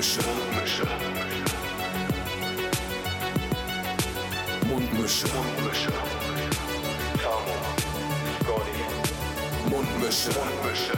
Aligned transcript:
Mundmische. 0.00 0.22
Mundmische. 0.24 0.86
Mundmische. 4.66 5.26
Mundmische. 5.28 5.92
Tamo. 7.22 7.54
Scotty. 8.40 8.80
Mundmische. 9.68 10.30
Mundmische. 10.30 10.96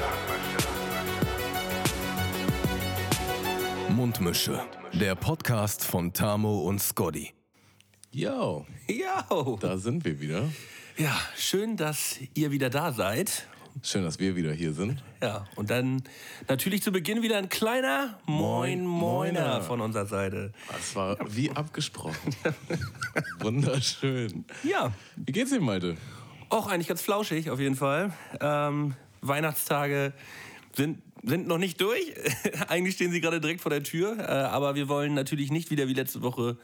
Mundmische. 3.96 4.61
Der 4.93 5.16
Podcast 5.16 5.84
von 5.84 6.12
Tamo 6.12 6.61
und 6.61 6.80
Scotty. 6.80 7.32
Yo, 8.12 8.66
Ja, 8.89 9.27
da 9.59 9.79
sind 9.79 10.05
wir 10.05 10.21
wieder. 10.21 10.45
ja, 10.96 11.11
schön, 11.37 11.77
dass 11.77 12.21
ihr 12.34 12.53
wieder 12.53 12.71
da 12.71 12.93
seid. 12.93 13.48
Schön, 13.80 14.04
dass 14.04 14.18
wir 14.18 14.36
wieder 14.36 14.52
hier 14.52 14.73
sind. 14.75 15.02
Ja, 15.23 15.46
und 15.56 15.70
dann 15.70 16.02
natürlich 16.48 16.83
zu 16.83 16.92
Beginn 16.92 17.23
wieder 17.23 17.38
ein 17.38 17.48
kleiner 17.48 18.19
Moin 18.27 18.84
Moin, 18.84 19.34
Moiner 19.34 19.62
von 19.62 19.80
unserer 19.80 20.06
Seite. 20.06 20.52
Das 20.69 20.95
war 20.95 21.16
wie 21.28 21.51
abgesprochen. 21.51 22.34
Wunderschön. 23.41 24.45
Ja, 24.62 24.92
Wie 25.16 25.33
geht's 25.33 25.50
dir, 25.50 25.61
Malte? 25.61 25.97
auch 26.52 26.66
eigentlich 26.66 26.88
ganz 26.88 27.00
flauschig 27.00 27.50
auf 27.50 27.59
jeden 27.59 27.77
Fall. 27.77 28.12
Ähm, 28.41 28.95
Weihnachtstage 29.23 30.12
sind, 30.77 31.02
sind 31.23 31.47
noch 31.47 31.59
nicht 31.59 31.80
durch. 31.80 32.12
eigentlich 32.69 32.97
stehen 32.97 33.11
sie 33.11 33.20
gerade 33.20 33.41
direkt 33.41 33.62
vor 33.62 33.70
der 33.70 33.83
Tür. 33.83 34.19
Äh, 34.19 34.23
aber 34.23 34.75
wir 34.75 34.89
wollen 34.89 35.14
natürlich 35.14 35.50
nicht 35.50 35.70
wieder 35.70 35.89
wie 35.89 35.95
letzte 35.95 36.23
Woche 36.23 36.59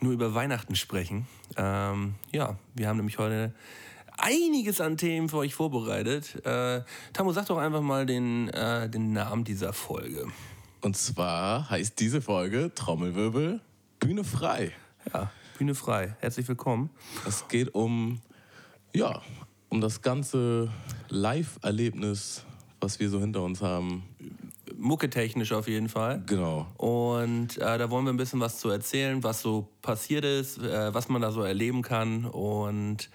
nur 0.00 0.12
über 0.12 0.34
Weihnachten 0.34 0.74
sprechen. 0.74 1.26
Ähm, 1.56 2.14
ja, 2.32 2.58
wir 2.74 2.88
haben 2.88 2.96
nämlich 2.96 3.18
heute 3.18 3.54
einiges 4.22 4.80
an 4.80 4.96
Themen 4.96 5.28
für 5.28 5.38
euch 5.38 5.54
vorbereitet. 5.54 6.44
Äh, 6.44 6.82
Tamu, 7.12 7.32
sag 7.32 7.46
doch 7.46 7.58
einfach 7.58 7.80
mal 7.80 8.06
den, 8.06 8.48
äh, 8.48 8.88
den 8.88 9.12
Namen 9.12 9.44
dieser 9.44 9.72
Folge. 9.72 10.26
Und 10.80 10.96
zwar 10.96 11.68
heißt 11.68 11.98
diese 12.00 12.22
Folge 12.22 12.72
Trommelwirbel 12.74 13.60
Bühne 13.98 14.24
frei. 14.24 14.72
Ja, 15.12 15.30
Bühne 15.58 15.74
frei. 15.74 16.16
Herzlich 16.20 16.48
willkommen. 16.48 16.90
Es 17.26 17.48
geht 17.48 17.74
um, 17.74 18.20
ja, 18.94 19.20
um 19.68 19.82
das 19.82 20.00
ganze 20.00 20.70
Live-Erlebnis, 21.10 22.44
was 22.80 22.98
wir 22.98 23.10
so 23.10 23.20
hinter 23.20 23.42
uns 23.42 23.60
haben. 23.60 24.04
Mucketechnisch 24.80 25.52
auf 25.52 25.68
jeden 25.68 25.88
Fall. 25.88 26.22
Genau. 26.26 26.66
Und 26.76 27.58
äh, 27.58 27.78
da 27.78 27.90
wollen 27.90 28.06
wir 28.06 28.12
ein 28.12 28.16
bisschen 28.16 28.40
was 28.40 28.58
zu 28.58 28.70
erzählen, 28.70 29.22
was 29.22 29.42
so 29.42 29.68
passiert 29.82 30.24
ist, 30.24 30.58
äh, 30.58 30.92
was 30.94 31.08
man 31.08 31.20
da 31.20 31.30
so 31.30 31.42
erleben 31.42 31.82
kann 31.82 32.24
und 32.24 33.10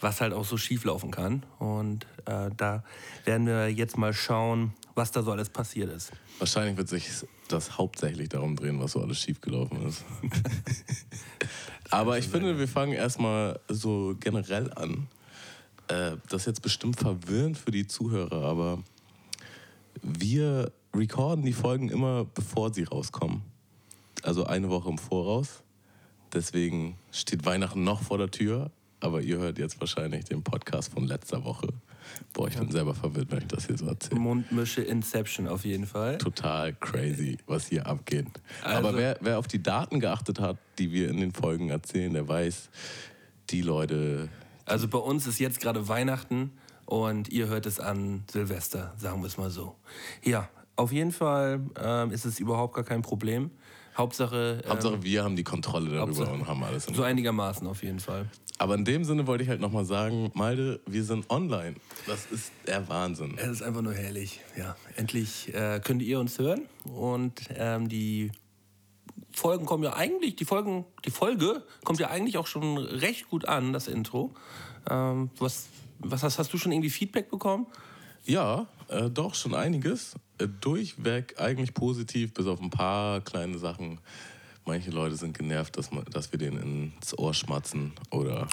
was 0.00 0.20
halt 0.20 0.32
auch 0.32 0.44
so 0.44 0.56
schief 0.56 0.84
laufen 0.84 1.10
kann. 1.10 1.44
Und 1.58 2.06
äh, 2.26 2.50
da 2.56 2.84
werden 3.24 3.46
wir 3.46 3.68
jetzt 3.68 3.98
mal 3.98 4.12
schauen, 4.12 4.72
was 4.94 5.10
da 5.10 5.22
so 5.22 5.32
alles 5.32 5.50
passiert 5.50 5.90
ist. 5.90 6.12
Wahrscheinlich 6.38 6.76
wird 6.76 6.88
sich 6.88 7.08
das 7.48 7.76
hauptsächlich 7.78 8.28
darum 8.28 8.54
drehen, 8.54 8.80
was 8.80 8.92
so 8.92 9.00
alles 9.00 9.20
schiefgelaufen 9.20 9.86
ist. 9.86 10.04
Aber 11.90 12.18
ich 12.18 12.28
finde, 12.28 12.58
wir 12.58 12.68
fangen 12.68 12.92
erstmal 12.92 13.58
so 13.68 14.14
generell 14.20 14.72
an. 14.74 15.08
Äh, 15.88 16.16
das 16.28 16.42
ist 16.42 16.46
jetzt 16.46 16.62
bestimmt 16.62 16.98
verwirrend 16.98 17.58
für 17.58 17.70
die 17.70 17.86
Zuhörer, 17.86 18.42
aber 18.42 18.82
wir 20.02 20.70
recorden 20.98 21.44
die 21.44 21.52
Folgen 21.52 21.88
immer, 21.88 22.24
bevor 22.24 22.72
sie 22.72 22.84
rauskommen. 22.84 23.42
Also 24.22 24.44
eine 24.44 24.68
Woche 24.68 24.88
im 24.90 24.98
Voraus. 24.98 25.62
Deswegen 26.32 26.96
steht 27.12 27.46
Weihnachten 27.46 27.84
noch 27.84 28.02
vor 28.02 28.18
der 28.18 28.30
Tür, 28.30 28.70
aber 29.00 29.22
ihr 29.22 29.38
hört 29.38 29.58
jetzt 29.58 29.80
wahrscheinlich 29.80 30.24
den 30.26 30.42
Podcast 30.42 30.92
von 30.92 31.04
letzter 31.06 31.44
Woche. 31.44 31.68
Boah, 32.32 32.48
ich 32.48 32.56
bin 32.56 32.70
selber 32.70 32.94
verwirrt, 32.94 33.30
wenn 33.30 33.38
ich 33.38 33.46
das 33.48 33.66
hier 33.66 33.76
so 33.78 33.86
erzähle 33.86 34.18
Mundmische 34.20 34.82
Inception 34.82 35.46
auf 35.46 35.64
jeden 35.64 35.86
Fall. 35.86 36.18
total 36.18 36.72
crazy, 36.74 37.36
was 37.46 37.68
hier 37.68 37.86
abgeht. 37.86 38.26
Also- 38.62 38.88
Aber 38.88 38.96
wer, 38.96 39.16
wer 39.20 39.38
auf 39.38 39.46
die 39.46 39.62
Daten 39.62 40.00
geachtet 40.00 40.40
hat, 40.40 40.56
die 40.78 40.90
wir 40.92 41.08
in 41.10 41.18
den 41.18 41.32
Folgen 41.32 41.68
erzählen, 41.70 42.12
der 42.12 42.26
weiß, 42.26 42.70
die 43.50 43.62
Leute. 43.62 44.28
Also 44.66 44.88
bei 44.88 44.98
uns 44.98 45.26
ist 45.26 45.38
jetzt 45.38 45.60
gerade 45.60 45.88
Weihnachten 45.88 46.52
und 46.86 47.28
ihr 47.30 47.46
hört 47.48 47.66
es 47.66 47.78
an 47.80 48.24
Silvester, 48.30 48.94
sagen 48.98 49.20
wir 49.22 49.26
es 49.26 49.36
mal 49.38 49.50
so. 49.50 49.76
Ja, 50.24 50.48
auf 50.78 50.92
jeden 50.92 51.12
Fall 51.12 51.60
ähm, 51.82 52.12
ist 52.12 52.24
es 52.24 52.38
überhaupt 52.38 52.74
gar 52.74 52.84
kein 52.84 53.02
Problem. 53.02 53.50
Hauptsache, 53.96 54.60
ähm, 54.64 54.70
Hauptsache, 54.70 55.02
wir 55.02 55.24
haben 55.24 55.34
die 55.34 55.42
Kontrolle 55.42 55.86
darüber 55.86 56.02
Hauptsache- 56.02 56.32
und 56.32 56.46
haben 56.46 56.62
alles. 56.62 56.84
So 56.84 57.02
einigermaßen 57.02 57.66
auf 57.66 57.82
jeden 57.82 57.98
Fall. 57.98 58.26
Aber 58.58 58.76
in 58.76 58.84
dem 58.84 59.02
Sinne 59.04 59.26
wollte 59.26 59.42
ich 59.42 59.50
halt 59.50 59.60
nochmal 59.60 59.84
sagen, 59.84 60.30
Malde, 60.34 60.80
wir 60.86 61.02
sind 61.02 61.28
online. 61.30 61.74
Das 62.06 62.26
ist 62.26 62.52
der 62.66 62.88
Wahnsinn. 62.88 63.36
Es 63.38 63.48
ist 63.48 63.62
einfach 63.62 63.82
nur 63.82 63.94
herrlich. 63.94 64.40
Ja, 64.56 64.76
endlich 64.94 65.52
äh, 65.52 65.80
könnt 65.82 66.02
ihr 66.02 66.20
uns 66.20 66.38
hören 66.38 66.68
und 66.84 67.40
ähm, 67.56 67.88
die 67.88 68.30
Folgen 69.32 69.66
kommen 69.66 69.82
ja 69.82 69.94
eigentlich, 69.94 70.36
die 70.36 70.44
Folgen, 70.44 70.84
die 71.04 71.10
Folge 71.10 71.64
kommt 71.84 71.98
ja 71.98 72.08
eigentlich 72.08 72.38
auch 72.38 72.46
schon 72.46 72.78
recht 72.78 73.28
gut 73.28 73.46
an, 73.46 73.72
das 73.72 73.88
Intro. 73.88 74.32
Ähm, 74.88 75.30
was, 75.38 75.66
was 75.98 76.22
hast, 76.22 76.38
hast 76.38 76.52
du 76.52 76.58
schon 76.58 76.70
irgendwie 76.70 76.90
Feedback 76.90 77.30
bekommen? 77.30 77.66
Ja, 78.24 78.68
äh, 78.88 79.10
doch, 79.10 79.34
schon 79.34 79.54
einiges. 79.54 80.14
Äh, 80.38 80.48
durchweg 80.60 81.34
eigentlich 81.40 81.74
positiv, 81.74 82.34
bis 82.34 82.46
auf 82.46 82.60
ein 82.60 82.70
paar 82.70 83.20
kleine 83.20 83.58
Sachen. 83.58 84.00
Manche 84.64 84.90
Leute 84.90 85.16
sind 85.16 85.36
genervt, 85.36 85.76
dass, 85.78 85.90
man, 85.90 86.04
dass 86.06 86.30
wir 86.32 86.38
denen 86.38 86.92
ins 86.96 87.16
Ohr 87.18 87.32
schmatzen 87.32 87.92
oder 88.10 88.48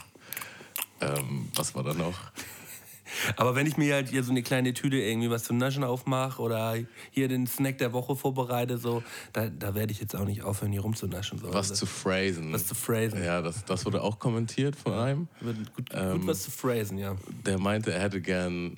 ähm, 1.01 1.49
was 1.55 1.75
war 1.75 1.83
da 1.83 1.93
noch? 1.93 2.17
Aber 3.37 3.53
wenn 3.55 3.67
ich 3.67 3.77
mir 3.77 3.93
halt 3.93 4.09
hier 4.09 4.23
so 4.23 4.31
eine 4.31 4.41
kleine 4.41 4.73
Tüte 4.73 4.97
irgendwie 4.97 5.29
was 5.29 5.43
zu 5.43 5.53
naschen 5.53 5.83
aufmache 5.83 6.41
oder 6.41 6.75
hier 7.11 7.27
den 7.27 7.45
Snack 7.47 7.77
der 7.77 7.93
Woche 7.93 8.15
vorbereite, 8.15 8.77
so, 8.77 9.03
da, 9.31 9.47
da 9.47 9.75
werde 9.75 9.91
ich 9.91 9.99
jetzt 9.99 10.15
auch 10.15 10.25
nicht 10.25 10.41
aufhören, 10.41 10.71
hier 10.71 10.81
rumzunaschen. 10.81 11.37
So. 11.37 11.49
Was 11.49 11.69
Also, 11.71 11.75
zu 11.75 11.85
phrasen. 11.85 12.51
was 12.51 12.65
zu 12.65 12.75
phrasen. 12.75 13.23
Ja, 13.23 13.41
das, 13.41 13.63
das 13.65 13.85
wurde 13.85 14.01
auch 14.01 14.17
kommentiert 14.19 14.75
von 14.75 14.93
einem. 14.93 15.27
wird 15.41 15.73
gut, 15.75 15.89
Ähm, 15.93 16.19
gut 16.21 16.27
was 16.27 16.43
zu 16.43 16.51
phrasen, 16.51 16.97
ja. 16.97 17.15
Der 17.45 17.59
meinte, 17.59 17.93
er 17.93 18.01
hätte 18.01 18.21
gern 18.21 18.77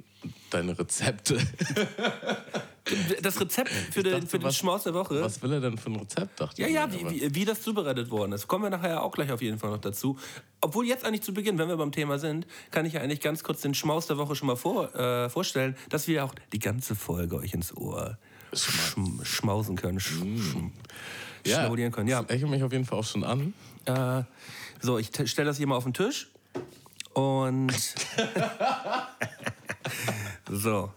deine 0.50 0.78
Rezepte. 0.78 1.40
Das 3.22 3.38
Rezept 3.42 3.70
für 3.70 4.02
den, 4.02 4.14
dachte, 4.14 4.28
für 4.28 4.40
den 4.40 4.46
was- 4.46 4.56
Schmaus 4.56 4.84
der 4.84 4.94
Woche. 4.94 5.22
Was 5.22 5.42
will 5.42 5.52
er 5.52 5.60
denn 5.60 5.78
für 5.78 5.90
ein 5.90 5.98
Rezept, 5.98 6.40
dachte 6.40 6.62
Ja, 6.62 6.68
ich 6.70 6.74
ja, 6.74 6.88
mir, 6.88 7.12
wie, 7.12 7.22
wie, 7.22 7.36
wie 7.36 7.44
das 7.44 7.62
zubereitet 7.62 8.10
worden 8.12 8.32
ist. 8.32 8.48
Kommen 8.48 8.64
wir 8.64 8.70
nachher 8.70 9.04
auch 9.04 9.12
gleich 9.12 9.30
auf 9.30 9.42
jeden 9.42 9.60
Fall 9.60 9.72
noch 9.72 9.82
dazu. 9.82 10.18
Obwohl 10.62 10.86
jetzt 10.86 11.04
eigentlich 11.04 11.22
zu 11.22 11.34
Beginn, 11.34 11.58
wenn 11.58 11.68
wir 11.68 11.76
beim 11.76 11.92
Thema 11.92 12.18
sind, 12.18 12.48
kann 12.72 12.86
ich 12.86 12.94
ja 12.94 13.02
eigentlich 13.02 13.20
ganz 13.20 13.44
kurz 13.44 13.60
den 13.60 13.74
Schmaus 13.74 14.08
der 14.08 14.18
Woche 14.18 14.36
schon 14.38 14.48
mal 14.48 14.56
vor, 14.56 14.96
äh, 14.96 15.30
vorstellen, 15.30 15.76
dass 15.90 16.08
wir 16.08 16.24
auch 16.24 16.34
die 16.54 16.60
ganze 16.60 16.96
Folge 16.96 17.36
euch 17.36 17.54
ins 17.54 17.76
Ohr 17.76 18.18
schm 18.54 19.20
schmausen 19.24 19.76
können, 19.76 20.00
sch 20.00 20.14
schm 20.14 20.72
ja, 21.46 21.68
können. 21.90 22.08
Ja, 22.08 22.22
lächelt 22.22 22.50
mich 22.50 22.64
auf 22.64 22.72
jeden 22.72 22.86
Fall 22.86 23.00
auch 23.00 23.04
schon 23.04 23.26
an. 23.26 23.54
äh, 23.84 24.24
so, 24.80 24.98
ich 24.98 25.10
stelle 25.26 25.48
das 25.48 25.58
hier 25.58 25.68
mal 25.68 25.76
auf 25.76 25.84
den 25.84 25.94
Tisch. 25.94 26.30
Und 27.12 27.74
so. 30.52 30.92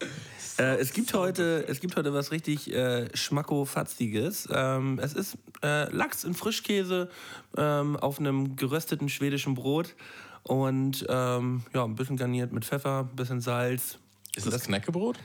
Äh, 0.58 0.76
es, 0.76 0.92
gibt 0.92 1.14
heute, 1.14 1.64
es 1.68 1.80
gibt 1.80 1.96
heute 1.96 2.12
was 2.12 2.32
richtig 2.32 2.72
äh, 2.72 3.08
Schmacko-Fatziges. 3.14 4.48
Ähm, 4.52 4.98
es 5.02 5.14
ist 5.14 5.38
äh, 5.62 5.90
Lachs 5.90 6.24
in 6.24 6.34
Frischkäse 6.34 7.08
ähm, 7.56 7.96
auf 7.96 8.18
einem 8.18 8.56
gerösteten 8.56 9.08
schwedischen 9.08 9.54
Brot 9.54 9.94
und 10.42 11.06
ähm, 11.08 11.62
ja, 11.74 11.84
ein 11.84 11.94
bisschen 11.94 12.16
garniert 12.16 12.52
mit 12.52 12.64
Pfeffer, 12.64 13.08
ein 13.10 13.16
bisschen 13.16 13.40
Salz. 13.40 13.98
Ist 14.36 14.46
das, 14.46 14.64
Knäckebrot? 14.64 15.18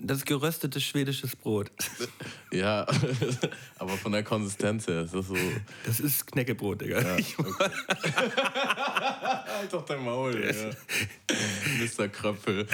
Das 0.00 0.18
ist 0.18 0.26
geröstetes 0.26 0.82
schwedisches 0.84 1.34
Brot. 1.36 1.70
Ja, 2.50 2.86
aber 3.78 3.90
von 3.98 4.12
der 4.12 4.22
Konsistenz 4.22 4.86
her 4.86 5.02
ist 5.02 5.12
das 5.14 5.26
so. 5.26 5.36
Das 5.84 6.00
ist 6.00 6.26
Knäckebrot, 6.28 6.80
Digga. 6.80 7.16
Ich- 7.18 7.36
Halt 8.48 9.70
doch 9.72 9.84
dein 9.84 10.02
Maul, 10.02 10.34
ja. 10.42 10.70
Mr. 11.78 12.08
Kröpfel. 12.08 12.66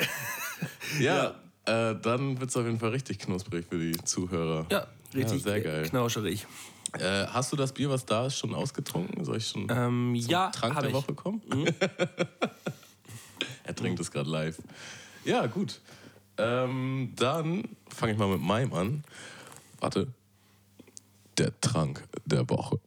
Ja, 1.00 1.34
Äh, 1.66 1.96
dann 2.00 2.38
wird 2.38 2.50
es 2.50 2.56
auf 2.56 2.66
jeden 2.66 2.78
Fall 2.78 2.90
richtig 2.90 3.18
knusprig 3.18 3.66
für 3.68 3.78
die 3.78 3.96
Zuhörer. 4.04 4.66
Ja, 4.70 4.86
richtig 5.14 5.42
sehr 5.42 5.60
geil. 5.60 5.88
knauscherig. 5.88 6.46
Äh, 6.98 7.26
hast 7.28 7.50
du 7.52 7.56
das 7.56 7.72
Bier, 7.72 7.88
was 7.90 8.04
da 8.06 8.26
ist, 8.26 8.36
schon 8.38 8.54
ausgetrunken? 8.54 9.24
Soll 9.24 9.38
ich 9.38 9.48
schon 9.48 9.62
Ähm, 9.70 10.14
zum 10.20 10.30
ja, 10.30 10.50
Trank 10.50 10.74
der 10.78 10.84
ich. 10.90 10.94
Mhm. 10.94 10.96
Woche 10.98 11.14
kommen? 11.14 11.40
er 13.64 13.74
trinkt 13.74 13.98
es 13.98 14.10
gerade 14.10 14.30
live. 14.30 14.58
Ja, 15.24 15.46
gut. 15.46 15.80
Ähm, 16.36 17.12
dann 17.16 17.64
fange 17.88 18.12
ich 18.12 18.18
mal 18.18 18.28
mit 18.28 18.40
meinem 18.40 18.72
an. 18.72 19.04
Warte. 19.80 20.08
Der 21.38 21.58
Trank 21.60 22.06
der 22.24 22.48
Woche. 22.48 22.78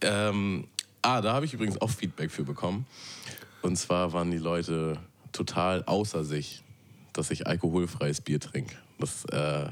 Ähm, 0.00 0.68
ah, 1.02 1.20
da 1.20 1.32
habe 1.34 1.44
ich 1.44 1.54
übrigens 1.54 1.80
auch 1.80 1.90
Feedback 1.90 2.30
für 2.30 2.44
bekommen. 2.44 2.86
Und 3.62 3.76
zwar 3.76 4.12
waren 4.12 4.30
die 4.30 4.38
Leute 4.38 4.98
total 5.32 5.84
außer 5.84 6.24
sich, 6.24 6.62
dass 7.12 7.30
ich 7.30 7.46
alkoholfreies 7.46 8.20
Bier 8.20 8.40
trinke. 8.40 8.76
Das 8.98 9.24
äh, 9.26 9.66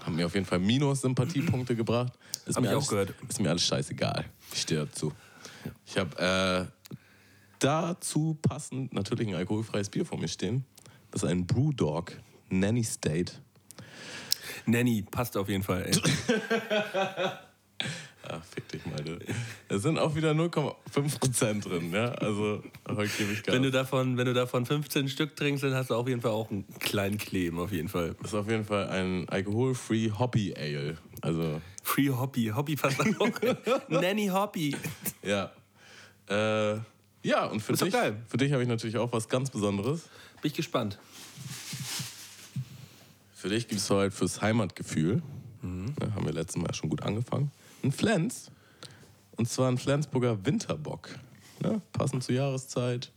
hat 0.00 0.12
mir 0.12 0.26
auf 0.26 0.34
jeden 0.34 0.46
Fall 0.46 0.58
Minus-Sympathiepunkte 0.58 1.74
gebracht. 1.76 2.12
Ist 2.44 2.56
Hab 2.56 2.62
mir 2.62 2.68
ich 2.68 2.74
auch 2.74 2.78
alles, 2.78 2.88
gehört. 2.88 3.14
Ist 3.28 3.40
mir 3.40 3.50
alles 3.50 3.64
scheißegal. 3.64 4.24
Ich 4.52 4.62
stehe 4.62 4.80
dazu. 4.86 5.12
Ich 5.84 5.98
habe 5.98 6.70
äh, 6.70 6.96
dazu 7.58 8.38
passend 8.40 8.92
natürlich 8.92 9.28
ein 9.28 9.34
alkoholfreies 9.34 9.88
Bier 9.88 10.06
vor 10.06 10.18
mir 10.18 10.28
stehen. 10.28 10.64
Das 11.16 11.22
ist 11.22 11.30
ein 11.30 11.46
Brewdog 11.46 12.12
Nanny 12.50 12.84
State. 12.84 13.32
Nanny, 14.66 15.00
passt 15.00 15.34
auf 15.38 15.48
jeden 15.48 15.62
Fall. 15.62 15.90
Ach, 18.28 18.44
fick 18.50 18.68
dich 18.68 18.84
mal, 18.84 19.02
du. 19.02 19.18
Es 19.70 19.80
sind 19.80 19.98
auch 19.98 20.14
wieder 20.14 20.32
0,5% 20.32 21.62
drin, 21.62 21.90
ja? 21.90 22.08
Also, 22.16 22.62
heute 22.86 23.08
gebe 23.16 23.32
ich 23.32 23.42
Gas. 23.42 23.54
Wenn 23.54 23.62
du, 23.62 23.70
davon, 23.70 24.18
wenn 24.18 24.26
du 24.26 24.34
davon 24.34 24.66
15 24.66 25.08
Stück 25.08 25.36
trinkst, 25.36 25.64
dann 25.64 25.72
hast 25.72 25.88
du 25.88 25.94
auf 25.94 26.06
jeden 26.06 26.20
Fall 26.20 26.32
auch 26.32 26.50
einen 26.50 26.66
kleinen 26.80 27.16
Kleben, 27.16 27.60
auf 27.60 27.72
jeden 27.72 27.88
Fall. 27.88 28.14
Das 28.20 28.34
ist 28.34 28.38
auf 28.38 28.50
jeden 28.50 28.66
Fall 28.66 28.86
ein 28.90 29.26
alkoholfree 29.30 30.10
Hobby 30.18 30.54
Ale. 30.54 30.98
Also, 31.22 31.62
Free 31.82 32.10
Hobby, 32.10 32.52
Hobby 32.54 32.76
passt 32.76 33.00
auch. 33.00 33.88
Nanny 33.88 34.26
Hobby. 34.26 34.76
ja. 35.22 35.50
Äh, 36.28 36.78
ja, 37.26 37.46
und 37.46 37.60
für 37.60 37.72
Ist 37.72 37.82
dich, 37.82 37.94
für 38.28 38.36
dich 38.36 38.52
habe 38.52 38.62
ich 38.62 38.68
natürlich 38.68 38.98
auch 38.98 39.10
was 39.12 39.28
ganz 39.28 39.50
Besonderes. 39.50 40.08
Bin 40.42 40.50
ich 40.50 40.54
gespannt. 40.54 40.98
Für 43.34 43.48
dich 43.48 43.68
gibt 43.68 43.80
es 43.80 43.90
heute 43.90 44.10
fürs 44.14 44.40
Heimatgefühl, 44.40 45.22
Mhm. 45.62 45.94
ja, 46.00 46.14
haben 46.14 46.26
wir 46.26 46.32
letztes 46.32 46.56
Mal 46.62 46.72
schon 46.74 46.90
gut 46.90 47.02
angefangen, 47.02 47.50
ein 47.82 47.90
Flens. 47.92 48.50
Und 49.36 49.48
zwar 49.48 49.68
ein 49.70 49.78
Flensburger 49.78 50.44
Winterbock. 50.46 51.10
Ja, 51.62 51.80
passend 51.92 52.22
zur 52.24 52.34
Jahreszeit. 52.34 53.10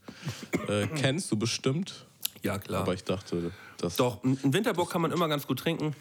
Äh, 0.67 0.87
kennst 0.95 1.31
du 1.31 1.37
bestimmt. 1.37 2.05
Ja, 2.43 2.57
klar. 2.57 2.81
Aber 2.81 2.93
ich 2.93 3.03
dachte, 3.03 3.51
das. 3.77 3.95
Doch, 3.97 4.23
ein 4.23 4.37
Winterbock 4.53 4.89
kann 4.89 5.01
man 5.01 5.11
immer 5.11 5.27
ganz 5.27 5.45
gut 5.47 5.59
trinken. 5.59 5.95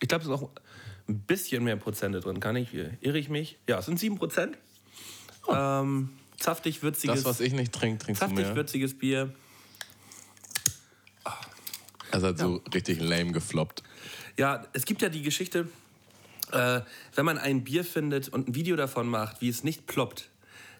Ich 0.00 0.08
glaube, 0.08 0.22
es 0.24 0.28
ist 0.30 0.34
auch 0.34 0.50
ein 1.08 1.20
bisschen 1.20 1.62
mehr 1.64 1.76
Prozente 1.76 2.20
drin. 2.20 2.40
Kann 2.40 2.56
ich, 2.56 2.74
irre 2.74 3.18
ich 3.18 3.28
mich? 3.28 3.58
Ja, 3.68 3.78
es 3.78 3.86
sind 3.86 3.98
7 3.98 4.16
Prozent. 4.16 4.56
Ähm, 5.48 6.10
saftig, 6.40 6.82
würziges, 6.82 7.16
Das, 7.22 7.24
was 7.24 7.40
ich 7.40 7.52
nicht 7.52 7.72
trinke, 7.72 8.04
trinkst 8.04 8.22
du 8.22 8.28
mehr. 8.28 8.56
würziges 8.56 8.96
Bier. 8.98 9.32
Also 12.14 12.28
hat 12.28 12.38
so 12.38 12.62
richtig 12.72 13.00
lame 13.00 13.32
gefloppt. 13.32 13.82
Ja, 14.36 14.64
es 14.72 14.84
gibt 14.84 15.02
ja 15.02 15.08
die 15.08 15.22
Geschichte, 15.22 15.68
äh, 16.52 16.80
wenn 17.16 17.24
man 17.24 17.38
ein 17.38 17.64
Bier 17.64 17.84
findet 17.84 18.28
und 18.28 18.48
ein 18.48 18.54
Video 18.54 18.76
davon 18.76 19.08
macht, 19.08 19.40
wie 19.40 19.48
es 19.48 19.64
nicht 19.64 19.88
ploppt, 19.88 20.30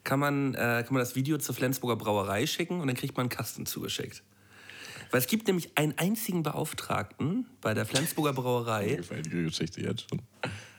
kann 0.05 0.21
man, 0.21 0.55
äh, 0.55 0.85
kann 0.85 0.93
man 0.93 1.01
das 1.01 1.17
Video 1.17 1.37
zur 1.39 1.57
Flensburger 1.57 1.97
Brauerei 1.97 2.47
schicken 2.47 2.81
und 2.81 2.87
dann 2.87 2.95
kriegt 2.95 3.17
man 3.17 3.25
einen 3.25 3.31
Kasten 3.31 3.67
zugeschickt. 3.67 4.23
Weil 5.11 5.21
es 5.21 5.27
gibt 5.27 5.49
nämlich 5.49 5.77
einen 5.77 5.99
einzigen 5.99 6.45
Beauftragten 6.45 7.47
bei 7.61 7.75
der 7.75 7.85
Flensburger 7.85 8.33
Brauerei, 8.33 8.95
gefällt 8.95 9.27
die 9.27 9.43
Geschichte 9.43 9.81
jetzt 9.81 10.09
schon. 10.09 10.23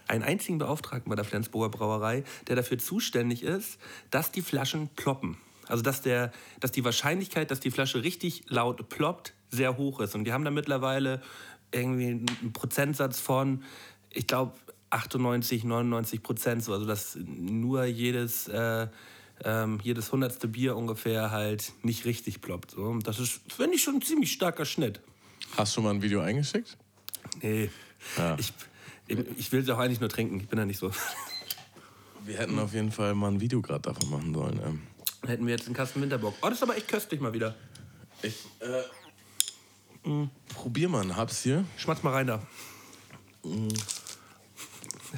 einen 0.08 0.24
einzigen 0.24 0.58
Beauftragten 0.58 1.10
bei 1.10 1.18
der 1.18 1.26
Flensburger 1.26 1.68
Brauerei, 1.70 2.24
der 2.48 2.56
dafür 2.56 2.78
zuständig 2.78 3.44
ist, 3.44 3.78
dass 4.10 4.32
die 4.32 4.42
Flaschen 4.42 4.88
ploppen. 4.96 5.36
Also 5.68 5.84
dass, 5.84 6.02
der, 6.02 6.32
dass 6.60 6.72
die 6.72 6.86
Wahrscheinlichkeit, 6.86 7.52
dass 7.52 7.60
die 7.60 7.72
Flasche 7.72 8.04
richtig 8.04 8.44
laut 8.48 8.88
ploppt, 8.88 9.34
sehr 9.56 9.78
hoch 9.78 10.00
ist. 10.02 10.16
Und 10.16 10.26
die 10.26 10.34
haben 10.34 10.46
da 10.46 10.52
mittlerweile 10.52 11.22
irgendwie 11.72 12.08
einen 12.08 12.54
Prozentsatz 12.54 13.20
von, 13.20 13.64
ich 14.12 14.28
glaube, 14.28 14.54
98, 14.92 15.64
99 15.64 16.24
Prozent. 16.24 16.64
So. 16.64 16.74
Also 16.74 16.86
dass 16.86 17.18
nur 17.26 17.86
jedes, 17.86 18.48
äh, 18.48 18.88
ähm, 19.44 19.80
jedes 19.84 20.12
hundertste 20.12 20.48
Bier 20.48 20.76
ungefähr 20.78 21.32
halt 21.32 21.74
nicht 21.84 22.06
richtig 22.06 22.42
ploppt. 22.42 22.72
So. 22.72 22.98
Das 23.00 23.20
ist, 23.20 23.42
finde 23.52 23.76
ich, 23.76 23.84
schon 23.84 23.96
ein 23.96 24.02
ziemlich 24.02 24.32
starker 24.32 24.66
Schnitt. 24.66 25.02
Hast 25.58 25.76
du 25.76 25.82
mal 25.82 25.92
ein 25.94 26.02
Video 26.02 26.22
eingeschickt? 26.22 26.78
Nee, 27.42 27.70
Ja. 28.18 28.38
ich, 28.40 28.54
ich 29.38 29.52
will 29.52 29.62
es 29.62 29.70
auch 29.70 29.78
eigentlich 29.80 30.00
nur 30.00 30.10
trinken. 30.10 30.40
Ich 30.40 30.48
bin 30.48 30.58
da 30.58 30.66
nicht 30.66 30.80
so. 30.80 30.92
Wir 32.26 32.38
hätten 32.38 32.58
auf 32.58 32.74
jeden 32.74 32.92
Fall 32.92 33.14
mal 33.14 33.32
ein 33.32 33.40
Video 33.40 33.62
gerade 33.62 33.82
davon 33.82 34.10
machen 34.10 34.34
sollen. 34.34 34.60
Ähm. 34.66 34.82
Hätten 35.28 35.46
wir 35.46 35.54
jetzt 35.54 35.66
einen 35.68 35.76
Kasten 35.76 36.02
Winterbock. 36.02 36.36
Oh, 36.42 36.48
das 36.48 36.56
ist 36.58 36.64
aber 36.64 36.76
echt 36.78 36.88
köstlich 36.88 37.20
mal 37.20 37.34
wieder. 37.34 37.56
Ich 38.24 38.46
äh, 38.62 38.82
probier 40.50 40.90
mal 40.90 41.02
einen 41.02 41.16
Haps 41.16 41.44
hier. 41.44 41.66
Schmatz 41.78 42.04
mal 42.04 42.14
rein 42.14 42.28
da. 42.28 42.42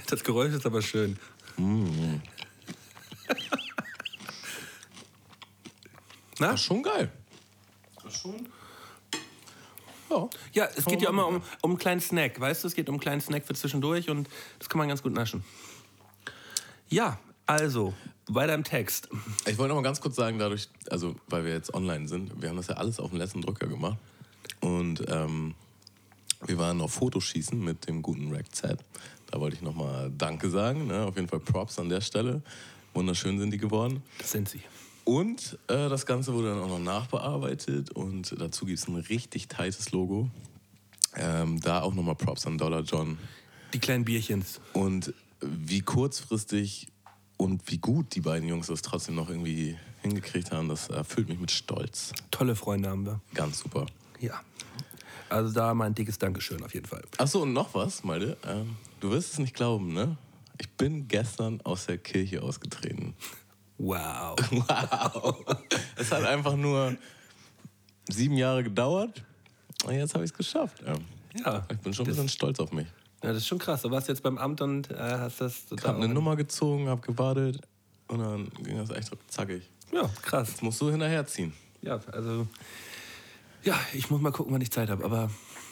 Das 0.07 0.23
Geräusch 0.23 0.53
ist 0.53 0.65
aber 0.65 0.81
schön. 0.81 1.17
Na? 6.39 6.51
Das 6.51 6.55
ist 6.55 6.65
schon 6.65 6.83
geil. 6.83 7.11
Das 8.03 8.13
ist 8.13 8.21
schon. 8.21 8.47
Ja. 10.09 10.29
Ja, 10.53 10.69
es 10.75 10.85
geht 10.85 11.01
ja 11.01 11.09
immer 11.09 11.27
um, 11.27 11.41
um 11.61 11.71
einen 11.71 11.79
kleinen 11.79 11.99
Snack, 11.99 12.39
weißt 12.39 12.63
du? 12.63 12.67
Es 12.67 12.75
geht 12.75 12.87
um 12.89 12.95
einen 12.95 13.01
kleinen 13.01 13.21
Snack 13.21 13.45
für 13.45 13.53
zwischendurch 13.53 14.09
und 14.09 14.29
das 14.59 14.69
kann 14.69 14.77
man 14.79 14.87
ganz 14.87 15.03
gut 15.03 15.13
naschen. 15.13 15.43
Ja, 16.89 17.19
also, 17.45 17.93
weiter 18.27 18.53
im 18.53 18.63
Text. 18.63 19.09
Ich 19.45 19.57
wollte 19.57 19.69
noch 19.69 19.75
mal 19.75 19.83
ganz 19.83 19.99
kurz 19.99 20.15
sagen, 20.15 20.39
dadurch, 20.39 20.69
also 20.89 21.15
weil 21.27 21.43
wir 21.43 21.53
jetzt 21.53 21.73
online 21.73 22.07
sind, 22.07 22.41
wir 22.41 22.49
haben 22.49 22.57
das 22.57 22.67
ja 22.67 22.75
alles 22.75 22.99
auf 22.99 23.09
dem 23.09 23.19
letzten 23.19 23.41
Drücker 23.41 23.67
gemacht. 23.67 23.97
Und 24.67 25.01
ähm, 25.07 25.55
wir 26.45 26.57
waren 26.57 26.81
auf 26.81 26.93
Fotoschießen 26.93 27.57
mit 27.63 27.87
dem 27.87 28.01
guten 28.01 28.33
Rack 28.33 28.53
Z. 28.53 28.77
Da 29.31 29.39
wollte 29.39 29.55
ich 29.55 29.61
noch 29.61 29.75
mal 29.75 30.11
Danke 30.17 30.49
sagen. 30.49 30.87
Ne? 30.87 31.05
Auf 31.05 31.15
jeden 31.15 31.29
Fall 31.29 31.39
Props 31.39 31.79
an 31.79 31.87
der 31.87 32.01
Stelle. 32.01 32.41
Wunderschön 32.93 33.39
sind 33.39 33.51
die 33.51 33.57
geworden. 33.57 34.03
Das 34.17 34.31
sind 34.31 34.49
sie. 34.49 34.61
Und 35.05 35.57
äh, 35.67 35.87
das 35.87 36.05
Ganze 36.05 36.33
wurde 36.33 36.49
dann 36.49 36.59
auch 36.59 36.67
noch 36.67 36.79
nachbearbeitet 36.79 37.91
und 37.91 38.35
dazu 38.41 38.65
gibt 38.65 38.79
es 38.79 38.89
ein 38.89 38.97
richtig 38.97 39.47
tightes 39.47 39.93
Logo. 39.93 40.29
Ähm, 41.15 41.61
da 41.61 41.81
auch 41.81 41.93
nochmal 41.93 42.15
Props 42.15 42.45
an 42.45 42.57
Dollar 42.57 42.81
John. 42.81 43.17
Die 43.73 43.79
kleinen 43.79 44.03
Bierchens. 44.03 44.59
Und 44.73 45.13
wie 45.39 45.79
kurzfristig 45.79 46.89
und 47.37 47.71
wie 47.71 47.77
gut 47.77 48.15
die 48.15 48.21
beiden 48.21 48.49
Jungs 48.49 48.67
das 48.67 48.81
trotzdem 48.81 49.15
noch 49.15 49.29
irgendwie 49.29 49.77
hingekriegt 50.01 50.51
haben, 50.51 50.67
das 50.67 50.89
erfüllt 50.89 51.29
mich 51.29 51.39
mit 51.39 51.51
Stolz. 51.51 52.11
Tolle 52.31 52.55
Freunde 52.55 52.89
haben 52.89 53.05
wir. 53.05 53.21
Ganz 53.33 53.59
super. 53.59 53.85
Ja. 54.19 54.41
Also 55.29 55.53
da 55.53 55.73
mal 55.73 55.85
ein 55.85 55.95
dickes 55.95 56.17
Dankeschön 56.17 56.63
auf 56.63 56.73
jeden 56.73 56.85
Fall. 56.85 57.03
Achso, 57.17 57.41
und 57.41 57.53
noch 57.53 57.73
was, 57.73 58.03
Malte. 58.03 58.37
Ähm, 58.45 58.77
du 58.99 59.11
wirst 59.11 59.33
es 59.33 59.39
nicht 59.39 59.55
glauben, 59.55 59.93
ne? 59.93 60.17
Ich 60.59 60.69
bin 60.71 61.07
gestern 61.07 61.61
aus 61.63 61.85
der 61.85 61.97
Kirche 61.97 62.41
ausgetreten. 62.41 63.13
Wow. 63.77 64.35
Wow. 64.51 65.45
Es 65.95 66.11
hat 66.11 66.23
einfach 66.23 66.55
nur 66.55 66.95
sieben 68.09 68.35
Jahre 68.37 68.63
gedauert. 68.63 69.23
Und 69.85 69.93
jetzt 69.93 70.13
habe 70.15 70.23
ich 70.23 70.31
es 70.31 70.37
geschafft. 70.37 70.81
Ja. 70.85 70.95
Ja, 71.45 71.67
Ich 71.71 71.77
bin 71.79 71.93
schon 71.93 72.05
ein 72.05 72.09
bisschen 72.09 72.29
stolz 72.29 72.59
auf 72.59 72.71
mich. 72.71 72.87
ja, 73.21 73.29
das 73.29 73.37
ist 73.37 73.47
schon 73.47 73.59
krass. 73.59 73.83
Du 73.83 73.91
warst 73.91 74.07
jetzt 74.07 74.23
beim 74.23 74.37
Amt 74.39 74.61
und 74.61 74.89
äh, 74.89 74.95
hast 74.97 75.41
das 75.41 75.65
Ich 75.69 75.83
habe 75.83 75.97
eine 76.03 76.11
Nummer 76.11 76.35
gezogen, 76.35 76.87
habe 76.89 77.01
gewartet 77.01 77.61
und 78.07 78.19
dann 78.19 78.49
ging 78.63 78.77
das 78.77 78.89
echt 78.89 79.11
zackig. 79.27 79.69
Ja, 79.91 80.09
krass. 80.23 80.47
Jetzt 80.49 80.63
musst 80.63 80.81
du 80.81 80.89
hinterherziehen. 80.89 81.53
Ja, 81.81 81.99
also. 82.11 82.47
Ja, 83.67 83.77
ich 83.91 84.09
muss 84.09 84.21
mal 84.21 84.31
gucken, 84.31 84.53
wann 84.53 84.61
ich 84.61 84.71
Zeit 84.71 84.89
habe. 84.89 85.03
Aber 85.03 85.29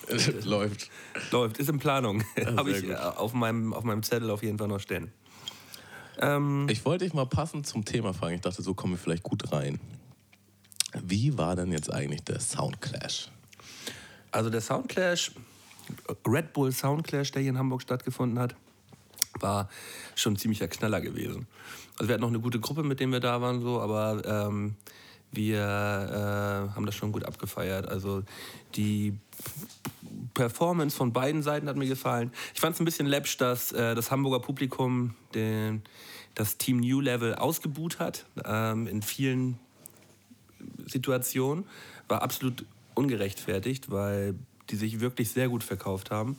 Läuft. 0.44 0.90
läuft, 1.32 1.58
ist 1.60 1.70
in 1.70 1.80
Planung. 1.80 2.24
habe 2.58 2.72
sehr 2.72 2.80
ich 2.82 2.88
gut. 2.88 2.92
äh, 2.92 2.96
auf 2.96 3.32
meinem, 3.34 3.72
auf 3.74 3.86
meinem 3.86 4.04
Zettel 4.04 4.30
auf 4.32 4.44
jeden 4.44 4.58
Fall 4.58 4.68
noch 4.68 4.82
stehen. 4.82 5.14
Ähm, 6.20 6.68
Ich 6.70 6.84
wollte 6.84 7.06
dich 7.06 7.14
mal 7.14 7.26
passend 7.26 7.66
zum 7.66 7.86
Thema 7.86 8.14
fragen. 8.14 8.36
Ich 8.36 8.42
dachte, 8.42 8.62
so 8.62 8.74
kommen 8.74 8.94
wir 8.94 8.98
vielleicht 8.98 9.24
gut 9.24 9.50
rein. 9.54 9.80
Wie 11.02 11.38
war 11.38 11.56
denn 11.56 11.72
jetzt 11.72 11.90
eigentlich 11.90 12.22
der 12.24 12.42
Soundclash? 12.42 13.30
Also 14.32 14.50
der 14.50 14.60
Soundclash, 14.60 15.32
Red 16.28 16.52
Bull 16.52 16.74
Soundclash, 16.74 17.32
der 17.32 17.44
hier 17.44 17.52
in 17.52 17.58
Hamburg 17.58 17.82
stattgefunden 17.82 18.40
hat, 18.40 18.56
war 19.40 19.70
schon 20.16 20.34
ein 20.34 20.38
ziemlicher 20.38 20.68
Knaller 20.68 21.00
gewesen. 21.00 21.48
Also 21.98 22.10
wir 22.10 22.16
hatten 22.16 22.22
noch 22.24 22.28
eine 22.30 22.42
gute 22.42 22.60
Gruppe, 22.60 22.84
mit 22.84 23.00
denen 23.00 23.14
wir 23.14 23.22
da 23.22 23.40
waren, 23.40 23.62
so, 23.62 23.80
aber 23.80 24.22
ähm, 24.26 24.76
wir 25.32 25.60
äh, 25.60 26.76
haben 26.76 26.86
das 26.86 26.96
schon 26.96 27.12
gut 27.12 27.26
abgefeiert. 27.26 27.88
Also 27.88 28.24
die 28.76 29.18
Performance 30.34 30.96
von 30.96 31.14
beiden 31.14 31.44
Seiten 31.44 31.68
hat 31.68 31.76
mir 31.76 31.88
gefallen. 31.88 32.32
Ich 32.54 32.62
fand 32.62 32.76
es 32.76 32.82
ein 32.82 32.86
bisschen 32.86 33.08
läppsch, 33.08 33.38
dass 33.38 33.72
äh, 33.72 33.96
das 33.96 34.12
Hamburger 34.12 34.40
Publikum 34.40 35.16
den, 35.34 35.84
das 36.36 36.58
Team 36.58 36.78
New 36.78 37.02
Level 37.02 37.36
ausgebuht 37.36 38.00
hat. 38.00 38.26
Ähm, 38.44 38.88
in 38.88 39.02
vielen 39.02 39.60
Situation 40.86 41.66
war 42.08 42.22
absolut 42.22 42.66
ungerechtfertigt, 42.94 43.92
weil 43.92 44.36
die 44.70 44.76
sich 44.76 45.00
wirklich 45.00 45.30
sehr 45.30 45.50
gut 45.50 45.64
verkauft 45.64 46.12
haben. 46.12 46.38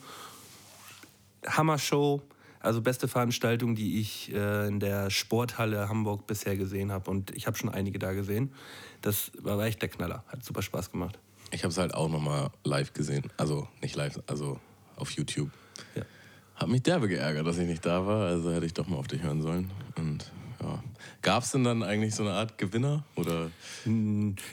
Hammer-Show, 1.46 2.22
also 2.66 2.82
beste 2.82 3.08
Veranstaltung, 3.08 3.76
die 3.76 4.00
ich 4.00 4.32
äh, 4.34 4.66
in 4.66 4.80
der 4.80 5.10
Sporthalle 5.10 5.88
Hamburg 5.88 6.26
bisher 6.26 6.56
gesehen 6.56 6.90
habe. 6.90 7.10
Und 7.10 7.30
ich 7.30 7.46
habe 7.46 7.56
schon 7.56 7.70
einige 7.70 7.98
da 7.98 8.12
gesehen. 8.12 8.52
Das 9.02 9.30
war 9.40 9.64
echt 9.64 9.80
der 9.80 9.88
Knaller. 9.88 10.24
Hat 10.26 10.44
super 10.44 10.62
Spaß 10.62 10.90
gemacht. 10.90 11.18
Ich 11.52 11.62
habe 11.62 11.70
es 11.70 11.78
halt 11.78 11.94
auch 11.94 12.08
nochmal 12.08 12.50
live 12.64 12.92
gesehen. 12.92 13.30
Also 13.36 13.68
nicht 13.80 13.94
live, 13.94 14.20
also 14.26 14.58
auf 14.96 15.10
YouTube. 15.12 15.50
Ja. 15.94 16.02
Hat 16.56 16.68
mich 16.68 16.82
derbe 16.82 17.06
geärgert, 17.06 17.46
dass 17.46 17.56
ich 17.58 17.68
nicht 17.68 17.86
da 17.86 18.04
war. 18.04 18.26
Also 18.26 18.52
hätte 18.52 18.66
ich 18.66 18.74
doch 18.74 18.88
mal 18.88 18.96
auf 18.96 19.06
dich 19.06 19.22
hören 19.22 19.42
sollen. 19.42 19.70
Und 19.96 20.32
ja. 20.60 20.82
Gab 21.22 21.44
es 21.44 21.52
denn 21.52 21.62
dann 21.62 21.84
eigentlich 21.84 22.14
so 22.14 22.24
eine 22.24 22.32
Art 22.32 22.58
Gewinner? 22.58 23.04
Oder 23.14 23.50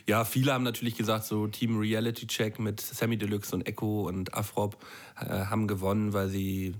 Ja, 0.06 0.24
viele 0.26 0.54
haben 0.54 0.64
natürlich 0.64 0.96
gesagt, 0.96 1.26
so 1.26 1.48
Team 1.48 1.80
Reality 1.80 2.28
Check 2.28 2.60
mit 2.60 2.80
Sammy 2.80 3.18
Deluxe 3.18 3.56
und 3.56 3.68
Echo 3.68 4.08
und 4.08 4.34
Afrop 4.36 4.78
äh, 5.20 5.46
haben 5.46 5.68
gewonnen, 5.68 6.14
weil 6.14 6.30
sie 6.30 6.76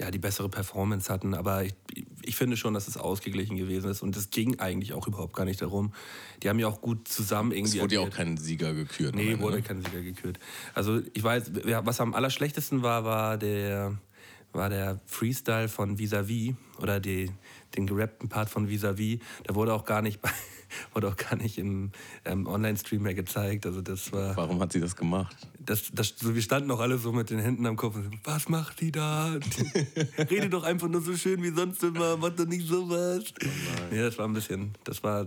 ja, 0.00 0.10
die 0.10 0.18
bessere 0.18 0.48
Performance 0.48 1.12
hatten. 1.12 1.34
Aber 1.34 1.62
ich, 1.62 1.74
ich 2.22 2.34
finde 2.34 2.56
schon, 2.56 2.72
dass 2.72 2.88
es 2.88 2.96
ausgeglichen 2.96 3.56
gewesen 3.56 3.90
ist. 3.90 4.02
Und 4.02 4.16
es 4.16 4.30
ging 4.30 4.58
eigentlich 4.58 4.94
auch 4.94 5.06
überhaupt 5.06 5.34
gar 5.34 5.44
nicht 5.44 5.60
darum. 5.60 5.92
Die 6.42 6.48
haben 6.48 6.58
ja 6.58 6.68
auch 6.68 6.80
gut 6.80 7.06
zusammen 7.06 7.52
es 7.52 7.58
irgendwie. 7.58 7.80
wurde 7.80 7.94
ja 7.96 8.00
auch 8.00 8.10
kein 8.10 8.38
Sieger 8.38 8.72
gekürt? 8.72 9.14
Nee, 9.14 9.32
Ende, 9.32 9.42
wurde 9.42 9.56
ne? 9.56 9.62
kein 9.62 9.82
Sieger 9.82 10.00
gekürt. 10.00 10.38
Also 10.74 11.02
ich 11.12 11.22
weiß, 11.22 11.52
was 11.84 12.00
am 12.00 12.14
allerschlechtesten 12.14 12.82
war, 12.82 13.04
war 13.04 13.36
der 13.36 13.98
war 14.52 14.68
der 14.68 15.00
Freestyle 15.06 15.68
von 15.68 15.98
Vis-a-vis 15.98 16.54
oder 16.80 16.98
die, 16.98 17.30
den 17.76 17.86
gerappten 17.86 18.28
Part 18.28 18.50
von 18.50 18.68
Vis-a-vis. 18.68 19.20
Da 19.44 19.54
wurde 19.54 19.74
auch 19.74 19.84
gar 19.84 20.02
nicht, 20.02 20.20
bei, 20.20 20.30
wurde 20.94 21.08
auch 21.08 21.16
gar 21.16 21.36
nicht 21.36 21.58
im 21.58 21.92
ähm, 22.24 22.46
Online-Stream 22.46 23.02
mehr 23.02 23.14
gezeigt. 23.14 23.66
Also 23.66 23.80
das 23.80 24.12
war. 24.12 24.36
Warum 24.36 24.60
hat 24.60 24.72
sie 24.72 24.80
das 24.80 24.96
gemacht? 24.96 25.36
Das, 25.58 25.90
das, 25.92 26.14
so, 26.16 26.34
wir 26.34 26.42
standen 26.42 26.70
auch 26.70 26.80
alle 26.80 26.98
so 26.98 27.12
mit 27.12 27.30
den 27.30 27.38
Händen 27.38 27.66
am 27.66 27.76
Kopf 27.76 27.96
und 27.96 28.04
so, 28.04 28.10
was 28.24 28.48
macht 28.48 28.80
die 28.80 28.92
da? 28.92 29.36
Rede 30.18 30.48
doch 30.48 30.64
einfach 30.64 30.88
nur 30.88 31.00
so 31.00 31.16
schön 31.16 31.42
wie 31.42 31.50
sonst 31.50 31.82
immer, 31.82 32.16
mach 32.16 32.30
doch 32.30 32.46
nicht 32.46 32.66
sowas. 32.66 33.24
Oh 33.42 33.94
ja, 33.94 34.02
das 34.02 34.18
war 34.18 34.26
ein 34.26 34.32
bisschen, 34.32 34.72
das 34.84 35.02
war 35.02 35.26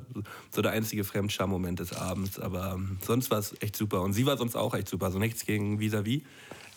so 0.51 0.61
der 0.61 0.71
einzige 0.71 1.03
Fremdscham-Moment 1.03 1.79
des 1.79 1.93
Abends. 1.93 2.39
Aber 2.39 2.73
ähm, 2.75 2.97
sonst 3.01 3.31
war 3.31 3.39
es 3.39 3.55
echt 3.61 3.75
super. 3.75 4.01
Und 4.01 4.13
sie 4.13 4.25
war 4.25 4.37
sonst 4.37 4.55
auch 4.55 4.73
echt 4.73 4.89
super. 4.89 5.11
So 5.11 5.19
nichts 5.19 5.45
gegen 5.45 5.79
Vis-a-vis. 5.79 6.21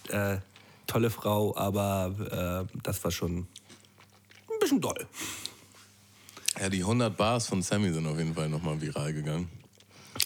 Äh, 0.09 0.39
tolle 0.87 1.11
Frau, 1.11 1.57
aber 1.57 2.67
äh, 2.73 2.79
das 2.83 3.03
war 3.05 3.11
schon 3.11 3.39
ein 3.39 4.59
bisschen 4.61 4.81
doll. 4.81 5.07
Ja, 6.61 6.69
die 6.69 6.81
100 6.81 7.17
Bars 7.17 7.47
von 7.47 7.63
Sammy 7.63 7.93
sind 7.93 8.07
auf 8.07 8.19
jeden 8.19 8.35
Fall 8.35 8.49
nochmal 8.49 8.81
viral 8.81 9.13
gegangen. 9.13 9.49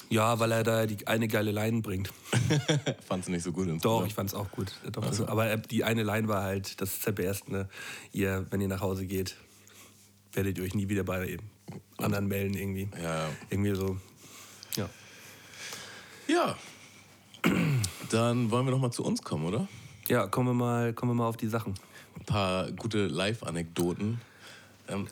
Ja, 0.08 0.38
weil 0.38 0.52
er 0.52 0.62
da 0.62 0.86
die 0.86 1.06
eine 1.06 1.28
geile 1.28 1.50
Line 1.50 1.82
bringt. 1.82 2.12
Fandst 3.06 3.28
du 3.28 3.32
nicht 3.32 3.42
so 3.42 3.52
gut? 3.52 3.68
Doch, 3.84 4.06
ich 4.06 4.14
fand's 4.14 4.34
auch 4.34 4.50
gut. 4.50 4.72
Doch, 4.92 5.04
also. 5.04 5.26
Aber 5.26 5.56
die 5.56 5.84
eine 5.84 6.02
Line 6.02 6.28
war 6.28 6.42
halt, 6.42 6.80
das 6.80 7.00
ne, 7.48 7.68
ihr, 8.12 8.46
wenn 8.50 8.60
ihr 8.60 8.68
nach 8.68 8.80
Hause 8.80 9.06
geht, 9.06 9.36
werdet 10.32 10.58
ihr 10.58 10.64
euch 10.64 10.74
nie 10.74 10.88
wieder 10.88 11.04
bei 11.04 11.38
anderen 11.98 12.26
melden 12.26 12.54
irgendwie. 12.54 12.88
Ja. 13.02 13.28
Irgendwie 13.50 13.74
so, 13.74 13.98
ja. 14.76 14.88
Ja. 16.28 16.56
Dann 18.10 18.50
wollen 18.50 18.66
wir 18.66 18.72
noch 18.72 18.80
mal 18.80 18.90
zu 18.90 19.04
uns 19.04 19.22
kommen, 19.22 19.46
oder? 19.46 19.68
Ja, 20.08 20.26
kommen 20.26 20.48
wir 20.48 20.54
mal, 20.54 20.92
kommen 20.92 21.12
wir 21.12 21.16
mal 21.16 21.28
auf 21.28 21.36
die 21.36 21.48
Sachen. 21.48 21.74
Ein 22.16 22.24
paar 22.24 22.70
gute 22.72 23.06
Live-Anekdoten. 23.06 24.20
Ähm, 24.88 25.06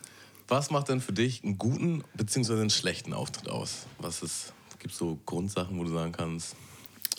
was 0.49 0.71
macht 0.71 0.89
denn 0.89 0.99
für 0.99 1.13
dich 1.13 1.43
einen 1.43 1.57
guten 1.57 2.03
bzw. 2.15 2.53
einen 2.53 2.69
schlechten 2.69 3.13
Auftritt 3.13 3.49
aus? 3.49 3.85
Was 3.99 4.21
ist, 4.21 4.53
gibt 4.79 4.93
es 4.93 4.99
so 4.99 5.19
Grundsachen, 5.25 5.77
wo 5.77 5.83
du 5.83 5.91
sagen 5.91 6.11
kannst, 6.11 6.55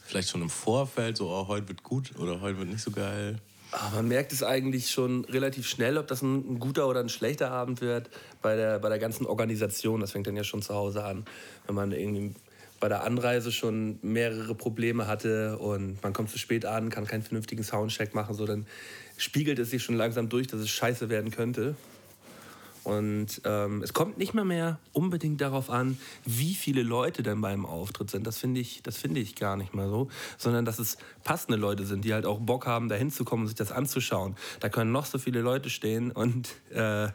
vielleicht 0.04 0.28
schon 0.28 0.42
im 0.42 0.50
Vorfeld, 0.50 1.16
so 1.16 1.30
oh, 1.30 1.46
heute 1.48 1.68
wird 1.68 1.82
gut 1.82 2.12
oder 2.18 2.40
heute 2.40 2.58
wird 2.58 2.68
nicht 2.68 2.82
so 2.82 2.90
geil? 2.90 3.38
Aber 3.72 3.96
man 3.96 4.08
merkt 4.08 4.32
es 4.32 4.42
eigentlich 4.42 4.90
schon 4.90 5.24
relativ 5.26 5.68
schnell, 5.68 5.96
ob 5.96 6.08
das 6.08 6.22
ein, 6.22 6.54
ein, 6.54 6.58
guter 6.58 6.88
oder 6.88 7.00
ein 7.00 7.08
schlechter 7.08 7.52
Abend 7.52 7.80
wird 7.80 8.10
bei 8.42 8.56
der, 8.56 8.80
bei 8.80 8.88
der 8.88 8.98
ganzen 8.98 9.26
Organisation. 9.26 10.00
Das 10.00 10.10
fängt 10.10 10.26
dann 10.26 10.36
ja 10.36 10.42
schon 10.42 10.60
zu 10.60 10.74
Hause 10.74 11.04
an. 11.04 11.24
Wenn 11.66 11.76
man 11.76 11.92
irgendwie 11.92 12.34
bei 12.80 12.88
der 12.88 13.04
Anreise 13.04 13.52
schon 13.52 13.98
mehrere 14.02 14.56
Probleme 14.56 15.06
hatte 15.06 15.58
und 15.58 16.02
man 16.02 16.12
kommt 16.12 16.30
zu 16.30 16.38
spät 16.38 16.64
an, 16.64 16.90
kann 16.90 17.06
keinen 17.06 17.22
vernünftigen 17.22 17.62
Soundcheck 17.62 18.14
machen, 18.14 18.34
so 18.34 18.46
dann 18.46 18.66
spiegelt 19.18 19.58
es 19.58 19.70
sich 19.70 19.82
schon 19.82 19.96
langsam 19.96 20.28
durch, 20.28 20.48
dass 20.48 20.60
es 20.60 20.70
scheiße 20.70 21.08
werden 21.08 21.30
könnte. 21.30 21.76
Und 22.84 23.42
ähm, 23.44 23.82
es 23.82 23.92
kommt 23.92 24.18
nicht 24.18 24.32
mehr 24.32 24.44
mehr 24.44 24.78
unbedingt 24.92 25.40
darauf 25.40 25.70
an, 25.70 25.98
wie 26.24 26.54
viele 26.54 26.82
Leute 26.82 27.22
denn 27.22 27.40
beim 27.40 27.66
Auftritt 27.66 28.10
sind. 28.10 28.26
Das 28.26 28.38
finde 28.38 28.60
ich, 28.60 28.82
das 28.82 29.02
ich 29.04 29.34
gar 29.34 29.56
nicht 29.56 29.74
mal 29.74 29.88
so, 29.88 30.08
sondern 30.38 30.64
dass 30.64 30.78
es 30.78 30.96
passende 31.24 31.58
Leute 31.58 31.84
sind, 31.84 32.04
die 32.04 32.14
halt 32.14 32.24
auch 32.24 32.38
Bock 32.38 32.66
haben, 32.66 32.88
da 32.88 32.94
hinzukommen 32.94 33.44
und 33.44 33.48
sich 33.48 33.56
das 33.56 33.72
anzuschauen. 33.72 34.36
Da 34.60 34.68
können 34.68 34.92
noch 34.92 35.04
so 35.04 35.18
viele 35.18 35.40
Leute 35.40 35.68
stehen 35.68 36.10
und 36.10 36.48
äh, 36.70 37.08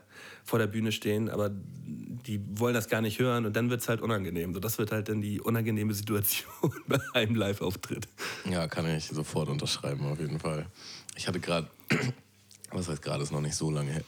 vor 0.43 0.59
der 0.59 0.67
Bühne 0.67 0.91
stehen, 0.91 1.29
aber 1.29 1.49
die 1.49 2.41
wollen 2.59 2.73
das 2.73 2.87
gar 2.87 3.01
nicht 3.01 3.19
hören 3.19 3.45
und 3.45 3.55
dann 3.55 3.69
wird 3.69 3.81
es 3.81 3.89
halt 3.89 4.01
unangenehm. 4.01 4.53
So, 4.53 4.59
das 4.59 4.77
wird 4.77 4.91
halt 4.91 5.09
dann 5.09 5.21
die 5.21 5.41
unangenehme 5.41 5.93
Situation 5.93 6.73
bei 6.87 6.99
einem 7.13 7.35
Live-Auftritt. 7.35 8.07
Ja, 8.49 8.67
kann 8.67 8.87
ich 8.87 9.07
sofort 9.07 9.49
unterschreiben, 9.49 10.05
auf 10.05 10.19
jeden 10.19 10.39
Fall. 10.39 10.67
Ich 11.15 11.27
hatte 11.27 11.39
gerade, 11.39 11.67
was 12.71 12.87
heißt 12.87 13.01
gerade, 13.01 13.23
ist 13.23 13.31
noch 13.31 13.41
nicht 13.41 13.55
so 13.55 13.71
lange 13.71 13.91
her, 13.91 14.03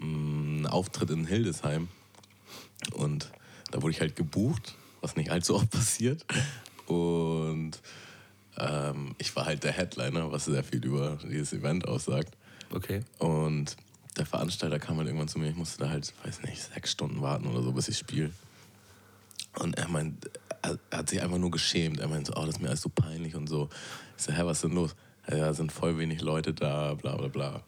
einen 0.00 0.66
Auftritt 0.66 1.10
in 1.10 1.26
Hildesheim 1.26 1.88
und 2.92 3.30
da 3.70 3.82
wurde 3.82 3.92
ich 3.92 4.00
halt 4.00 4.16
gebucht, 4.16 4.74
was 5.00 5.16
nicht 5.16 5.30
allzu 5.30 5.56
oft 5.56 5.70
passiert. 5.70 6.24
Und 6.86 7.72
ähm, 8.58 9.14
ich 9.18 9.34
war 9.34 9.46
halt 9.46 9.64
der 9.64 9.72
Headliner, 9.72 10.30
was 10.30 10.44
sehr 10.44 10.64
viel 10.64 10.84
über 10.84 11.18
dieses 11.22 11.52
Event 11.52 11.86
aussagt. 11.86 12.36
Okay. 12.72 13.02
Und 13.18 13.76
der 14.16 14.26
Veranstalter 14.26 14.78
kam 14.78 14.96
halt 14.98 15.08
irgendwann 15.08 15.28
zu 15.28 15.38
mir, 15.38 15.50
ich 15.50 15.56
musste 15.56 15.84
da 15.84 15.90
halt, 15.90 16.12
weiß 16.24 16.42
nicht, 16.42 16.62
sechs 16.62 16.92
Stunden 16.92 17.20
warten 17.20 17.46
oder 17.46 17.62
so, 17.62 17.72
bis 17.72 17.88
ich 17.88 17.98
spiele. 17.98 18.30
Und 19.58 19.76
er 19.76 19.88
meint, 19.88 20.30
er, 20.62 20.78
hat 20.90 21.10
sich 21.10 21.22
einfach 21.22 21.38
nur 21.38 21.50
geschämt. 21.50 22.00
Er 22.00 22.08
meint 22.08 22.26
so, 22.26 22.34
oh, 22.34 22.44
das 22.44 22.56
ist 22.56 22.60
mir 22.60 22.68
alles 22.68 22.82
so 22.82 22.88
peinlich 22.88 23.34
und 23.34 23.46
so. 23.46 23.68
Ich 24.16 24.24
so, 24.24 24.32
hä, 24.32 24.42
was 24.44 24.58
ist 24.58 24.64
denn 24.64 24.74
los? 24.74 24.94
Ja, 25.28 25.52
sind 25.52 25.72
voll 25.72 25.98
wenig 25.98 26.20
Leute 26.20 26.54
da, 26.54 26.94
bla 26.94 27.16
bla 27.16 27.28
bla. 27.28 27.62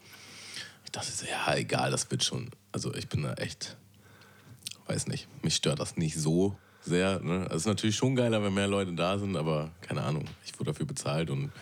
Ich 0.88 0.92
dachte 0.92 1.12
so, 1.12 1.26
ja, 1.26 1.54
egal, 1.54 1.90
das 1.90 2.11
wird 2.11 2.25
schon. 2.25 2.49
Also 2.73 2.95
ich 2.95 3.11
bin 3.11 3.23
da 3.23 3.35
echt, 3.35 3.76
weiß 4.87 5.09
nicht, 5.09 5.28
mich 5.45 5.54
stört 5.54 5.80
das 5.80 5.99
nicht 5.99 6.16
so 6.16 6.57
sehr. 6.80 7.21
Ne? 7.21 7.42
Also 7.42 7.57
es 7.57 7.62
ist 7.62 7.66
natürlich 7.66 7.97
schon 7.97 8.16
geiler, 8.16 8.42
wenn 8.42 8.54
mehr 8.54 8.68
Leute 8.68 8.95
da 8.95 9.18
sind, 9.18 9.37
aber 9.37 9.71
keine 9.83 10.02
Ahnung, 10.02 10.25
ich 10.47 10.59
wurde 10.59 10.71
dafür 10.71 10.87
bezahlt 10.87 11.28
und 11.28 11.52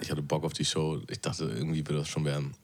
ich 0.00 0.12
hatte 0.12 0.22
Bock 0.22 0.44
auf 0.44 0.52
die 0.52 0.64
Show. 0.64 1.00
Ich 1.10 1.20
dachte, 1.20 1.46
irgendwie 1.46 1.84
wird 1.84 1.98
das 1.98 2.06
schon 2.06 2.24
werden. 2.24 2.54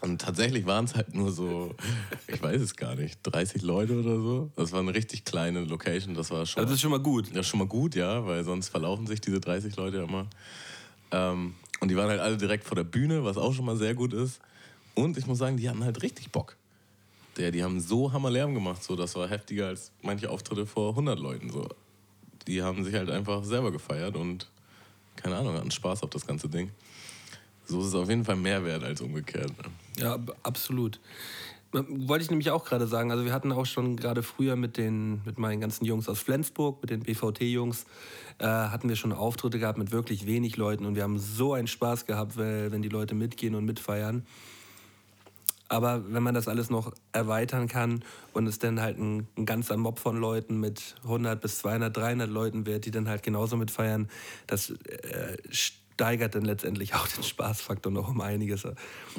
Und 0.00 0.20
tatsächlich 0.20 0.66
waren 0.66 0.86
es 0.86 0.96
halt 0.96 1.14
nur 1.14 1.30
so, 1.30 1.76
ich 2.26 2.42
weiß 2.42 2.60
es 2.60 2.74
gar 2.74 2.96
nicht, 2.96 3.20
30 3.22 3.62
Leute 3.62 4.00
oder 4.00 4.16
so. 4.16 4.50
Das 4.56 4.72
war 4.72 4.80
eine 4.80 4.96
richtig 4.96 5.24
kleine 5.24 5.60
Location. 5.60 6.14
Das 6.16 6.32
war 6.32 6.44
schon. 6.44 6.60
Das 6.60 6.72
ist 6.72 6.80
schon 6.80 6.90
mal 6.90 6.98
gut. 6.98 7.32
Ja, 7.32 7.44
schon 7.44 7.60
mal 7.60 7.68
gut, 7.68 7.94
ja, 7.94 8.26
weil 8.26 8.42
sonst 8.42 8.70
verlaufen 8.70 9.06
sich 9.06 9.20
diese 9.20 9.38
30 9.38 9.76
Leute 9.76 9.98
ja 9.98 10.02
immer. 10.02 10.26
Ähm, 11.12 11.54
und 11.78 11.88
die 11.88 11.96
waren 11.96 12.08
halt 12.08 12.20
alle 12.20 12.36
direkt 12.36 12.64
vor 12.64 12.74
der 12.74 12.82
Bühne, 12.82 13.22
was 13.22 13.36
auch 13.36 13.54
schon 13.54 13.64
mal 13.64 13.76
sehr 13.76 13.94
gut 13.94 14.12
ist. 14.12 14.40
Und 14.96 15.16
ich 15.16 15.26
muss 15.26 15.38
sagen, 15.38 15.56
die 15.56 15.68
hatten 15.68 15.84
halt 15.84 16.02
richtig 16.02 16.32
Bock. 16.32 16.56
Der, 17.36 17.52
die 17.52 17.62
haben 17.62 17.80
so 17.80 18.12
Hammerlärm 18.12 18.54
gemacht, 18.54 18.82
so 18.82 18.96
das 18.96 19.14
war 19.14 19.28
heftiger 19.28 19.68
als 19.68 19.92
manche 20.02 20.30
Auftritte 20.30 20.66
vor 20.66 20.90
100 20.90 21.18
Leuten. 21.18 21.50
So. 21.50 21.68
Die 22.48 22.62
haben 22.62 22.82
sich 22.82 22.94
halt 22.94 23.10
einfach 23.10 23.44
selber 23.44 23.70
gefeiert 23.70 24.16
und 24.16 24.48
keine 25.16 25.36
Ahnung, 25.36 25.54
hatten 25.54 25.70
Spaß 25.70 26.02
auf 26.02 26.10
das 26.10 26.26
ganze 26.26 26.48
Ding. 26.48 26.70
So 27.66 27.80
ist 27.80 27.88
es 27.88 27.94
auf 27.94 28.08
jeden 28.08 28.24
Fall 28.24 28.36
mehr 28.36 28.64
wert 28.64 28.84
als 28.84 29.00
umgekehrt. 29.00 29.50
Ne? 29.58 30.02
Ja, 30.02 30.18
absolut. 30.42 31.00
Wollte 31.72 32.24
ich 32.24 32.30
nämlich 32.30 32.50
auch 32.50 32.64
gerade 32.64 32.86
sagen, 32.86 33.10
also 33.10 33.24
wir 33.24 33.32
hatten 33.32 33.52
auch 33.52 33.66
schon 33.66 33.96
gerade 33.96 34.22
früher 34.22 34.56
mit 34.56 34.78
den 34.78 35.20
mit 35.26 35.36
meinen 35.36 35.60
ganzen 35.60 35.84
Jungs 35.84 36.08
aus 36.08 36.20
Flensburg, 36.20 36.80
mit 36.80 36.90
den 36.90 37.00
BVT-Jungs, 37.00 37.84
äh, 38.38 38.46
hatten 38.46 38.88
wir 38.88 38.96
schon 38.96 39.12
Auftritte 39.12 39.58
gehabt 39.58 39.76
mit 39.76 39.90
wirklich 39.90 40.26
wenig 40.26 40.56
Leuten 40.56 40.86
und 40.86 40.94
wir 40.94 41.02
haben 41.02 41.18
so 41.18 41.52
einen 41.52 41.66
Spaß 41.66 42.06
gehabt, 42.06 42.38
weil, 42.38 42.72
wenn 42.72 42.82
die 42.82 42.88
Leute 42.88 43.14
mitgehen 43.14 43.54
und 43.54 43.64
mitfeiern. 43.64 44.24
Aber 45.68 46.12
wenn 46.12 46.22
man 46.22 46.34
das 46.34 46.46
alles 46.46 46.70
noch 46.70 46.92
erweitern 47.12 47.66
kann 47.66 48.04
und 48.32 48.46
es 48.46 48.58
dann 48.58 48.80
halt 48.80 48.98
ein, 48.98 49.26
ein 49.36 49.46
ganzer 49.46 49.76
Mob 49.76 49.98
von 49.98 50.16
Leuten 50.16 50.60
mit 50.60 50.94
100 51.02 51.40
bis 51.40 51.58
200, 51.58 51.96
300 51.96 52.30
Leuten 52.30 52.66
wird, 52.66 52.84
die 52.84 52.90
dann 52.90 53.08
halt 53.08 53.22
genauso 53.22 53.56
mitfeiern, 53.56 54.08
das 54.46 54.70
äh, 54.70 55.36
steigert 55.50 56.34
dann 56.34 56.44
letztendlich 56.44 56.94
auch 56.94 57.08
den 57.08 57.24
Spaßfaktor 57.24 57.90
noch 57.90 58.08
um 58.08 58.20
einiges. 58.20 58.66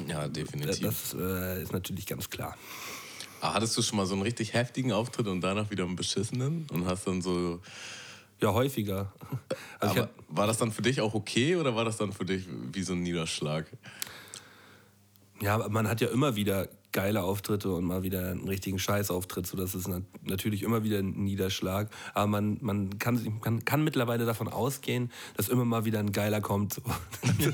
Ja, 0.06 0.28
definitiv. 0.28 0.80
Das 0.80 1.14
äh, 1.18 1.62
ist 1.62 1.72
natürlich 1.72 2.06
ganz 2.06 2.30
klar. 2.30 2.56
Ah, 3.40 3.54
hattest 3.54 3.76
du 3.76 3.82
schon 3.82 3.96
mal 3.96 4.06
so 4.06 4.14
einen 4.14 4.22
richtig 4.22 4.54
heftigen 4.54 4.92
Auftritt 4.92 5.28
und 5.28 5.40
danach 5.40 5.70
wieder 5.70 5.84
einen 5.84 5.96
beschissenen 5.96 6.66
und 6.72 6.86
hast 6.86 7.06
dann 7.06 7.22
so. 7.22 7.60
Ja, 8.40 8.52
häufiger. 8.52 9.12
Also 9.80 10.00
Aber 10.00 10.10
war 10.28 10.46
das 10.48 10.58
dann 10.58 10.72
für 10.72 10.82
dich 10.82 11.00
auch 11.00 11.14
okay 11.14 11.54
oder 11.54 11.76
war 11.76 11.84
das 11.84 11.96
dann 11.98 12.12
für 12.12 12.24
dich 12.24 12.46
wie 12.72 12.82
so 12.82 12.94
ein 12.94 13.02
Niederschlag? 13.04 13.66
Ja, 15.40 15.68
man 15.68 15.88
hat 15.88 16.00
ja 16.00 16.08
immer 16.08 16.36
wieder 16.36 16.68
geile 16.92 17.22
Auftritte 17.22 17.70
und 17.70 17.84
mal 17.84 18.02
wieder 18.02 18.30
einen 18.30 18.48
richtigen 18.48 18.78
Scheißauftritt. 18.78 19.46
So, 19.46 19.56
das 19.56 19.74
ist 19.74 19.88
natürlich 20.22 20.62
immer 20.62 20.84
wieder 20.84 20.98
ein 20.98 21.10
Niederschlag. 21.10 21.90
Aber 22.14 22.26
man, 22.26 22.58
man, 22.60 22.98
kann, 22.98 23.40
kann, 23.40 23.64
kann 23.64 23.84
mittlerweile 23.84 24.24
davon 24.24 24.48
ausgehen, 24.48 25.12
dass 25.36 25.48
immer 25.48 25.64
mal 25.64 25.84
wieder 25.84 25.98
ein 26.00 26.12
geiler 26.12 26.40
kommt. 26.40 26.74
So. 26.74 26.82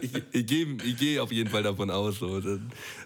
ich, 0.00 0.22
ich 0.32 0.46
gehe 0.46 0.76
ich 0.82 0.96
geh 0.96 1.20
auf 1.20 1.30
jeden 1.30 1.50
Fall 1.50 1.62
davon 1.62 1.90
aus. 1.90 2.18
So. 2.18 2.40
Das 2.40 2.58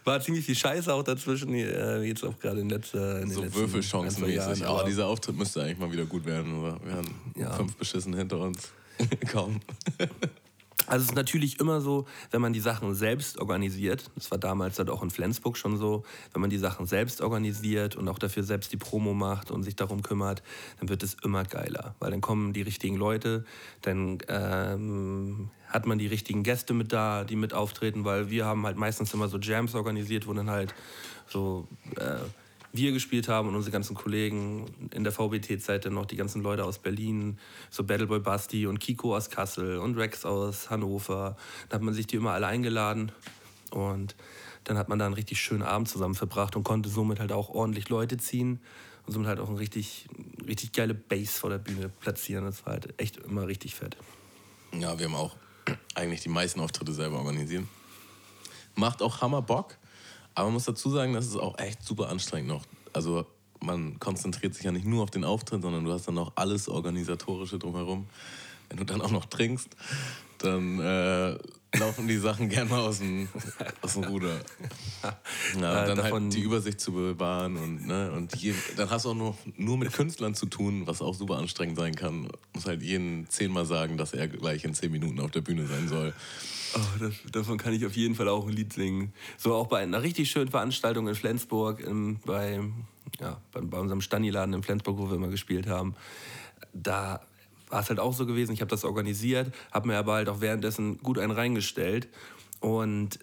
war 0.04 0.20
ziemlich 0.20 0.46
viel 0.46 0.56
Scheiße 0.56 0.94
auch 0.94 1.02
dazwischen, 1.02 1.52
äh, 1.54 2.02
jetzt 2.02 2.24
auch 2.24 2.38
gerade 2.38 2.60
in, 2.60 2.70
letzter, 2.70 3.20
in 3.20 3.30
so 3.30 3.42
Würfelchancenmäßig. 3.52 4.64
Aber 4.64 4.84
dieser 4.84 5.06
Auftritt 5.06 5.36
müsste 5.36 5.62
eigentlich 5.62 5.78
mal 5.78 5.90
wieder 5.92 6.06
gut 6.06 6.24
werden. 6.24 6.60
Oder? 6.60 6.78
Wir 6.84 6.94
haben 6.94 7.14
ja. 7.36 7.50
fünf 7.52 7.76
beschissen 7.76 8.14
hinter 8.14 8.38
uns. 8.38 8.70
Kaum. 9.30 9.60
Also 10.88 11.02
es 11.02 11.10
ist 11.10 11.16
natürlich 11.16 11.60
immer 11.60 11.82
so, 11.82 12.06
wenn 12.30 12.40
man 12.40 12.54
die 12.54 12.60
Sachen 12.60 12.94
selbst 12.94 13.38
organisiert, 13.38 14.10
das 14.14 14.30
war 14.30 14.38
damals 14.38 14.78
halt 14.78 14.88
auch 14.88 15.02
in 15.02 15.10
Flensburg 15.10 15.58
schon 15.58 15.76
so, 15.76 16.02
wenn 16.32 16.40
man 16.40 16.48
die 16.48 16.58
Sachen 16.58 16.86
selbst 16.86 17.20
organisiert 17.20 17.94
und 17.94 18.08
auch 18.08 18.18
dafür 18.18 18.42
selbst 18.42 18.72
die 18.72 18.78
Promo 18.78 19.12
macht 19.12 19.50
und 19.50 19.64
sich 19.64 19.76
darum 19.76 20.02
kümmert, 20.02 20.42
dann 20.80 20.88
wird 20.88 21.02
es 21.02 21.14
immer 21.22 21.44
geiler, 21.44 21.94
weil 21.98 22.10
dann 22.10 22.22
kommen 22.22 22.54
die 22.54 22.62
richtigen 22.62 22.96
Leute, 22.96 23.44
dann 23.82 24.18
ähm, 24.28 25.50
hat 25.68 25.84
man 25.84 25.98
die 25.98 26.06
richtigen 26.06 26.42
Gäste 26.42 26.72
mit 26.72 26.90
da, 26.90 27.24
die 27.24 27.36
mit 27.36 27.52
auftreten, 27.52 28.06
weil 28.06 28.30
wir 28.30 28.46
haben 28.46 28.64
halt 28.64 28.78
meistens 28.78 29.12
immer 29.12 29.28
so 29.28 29.38
Jams 29.38 29.74
organisiert, 29.74 30.26
wo 30.26 30.32
dann 30.32 30.48
halt 30.48 30.74
so 31.26 31.68
äh, 31.96 32.16
wir 32.72 32.92
gespielt 32.92 33.28
haben 33.28 33.48
und 33.48 33.54
unsere 33.54 33.72
ganzen 33.72 33.94
Kollegen 33.94 34.66
in 34.92 35.04
der 35.04 35.12
VBT-Zeit 35.12 35.86
dann 35.86 35.94
noch 35.94 36.06
die 36.06 36.16
ganzen 36.16 36.42
Leute 36.42 36.64
aus 36.64 36.78
Berlin, 36.78 37.38
so 37.70 37.84
Battleboy 37.84 38.20
Basti 38.20 38.66
und 38.66 38.78
Kiko 38.78 39.16
aus 39.16 39.30
Kassel 39.30 39.78
und 39.78 39.96
Rex 39.96 40.24
aus 40.24 40.70
Hannover. 40.70 41.36
Da 41.68 41.76
hat 41.76 41.82
man 41.82 41.94
sich 41.94 42.06
die 42.06 42.16
immer 42.16 42.32
alle 42.32 42.46
eingeladen 42.46 43.12
und 43.70 44.14
dann 44.64 44.76
hat 44.76 44.88
man 44.88 44.98
da 44.98 45.06
einen 45.06 45.14
richtig 45.14 45.40
schönen 45.40 45.62
Abend 45.62 45.88
zusammen 45.88 46.14
verbracht 46.14 46.56
und 46.56 46.64
konnte 46.64 46.88
somit 46.88 47.20
halt 47.20 47.32
auch 47.32 47.48
ordentlich 47.48 47.88
Leute 47.88 48.18
ziehen 48.18 48.60
und 49.06 49.12
somit 49.14 49.28
halt 49.28 49.40
auch 49.40 49.48
eine 49.48 49.58
richtig, 49.58 50.06
richtig 50.46 50.72
geile 50.72 50.94
Base 50.94 51.32
vor 51.32 51.48
der 51.48 51.58
Bühne 51.58 51.88
platzieren. 51.88 52.44
Das 52.44 52.66
war 52.66 52.74
halt 52.74 53.00
echt 53.00 53.16
immer 53.16 53.46
richtig 53.46 53.74
fett. 53.74 53.96
Ja, 54.78 54.98
wir 54.98 55.06
haben 55.06 55.14
auch 55.14 55.36
eigentlich 55.94 56.20
die 56.20 56.28
meisten 56.28 56.60
Auftritte 56.60 56.92
selber 56.92 57.18
organisiert. 57.18 57.64
Macht 58.74 59.02
auch 59.02 59.22
Hammer 59.22 59.42
Bock, 59.42 59.78
aber 60.38 60.46
man 60.46 60.54
muss 60.54 60.66
dazu 60.66 60.88
sagen, 60.88 61.14
das 61.14 61.26
ist 61.26 61.36
auch 61.36 61.58
echt 61.58 61.82
super 61.82 62.10
anstrengend 62.10 62.48
noch. 62.48 62.64
Also 62.92 63.26
man 63.60 63.98
konzentriert 63.98 64.54
sich 64.54 64.62
ja 64.62 64.70
nicht 64.70 64.86
nur 64.86 65.02
auf 65.02 65.10
den 65.10 65.24
Auftritt, 65.24 65.62
sondern 65.62 65.84
du 65.84 65.92
hast 65.92 66.06
dann 66.06 66.16
auch 66.16 66.30
alles 66.36 66.68
Organisatorische 66.68 67.58
drumherum. 67.58 68.06
Wenn 68.68 68.78
du 68.78 68.84
dann 68.84 69.00
auch 69.00 69.10
noch 69.10 69.24
trinkst, 69.24 69.70
dann 70.38 70.78
äh, 70.78 71.36
laufen 71.76 72.06
die 72.06 72.18
Sachen 72.18 72.48
gerne 72.50 72.70
mal 72.70 72.82
aus 72.82 73.00
dem, 73.00 73.28
aus 73.82 73.94
dem 73.94 74.04
Ruder. 74.04 74.38
Ja, 75.60 75.84
Äh, 75.84 75.86
dann 75.88 76.02
halt 76.04 76.32
die 76.32 76.40
Übersicht 76.40 76.80
zu 76.80 76.92
bewahren 76.92 77.56
und, 77.56 77.88
ne, 77.88 78.12
und 78.12 78.36
je, 78.36 78.54
dann 78.76 78.90
hast 78.90 79.06
du 79.06 79.10
auch 79.10 79.14
nur, 79.14 79.36
nur 79.56 79.76
mit 79.76 79.92
Künstlern 79.92 80.36
zu 80.36 80.46
tun, 80.46 80.86
was 80.86 81.02
auch 81.02 81.14
super 81.14 81.38
anstrengend 81.38 81.78
sein 81.78 81.96
kann. 81.96 82.28
Muss 82.54 82.66
halt 82.66 82.82
jeden 82.82 83.28
zehnmal 83.28 83.66
sagen, 83.66 83.96
dass 83.96 84.12
er 84.12 84.28
gleich 84.28 84.64
in 84.64 84.72
zehn 84.72 84.92
Minuten 84.92 85.18
auf 85.18 85.32
der 85.32 85.40
Bühne 85.40 85.66
sein 85.66 85.88
soll. 85.88 86.14
Oh, 86.74 86.98
das, 87.00 87.14
davon 87.32 87.58
kann 87.58 87.72
ich 87.72 87.86
auf 87.86 87.96
jeden 87.96 88.14
Fall 88.14 88.28
auch 88.28 88.46
ein 88.46 88.52
Lied 88.52 88.72
singen. 88.72 89.12
So 89.36 89.54
auch 89.54 89.66
bei 89.66 89.80
einer 89.80 90.02
richtig 90.02 90.30
schönen 90.30 90.50
Veranstaltung 90.50 91.08
in 91.08 91.14
Flensburg, 91.14 91.80
im, 91.80 92.16
bei, 92.24 92.60
ja, 93.20 93.40
bei, 93.52 93.60
bei 93.60 93.78
unserem 93.78 94.00
Stani-Laden 94.00 94.54
in 94.54 94.62
Flensburg, 94.62 94.98
wo 94.98 95.08
wir 95.08 95.16
immer 95.16 95.28
gespielt 95.28 95.66
haben. 95.66 95.94
Da 96.72 97.20
war 97.68 97.80
es 97.80 97.88
halt 97.88 98.00
auch 98.00 98.14
so 98.14 98.26
gewesen, 98.26 98.52
ich 98.52 98.60
habe 98.60 98.70
das 98.70 98.84
organisiert, 98.84 99.54
habe 99.72 99.88
mir 99.88 99.98
aber 99.98 100.14
halt 100.14 100.28
auch 100.28 100.40
währenddessen 100.40 100.98
gut 100.98 101.18
einen 101.18 101.32
reingestellt. 101.32 102.08
Und 102.60 103.18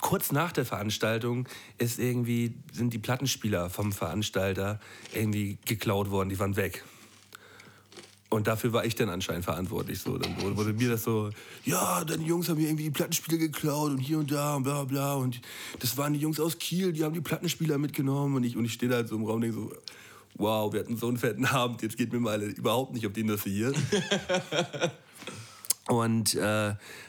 kurz 0.00 0.32
nach 0.32 0.52
der 0.52 0.64
Veranstaltung 0.64 1.48
ist 1.78 1.98
irgendwie, 1.98 2.54
sind 2.72 2.92
die 2.92 2.98
Plattenspieler 2.98 3.70
vom 3.70 3.92
Veranstalter 3.92 4.80
irgendwie 5.14 5.58
geklaut 5.64 6.10
worden, 6.10 6.28
die 6.28 6.38
waren 6.38 6.56
weg. 6.56 6.84
Und 8.32 8.46
dafür 8.46 8.72
war 8.72 8.84
ich 8.86 8.94
dann 8.94 9.10
anscheinend 9.10 9.44
verantwortlich. 9.44 10.00
So. 10.00 10.16
Dann 10.16 10.40
wurde, 10.40 10.56
wurde 10.56 10.72
mir 10.72 10.90
das 10.90 11.04
so, 11.04 11.28
ja, 11.64 12.02
deine 12.04 12.22
Jungs 12.22 12.48
haben 12.48 12.56
mir 12.56 12.66
irgendwie 12.66 12.84
die 12.84 12.90
Plattenspieler 12.90 13.36
geklaut 13.36 13.90
und 13.90 13.98
hier 13.98 14.18
und 14.18 14.32
da 14.32 14.56
und 14.56 14.62
bla 14.62 14.84
bla. 14.84 15.14
Und 15.14 15.40
das 15.80 15.98
waren 15.98 16.14
die 16.14 16.20
Jungs 16.20 16.40
aus 16.40 16.58
Kiel, 16.58 16.92
die 16.92 17.04
haben 17.04 17.12
die 17.12 17.20
Plattenspieler 17.20 17.76
mitgenommen. 17.76 18.36
Und 18.36 18.44
ich, 18.44 18.56
und 18.56 18.64
ich 18.64 18.72
stehe 18.72 18.90
da 18.90 18.96
halt 18.96 19.08
so 19.08 19.16
im 19.16 19.24
Raum 19.24 19.36
und 19.36 19.40
denke 19.42 19.56
so, 19.56 19.72
wow, 20.36 20.72
wir 20.72 20.80
hatten 20.80 20.96
so 20.96 21.08
einen 21.08 21.18
fetten 21.18 21.44
Abend, 21.44 21.82
jetzt 21.82 21.98
geht 21.98 22.10
mir 22.10 22.20
mal 22.20 22.42
überhaupt 22.42 22.94
nicht 22.94 23.06
auf 23.06 23.12
den 23.12 23.26
das 23.26 23.42
hier. 23.44 23.72
Und 25.88 26.36
äh, 26.36 26.38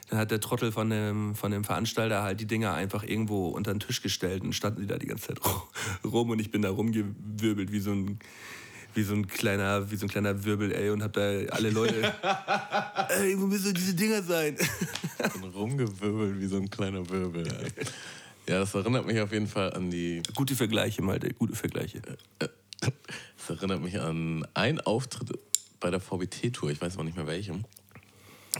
dann 0.09 0.19
hat 0.19 0.31
der 0.31 0.39
Trottel 0.39 0.71
von 0.71 0.89
dem, 0.89 1.35
von 1.35 1.51
dem 1.51 1.63
Veranstalter 1.63 2.23
halt 2.23 2.39
die 2.39 2.47
Dinger 2.47 2.73
einfach 2.73 3.03
irgendwo 3.03 3.49
unter 3.49 3.71
den 3.71 3.79
Tisch 3.79 4.01
gestellt 4.01 4.41
und 4.41 4.53
standen 4.53 4.81
die 4.81 4.87
da 4.87 4.97
die 4.97 5.05
ganze 5.05 5.27
Zeit 5.27 5.39
rum 6.03 6.31
und 6.31 6.39
ich 6.39 6.49
bin 6.49 6.63
da 6.63 6.71
rumgewirbelt 6.71 7.71
wie 7.71 7.79
so 7.79 7.91
ein, 7.91 8.19
wie 8.93 9.03
so 9.03 9.13
ein 9.13 9.27
kleiner, 9.27 9.89
wie 9.89 9.95
so 9.95 10.05
ein 10.05 10.09
kleiner 10.09 10.43
Wirbel, 10.43 10.71
ey, 10.71 10.89
und 10.89 11.03
hab 11.03 11.13
da 11.13 11.21
alle 11.21 11.69
Leute, 11.69 12.01
ey, 13.09 13.39
wo 13.39 13.47
müssen 13.47 13.73
diese 13.73 13.93
Dinger 13.93 14.21
sein? 14.21 14.57
Und 15.35 15.55
rumgewirbelt 15.55 16.39
wie 16.39 16.47
so 16.47 16.57
ein 16.57 16.69
kleiner 16.69 17.07
Wirbel. 17.09 17.47
ey. 17.47 17.85
Ja, 18.47 18.59
das 18.59 18.73
erinnert 18.73 19.05
mich 19.05 19.19
auf 19.21 19.31
jeden 19.31 19.47
Fall 19.47 19.73
an 19.73 19.89
die 19.89 20.21
gute 20.35 20.55
Vergleiche, 20.55 21.01
Malte, 21.01 21.33
gute 21.33 21.55
Vergleiche. 21.55 22.01
Das 22.39 23.49
erinnert 23.49 23.81
mich 23.81 23.99
an 23.99 24.45
einen 24.53 24.81
Auftritt 24.81 25.39
bei 25.79 25.89
der 25.89 26.01
VBT-Tour, 26.01 26.71
ich 26.71 26.81
weiß 26.81 26.97
noch 26.97 27.05
nicht 27.05 27.15
mehr 27.15 27.27
welchem. 27.27 27.63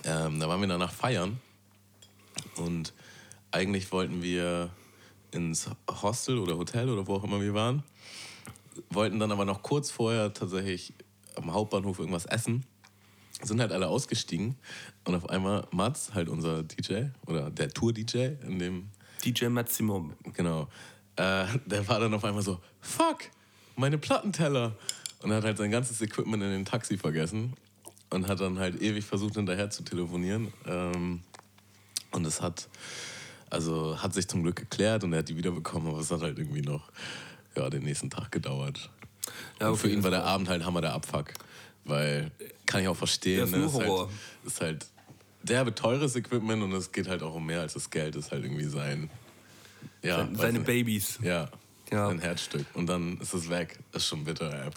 Ähm, 0.06 0.40
da 0.40 0.48
waren 0.48 0.62
wir 0.62 0.68
danach 0.68 0.94
feiern 0.94 1.40
und 2.56 2.94
eigentlich 3.52 3.92
wollten 3.92 4.24
wir 4.24 4.70
ins 5.32 5.70
Hostel 5.90 6.38
oder 6.38 6.58
Hotel 6.58 6.90
oder 6.90 7.06
wo 7.06 7.16
auch 7.16 7.24
immer 7.24 7.42
wir 7.42 7.54
waren, 7.54 7.84
wollten 8.90 9.20
dann 9.20 9.32
aber 9.32 9.46
noch 9.46 9.62
kurz 9.62 9.92
vorher 9.92 10.34
tatsächlich 10.34 10.94
am 11.36 11.54
Hauptbahnhof 11.54 12.00
irgendwas 12.00 12.26
essen, 12.26 12.66
sind 13.42 13.60
halt 13.60 13.72
alle 13.72 13.88
ausgestiegen 13.88 14.56
und 15.06 15.16
auf 15.16 15.30
einmal 15.30 15.68
Mats, 15.72 16.14
halt 16.14 16.30
unser 16.30 16.64
DJ 16.64 17.06
oder 17.26 17.50
der 17.50 17.70
Tour-DJ 17.70 18.36
in 18.46 18.60
dem 18.60 18.90
DJ 19.24 19.48
Maximum. 19.48 20.14
Genau. 20.34 20.68
Äh, 21.16 21.46
der 21.66 21.88
war 21.88 22.00
dann 22.00 22.14
auf 22.14 22.24
einmal 22.24 22.44
so, 22.44 22.60
fuck, 22.80 23.20
meine 23.76 23.98
Plattenteller. 23.98 24.76
Und 25.22 25.32
hat 25.32 25.46
halt 25.46 25.58
sein 25.58 25.72
ganzes 25.72 26.02
Equipment 26.02 26.44
in 26.44 26.50
den 26.50 26.66
Taxi 26.66 26.98
vergessen 26.98 27.54
und 28.10 28.28
hat 28.28 28.42
dann 28.42 28.60
halt 28.60 28.82
ewig 28.82 29.06
versucht, 29.06 29.36
hinterher 29.36 29.70
zu 29.70 29.84
telefonieren. 29.84 30.52
Ähm, 30.68 31.22
und 32.12 32.26
es 32.26 32.42
hat, 32.42 32.68
also 33.50 34.02
hat 34.02 34.14
sich 34.14 34.28
zum 34.28 34.44
Glück 34.44 34.58
geklärt 34.58 35.06
und 35.06 35.14
er 35.14 35.20
hat 35.20 35.30
die 35.30 35.38
wiederbekommen, 35.38 35.88
aber 35.88 36.00
es 36.00 36.12
hat 36.12 36.22
halt 36.22 36.38
irgendwie 36.38 36.62
noch 36.62 36.92
ja, 37.56 37.70
den 37.70 37.84
nächsten 37.84 38.10
Tag 38.10 38.32
gedauert. 38.32 38.90
Ja, 39.60 39.70
und 39.70 39.78
für 39.78 39.88
okay, 39.88 39.96
ihn 39.96 40.04
war 40.04 40.12
das 40.12 40.22
der 40.22 40.30
Abend 40.30 40.50
halt 40.50 40.66
Hammer 40.66 40.82
der 40.82 40.94
Abfuck. 40.94 41.34
Weil, 41.86 42.32
kann 42.66 42.82
ich 42.82 42.88
auch 42.88 42.96
verstehen, 42.96 43.40
Ja, 43.40 43.44
ist 43.46 43.52
ne? 43.52 43.66
ist, 43.66 43.76
halt, 43.80 44.10
ist 44.46 44.62
halt 44.62 44.86
derbe 45.44 45.76
teures 45.76 46.16
Equipment 46.16 46.64
und 46.64 46.72
es 46.74 46.92
geht 46.92 47.08
halt 47.10 47.22
auch 47.24 47.36
um 47.36 47.46
mehr 47.46 47.60
als 47.62 47.74
das 47.74 47.90
Geld, 47.90 48.16
ist 48.16 48.32
halt 48.32 48.44
irgendwie 48.44 48.66
sein. 48.66 49.10
Ja, 50.02 50.18
Seine, 50.20 50.38
seine. 50.38 50.60
Babys. 50.62 51.20
Ja, 51.22 51.50
Ja. 51.92 52.08
ein 52.08 52.20
Herzstück. 52.20 52.66
Und 52.74 52.88
dann 52.88 53.18
ist 53.20 53.34
es 53.34 53.50
weg. 53.50 53.80
Ist 53.92 54.06
schon 54.08 54.24
bitter, 54.24 54.52
ey. 54.66 54.70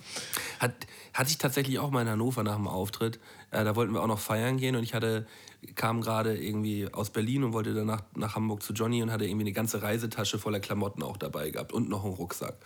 Hat, 0.58 0.74
hatte 1.14 1.30
ich 1.30 1.38
tatsächlich 1.38 1.78
auch 1.78 1.90
mal 1.90 2.02
in 2.02 2.08
Hannover 2.08 2.42
nach 2.42 2.56
dem 2.56 2.66
Auftritt. 2.68 3.20
Äh, 3.52 3.64
da 3.64 3.76
wollten 3.76 3.92
wir 3.92 4.02
auch 4.02 4.06
noch 4.08 4.18
feiern 4.20 4.56
gehen 4.58 4.74
und 4.76 4.82
ich 4.82 4.94
hatte, 4.94 5.26
kam 5.74 6.00
gerade 6.00 6.36
irgendwie 6.36 6.92
aus 6.92 7.10
Berlin 7.10 7.44
und 7.44 7.52
wollte 7.52 7.74
dann 7.74 7.86
nach, 7.86 8.02
nach 8.14 8.34
Hamburg 8.34 8.62
zu 8.62 8.72
Johnny 8.72 9.02
und 9.02 9.10
hatte 9.10 9.24
irgendwie 9.24 9.44
eine 9.44 9.52
ganze 9.52 9.82
Reisetasche 9.82 10.38
voller 10.38 10.60
Klamotten 10.60 11.02
auch 11.02 11.16
dabei 11.16 11.50
gehabt 11.50 11.72
und 11.72 11.88
noch 11.88 12.04
einen 12.04 12.14
Rucksack. 12.14 12.56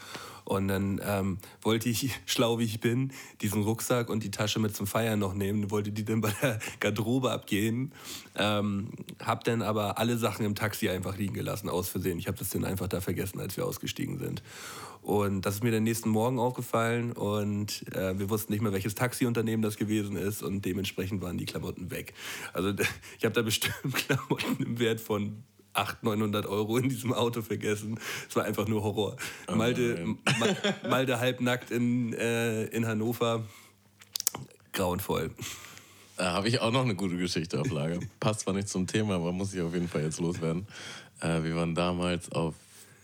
Und 0.44 0.68
dann 0.68 1.00
ähm, 1.04 1.38
wollte 1.62 1.88
ich, 1.88 2.10
schlau 2.26 2.58
wie 2.58 2.64
ich 2.64 2.80
bin, 2.80 3.12
diesen 3.40 3.62
Rucksack 3.62 4.10
und 4.10 4.24
die 4.24 4.30
Tasche 4.30 4.58
mit 4.58 4.74
zum 4.74 4.86
Feiern 4.86 5.18
noch 5.18 5.34
nehmen, 5.34 5.70
wollte 5.70 5.92
die 5.92 6.04
dann 6.04 6.20
bei 6.20 6.32
der 6.42 6.58
Garderobe 6.80 7.30
abgeben. 7.30 7.92
Ähm, 8.36 8.90
hab 9.24 9.44
dann 9.44 9.62
aber 9.62 9.98
alle 9.98 10.18
Sachen 10.18 10.44
im 10.44 10.54
Taxi 10.54 10.88
einfach 10.88 11.16
liegen 11.16 11.34
gelassen, 11.34 11.68
aus 11.68 11.88
Versehen. 11.88 12.18
Ich 12.18 12.26
habe 12.26 12.38
das 12.38 12.50
dann 12.50 12.64
einfach 12.64 12.88
da 12.88 13.00
vergessen, 13.00 13.40
als 13.40 13.56
wir 13.56 13.66
ausgestiegen 13.66 14.18
sind. 14.18 14.42
Und 15.02 15.42
das 15.46 15.54
ist 15.56 15.64
mir 15.64 15.70
den 15.70 15.84
nächsten 15.84 16.10
Morgen 16.10 16.38
aufgefallen 16.38 17.12
und 17.12 17.84
äh, 17.94 18.18
wir 18.18 18.28
wussten 18.28 18.52
nicht 18.52 18.60
mehr, 18.60 18.72
welches 18.72 18.94
Taxiunternehmen 18.94 19.62
das 19.62 19.76
gewesen 19.78 20.16
ist 20.16 20.42
und 20.42 20.64
dementsprechend 20.66 21.22
waren 21.22 21.38
die 21.38 21.46
Klamotten 21.46 21.90
weg. 21.90 22.12
Also 22.52 22.70
ich 23.18 23.24
habe 23.24 23.34
da 23.34 23.42
bestimmt 23.42 23.74
Klamotten 23.94 24.62
im 24.62 24.78
Wert 24.78 25.00
von 25.00 25.42
800, 25.72 26.02
900 26.18 26.46
Euro 26.46 26.76
in 26.78 26.88
diesem 26.88 27.12
Auto 27.14 27.40
vergessen. 27.42 27.98
Es 28.28 28.36
war 28.36 28.44
einfach 28.44 28.66
nur 28.68 28.82
Horror. 28.82 29.16
Malte, 29.54 30.04
Ma- 30.38 30.88
Malte 30.88 31.18
halbnackt 31.20 31.70
in, 31.70 32.12
äh, 32.12 32.64
in 32.66 32.86
Hannover. 32.86 33.44
Grauenvoll. 34.72 35.30
Da 36.16 36.32
habe 36.32 36.48
ich 36.48 36.60
auch 36.60 36.70
noch 36.72 36.82
eine 36.84 36.94
gute 36.94 37.16
Geschichte 37.16 37.60
auf 37.60 37.70
Lager. 37.70 37.98
Passt 38.20 38.40
zwar 38.40 38.54
nicht 38.54 38.68
zum 38.68 38.86
Thema, 38.86 39.14
aber 39.14 39.32
muss 39.32 39.54
ich 39.54 39.60
auf 39.60 39.72
jeden 39.72 39.88
Fall 39.88 40.02
jetzt 40.02 40.20
loswerden. 40.20 40.66
Äh, 41.20 41.42
wir 41.42 41.56
waren 41.56 41.74
damals 41.74 42.30
auf 42.32 42.54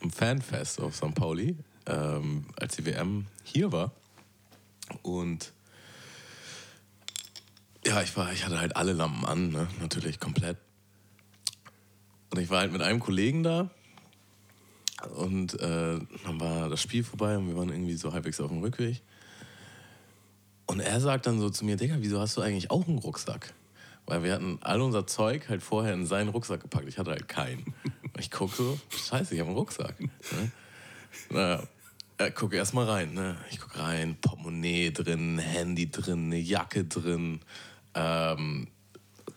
einem 0.00 0.10
Fanfest 0.10 0.80
auf 0.80 0.94
St. 0.94 1.14
Pauli, 1.14 1.56
ähm, 1.86 2.46
als 2.58 2.76
die 2.76 2.86
WM 2.86 3.26
hier 3.44 3.72
war. 3.72 3.92
Und 5.02 5.52
ja, 7.84 8.02
ich, 8.02 8.16
war, 8.16 8.32
ich 8.32 8.44
hatte 8.44 8.60
halt 8.60 8.76
alle 8.76 8.92
Lampen 8.92 9.24
an, 9.24 9.50
ne? 9.50 9.68
natürlich 9.80 10.18
komplett. 10.18 10.56
Und 12.30 12.40
ich 12.40 12.50
war 12.50 12.60
halt 12.60 12.72
mit 12.72 12.82
einem 12.82 13.00
Kollegen 13.00 13.42
da. 13.42 13.70
Und 15.16 15.54
äh, 15.60 15.98
dann 16.24 16.40
war 16.40 16.68
das 16.68 16.80
Spiel 16.80 17.04
vorbei 17.04 17.36
und 17.36 17.48
wir 17.48 17.56
waren 17.56 17.68
irgendwie 17.68 17.94
so 17.94 18.12
halbwegs 18.12 18.40
auf 18.40 18.50
dem 18.50 18.60
Rückweg. 18.60 19.02
Und 20.66 20.80
er 20.80 21.00
sagt 21.00 21.26
dann 21.26 21.38
so 21.38 21.48
zu 21.48 21.64
mir, 21.64 21.76
Digga, 21.76 21.96
wieso 22.00 22.20
hast 22.20 22.36
du 22.36 22.40
eigentlich 22.40 22.70
auch 22.70 22.88
einen 22.88 22.98
Rucksack? 22.98 23.54
Weil 24.06 24.22
wir 24.22 24.32
hatten 24.32 24.58
all 24.62 24.80
unser 24.80 25.06
Zeug 25.06 25.48
halt 25.48 25.62
vorher 25.62 25.94
in 25.94 26.06
seinen 26.06 26.30
Rucksack 26.30 26.60
gepackt. 26.60 26.88
Ich 26.88 26.98
hatte 26.98 27.10
halt 27.10 27.28
keinen. 27.28 27.74
Und 27.84 28.18
ich 28.18 28.30
gucke 28.30 28.54
so, 28.54 28.78
scheiße, 28.90 29.34
ich 29.34 29.40
habe 29.40 29.50
einen 29.50 29.58
Rucksack. 29.58 30.00
Ne? 30.00 30.50
Naja, 31.30 31.62
äh, 32.18 32.30
guck 32.30 32.54
erst 32.54 32.74
mal 32.74 32.86
rein. 32.86 33.14
Ne? 33.14 33.36
Ich 33.50 33.60
gucke 33.60 33.78
rein, 33.78 34.16
Portemonnaie 34.20 34.90
drin, 34.90 35.38
Handy 35.38 35.90
drin, 35.90 36.26
eine 36.26 36.38
Jacke 36.38 36.84
drin, 36.84 37.40
ähm, 37.94 38.68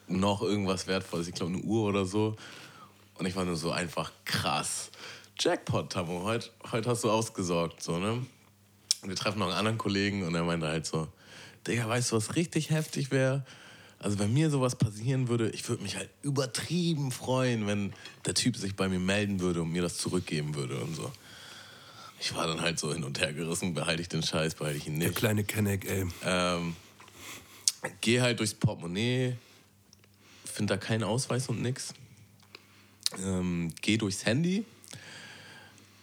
noch 0.07 0.41
irgendwas 0.41 0.87
Wertvolles, 0.87 1.27
ich 1.27 1.35
glaube 1.35 1.53
eine 1.53 1.61
Uhr 1.63 1.87
oder 1.87 2.05
so. 2.05 2.35
Und 3.15 3.25
ich 3.25 3.35
war 3.35 3.45
nur 3.45 3.55
so 3.55 3.71
einfach 3.71 4.11
krass. 4.25 4.91
Jackpot, 5.37 5.91
Tammo, 5.91 6.23
heute, 6.23 6.49
heute 6.71 6.89
hast 6.89 7.03
du 7.03 7.11
ausgesorgt. 7.11 7.83
So, 7.83 7.97
ne? 7.97 8.25
Wir 9.03 9.15
treffen 9.15 9.39
noch 9.39 9.47
einen 9.47 9.55
anderen 9.55 9.77
Kollegen 9.77 10.23
und 10.23 10.35
er 10.35 10.43
meinte 10.43 10.67
halt 10.67 10.85
so, 10.85 11.07
Digga, 11.67 11.87
weißt 11.87 12.11
du, 12.11 12.15
was 12.15 12.35
richtig 12.35 12.69
heftig 12.69 13.11
wäre? 13.11 13.45
Also 13.99 14.17
wenn 14.19 14.33
mir 14.33 14.49
sowas 14.49 14.77
passieren 14.77 15.27
würde, 15.27 15.49
ich 15.49 15.67
würde 15.67 15.83
mich 15.83 15.97
halt 15.97 16.09
übertrieben 16.21 17.11
freuen, 17.11 17.67
wenn 17.67 17.93
der 18.25 18.33
Typ 18.33 18.55
sich 18.55 18.75
bei 18.75 18.87
mir 18.87 18.99
melden 18.99 19.41
würde 19.41 19.61
und 19.61 19.71
mir 19.71 19.81
das 19.81 19.97
zurückgeben 19.97 20.55
würde 20.55 20.79
und 20.79 20.95
so. 20.95 21.11
Ich 22.19 22.36
war 22.36 22.47
dann 22.47 22.62
halt 22.62 22.79
so 22.79 22.93
hin 22.93 23.03
und 23.03 23.19
her 23.19 23.34
gerissen, 23.34 23.73
behalte 23.73 24.01
ich 24.01 24.10
den 24.10 24.23
Scheiß, 24.23 24.55
behalte 24.55 24.77
ich 24.77 24.88
ihn 24.88 24.99
Der 24.99 25.10
nicht. 25.10 25.17
kleine 25.17 25.43
Kenneck, 25.43 25.86
ey. 25.89 26.05
Ähm, 26.23 26.75
geh 28.01 28.21
halt 28.21 28.39
durchs 28.39 28.53
Portemonnaie, 28.53 29.36
find 30.45 30.69
da 30.69 30.77
keinen 30.77 31.03
Ausweis 31.03 31.47
und 31.49 31.62
nix. 31.62 31.93
Ähm, 33.23 33.73
geh 33.82 33.97
durchs 33.97 34.25
Handy 34.25 34.65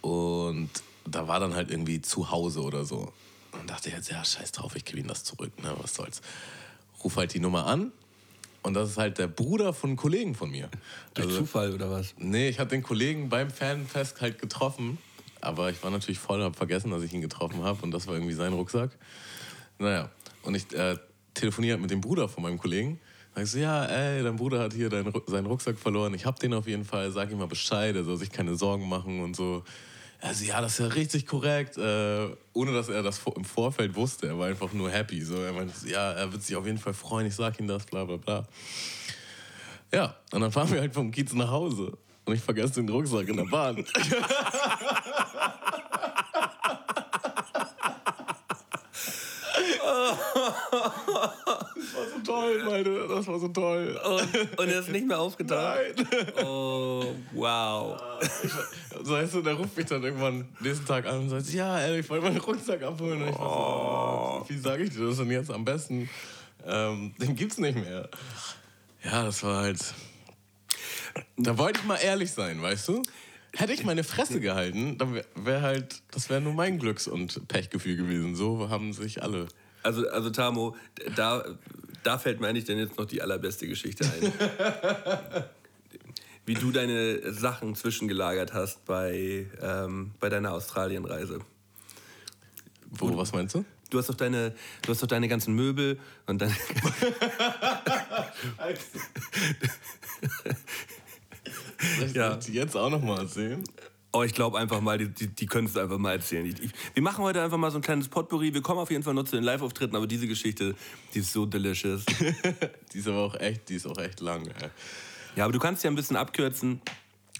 und 0.00 0.70
da 1.04 1.28
war 1.28 1.38
dann 1.40 1.54
halt 1.54 1.70
irgendwie 1.70 2.02
zu 2.02 2.30
Hause 2.30 2.62
oder 2.62 2.84
so. 2.84 3.12
Und 3.52 3.70
dachte 3.70 3.88
ich 3.88 3.94
jetzt, 3.94 4.10
ja, 4.10 4.24
scheiß 4.24 4.52
drauf, 4.52 4.74
ich 4.76 4.84
gebe 4.84 4.98
ihm 5.00 5.06
das 5.06 5.24
zurück, 5.24 5.52
ne, 5.62 5.74
was 5.80 5.94
soll's. 5.94 6.20
Ruf 7.04 7.16
halt 7.16 7.32
die 7.34 7.40
Nummer 7.40 7.66
an 7.66 7.92
und 8.62 8.74
das 8.74 8.90
ist 8.90 8.98
halt 8.98 9.18
der 9.18 9.28
Bruder 9.28 9.72
von 9.72 9.90
einem 9.90 9.96
Kollegen 9.96 10.34
von 10.34 10.50
mir. 10.50 10.68
Durch 11.14 11.28
Also, 11.28 11.40
Zufall 11.40 11.72
oder 11.72 11.90
was? 11.90 12.14
Nee, 12.18 12.48
ich 12.48 12.58
hatte 12.58 12.70
den 12.70 12.82
Kollegen 12.82 13.28
beim 13.28 13.50
Fanfest 13.50 14.20
halt 14.20 14.40
getroffen, 14.40 14.98
aber 15.46 15.70
ich 15.70 15.82
war 15.82 15.90
natürlich 15.90 16.18
voll, 16.18 16.42
hab 16.42 16.56
vergessen, 16.56 16.90
dass 16.90 17.02
ich 17.02 17.12
ihn 17.14 17.20
getroffen 17.20 17.62
habe 17.62 17.82
und 17.82 17.92
das 17.92 18.06
war 18.06 18.14
irgendwie 18.14 18.34
sein 18.34 18.52
Rucksack. 18.52 18.90
Naja, 19.78 20.10
und 20.42 20.54
ich 20.54 20.72
äh, 20.74 20.96
telefoniere 21.34 21.78
mit 21.78 21.90
dem 21.90 22.00
Bruder 22.00 22.28
von 22.28 22.42
meinem 22.42 22.58
Kollegen. 22.58 23.00
Sag 23.34 23.44
ich 23.44 23.50
so, 23.50 23.58
ja, 23.58 23.84
ey, 23.84 24.22
dein 24.22 24.36
Bruder 24.36 24.60
hat 24.60 24.72
hier 24.72 24.88
deinen, 24.88 25.12
seinen 25.26 25.46
Rucksack 25.46 25.78
verloren. 25.78 26.14
Ich 26.14 26.24
hab 26.24 26.40
den 26.40 26.54
auf 26.54 26.66
jeden 26.66 26.84
Fall. 26.84 27.10
Sag 27.10 27.30
ihm 27.30 27.38
mal 27.38 27.46
Bescheid, 27.46 27.94
er 27.94 28.04
soll 28.04 28.16
sich 28.16 28.30
keine 28.30 28.56
Sorgen 28.56 28.88
machen 28.88 29.20
und 29.22 29.36
so. 29.36 29.62
Also 30.20 30.44
ja, 30.44 30.60
das 30.60 30.72
ist 30.72 30.78
ja 30.78 30.86
richtig 30.86 31.26
korrekt, 31.26 31.76
äh, 31.76 32.28
ohne 32.54 32.72
dass 32.72 32.88
er 32.88 33.02
das 33.02 33.20
im 33.36 33.44
Vorfeld 33.44 33.94
wusste. 33.94 34.28
Er 34.28 34.38
war 34.38 34.48
einfach 34.48 34.72
nur 34.72 34.90
happy. 34.90 35.20
So, 35.22 35.36
er 35.42 35.52
meinte, 35.52 35.74
ja, 35.86 36.12
er 36.12 36.32
wird 36.32 36.42
sich 36.42 36.56
auf 36.56 36.64
jeden 36.64 36.78
Fall 36.78 36.94
freuen. 36.94 37.26
Ich 37.26 37.34
sag 37.34 37.60
ihm 37.60 37.68
das, 37.68 37.84
bla 37.84 38.04
bla 38.04 38.16
bla. 38.16 38.46
Ja, 39.92 40.16
und 40.32 40.40
dann 40.40 40.50
fahren 40.50 40.70
wir 40.70 40.80
halt 40.80 40.94
vom 40.94 41.10
Kiez 41.10 41.32
nach 41.34 41.50
Hause. 41.50 41.96
Und 42.26 42.34
ich 42.34 42.42
vergesse 42.42 42.74
den 42.74 42.88
Rucksack 42.88 43.28
in 43.28 43.36
der 43.36 43.44
Bahn. 43.44 43.76
Das 43.76 43.94
war 51.94 52.04
so 52.12 52.18
toll, 52.24 52.64
meine. 52.64 53.08
Das 53.08 53.26
war 53.28 53.38
so 53.38 53.48
toll. 53.48 54.00
Und, 54.04 54.58
und 54.58 54.68
er 54.68 54.80
ist 54.80 54.88
nicht 54.88 55.06
mehr 55.06 55.20
aufgetaucht? 55.20 55.78
Nein. 55.96 56.44
Oh, 56.44 57.14
wow. 57.32 57.96
So, 59.04 59.12
weißt 59.12 59.34
du, 59.34 59.42
der 59.42 59.54
ruft 59.54 59.76
mich 59.76 59.86
dann 59.86 60.02
irgendwann 60.02 60.48
nächsten 60.60 60.84
Tag 60.84 61.06
an 61.06 61.20
und 61.20 61.28
sagt, 61.28 61.52
ja, 61.52 61.78
ey, 61.78 62.00
ich 62.00 62.10
wollte 62.10 62.24
meinen 62.24 62.38
Rucksack 62.38 62.82
abholen. 62.82 63.22
Und 63.22 63.28
ich 63.28 63.38
war 63.38 64.40
so, 64.40 64.42
oh, 64.44 64.44
wie 64.48 64.58
sage 64.58 64.82
ich 64.82 64.90
dir 64.90 65.06
das 65.06 65.18
denn 65.18 65.30
jetzt 65.30 65.52
am 65.52 65.64
besten? 65.64 66.10
Ähm, 66.66 67.14
den 67.18 67.36
gibt's 67.36 67.58
nicht 67.58 67.76
mehr. 67.76 68.08
Ja, 69.04 69.22
das 69.22 69.44
war 69.44 69.62
halt... 69.62 69.94
Da 71.36 71.58
wollte 71.58 71.80
ich 71.80 71.86
mal 71.86 71.96
ehrlich 71.96 72.32
sein, 72.32 72.60
weißt 72.62 72.88
du? 72.88 73.02
Hätte 73.52 73.72
ich 73.72 73.84
meine 73.84 74.04
Fresse 74.04 74.40
gehalten, 74.40 74.98
dann 74.98 75.14
wäre 75.14 75.24
wär 75.34 75.62
halt, 75.62 76.02
das 76.10 76.28
wäre 76.28 76.42
nur 76.42 76.52
mein 76.52 76.78
Glücks- 76.78 77.08
und 77.08 77.48
Pechgefühl 77.48 77.96
gewesen. 77.96 78.36
So 78.36 78.68
haben 78.68 78.92
sich 78.92 79.22
alle. 79.22 79.48
Also, 79.82 80.06
also 80.08 80.30
Tamo, 80.30 80.76
da, 81.14 81.44
da 82.02 82.18
fällt 82.18 82.40
mir 82.40 82.48
eigentlich 82.48 82.64
dann 82.64 82.76
jetzt 82.78 82.98
noch 82.98 83.06
die 83.06 83.22
allerbeste 83.22 83.66
Geschichte 83.66 84.04
ein. 84.04 84.32
Wie 86.44 86.54
du 86.54 86.70
deine 86.70 87.32
Sachen 87.32 87.74
zwischengelagert 87.74 88.52
hast 88.52 88.84
bei, 88.84 89.46
ähm, 89.62 90.12
bei 90.20 90.28
deiner 90.28 90.52
Australienreise. 90.52 91.40
Wo, 92.90 93.16
was 93.16 93.32
meinst 93.32 93.54
du? 93.54 93.64
Du 93.90 93.98
hast 93.98 94.08
doch 94.08 94.14
deine, 94.14 94.54
du 94.82 94.92
hast 94.92 95.02
doch 95.02 95.06
deine 95.06 95.28
ganzen 95.28 95.54
Möbel 95.54 95.98
und 96.26 96.42
dann. 102.00 102.14
Ja. 102.14 102.30
ja. 102.32 102.38
jetzt 102.48 102.76
auch 102.76 102.90
noch 102.90 103.02
mal 103.02 103.20
erzählen. 103.20 103.62
Oh, 104.12 104.22
ich 104.22 104.32
glaube 104.32 104.58
einfach 104.58 104.80
mal, 104.80 104.96
die, 104.96 105.08
die, 105.08 105.26
die 105.26 105.46
können 105.46 105.66
es 105.66 105.76
einfach 105.76 105.98
mal 105.98 106.12
erzählen. 106.12 106.46
Ich, 106.46 106.62
ich, 106.62 106.70
wir 106.94 107.02
machen 107.02 107.22
heute 107.22 107.42
einfach 107.42 107.58
mal 107.58 107.70
so 107.70 107.78
ein 107.78 107.82
kleines 107.82 108.08
Potpourri. 108.08 108.54
Wir 108.54 108.62
kommen 108.62 108.80
auf 108.80 108.90
jeden 108.90 109.02
Fall 109.02 109.12
noch 109.12 109.24
zu 109.24 109.36
den 109.36 109.44
Live-Auftritten, 109.44 109.94
aber 109.94 110.06
diese 110.06 110.26
Geschichte, 110.26 110.74
die 111.12 111.18
ist 111.18 111.32
so 111.32 111.44
delicious. 111.44 112.04
Die 112.92 112.98
ist 112.98 113.08
aber 113.08 113.18
auch 113.18 113.34
echt, 113.34 113.68
die 113.68 113.74
ist 113.74 113.86
auch 113.86 113.98
echt 113.98 114.20
lang. 114.20 114.46
Ey. 114.46 114.70
Ja, 115.34 115.44
aber 115.44 115.52
du 115.52 115.58
kannst 115.58 115.84
ja 115.84 115.90
ein 115.90 115.96
bisschen 115.96 116.16
abkürzen. 116.16 116.80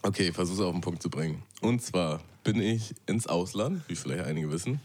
Okay, 0.03 0.29
ich 0.29 0.35
versuche 0.35 0.61
es 0.61 0.67
auf 0.67 0.73
den 0.73 0.83
Punkt 0.83 1.01
zu 1.01 1.09
bringen. 1.09 1.43
Und 1.63 1.81
zwar 1.81 2.21
bin 2.45 2.61
ich 2.61 2.95
ins 3.07 3.27
Ausland, 3.27 3.83
wie 3.89 3.97
vielleicht 3.97 4.25
einige 4.25 4.51
wissen, 4.51 4.81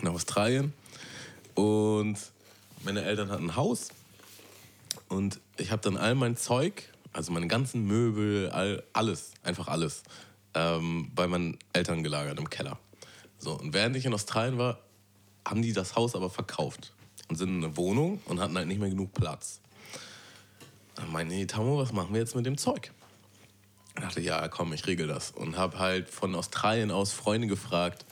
nach 0.00 0.12
Australien. 0.12 0.72
Und 1.54 2.16
meine 2.84 3.02
Eltern 3.02 3.30
hatten 3.30 3.50
ein 3.50 3.56
Haus. 3.56 3.90
Und 5.08 5.40
ich 5.58 5.70
habe 5.70 5.82
dann 5.82 5.98
all 5.98 6.14
mein 6.14 6.38
Zeug, 6.38 6.88
also 7.12 7.32
meine 7.32 7.46
ganzen 7.46 7.84
Möbel, 7.86 8.50
all, 8.50 8.82
alles, 8.92 9.32
einfach 9.42 9.68
alles, 9.68 10.02
ähm, 10.54 11.10
bei 11.14 11.26
meinen 11.26 11.58
Eltern 11.72 12.02
gelagert 12.02 12.38
im 12.38 12.48
Keller. 12.48 12.78
So, 13.38 13.52
und 13.52 13.74
während 13.74 13.96
ich 13.96 14.06
in 14.06 14.14
Australien 14.14 14.58
war, 14.58 14.78
haben 15.46 15.62
die 15.62 15.72
das 15.72 15.96
Haus 15.96 16.14
aber 16.14 16.30
verkauft 16.30 16.92
und 17.28 17.36
sind 17.36 17.48
in 17.48 17.64
eine 17.64 17.76
Wohnung 17.76 18.20
und 18.26 18.40
hatten 18.40 18.56
halt 18.56 18.68
nicht 18.68 18.80
mehr 18.80 18.90
genug 18.90 19.12
Platz. 19.12 19.60
Dann 20.94 21.10
meinte 21.10 21.34
ich, 21.34 21.46
Tamo, 21.46 21.78
was 21.78 21.92
machen 21.92 22.12
wir 22.12 22.20
jetzt 22.20 22.36
mit 22.36 22.46
dem 22.46 22.56
Zeug? 22.58 22.92
Ich 23.94 24.02
dachte, 24.02 24.20
ja, 24.20 24.48
komm, 24.48 24.72
ich 24.72 24.86
regel 24.86 25.06
das. 25.06 25.30
Und 25.32 25.56
habe 25.56 25.78
halt 25.78 26.08
von 26.08 26.34
Australien 26.34 26.90
aus 26.90 27.12
Freunde 27.12 27.46
gefragt, 27.46 28.04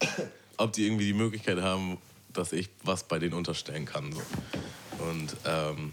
ob 0.56 0.72
die 0.72 0.86
irgendwie 0.86 1.06
die 1.06 1.14
Möglichkeit 1.14 1.60
haben, 1.62 1.98
dass 2.32 2.52
ich 2.52 2.70
was 2.82 3.04
bei 3.04 3.18
denen 3.18 3.34
unterstellen 3.34 3.84
kann. 3.84 4.12
So. 4.12 4.22
Und 5.04 5.36
ähm, 5.44 5.92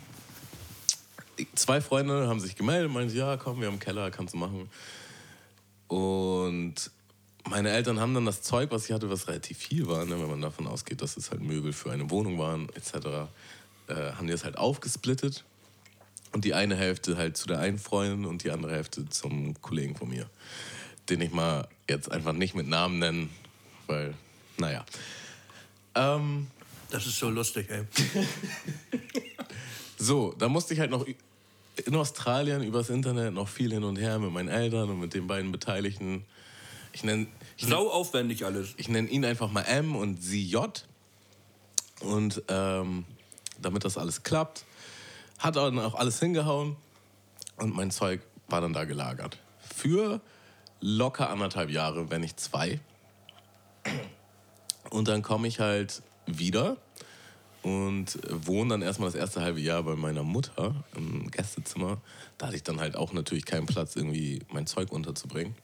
zwei 1.56 1.82
Freunde 1.82 2.28
haben 2.28 2.40
sich 2.40 2.56
gemeldet 2.56 2.88
und 2.88 2.94
meinten, 2.94 3.16
ja, 3.16 3.38
komm, 3.38 3.60
wir 3.60 3.68
haben 3.68 3.74
einen 3.74 3.80
Keller, 3.80 4.12
kannst 4.12 4.34
du 4.34 4.38
machen. 4.38 4.70
Und 5.88 6.92
meine 7.50 7.72
Eltern 7.72 8.00
haben 8.00 8.14
dann 8.14 8.26
das 8.26 8.42
Zeug, 8.42 8.72
was 8.72 8.86
ich 8.86 8.92
hatte, 8.92 9.10
was 9.10 9.28
relativ 9.28 9.58
viel 9.58 9.88
war, 9.88 10.06
ne, 10.06 10.20
wenn 10.20 10.30
man 10.30 10.42
davon 10.42 10.68
ausgeht, 10.68 11.02
dass 11.02 11.18
es 11.18 11.32
halt 11.32 11.42
Möbel 11.42 11.74
für 11.74 11.92
eine 11.92 12.10
Wohnung 12.10 12.38
waren, 12.38 12.70
etc., 12.76 13.30
äh, 13.88 14.12
haben 14.14 14.28
die 14.28 14.32
das 14.32 14.44
halt 14.44 14.58
aufgesplittet. 14.58 15.44
Und 16.32 16.46
die 16.46 16.54
eine 16.54 16.76
Hälfte 16.76 17.18
halt 17.18 17.38
zu 17.38 17.48
der 17.48 17.60
einen 17.60 17.80
Freundin 17.80 18.26
und 18.26 18.44
die 18.44 18.52
andere 18.52 18.72
Hälfte 18.72 19.10
zum 19.10 19.60
Kollegen 19.62 19.96
von 19.96 20.10
mir. 20.10 20.30
Den 21.10 21.22
ich 21.22 21.32
mal 21.32 21.68
jetzt 21.90 22.12
einfach 22.12 22.34
nicht 22.34 22.54
mit 22.54 22.68
Namen 22.68 23.00
nennen, 23.00 23.30
weil, 23.88 24.14
naja. 24.58 24.86
Ähm, 25.96 26.48
Das 26.92 27.08
ist 27.08 27.18
so 27.18 27.32
lustig, 27.32 27.68
ey. 27.72 27.84
so, 29.98 30.36
da 30.38 30.48
musste 30.48 30.76
ich 30.76 30.80
halt 30.80 30.92
noch 30.92 31.08
in 31.86 31.96
Australien 31.96 32.64
übers 32.64 32.90
Internet 32.90 33.34
noch 33.34 33.48
viel 33.48 33.72
hin 33.72 33.84
und 33.84 33.98
her 33.98 34.20
mit 34.20 34.32
meinen 34.32 34.50
Eltern 34.50 34.90
und 34.90 35.00
mit 35.00 35.14
den 35.14 35.28
beiden 35.28 35.52
Beteiligten. 35.52 36.26
Ich 36.94 37.04
nenne 37.04 37.28
Sau 37.58 37.90
aufwendig 37.90 38.46
alles. 38.46 38.74
ich 38.78 38.88
nenn 38.88 39.08
ihn 39.08 39.26
einfach 39.26 39.52
mal 39.52 39.64
M 39.64 39.96
und 39.96 40.24
sie 40.24 40.44
J. 40.44 40.86
Und 42.02 42.42
ähm, 42.48 43.06
damit 43.62 43.84
das 43.84 43.98
alles 43.98 44.24
klappt, 44.24 44.66
hat 45.38 45.58
er 45.58 45.66
dann 45.66 45.80
auch 45.80 45.96
alles 45.96 46.20
hingehauen 46.20 46.78
und 47.58 47.76
mein 47.76 47.92
Zeug 47.92 48.22
war 48.48 48.62
dann 48.62 48.74
da 48.74 48.86
gelagert. 48.86 49.38
Für 49.60 50.22
locker 50.80 51.30
anderthalb 51.30 51.70
Jahre, 51.70 52.10
wenn 52.10 52.22
nicht 52.22 52.40
zwei. 52.40 52.80
Und 54.90 55.08
dann 55.08 55.22
komme 55.22 55.48
ich 55.48 55.60
halt 55.60 56.02
wieder 56.26 56.78
und 57.62 58.18
wohne 58.30 58.72
dann 58.72 58.82
erstmal 58.82 59.10
das 59.10 59.20
erste 59.20 59.42
halbe 59.42 59.60
Jahr 59.60 59.84
bei 59.84 59.96
meiner 59.96 60.24
Mutter 60.24 60.84
im 60.96 61.30
Gästezimmer. 61.30 62.02
Da 62.38 62.48
hatte 62.48 62.56
ich 62.56 62.64
dann 62.64 62.80
halt 62.80 62.96
auch 62.96 63.12
natürlich 63.12 63.46
keinen 63.46 63.66
Platz, 63.66 63.96
irgendwie 63.96 64.40
mein 64.52 64.66
Zeug 64.66 64.92
unterzubringen. 64.92 65.56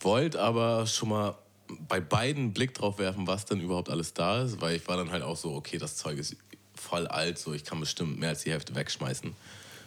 Wollte 0.00 0.40
aber 0.40 0.86
schon 0.86 1.08
mal 1.08 1.36
bei 1.88 2.00
beiden 2.00 2.44
einen 2.44 2.52
Blick 2.52 2.74
drauf 2.74 2.98
werfen, 2.98 3.26
was 3.26 3.44
denn 3.46 3.60
überhaupt 3.60 3.88
alles 3.88 4.14
da 4.14 4.42
ist, 4.42 4.60
weil 4.60 4.76
ich 4.76 4.86
war 4.86 4.96
dann 4.96 5.10
halt 5.10 5.22
auch 5.22 5.36
so, 5.36 5.54
okay, 5.54 5.78
das 5.78 5.96
Zeug 5.96 6.18
ist 6.18 6.36
voll 6.74 7.06
alt, 7.06 7.38
so 7.38 7.52
ich 7.52 7.64
kann 7.64 7.80
bestimmt 7.80 8.20
mehr 8.20 8.30
als 8.30 8.42
die 8.42 8.52
Hälfte 8.52 8.74
wegschmeißen. 8.74 9.34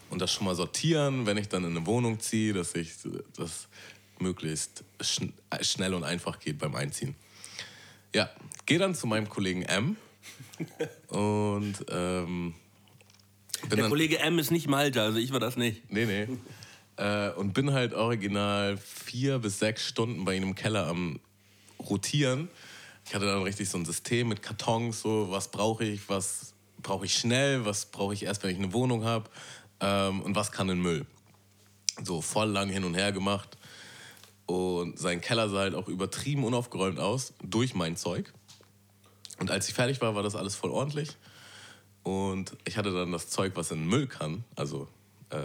Und 0.09 0.19
das 0.19 0.33
schon 0.33 0.45
mal 0.45 0.55
sortieren, 0.55 1.27
wenn 1.27 1.37
ich 1.37 1.47
dann 1.47 1.63
in 1.63 1.77
eine 1.77 1.85
Wohnung 1.85 2.19
ziehe, 2.19 2.53
dass 2.53 2.73
ich 2.73 2.93
das 3.37 3.67
möglichst 4.17 4.83
schn 4.99 5.31
schnell 5.61 5.93
und 5.93 6.03
einfach 6.03 6.39
geht 6.39 6.57
beim 6.57 6.75
Einziehen. 6.75 7.15
Ja, 8.13 8.29
gehe 8.65 8.79
dann 8.79 8.95
zu 8.95 9.05
meinem 9.05 9.29
Kollegen 9.29 9.61
M 9.61 9.95
und 11.07 11.75
ähm, 11.89 12.53
Der 13.69 13.77
dann, 13.77 13.89
Kollege 13.89 14.19
M 14.19 14.39
ist 14.39 14.51
nicht 14.51 14.67
Malte, 14.67 15.01
also 15.01 15.17
ich 15.17 15.31
war 15.31 15.39
das 15.39 15.57
nicht. 15.57 15.91
Nee, 15.91 16.05
nee. 16.05 16.27
Äh, 16.97 17.31
und 17.31 17.53
bin 17.53 17.71
halt 17.71 17.93
original 17.93 18.77
vier 18.77 19.39
bis 19.39 19.59
sechs 19.59 19.87
Stunden 19.87 20.25
bei 20.25 20.35
ihm 20.35 20.43
im 20.43 20.55
Keller 20.55 20.87
am 20.87 21.19
Rotieren. 21.79 22.49
Ich 23.05 23.15
hatte 23.15 23.25
dann 23.25 23.41
richtig 23.43 23.69
so 23.69 23.77
ein 23.77 23.85
System 23.85 24.27
mit 24.27 24.41
Kartons, 24.41 25.01
so 25.01 25.31
was 25.31 25.49
brauche 25.49 25.85
ich, 25.85 26.09
was 26.09 26.53
brauche 26.81 27.05
ich 27.05 27.13
schnell, 27.13 27.65
was 27.65 27.85
brauche 27.85 28.13
ich 28.13 28.23
erst, 28.23 28.43
wenn 28.43 28.51
ich 28.51 28.57
eine 28.57 28.73
Wohnung 28.73 29.03
habe 29.03 29.29
ähm, 29.79 30.21
und 30.21 30.35
was 30.35 30.51
kann 30.51 30.69
in 30.69 30.81
Müll. 30.81 31.05
So 32.03 32.21
voll 32.21 32.49
lang 32.49 32.69
hin 32.69 32.83
und 32.83 32.95
her 32.95 33.11
gemacht. 33.11 33.57
Und 34.45 34.97
sein 34.97 35.21
Keller 35.21 35.49
sah 35.49 35.59
halt 35.59 35.75
auch 35.75 35.87
übertrieben 35.87 36.43
unaufgeräumt 36.43 36.99
aus 36.99 37.33
durch 37.43 37.75
mein 37.75 37.95
Zeug. 37.97 38.33
Und 39.39 39.51
als 39.51 39.67
ich 39.69 39.73
fertig 39.73 40.01
war, 40.01 40.15
war 40.15 40.23
das 40.23 40.35
alles 40.35 40.55
voll 40.55 40.71
ordentlich. 40.71 41.17
Und 42.03 42.55
ich 42.65 42.77
hatte 42.77 42.91
dann 42.91 43.11
das 43.11 43.29
Zeug, 43.29 43.53
was 43.55 43.71
in 43.71 43.79
den 43.79 43.87
Müll 43.87 44.07
kann, 44.07 44.43
also 44.55 44.87
äh, 45.29 45.37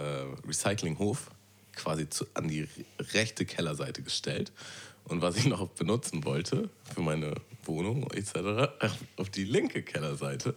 Recyclinghof, 0.47 1.31
quasi 1.75 2.09
zu, 2.09 2.25
an 2.33 2.47
die 2.47 2.67
rechte 3.13 3.45
Kellerseite 3.45 4.01
gestellt. 4.01 4.51
Und 5.05 5.21
was 5.21 5.37
ich 5.37 5.45
noch 5.47 5.67
benutzen 5.69 6.25
wollte 6.25 6.69
für 6.93 7.01
meine 7.01 7.35
Wohnung 7.63 8.09
etc., 8.11 8.69
auf 9.17 9.29
die 9.29 9.43
linke 9.43 9.83
Kellerseite. 9.83 10.55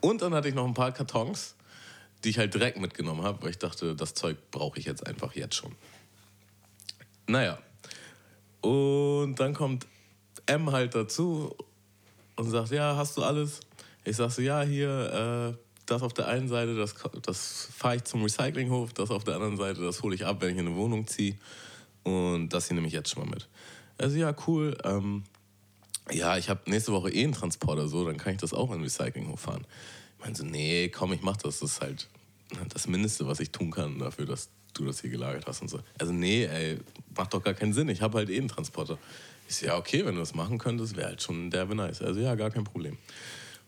Und 0.00 0.22
dann 0.22 0.34
hatte 0.34 0.48
ich 0.48 0.54
noch 0.54 0.66
ein 0.66 0.74
paar 0.74 0.92
Kartons, 0.92 1.54
die 2.24 2.30
ich 2.30 2.38
halt 2.38 2.54
direkt 2.54 2.78
mitgenommen 2.78 3.22
habe, 3.22 3.42
weil 3.42 3.50
ich 3.50 3.58
dachte, 3.58 3.94
das 3.94 4.14
Zeug 4.14 4.36
brauche 4.50 4.78
ich 4.78 4.86
jetzt 4.86 5.06
einfach 5.06 5.34
jetzt 5.34 5.54
schon. 5.54 5.74
Naja. 7.26 7.58
Und 8.60 9.36
dann 9.36 9.54
kommt 9.54 9.86
M 10.46 10.72
halt 10.72 10.94
dazu 10.94 11.56
und 12.36 12.50
sagt, 12.50 12.70
ja, 12.70 12.96
hast 12.96 13.16
du 13.16 13.22
alles? 13.22 13.60
Ich 14.04 14.16
sag 14.16 14.30
so, 14.30 14.42
ja, 14.42 14.62
hier, 14.62 15.54
äh, 15.56 15.66
das 15.86 16.02
auf 16.02 16.12
der 16.12 16.28
einen 16.28 16.48
Seite, 16.48 16.76
das, 16.76 16.94
das 17.22 17.68
fahre 17.74 17.96
ich 17.96 18.04
zum 18.04 18.22
Recyclinghof, 18.22 18.92
das 18.92 19.10
auf 19.10 19.24
der 19.24 19.34
anderen 19.34 19.56
Seite, 19.56 19.82
das 19.82 20.02
hole 20.02 20.14
ich 20.14 20.26
ab, 20.26 20.38
wenn 20.40 20.50
ich 20.54 20.58
in 20.58 20.66
eine 20.66 20.76
Wohnung 20.76 21.06
ziehe. 21.06 21.36
Und 22.02 22.50
das 22.50 22.68
hier 22.68 22.74
nehme 22.74 22.86
ich 22.86 22.92
jetzt 22.92 23.10
schon 23.10 23.24
mal 23.24 23.30
mit. 23.30 23.48
Also 23.98 24.16
ja, 24.16 24.34
cool. 24.46 24.76
Ähm, 24.84 25.24
ja, 26.10 26.36
ich 26.36 26.48
habe 26.48 26.60
nächste 26.70 26.92
Woche 26.92 27.10
eh 27.10 27.24
einen 27.24 27.32
Transporter 27.32 27.88
so, 27.88 28.04
dann 28.04 28.16
kann 28.16 28.34
ich 28.34 28.40
das 28.40 28.52
auch 28.52 28.70
in 28.70 28.78
den 28.78 28.84
Recyclinghof 28.84 29.40
fahren. 29.40 29.66
Ich 30.18 30.24
meine 30.24 30.36
so, 30.36 30.44
nee, 30.44 30.88
komm, 30.88 31.12
ich 31.12 31.22
mach 31.22 31.36
das. 31.36 31.60
Das 31.60 31.72
ist 31.72 31.80
halt 31.80 32.08
das 32.68 32.86
Mindeste, 32.86 33.26
was 33.26 33.40
ich 33.40 33.50
tun 33.50 33.70
kann 33.70 33.98
dafür, 33.98 34.26
dass 34.26 34.50
du 34.74 34.84
das 34.84 35.00
hier 35.00 35.10
gelagert 35.10 35.46
hast 35.46 35.62
und 35.62 35.68
so. 35.68 35.80
Also 35.98 36.12
nee, 36.12 36.44
ey, 36.44 36.78
macht 37.16 37.34
doch 37.34 37.42
gar 37.42 37.54
keinen 37.54 37.72
Sinn. 37.72 37.88
Ich 37.88 38.02
habe 38.02 38.18
halt 38.18 38.30
eh 38.30 38.38
einen 38.38 38.48
Transporter. 38.48 38.98
Ich 39.48 39.56
so, 39.56 39.66
ja, 39.66 39.76
okay, 39.76 40.04
wenn 40.04 40.14
du 40.14 40.20
das 40.20 40.34
machen 40.34 40.58
könntest, 40.58 40.96
wäre 40.96 41.08
halt 41.08 41.22
schon 41.22 41.50
derbe 41.50 41.74
nice. 41.74 42.02
Also 42.02 42.20
ja, 42.20 42.34
gar 42.34 42.50
kein 42.50 42.64
Problem. 42.64 42.98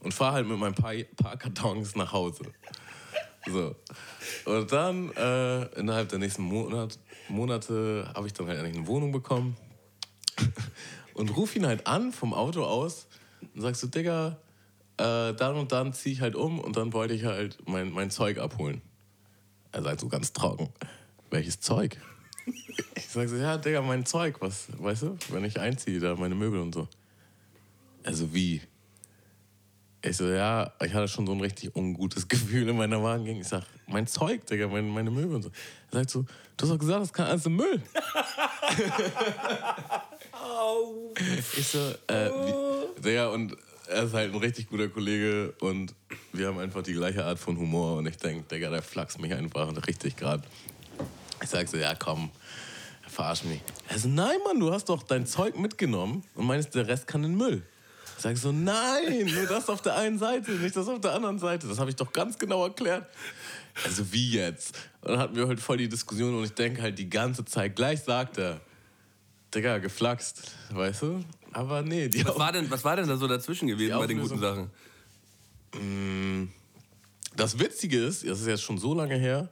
Und 0.01 0.15
fahre 0.15 0.35
halt 0.35 0.49
mit 0.49 0.59
meinen 0.59 0.75
paar, 0.75 0.95
paar 1.17 1.37
Kartons 1.37 1.97
nach 1.97 2.13
Hause. 2.13 2.45
So. 3.47 3.75
Und 4.45 4.73
dann, 4.73 5.11
äh, 5.13 5.65
innerhalb 5.79 6.09
der 6.09 6.19
nächsten 6.19 6.43
Monat, 6.43 6.99
Monate, 7.29 8.11
habe 8.15 8.27
ich 8.27 8.33
dann 8.33 8.47
halt 8.47 8.59
eine 8.59 8.87
Wohnung 8.87 9.13
bekommen. 9.13 9.57
Und 11.15 11.37
ruf 11.37 11.57
ihn 11.57 11.67
halt 11.67 11.87
an 11.87 12.13
vom 12.13 12.33
Auto 12.33 12.65
aus 12.65 13.09
und 13.55 13.61
sagst 13.61 13.81
so, 13.81 13.87
Digga, 13.89 14.39
äh, 14.99 15.35
dann 15.35 15.57
und 15.57 15.73
dann 15.73 15.93
ziehe 15.93 16.13
ich 16.13 16.21
halt 16.21 16.37
um 16.37 16.59
und 16.61 16.77
dann 16.77 16.93
wollte 16.93 17.15
ich 17.15 17.25
halt 17.25 17.59
mein, 17.67 17.91
mein 17.91 18.11
Zeug 18.11 18.39
abholen. 18.39 18.83
Er 19.73 19.83
sagt 19.83 20.01
so 20.01 20.09
ganz 20.09 20.33
trocken, 20.33 20.69
welches 21.31 21.61
Zeug? 21.61 21.99
Ich 22.95 23.09
sag 23.09 23.29
so, 23.29 23.37
ja, 23.37 23.57
Digga, 23.57 23.81
mein 23.81 24.05
Zeug, 24.05 24.37
was, 24.41 24.67
weißt 24.79 25.03
du, 25.03 25.17
wenn 25.31 25.45
ich 25.45 25.59
einziehe, 25.59 25.99
da 25.99 26.15
meine 26.15 26.35
Möbel 26.35 26.61
und 26.61 26.75
so. 26.75 26.87
Also 28.05 28.33
wie? 28.35 28.61
Ich 30.03 30.17
so, 30.17 30.29
ja, 30.29 30.73
ich 30.85 30.93
hatte 30.93 31.09
schon 31.09 31.27
so 31.27 31.33
ein 31.33 31.41
richtig 31.41 31.75
ungutes 31.75 32.29
Gefühl 32.29 32.69
in 32.69 32.77
meiner 32.77 33.03
Wagen. 33.03 33.27
Ich 33.27 33.49
sag, 33.49 33.65
mein 33.87 34.07
Zeug, 34.07 34.47
Digga, 34.47 34.69
meine, 34.69 34.89
meine 34.89 35.11
Möbel 35.11 35.37
und 35.37 35.43
so. 35.43 35.51
Er 35.91 35.99
sagt 35.99 36.11
so, 36.11 36.23
du 36.23 36.63
hast 36.63 36.71
doch 36.71 36.79
gesagt, 36.79 37.03
das 37.03 37.13
kann 37.13 37.27
alles 37.27 37.47
im 37.47 37.57
Müll. 37.57 37.83
ich 41.57 41.67
so, 41.67 41.79
äh, 42.09 42.31
wie, 42.31 43.01
Digga, 43.03 43.29
und 43.29 43.57
er 43.89 44.05
ist 44.05 44.15
halt 44.15 44.33
ein 44.33 44.39
richtig 44.39 44.69
guter 44.69 44.89
Kollege 44.89 45.55
und 45.61 45.95
wir 46.33 46.49
haben 46.49 46.59
einfach 46.59 46.83
die 46.83 46.93
gleiche 46.93 47.25
Art 47.25 47.39
von 47.39 47.59
Humor 47.59 47.97
und 47.97 48.07
ich 48.07 48.19
denke, 48.19 48.45
Digga, 48.55 48.71
der 48.71 48.83
flachst 48.83 49.19
mich 49.21 49.33
einfach 49.33 49.75
richtig 49.87 50.17
gerade. 50.17 50.43
Ich 51.43 51.49
sag 51.49 51.69
so, 51.69 51.77
ja 51.77 51.95
komm, 51.95 52.31
verarsch 53.09 53.45
mich. 53.45 53.61
Er 53.89 53.99
so, 53.99 54.09
nein 54.09 54.39
Mann, 54.45 54.59
du 54.61 54.73
hast 54.73 54.89
doch 54.89 55.03
dein 55.03 55.27
Zeug 55.27 55.59
mitgenommen 55.59 56.25
und 56.35 56.47
meinst, 56.47 56.75
der 56.75 56.87
Rest 56.87 57.07
kann 57.07 57.25
in 57.25 57.33
den 57.33 57.39
Müll. 57.39 57.63
Ich 58.17 58.23
sag 58.23 58.37
so, 58.37 58.51
nein, 58.51 59.27
nur 59.33 59.47
das 59.47 59.69
auf 59.69 59.81
der 59.81 59.97
einen 59.97 60.19
Seite, 60.19 60.51
nicht 60.53 60.75
das 60.75 60.89
auf 60.89 61.01
der 61.01 61.13
anderen 61.15 61.39
Seite. 61.39 61.69
Das 61.69 61.79
habe 61.79 61.91
ich 61.91 61.97
doch 61.97 62.13
ganz 62.13 62.37
genau 62.37 62.65
erklärt. 62.65 63.07
Also 63.85 64.13
wie 64.13 64.33
jetzt? 64.33 64.77
Und 65.03 65.13
dann 65.13 65.19
hatten 65.21 65.37
wir 65.37 65.47
halt 65.47 65.61
voll 65.61 65.77
die 65.77 65.89
Diskussion 65.89 66.37
und 66.37 66.45
ich 66.45 66.53
denke 66.53 66.83
halt 66.83 66.99
die 66.99 67.09
ganze 67.09 67.45
Zeit, 67.45 67.77
gleich 67.77 68.01
sagt 68.03 68.39
er, 68.39 68.61
Digga, 69.55 69.79
geflaxt, 69.79 70.51
weißt 70.71 71.03
du? 71.03 71.25
Aber 71.53 71.83
nee, 71.83 72.09
die 72.09 72.25
Was 72.27 72.39
war 72.39 72.53
denn, 72.53 72.69
was 72.71 72.85
war 72.85 72.97
denn 72.97 73.07
da 73.09 73.17
so 73.17 73.27
dazwischen 73.29 73.69
gewesen 73.69 73.97
bei 73.97 74.07
den 74.07 74.21
guten 74.21 74.41
Sachen? 74.41 74.71
Mm, 75.75 76.49
Das 77.37 77.59
Witzige 77.59 78.05
ist, 78.05 78.27
das 78.27 78.41
ist 78.41 78.47
jetzt 78.47 78.63
schon 78.63 78.79
so 78.79 78.95
lange 78.95 79.15
her, 79.17 79.49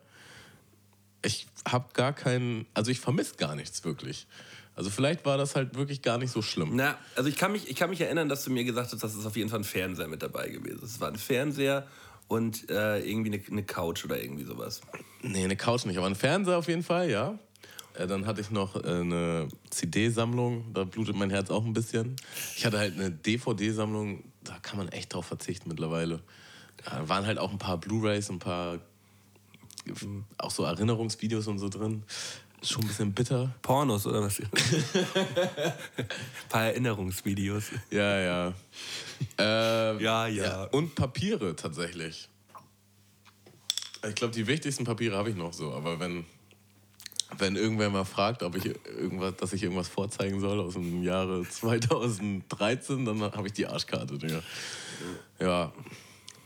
ich 1.23 1.47
habe 1.69 1.93
gar 1.95 2.13
keinen, 2.13 2.67
also 2.75 2.91
ich 2.91 3.01
vermisse 3.01 3.37
gar 3.37 3.57
nichts 3.57 3.85
wirklich. 3.85 4.27
Also 4.75 4.91
vielleicht 4.91 5.25
war 5.25 5.39
das 5.39 5.57
halt 5.57 5.75
wirklich 5.75 6.03
gar 6.03 6.19
nicht 6.19 6.31
so 6.31 6.43
schlimm. 6.43 6.73
Na, 6.75 6.99
also 7.17 7.29
ich 7.31 7.37
kann, 7.37 7.53
mich, 7.53 7.69
ich 7.69 7.77
kann 7.77 7.89
mich 7.89 8.01
erinnern, 8.01 8.29
dass 8.29 8.45
du 8.45 8.51
mir 8.51 8.63
gesagt 8.63 8.93
hast, 8.93 9.03
dass 9.03 9.15
es 9.15 9.25
auf 9.25 9.37
jeden 9.37 9.49
Fall 9.49 9.61
ein 9.61 9.65
Fernseher 9.65 10.07
mit 10.07 10.23
dabei 10.23 10.49
gewesen 10.49 10.83
ist. 10.83 10.93
Es 10.93 11.01
war 11.01 11.09
ein 11.09 11.17
Fernseher 11.17 11.87
und 12.29 12.69
äh, 12.71 13.01
irgendwie 13.01 13.33
eine, 13.33 13.43
eine 13.51 13.63
Couch 13.63 14.05
oder 14.05 14.21
irgendwie 14.21 14.45
sowas. 14.45 14.83
Nee, 15.23 15.45
eine 15.45 15.57
Couch 15.57 15.87
nicht, 15.87 15.97
aber 15.97 16.07
ein 16.07 16.15
Fernseher 16.15 16.59
auf 16.59 16.69
jeden 16.69 16.83
Fall, 16.83 17.11
ja. 17.11 17.39
Äh, 17.95 18.07
Dann 18.07 18.27
hatte 18.27 18.43
ich 18.43 18.51
noch 18.51 18.77
äh, 18.77 18.87
eine 18.87 19.49
CD-Sammlung, 19.71 20.73
da 20.75 20.85
blutet 20.85 21.17
mein 21.17 21.31
Herz 21.31 21.51
auch 21.51 21.65
ein 21.65 21.73
bisschen. 21.73 22.17
Ich 22.57 22.67
hatte 22.67 22.79
halt 22.79 22.95
eine 22.95 23.11
DVD-Sammlung, 23.11 24.25
da 24.45 24.59
kann 24.59 24.77
man 24.77 24.89
echt 24.89 25.15
drauf 25.15 25.27
verzichten 25.27 25.69
mittlerweile. 25.69 26.21
Da 26.85 27.09
waren 27.09 27.27
halt 27.27 27.39
auch 27.39 27.51
ein 27.51 27.59
paar 27.59 27.79
Blu-Rays, 27.79 28.29
ein 28.31 28.39
paar 28.39 28.79
auch 30.39 30.51
so 30.51 30.65
Erinnerungsvideos 30.65 31.47
und 31.47 31.59
so 31.59 31.69
drin. 31.69 32.03
Ist 32.61 32.73
schon 32.73 32.83
ein 32.83 32.89
bisschen 32.89 33.13
bitter. 33.13 33.55
Pornos 33.63 34.07
oder 34.07 34.23
was? 34.23 34.41
ein 34.41 34.49
paar 36.49 36.65
Erinnerungsvideos. 36.65 37.65
Ja, 37.91 38.19
ja. 38.21 38.55
Äh, 39.39 40.03
Ja, 40.03 40.27
ja. 40.27 40.65
Und 40.65 40.95
Papiere 40.95 41.55
tatsächlich. 41.55 42.29
Ich 44.09 44.15
glaube, 44.15 44.35
die 44.35 44.47
wichtigsten 44.47 44.85
Papiere 44.85 45.17
habe 45.17 45.31
ich 45.31 45.37
noch 45.37 45.53
so, 45.53 45.73
aber 45.73 45.99
wenn, 46.01 46.25
wenn 47.39 47.57
irgendwer 47.57 47.91
mal 47.91 48.05
fragt, 48.05 48.43
ob 48.43 48.55
ich 48.57 48.67
irgendwas, 48.87 49.37
dass 49.37 49.53
ich 49.53 49.63
irgendwas 49.63 49.89
vorzeigen 49.89 50.41
soll 50.41 50.61
aus 50.61 50.75
dem 50.75 51.03
Jahre 51.03 51.43
2013, 51.49 53.05
dann 53.05 53.21
habe 53.21 53.47
ich 53.49 53.53
die 53.53 53.67
Arschkarte, 53.67 54.19
Digga. 54.19 54.43
Ja. 55.41 55.73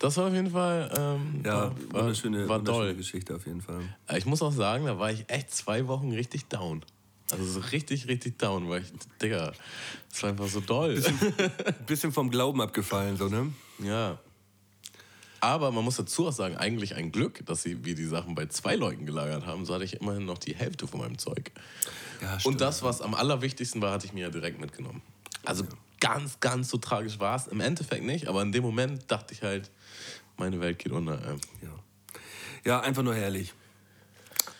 Das 0.00 0.16
war 0.16 0.28
auf 0.28 0.32
jeden 0.34 0.50
Fall 0.50 0.90
ähm, 0.98 1.42
Ja, 1.44 1.70
war, 1.90 2.02
wunderschöne, 2.02 2.48
war 2.48 2.58
wunderschöne. 2.58 2.96
Geschichte 2.96 3.36
auf 3.36 3.46
jeden 3.46 3.60
Fall. 3.60 3.82
Ich 4.16 4.24
muss 4.26 4.40
auch 4.42 4.50
sagen, 4.52 4.86
da 4.86 4.98
war 4.98 5.12
ich 5.12 5.24
echt 5.28 5.54
zwei 5.54 5.86
Wochen 5.86 6.10
richtig 6.10 6.46
down. 6.48 6.82
Also 7.30 7.44
so 7.44 7.60
richtig, 7.60 8.08
richtig 8.08 8.38
down, 8.38 8.68
weil 8.68 8.82
ich, 8.82 8.92
Digga, 9.22 9.52
das 10.10 10.22
war 10.22 10.30
einfach 10.30 10.48
so 10.48 10.60
doll. 10.60 11.00
Bisschen 11.86 12.12
vom 12.12 12.30
Glauben 12.30 12.60
abgefallen, 12.60 13.16
so, 13.16 13.28
ne? 13.28 13.52
Ja. 13.78 14.18
Aber 15.40 15.70
man 15.70 15.84
muss 15.84 15.96
dazu 15.96 16.26
auch 16.26 16.32
sagen, 16.32 16.56
eigentlich 16.56 16.94
ein 16.94 17.12
Glück, 17.12 17.44
dass 17.46 17.62
sie, 17.62 17.84
wir 17.84 17.94
die 17.94 18.04
Sachen 18.04 18.34
bei 18.34 18.46
zwei 18.46 18.76
Leuten 18.76 19.06
gelagert 19.06 19.46
haben. 19.46 19.64
So 19.64 19.74
hatte 19.74 19.84
ich 19.84 20.00
immerhin 20.00 20.24
noch 20.24 20.38
die 20.38 20.54
Hälfte 20.54 20.86
von 20.86 21.00
meinem 21.00 21.18
Zeug. 21.18 21.52
Ja, 22.22 22.38
Und 22.44 22.60
das, 22.60 22.82
was 22.82 23.00
am 23.00 23.14
allerwichtigsten 23.14 23.80
war, 23.80 23.92
hatte 23.92 24.06
ich 24.06 24.12
mir 24.12 24.22
ja 24.22 24.30
direkt 24.30 24.60
mitgenommen. 24.60 25.02
Also 25.44 25.64
ganz, 26.00 26.40
ganz 26.40 26.68
so 26.68 26.78
tragisch 26.78 27.20
war 27.20 27.36
es 27.36 27.46
im 27.46 27.60
Endeffekt 27.60 28.04
nicht, 28.04 28.28
aber 28.28 28.42
in 28.42 28.52
dem 28.52 28.62
Moment 28.62 29.10
dachte 29.10 29.34
ich 29.34 29.42
halt, 29.42 29.70
meine 30.40 30.60
Welt 30.60 30.78
geht 30.78 30.92
unter. 30.92 31.14
Ey. 31.24 31.36
Ja. 31.62 31.68
ja, 32.64 32.80
einfach 32.80 33.02
nur 33.02 33.14
herrlich. 33.14 33.54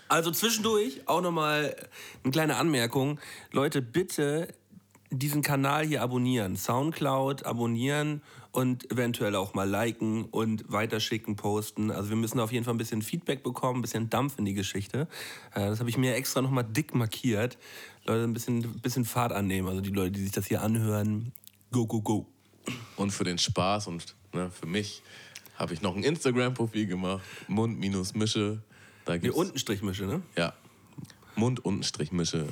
Also 0.08 0.30
zwischendurch 0.30 1.08
auch 1.08 1.22
nochmal 1.22 1.74
eine 2.22 2.30
kleine 2.32 2.56
Anmerkung. 2.56 3.18
Leute, 3.50 3.80
bitte 3.80 4.48
diesen 5.10 5.42
Kanal 5.42 5.86
hier 5.86 6.02
abonnieren. 6.02 6.56
Soundcloud 6.56 7.44
abonnieren 7.44 8.22
und 8.52 8.90
eventuell 8.90 9.36
auch 9.36 9.54
mal 9.54 9.68
liken 9.68 10.24
und 10.24 10.70
weiterschicken, 10.70 11.36
posten. 11.36 11.90
Also 11.90 12.10
wir 12.10 12.16
müssen 12.16 12.40
auf 12.40 12.52
jeden 12.52 12.64
Fall 12.64 12.74
ein 12.74 12.78
bisschen 12.78 13.02
Feedback 13.02 13.42
bekommen, 13.42 13.78
ein 13.78 13.82
bisschen 13.82 14.10
Dampf 14.10 14.38
in 14.38 14.44
die 14.44 14.54
Geschichte. 14.54 15.08
Äh, 15.54 15.66
Das 15.70 15.80
habe 15.80 15.88
ich 15.88 15.96
mir 15.96 16.14
extra 16.14 16.42
nochmal 16.42 16.64
dick 16.64 16.94
markiert. 16.94 17.56
Leute, 18.04 18.24
ein 18.24 18.32
bisschen, 18.32 18.80
bisschen 18.80 19.04
Fahrt 19.04 19.32
annehmen. 19.32 19.68
Also 19.68 19.80
die 19.80 19.90
Leute, 19.90 20.12
die 20.12 20.22
sich 20.22 20.32
das 20.32 20.46
hier 20.46 20.62
anhören, 20.62 21.32
go, 21.70 21.86
go, 21.86 22.00
go. 22.02 22.26
Und 22.96 23.12
für 23.12 23.24
den 23.24 23.38
Spaß 23.38 23.86
und 23.86 24.14
ne, 24.32 24.50
für 24.50 24.66
mich 24.66 25.02
habe 25.60 25.74
ich 25.74 25.82
noch 25.82 25.94
ein 25.94 26.02
Instagram-Profil 26.02 26.86
gemacht, 26.86 27.22
Mund-Mische. 27.46 28.62
Da 29.04 29.12
Hier 29.12 29.20
gibt's 29.20 29.36
unten 29.36 29.58
Strichmische, 29.58 30.06
ne? 30.06 30.22
Ja. 30.36 30.54
Mund-Mische. 31.36 32.48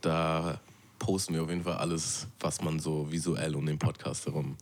Da 0.00 0.60
posten 0.98 1.34
wir 1.34 1.42
auf 1.42 1.50
jeden 1.50 1.64
Fall 1.64 1.76
alles, 1.76 2.28
was 2.38 2.62
man 2.62 2.78
so 2.78 3.10
visuell 3.10 3.56
um 3.56 3.66
den 3.66 3.78
Podcast 3.78 4.26
herum 4.26 4.56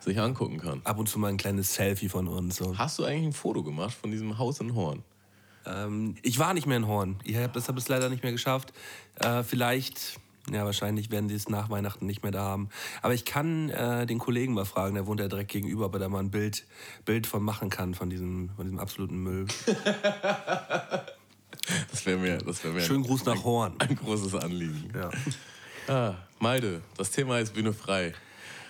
sich 0.00 0.18
angucken 0.18 0.58
kann. 0.58 0.80
Ab 0.84 0.98
und 0.98 1.08
zu 1.08 1.18
mal 1.18 1.28
ein 1.28 1.36
kleines 1.36 1.74
Selfie 1.74 2.08
von 2.08 2.28
uns. 2.28 2.56
So. 2.56 2.76
Hast 2.76 2.98
du 2.98 3.04
eigentlich 3.04 3.26
ein 3.26 3.32
Foto 3.32 3.62
gemacht 3.62 3.94
von 3.94 4.10
diesem 4.10 4.38
Haus 4.38 4.60
in 4.60 4.74
Horn? 4.74 5.02
Ähm, 5.66 6.14
ich 6.22 6.38
war 6.38 6.54
nicht 6.54 6.66
mehr 6.66 6.76
in 6.76 6.86
Horn. 6.86 7.16
Ich 7.24 7.36
habe 7.36 7.52
das 7.52 7.68
hab 7.68 7.76
es 7.76 7.88
leider 7.88 8.08
nicht 8.10 8.22
mehr 8.22 8.32
geschafft. 8.32 8.72
Äh, 9.16 9.42
vielleicht, 9.42 10.20
ja, 10.50 10.64
wahrscheinlich 10.64 11.10
werden 11.10 11.28
sie 11.28 11.34
es 11.34 11.48
nach 11.48 11.70
Weihnachten 11.70 12.06
nicht 12.06 12.22
mehr 12.22 12.32
da 12.32 12.42
haben. 12.42 12.68
Aber 13.02 13.14
ich 13.14 13.24
kann 13.24 13.70
äh, 13.70 14.06
den 14.06 14.18
Kollegen 14.18 14.54
mal 14.54 14.64
fragen, 14.64 14.94
der 14.94 15.06
wohnt 15.06 15.20
ja 15.20 15.28
direkt 15.28 15.50
gegenüber, 15.50 15.86
ob 15.86 15.94
er 15.94 16.00
da 16.00 16.08
mal 16.08 16.20
ein 16.20 16.30
Bild, 16.30 16.66
Bild 17.04 17.26
von 17.26 17.42
machen 17.42 17.70
kann, 17.70 17.94
von 17.94 18.10
diesem, 18.10 18.50
von 18.56 18.64
diesem 18.64 18.78
absoluten 18.78 19.22
Müll. 19.22 19.46
Das 21.90 22.04
wäre 22.04 22.18
mir, 22.18 22.38
das 22.38 22.62
wär 22.62 22.72
mir 22.72 22.82
Schönen 22.82 23.04
Gruß 23.04 23.24
nach 23.24 23.42
Horn. 23.42 23.74
ein 23.78 23.96
großes 23.96 24.34
Anliegen. 24.34 24.92
Ja. 24.94 25.10
Ah, 25.86 26.14
Malde, 26.40 26.80
das 26.96 27.10
Thema 27.10 27.38
ist 27.40 27.52
Bühne 27.52 27.74
frei. 27.74 28.14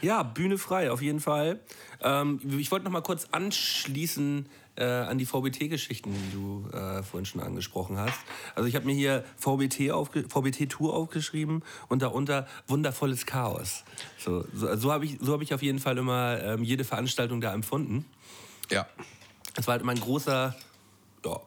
Ja, 0.03 0.25
Bühne 0.25 0.59
frei, 0.59 0.91
auf 0.91 1.01
jeden 1.01 1.21
Fall. 1.21 1.61
Ähm, 2.03 2.41
ich 2.59 2.73
wollte 2.73 2.85
noch 2.85 2.91
mal 2.91 3.03
kurz 3.03 3.29
anschließen 3.31 4.47
äh, 4.77 4.85
an 4.85 5.19
die 5.19 5.27
VBT-Geschichten, 5.27 6.13
die 6.13 6.33
du 6.33 6.69
äh, 6.77 7.03
vorhin 7.03 7.27
schon 7.27 7.41
angesprochen 7.41 7.99
hast. 7.99 8.19
Also 8.55 8.69
ich 8.69 8.75
habe 8.75 8.87
mir 8.87 8.95
hier 8.95 9.25
VBT, 9.37 9.93
aufge 9.93 10.25
VBT 10.29 10.69
Tour 10.69 10.95
aufgeschrieben 10.95 11.63
und 11.89 12.03
darunter 12.03 12.47
wundervolles 12.67 13.27
Chaos. 13.27 13.85
So, 14.19 14.45
so, 14.53 14.77
so 14.77 14.93
habe 14.93 15.05
ich, 15.05 15.19
so 15.21 15.33
hab 15.33 15.43
ich 15.43 15.55
auf 15.55 15.63
jeden 15.63 15.79
Fall 15.79 15.99
immer 15.99 16.43
ähm, 16.43 16.65
jede 16.65 16.85
Veranstaltung 16.85 17.41
da 17.41 17.53
empfunden. 17.53 18.05
Ja. 18.71 18.87
Es 19.57 19.67
war 19.67 19.73
halt 19.73 19.83
immer 19.83 19.93
ein 19.93 20.01
großer, 20.01 20.55
ja, 21.25 21.41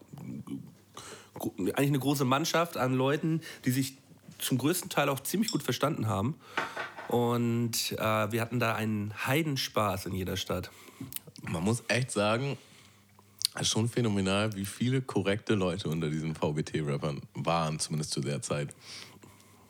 eigentlich 1.39 1.89
eine 1.89 1.99
große 1.99 2.25
Mannschaft 2.25 2.77
an 2.77 2.93
Leuten, 2.93 3.41
die 3.65 3.71
sich 3.71 3.97
zum 4.39 4.57
größten 4.57 4.89
Teil 4.89 5.09
auch 5.09 5.19
ziemlich 5.19 5.51
gut 5.51 5.63
verstanden 5.63 6.07
haben. 6.07 6.35
Und 7.07 7.93
äh, 7.93 8.31
wir 8.31 8.41
hatten 8.41 8.59
da 8.59 8.75
einen 8.75 9.13
Heidenspaß 9.25 10.07
in 10.07 10.13
jeder 10.13 10.37
Stadt. 10.37 10.71
Man 11.43 11.63
muss 11.63 11.83
echt 11.87 12.11
sagen, 12.11 12.57
ist 13.61 13.69
schon 13.69 13.89
phänomenal, 13.89 14.55
wie 14.55 14.65
viele 14.65 15.01
korrekte 15.01 15.55
Leute 15.55 15.89
unter 15.89 16.09
diesen 16.09 16.35
VBT-Rappern 16.35 17.21
waren, 17.33 17.79
zumindest 17.79 18.11
zu 18.11 18.21
der 18.21 18.41
Zeit. 18.41 18.69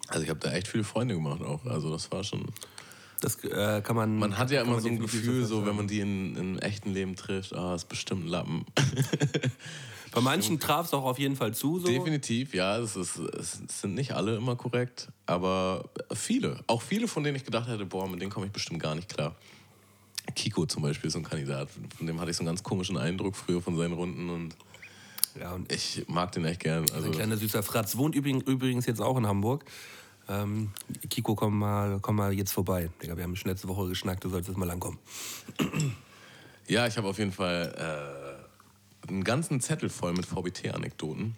Also 0.07 0.23
ich 0.23 0.29
habe 0.29 0.39
da 0.39 0.51
echt 0.53 0.67
viele 0.67 0.83
Freunde 0.83 1.15
gemacht 1.15 1.41
auch. 1.41 1.65
Also 1.65 1.91
das 1.91 2.11
war 2.11 2.23
schon. 2.23 2.45
Das 3.21 3.43
äh, 3.43 3.81
kann 3.81 3.95
man. 3.95 4.17
Man 4.17 4.37
hat 4.37 4.51
ja 4.51 4.61
immer 4.61 4.79
so 4.79 4.87
ein 4.87 4.99
Gefühl, 4.99 5.45
so 5.45 5.65
wenn 5.65 5.75
man 5.75 5.87
die 5.87 5.99
in, 5.99 6.35
im 6.35 6.59
echten 6.59 6.91
Leben 6.91 7.15
trifft, 7.15 7.53
ah, 7.53 7.75
ist 7.75 7.89
bestimmt 7.89 8.25
ein 8.25 8.27
Lappen. 8.27 8.65
Bei 10.13 10.21
manchen 10.21 10.59
traf 10.59 10.87
es 10.87 10.93
auch 10.93 11.03
auf 11.03 11.19
jeden 11.19 11.35
Fall 11.35 11.53
zu. 11.53 11.79
So. 11.79 11.87
Definitiv, 11.87 12.53
ja. 12.53 12.77
Es, 12.77 12.95
ist, 12.95 13.17
es 13.17 13.59
sind 13.67 13.93
nicht 13.93 14.13
alle 14.13 14.35
immer 14.37 14.55
korrekt, 14.55 15.09
aber 15.25 15.89
viele. 16.13 16.63
Auch 16.67 16.81
viele, 16.81 17.07
von 17.07 17.23
denen 17.23 17.35
ich 17.35 17.43
gedacht 17.43 17.67
hätte, 17.67 17.85
boah, 17.85 18.07
mit 18.07 18.21
denen 18.21 18.31
komme 18.31 18.45
ich 18.45 18.51
bestimmt 18.51 18.81
gar 18.81 18.95
nicht 18.95 19.09
klar. 19.13 19.35
Kiko 20.37 20.67
zum 20.67 20.83
Beispiel 20.83 21.07
ist 21.07 21.13
so 21.13 21.19
ein 21.19 21.25
Kandidat. 21.25 21.67
Von 21.97 22.05
dem 22.05 22.21
hatte 22.21 22.29
ich 22.29 22.37
so 22.37 22.41
einen 22.41 22.47
ganz 22.47 22.61
komischen 22.61 22.95
Eindruck 22.95 23.35
früher 23.35 23.59
von 23.59 23.75
seinen 23.75 23.93
Runden 23.93 24.29
und 24.29 24.55
Ja, 25.37 25.53
und 25.53 25.71
ich 25.71 26.05
mag 26.07 26.31
den 26.31 26.45
echt 26.45 26.61
gern. 26.61 26.85
Also, 26.93 27.07
ein 27.07 27.11
kleiner 27.11 27.37
süßer 27.37 27.63
Fratz 27.63 27.97
wohnt 27.97 28.15
übrigens, 28.15 28.85
jetzt 28.85 29.01
auch 29.01 29.17
in 29.17 29.25
Hamburg. 29.25 29.65
Ähm, 30.29 30.71
Kiko, 31.09 31.35
komm 31.35 31.57
mal, 31.57 31.99
komm 32.01 32.17
mal 32.17 32.33
jetzt 32.33 32.51
vorbei. 32.51 32.89
Digga, 33.01 33.17
wir 33.17 33.23
haben 33.23 33.35
schon 33.35 33.49
letzte 33.49 33.67
Woche 33.67 33.87
geschnackt, 33.87 34.23
du 34.23 34.29
solltest 34.29 34.49
jetzt 34.49 34.57
mal 34.57 34.65
langkommen. 34.65 34.99
ja, 36.67 36.85
ich 36.85 36.97
habe 36.97 37.07
auf 37.07 37.17
jeden 37.17 37.31
Fall 37.31 38.37
äh, 39.07 39.09
einen 39.09 39.23
ganzen 39.23 39.59
Zettel 39.59 39.89
voll 39.89 40.13
mit 40.13 40.25
VBT-Anekdoten. 40.25 41.35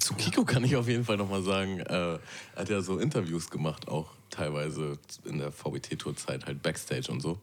Zu 0.00 0.14
Kiko 0.14 0.44
kann 0.44 0.64
ich 0.64 0.76
auf 0.76 0.86
jeden 0.86 1.04
Fall 1.04 1.16
nochmal 1.16 1.42
sagen, 1.42 1.80
äh, 1.80 1.84
er 1.84 2.20
hat 2.56 2.68
ja 2.68 2.82
so 2.82 2.98
Interviews 2.98 3.48
gemacht, 3.48 3.88
auch 3.88 4.10
teilweise 4.30 4.98
in 5.24 5.38
der 5.38 5.50
VBT-Tourzeit, 5.50 6.44
halt 6.44 6.62
Backstage 6.62 7.10
und 7.10 7.20
so. 7.20 7.38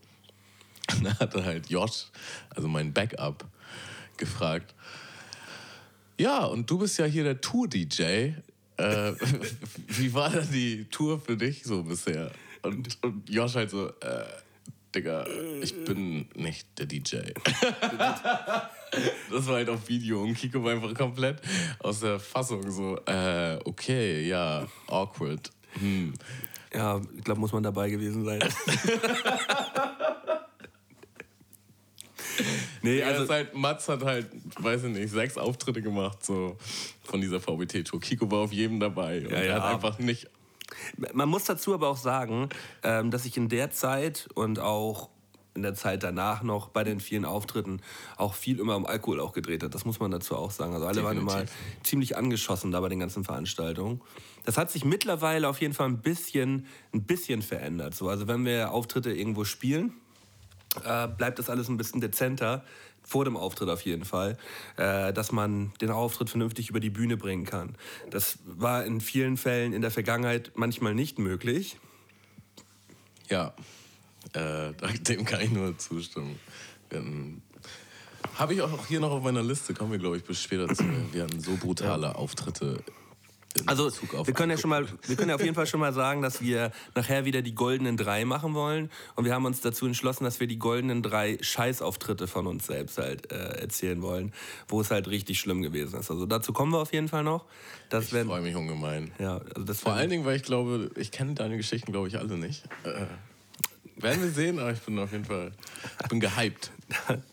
Und 0.94 1.04
da 1.06 1.20
hat 1.20 1.36
er 1.36 1.46
halt 1.46 1.70
Josh, 1.70 2.06
also 2.50 2.68
mein 2.68 2.94
Backup, 2.94 3.46
gefragt, 4.18 4.74
ja, 6.18 6.46
und 6.46 6.70
du 6.70 6.78
bist 6.78 6.98
ja 6.98 7.06
hier 7.06 7.24
der 7.24 7.42
Tour-DJ. 7.42 8.02
Äh, 8.02 8.34
wie 9.88 10.14
war 10.14 10.30
denn 10.30 10.50
die 10.52 10.86
Tour 10.86 11.20
für 11.20 11.36
dich 11.36 11.64
so 11.64 11.84
bisher? 11.84 12.32
Und, 12.62 12.98
und 13.04 13.30
Josh 13.30 13.56
halt 13.56 13.70
so, 13.70 13.90
äh, 13.90 14.26
Digga, 14.94 15.26
ich 15.62 15.84
bin 15.84 16.28
nicht 16.36 16.68
der 16.80 16.86
DJ. 16.86 17.18
das 19.30 19.48
war 19.48 19.56
halt 19.56 19.70
auf 19.70 19.90
Video 19.90 20.24
und 20.24 20.36
Kiko 20.36 20.64
war 20.64 20.72
einfach 20.72 20.94
komplett 20.94 21.42
aus 21.80 22.00
der 22.00 22.18
Fassung 22.18 22.72
so, 22.72 22.98
äh, 23.06 23.60
okay, 23.66 24.26
ja, 24.26 24.66
awkward. 24.88 25.52
Hm. 25.80 26.14
Ja, 26.74 27.02
ich 27.16 27.24
glaube, 27.24 27.42
muss 27.42 27.52
man 27.52 27.64
dabei 27.64 27.90
gewesen 27.90 28.24
sein. 28.24 28.40
Nee, 32.82 33.00
Ja, 33.00 33.08
also 33.08 33.22
also 33.22 33.34
halt, 33.34 33.54
Mats 33.56 33.88
hat 33.90 34.04
halt, 34.04 34.28
weiß 34.60 34.84
ich 34.86 34.92
nicht, 34.92 35.12
sechs 35.12 35.38
Auftritte 35.38 35.82
gemacht 35.82 36.26
so 36.26 36.58
von 37.04 37.22
dieser 37.22 37.40
VBT-Tour. 37.40 38.00
Kiko 38.00 38.30
war 38.32 38.40
auf 38.40 38.52
jedem 38.52 38.80
dabei 38.80 39.20
und 39.22 39.32
Ja, 39.32 39.38
er 39.38 39.46
ja. 39.46 39.54
hat 39.56 39.76
einfach 39.76 40.00
nicht 40.00 40.28
Man 41.14 41.30
muss 41.30 41.44
dazu 41.46 41.74
aber 41.74 41.90
auch 41.90 41.98
sagen, 41.98 42.50
ähm, 42.84 43.12
dass 43.12 43.26
ich 43.26 43.38
in 43.38 43.50
der 43.50 43.72
Zeit 43.72 44.28
und 44.34 44.60
auch 44.60 45.10
in 45.56 45.62
der 45.64 45.74
Zeit 45.74 46.04
danach 46.04 46.44
noch 46.44 46.68
bei 46.70 46.84
den 46.84 47.00
vielen 47.00 47.24
Auftritten 47.24 47.80
auch 48.18 48.34
viel 48.34 48.60
immer 48.60 48.76
um 48.76 48.86
Alkohol 48.86 49.22
auch 49.22 49.32
gedreht 49.32 49.64
hat. 49.64 49.74
Das 49.74 49.86
muss 49.86 50.00
man 50.00 50.12
dazu 50.12 50.36
auch 50.36 50.52
sagen. 50.52 50.74
Also 50.74 50.86
alle 50.86 51.04
waren 51.04 51.18
immer 51.18 51.32
Definitiv. 51.32 51.84
ziemlich 51.84 52.18
angeschossen 52.18 52.72
da 52.72 52.82
bei 52.82 52.90
den 52.90 53.00
ganzen 53.00 53.24
Veranstaltungen. 53.24 54.02
Das 54.44 54.58
hat 54.58 54.70
sich 54.70 54.84
mittlerweile 54.84 55.48
auf 55.48 55.62
jeden 55.62 55.74
Fall 55.74 55.88
ein 55.88 56.02
bisschen, 56.02 56.66
ein 56.94 57.04
bisschen 57.04 57.42
verändert. 57.42 57.96
So, 57.96 58.10
also 58.10 58.28
wenn 58.28 58.44
wir 58.46 58.72
Auftritte 58.72 59.14
irgendwo 59.14 59.46
spielen, 59.46 59.94
äh, 60.84 61.08
bleibt 61.08 61.40
das 61.40 61.50
alles 61.50 61.70
ein 61.70 61.78
bisschen 61.78 62.02
dezenter 62.02 62.64
vor 63.04 63.24
dem 63.24 63.38
Auftritt 63.38 63.70
auf 63.70 63.82
jeden 63.82 64.04
Fall, 64.04 64.38
äh, 64.78 65.14
dass 65.14 65.32
man 65.32 65.72
den 65.80 65.92
Auftritt 65.92 66.30
vernünftig 66.30 66.70
über 66.70 66.80
die 66.80 66.90
Bühne 66.90 67.18
bringen 67.18 67.46
kann. 67.46 67.76
Das 68.10 68.40
war 68.46 68.84
in 68.84 69.00
vielen 69.00 69.38
Fällen 69.38 69.74
in 69.74 69.82
der 69.82 69.92
Vergangenheit 69.92 70.52
manchmal 70.56 70.96
nicht 70.96 71.20
möglich. 71.20 71.78
Ja, 73.30 73.54
äh, 74.34 74.74
dem 75.02 75.26
kann 75.26 75.42
ich 75.42 75.52
nur 75.52 75.78
zustimmen. 75.78 76.40
Habe 78.36 78.54
ich 78.54 78.62
auch 78.62 78.88
hier 78.88 79.00
noch 79.00 79.12
auf 79.12 79.24
meiner 79.24 79.44
Liste, 79.44 79.74
kommen 79.74 79.92
wir, 79.92 80.00
glaube 80.00 80.18
ich, 80.18 80.24
bis 80.24 80.42
später 80.42 80.74
zu. 80.74 80.84
Wir 81.12 81.24
hatten 81.24 81.40
so 81.40 81.56
brutale 81.56 82.16
Auftritte. 82.16 82.84
Also 83.66 83.90
wir 84.26 84.34
können 84.34 84.52
ja 84.52 84.58
schon 84.58 84.70
mal, 84.70 84.86
wir 85.08 85.16
können 85.16 85.30
ja 85.30 85.36
auf 85.36 85.44
jeden 85.44 85.56
Fall 85.56 85.68
schon 85.68 85.80
mal 85.80 85.94
sagen, 85.94 86.22
dass 86.22 86.42
wir 86.42 86.72
nachher 86.94 87.26
wieder 87.26 87.42
die 87.42 87.56
goldenen 87.56 87.98
drei 87.98 88.26
machen 88.26 88.54
wollen. 88.54 88.90
Und 89.16 89.26
wir 89.26 89.34
haben 89.34 89.46
uns 89.46 89.62
dazu 89.62 89.86
entschlossen, 89.86 90.24
dass 90.24 90.40
wir 90.40 90.48
die 90.48 90.60
goldenen 90.60 91.02
drei 91.02 91.38
Scheißauftritte 91.42 92.28
von 92.28 92.48
uns 92.48 92.68
selbst 92.68 92.98
halt 92.98 93.32
äh, 93.32 93.36
erzählen 93.62 94.02
wollen, 94.02 94.34
wo 94.68 94.82
es 94.82 94.92
halt 94.92 95.08
richtig 95.08 95.40
schlimm 95.40 95.62
gewesen 95.62 96.00
ist. 96.00 96.12
Also 96.12 96.26
dazu 96.26 96.54
kommen 96.54 96.72
wir 96.72 96.80
auf 96.80 96.94
jeden 96.94 97.08
Fall 97.08 97.24
noch. 97.24 97.46
Das 97.90 98.12
Ich 98.12 98.24
freue 98.24 98.42
mich 98.42 98.56
ungemein. 98.56 99.12
ja, 99.20 99.38
also 99.38 99.64
das 99.64 99.80
Vor 99.80 99.94
allen 99.94 100.10
Dingen, 100.10 100.26
weil 100.26 100.36
ich 100.36 100.44
glaube, 100.44 100.92
ich 100.96 101.12
kenne 101.12 101.34
deine 101.34 101.58
Geschichten, 101.58 101.92
glaube 101.92 102.08
ich, 102.08 102.18
alle 102.18 102.38
nicht. 102.38 102.64
Äh, 102.84 103.06
werden 103.98 104.24
wir 104.24 104.32
sehen, 104.32 104.60
aber 104.60 104.72
ich 104.72 104.80
bin 104.82 105.00
auf 105.00 105.12
jeden 105.12 105.26
Fall 105.26 105.52
ich 106.02 106.08
bin 106.10 106.20
gehypt. 106.20 106.72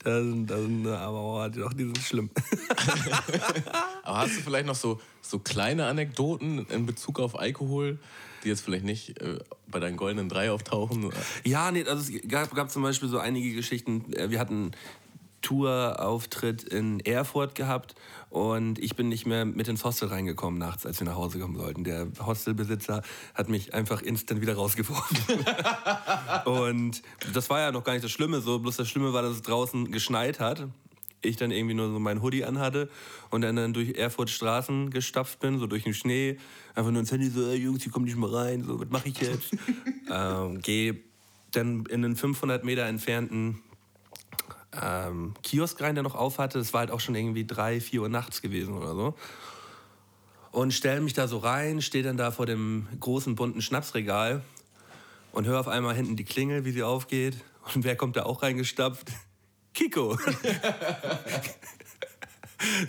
Das 0.03 0.15
sind, 0.15 0.47
das 0.49 0.61
sind, 0.61 0.87
aber 0.87 1.21
oh, 1.21 1.47
doch, 1.47 1.73
die 1.73 1.83
sind 1.83 1.97
schlimm. 1.99 2.29
Aber 4.03 4.17
hast 4.17 4.37
du 4.37 4.41
vielleicht 4.41 4.65
noch 4.65 4.75
so, 4.75 4.99
so 5.21 5.39
kleine 5.39 5.85
Anekdoten 5.85 6.65
in 6.67 6.85
Bezug 6.85 7.19
auf 7.19 7.39
Alkohol, 7.39 7.99
die 8.43 8.49
jetzt 8.49 8.61
vielleicht 8.61 8.83
nicht 8.83 9.21
äh, 9.21 9.39
bei 9.67 9.79
deinen 9.79 9.95
goldenen 9.95 10.27
drei 10.27 10.51
auftauchen? 10.51 11.11
Ja, 11.45 11.71
nee, 11.71 11.85
also 11.85 12.01
es 12.01 12.27
gab, 12.27 12.53
gab 12.55 12.71
zum 12.71 12.81
Beispiel 12.81 13.09
so 13.09 13.19
einige 13.19 13.53
Geschichten. 13.53 14.11
Äh, 14.13 14.31
Wir 14.31 14.39
hatten 14.39 14.71
Tourauftritt 15.41 16.63
in 16.63 16.99
Erfurt 17.01 17.53
gehabt 17.53 17.95
und 18.33 18.79
ich 18.79 18.95
bin 18.95 19.09
nicht 19.09 19.27
mehr 19.27 19.45
mit 19.45 19.67
ins 19.67 19.85
Hostel 19.85 20.07
reingekommen 20.07 20.57
nachts, 20.57 20.87
als 20.87 20.99
wir 20.99 21.05
nach 21.05 21.15
Hause 21.15 21.37
kommen 21.37 21.55
sollten. 21.55 21.83
Der 21.83 22.07
Hostelbesitzer 22.19 23.03
hat 23.35 23.47
mich 23.47 23.75
einfach 23.75 24.01
instant 24.01 24.41
wieder 24.41 24.55
rausgeworfen. 24.55 25.45
und 26.45 27.03
das 27.31 27.51
war 27.51 27.59
ja 27.59 27.71
noch 27.71 27.83
gar 27.83 27.93
nicht 27.93 28.03
das 28.03 28.09
Schlimme 28.09 28.41
so, 28.41 28.57
bloß 28.57 28.77
das 28.77 28.89
Schlimme 28.89 29.13
war, 29.13 29.21
dass 29.21 29.33
es 29.33 29.43
draußen 29.43 29.91
geschneit 29.91 30.39
hat. 30.39 30.67
Ich 31.21 31.35
dann 31.37 31.51
irgendwie 31.51 31.75
nur 31.75 31.91
so 31.91 31.99
mein 31.99 32.23
Hoodie 32.23 32.43
anhatte 32.43 32.89
und 33.29 33.41
dann, 33.41 33.55
dann 33.55 33.71
durch 33.71 33.93
Erfurt 33.99 34.31
Straßen 34.31 34.89
gestapft 34.89 35.39
bin, 35.39 35.59
so 35.59 35.67
durch 35.67 35.83
den 35.83 35.93
Schnee. 35.93 36.39
Einfach 36.73 36.89
nur 36.89 37.01
ins 37.01 37.11
Handy 37.11 37.29
so, 37.29 37.47
ey, 37.47 37.57
Jungs, 37.57 37.83
hier 37.83 37.91
kommt 37.91 38.07
nicht 38.07 38.17
mal 38.17 38.31
rein, 38.33 38.63
so, 38.63 38.79
was 38.79 38.89
mache 38.89 39.09
ich 39.09 39.21
jetzt? 39.21 39.55
ähm, 40.11 40.59
geh 40.59 41.03
dann 41.51 41.85
in 41.85 42.03
einen 42.03 42.15
500 42.15 42.63
Meter 42.63 42.85
entfernten 42.85 43.61
ähm, 44.81 45.33
Kiosk 45.43 45.79
rein, 45.81 45.95
der 45.95 46.03
noch 46.03 46.15
auf 46.15 46.39
hatte. 46.39 46.59
Es 46.59 46.73
war 46.73 46.81
halt 46.81 46.91
auch 46.91 46.99
schon 46.99 47.15
irgendwie 47.15 47.45
drei, 47.45 47.79
vier 47.79 48.01
Uhr 48.01 48.09
nachts 48.09 48.41
gewesen 48.41 48.73
oder 48.73 48.95
so. 48.95 49.15
Und 50.51 50.73
stelle 50.73 51.01
mich 51.01 51.13
da 51.13 51.27
so 51.27 51.39
rein, 51.39 51.81
stehe 51.81 52.03
dann 52.03 52.17
da 52.17 52.31
vor 52.31 52.45
dem 52.45 52.87
großen 52.99 53.35
bunten 53.35 53.61
Schnapsregal 53.61 54.43
und 55.31 55.47
höre 55.47 55.59
auf 55.59 55.67
einmal 55.67 55.95
hinten 55.95 56.15
die 56.15 56.25
Klingel, 56.25 56.65
wie 56.65 56.71
sie 56.71 56.83
aufgeht. 56.83 57.35
Und 57.73 57.83
wer 57.83 57.95
kommt 57.95 58.17
da 58.17 58.23
auch 58.23 58.43
reingestapft? 58.43 59.11
Kiko. 59.73 60.15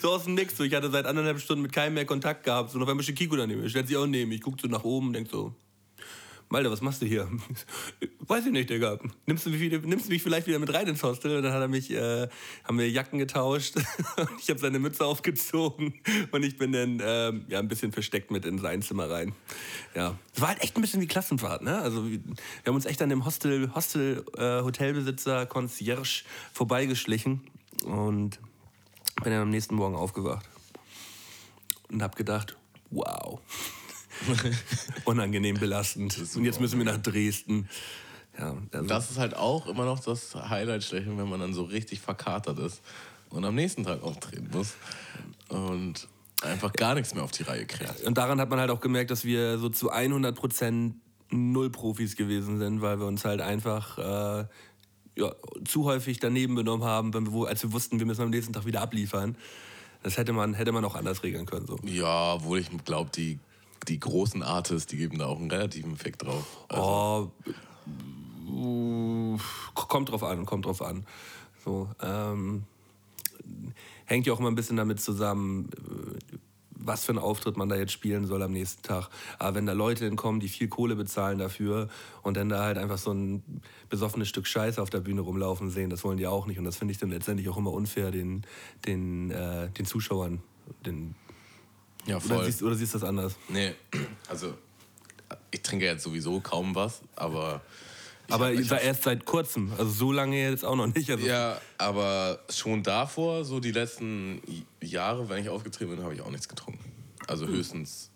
so 0.01 0.11
aus 0.11 0.25
dem 0.25 0.35
Nix. 0.35 0.57
So, 0.57 0.65
ich 0.65 0.75
hatte 0.75 0.91
seit 0.91 1.07
anderthalb 1.07 1.41
Stunden 1.41 1.63
mit 1.63 1.73
keinem 1.73 1.95
mehr 1.95 2.05
Kontakt 2.05 2.45
gehabt. 2.45 2.71
So, 2.71 2.77
und 2.77 2.83
auf 2.83 2.89
einmal 2.89 3.03
steht 3.03 3.17
Kiko 3.17 3.37
daneben. 3.37 3.63
mir. 3.63 3.71
Stellt 3.71 3.89
sich 3.89 3.97
auch 3.97 4.07
mich. 4.07 4.31
Ich 4.31 4.43
gucke 4.43 4.59
so 4.61 4.69
nach 4.69 4.85
oben 4.85 5.09
und 5.09 5.13
denk 5.15 5.31
so, 5.31 5.55
Malte, 6.49 6.71
was 6.71 6.81
machst 6.81 7.03
du 7.03 7.07
hier? 7.07 7.29
Weiß 8.27 8.47
ich 8.47 8.53
nicht, 8.53 8.71
Digga. 8.71 8.99
Nimmst 9.27 9.47
du, 9.47 9.51
mich 9.51 9.61
wieder, 9.61 9.79
nimmst 9.79 10.07
du 10.07 10.11
mich 10.11 10.23
vielleicht 10.23 10.47
wieder 10.47 10.59
mit 10.59 10.73
rein 10.73 10.87
ins 10.87 11.03
Hostel? 11.03 11.37
Und 11.37 11.43
dann 11.43 11.53
hat 11.53 11.61
er 11.61 11.69
mich, 11.69 11.91
äh, 11.91 12.29
haben 12.65 12.79
wir 12.79 12.91
Jacken 12.91 13.19
getauscht. 13.19 13.77
ich 14.41 14.49
habe 14.51 14.59
seine 14.59 14.79
Mütze 14.79 15.05
aufgezogen 15.05 15.95
und 16.31 16.43
ich 16.43 16.57
bin 16.57 16.73
dann 16.73 17.03
ähm, 17.05 17.45
ja, 17.49 17.59
ein 17.59 17.69
bisschen 17.69 17.93
versteckt 17.93 18.31
mit 18.31 18.45
in 18.45 18.59
sein 18.59 18.83
Zimmer 18.83 19.11
rein. 19.11 19.35
Ja. 19.95 20.19
Es 20.35 20.41
war 20.41 20.49
halt 20.49 20.63
echt 20.63 20.77
ein 20.77 20.81
bisschen 20.81 21.01
wie 21.01 21.07
Klassenfahrt, 21.07 21.63
ne? 21.63 21.79
Also 21.79 22.11
wir 22.11 22.21
wir 22.63 22.71
haben 22.71 22.77
uns 22.77 22.87
echt 22.87 23.03
an 23.03 23.11
dem 23.11 23.25
Hostel, 23.25 23.75
Hostel 23.75 24.25
äh, 24.37 24.63
Hotelbesitzer, 24.63 25.47
Concierge 25.47 26.25
vorbeigeschlichen 26.53 27.43
und 27.85 28.41
bin 29.23 29.33
dann 29.33 29.43
am 29.43 29.51
nächsten 29.51 29.75
Morgen 29.75 29.95
aufgewacht 29.95 30.49
und 31.91 32.03
habe 32.03 32.17
gedacht, 32.17 32.57
wow. 32.91 33.41
Unangenehm 35.05 35.59
belastend. 35.59 36.17
Und 36.35 36.45
jetzt 36.45 36.61
müssen 36.61 36.79
wir 36.79 36.85
nach 36.85 36.99
Dresden. 36.99 37.69
Ja, 38.39 38.57
also, 38.73 38.87
Das 38.87 39.11
ist 39.11 39.19
halt 39.19 39.35
auch 39.35 39.67
immer 39.67 39.85
noch 39.85 40.01
das 40.01 40.35
Highlight 40.35 40.85
schlechthin, 40.85 41.19
wenn 41.19 41.29
man 41.29 41.41
dann 41.41 41.55
so 41.55 41.63
richtig 41.63 42.01
verkatert 42.01 42.59
ist 42.59 42.83
und 43.31 43.45
am 43.45 43.55
nächsten 43.55 43.85
Tag 43.85 44.03
auftreten 44.03 44.49
muss. 44.53 44.75
Und 45.49 46.09
einfach 46.43 46.73
gar 46.73 46.95
nichts 46.95 47.15
mehr 47.15 47.25
auf 47.25 47.31
die 47.31 47.43
Reihe 47.43 47.67
kriegt. 47.67 48.03
Und 48.03 48.19
daran 48.19 48.41
hat 48.41 48.51
man 48.51 48.61
halt 48.61 48.71
auch 48.71 48.81
gemerkt, 48.81 49.11
dass 49.11 49.25
wir 49.25 49.59
so 49.59 49.69
zu 49.69 49.91
100 49.91 50.35
Prozent 50.35 50.97
null 51.31 51.71
Profis 51.71 52.17
gewesen 52.17 52.59
sind, 52.59 52.81
weil 52.81 52.99
wir 52.99 53.07
uns 53.07 53.25
halt 53.25 53.41
einfach 53.41 53.99
äh, 53.99 54.45
ja, 55.17 55.33
zu 55.65 55.85
häufig 55.85 56.19
daneben 56.19 56.55
benommen 56.55 56.87
haben, 56.87 57.15
wenn 57.15 57.33
wir, 57.33 57.49
als 57.49 57.63
wir 57.63 57.73
wussten, 57.73 57.99
wir 57.99 58.07
müssen 58.07 58.23
am 58.23 58.31
nächsten 58.31 58.53
Tag 58.53 58.67
wieder 58.67 58.83
abliefern. 58.83 59.37
Das 60.03 60.17
hätte 60.17 60.33
man, 60.33 60.55
hätte 60.55 60.73
man 60.73 60.85
auch 60.85 60.95
anders 60.95 61.23
regeln 61.23 61.47
können. 61.47 61.67
So. 61.67 61.79
Ja, 61.85 62.35
obwohl 62.35 62.59
ich 62.59 62.69
glaube, 62.85 63.11
die, 63.15 63.39
die 63.89 64.01
großen 64.01 64.43
Artists, 64.43 64.87
die 64.87 64.97
geben 64.97 65.19
da 65.19 65.27
auch 65.27 65.39
einen 65.39 65.51
relativen 65.51 65.93
Effekt 65.93 66.23
drauf. 66.23 66.45
Also, 66.69 67.33
Oh, 68.57 69.39
kommt 69.75 70.11
drauf 70.11 70.23
an, 70.23 70.47
kommt 70.47 70.67
drauf 70.67 70.83
an. 70.83 71.07
So, 71.65 71.89
ähm, 72.03 72.65
hängt 74.05 74.27
ja 74.27 74.33
auch 74.33 74.39
immer 74.39 74.51
ein 74.51 74.55
bisschen 74.55 74.77
damit 74.77 75.01
zusammen, 75.01 75.71
äh, 75.73 76.37
was 76.71 77.05
für 77.05 77.13
einen 77.13 77.19
Auftritt 77.19 77.57
man 77.57 77.69
da 77.69 77.77
jetzt 77.77 77.93
spielen 77.93 78.27
soll 78.27 78.43
am 78.43 78.53
nächsten 78.53 78.83
Tag. 78.83 79.09
Aber 79.39 79.55
wenn 79.55 79.65
da 79.65 79.73
Leute 79.73 80.05
hinkommen, 80.05 80.41
die 80.41 80.49
viel 80.49 80.69
Kohle 80.69 80.97
bezahlen 80.97 81.39
dafür 81.39 81.89
und 82.23 82.37
dann 82.37 82.51
da 82.51 82.65
halt 82.65 82.77
einfach 82.77 82.99
so 82.99 83.13
ein 83.13 83.43
besoffenes 83.89 84.29
Stück 84.29 84.47
Scheiße 84.47 84.81
auf 84.81 84.91
der 84.91 85.01
Bühne 85.01 85.23
rumlaufen 85.23 85.71
sehen, 85.71 85.89
das 85.89 86.05
wollen 86.05 86.19
die 86.19 86.27
auch 86.27 86.47
nicht. 86.47 86.59
Und 86.59 86.65
das 86.65 86.77
finde 86.77 86.93
ich 86.93 86.99
dann 86.99 87.11
letztendlich 87.11 87.49
auch 87.49 87.57
immer 87.57 87.73
unfair 87.73 88.11
den, 88.11 88.43
den, 88.87 89.31
äh, 89.31 89.71
den 89.71 89.87
Zuschauern. 89.87 90.43
Den, 90.85 91.15
ja, 92.07 92.17
oder, 92.17 92.25
voll. 92.27 92.45
siehst, 92.45 92.63
oder 92.63 92.75
siehst 92.75 92.95
du 92.95 92.99
das 92.99 93.09
anders? 93.09 93.37
Nee, 93.49 93.75
also 94.29 94.55
ich 95.51 95.63
trinke 95.63 95.85
jetzt 95.87 96.03
sowieso 96.03 96.41
kaum 96.41 96.75
was, 96.75 97.01
aber. 97.17 97.63
ich 98.29 98.35
Aber 98.35 98.47
hab- 98.47 98.53
ich 98.55 98.69
war 98.71 98.79
hab- 98.79 98.85
erst 98.85 99.03
seit 99.05 99.25
kurzem, 99.25 99.73
also 99.79 99.91
so 99.91 100.13
lange 100.13 100.41
jetzt 100.41 100.65
auch 100.65 100.77
noch 100.77 100.87
nicht. 100.87 101.11
Also 101.11 101.27
Ja, 101.27 101.61
aber 101.79 102.41
schon 102.51 102.83
davor, 102.83 103.45
so 103.45 103.61
die 103.61 103.73
letzten 103.73 104.41
Jahre, 104.81 105.29
wenn 105.29 105.43
ich 105.43 105.49
aufgetreten 105.49 105.91
bin, 105.97 106.03
habe 106.05 106.15
ich 106.15 106.21
auch 106.21 106.31
nichts 106.31 106.49
getrunken. 106.49 106.85
Also 107.27 107.47
höchstens, 107.47 108.11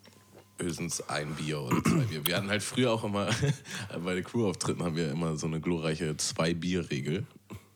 höchstens 0.60 1.00
ein 1.08 1.34
Bier 1.34 1.60
oder 1.60 1.82
zwei 1.82 2.04
Bier. 2.04 2.26
Wir 2.26 2.36
hatten 2.36 2.50
halt 2.50 2.62
früher 2.62 2.92
auch 2.92 3.04
immer, 3.04 3.28
bei 4.04 4.14
den 4.14 4.24
Crew-Auftritten 4.24 4.82
haben 4.82 4.96
wir 4.96 5.10
immer 5.10 5.36
so 5.36 5.46
eine 5.46 5.60
glorreiche 5.60 6.16
Zwei-Bier-Regel. 6.16 7.24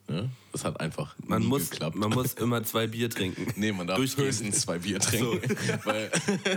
Ja? 0.08 0.24
Das 0.52 0.64
hat 0.64 0.80
einfach 0.80 1.16
man, 1.24 1.42
nie 1.42 1.48
muss, 1.48 1.70
geklappt. 1.70 1.96
man 1.96 2.10
muss 2.10 2.34
immer 2.34 2.62
zwei 2.64 2.86
Bier 2.86 3.08
trinken. 3.10 3.46
Nee, 3.56 3.72
man 3.72 3.86
darf 3.86 3.98
höchstens 3.98 4.62
zwei 4.62 4.78
Bier 4.78 4.98
trinken. 4.98 5.40
Weil, 5.84 6.10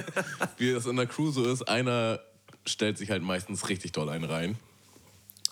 wie 0.57 0.73
das 0.73 0.85
in 0.85 0.95
der 0.95 1.07
Crew 1.07 1.31
so 1.31 1.45
ist, 1.45 1.63
einer 1.63 2.19
stellt 2.65 2.97
sich 2.97 3.11
halt 3.11 3.23
meistens 3.23 3.69
richtig 3.69 3.91
doll 3.93 4.09
einen 4.09 4.25
rein. 4.25 4.57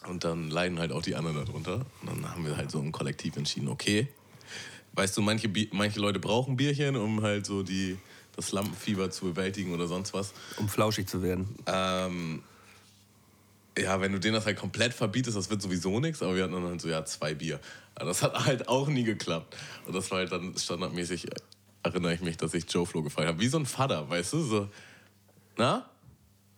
Und 0.07 0.25
dann 0.25 0.49
leiden 0.49 0.79
halt 0.79 0.91
auch 0.91 1.01
die 1.01 1.15
anderen 1.15 1.45
darunter. 1.45 1.85
Und 2.01 2.09
dann 2.09 2.29
haben 2.29 2.45
wir 2.45 2.57
halt 2.57 2.71
so 2.71 2.79
im 2.79 2.91
Kollektiv 2.91 3.37
entschieden, 3.37 3.69
okay, 3.69 4.09
weißt 4.93 5.15
du, 5.15 5.21
manche, 5.21 5.49
manche 5.71 5.99
Leute 5.99 6.19
brauchen 6.19 6.57
Bierchen, 6.57 6.95
um 6.95 7.21
halt 7.21 7.45
so 7.45 7.63
die, 7.63 7.97
das 8.35 8.51
Lampenfieber 8.51 9.11
zu 9.11 9.25
bewältigen 9.25 9.73
oder 9.73 9.87
sonst 9.87 10.13
was. 10.13 10.33
Um 10.57 10.67
flauschig 10.67 11.07
zu 11.07 11.21
werden. 11.21 11.55
Ähm, 11.67 12.43
ja, 13.77 13.99
wenn 14.01 14.11
du 14.11 14.19
denen 14.19 14.35
das 14.35 14.45
halt 14.45 14.57
komplett 14.57 14.93
verbietest, 14.93 15.35
das 15.35 15.49
wird 15.49 15.61
sowieso 15.61 15.99
nichts, 15.99 16.21
aber 16.21 16.35
wir 16.35 16.43
hatten 16.43 16.53
dann 16.53 16.65
halt 16.65 16.81
so, 16.81 16.89
ja, 16.89 17.03
zwei 17.05 17.33
Bier. 17.33 17.59
Aber 17.95 18.05
das 18.05 18.21
hat 18.21 18.33
halt 18.45 18.67
auch 18.67 18.87
nie 18.87 19.03
geklappt. 19.03 19.55
Und 19.85 19.95
das 19.95 20.11
war 20.11 20.19
halt 20.19 20.31
dann 20.31 20.55
standardmäßig, 20.57 21.27
äh, 21.27 21.35
erinnere 21.83 22.13
ich 22.13 22.21
mich, 22.21 22.37
dass 22.37 22.53
ich 22.53 22.71
Joe 22.71 22.85
Flo 22.85 23.01
gefragt 23.01 23.27
habe. 23.27 23.39
Wie 23.39 23.47
so 23.47 23.57
ein 23.57 23.65
Vater, 23.65 24.09
weißt 24.09 24.33
du? 24.33 24.41
So, 24.41 24.69
na? 25.57 25.89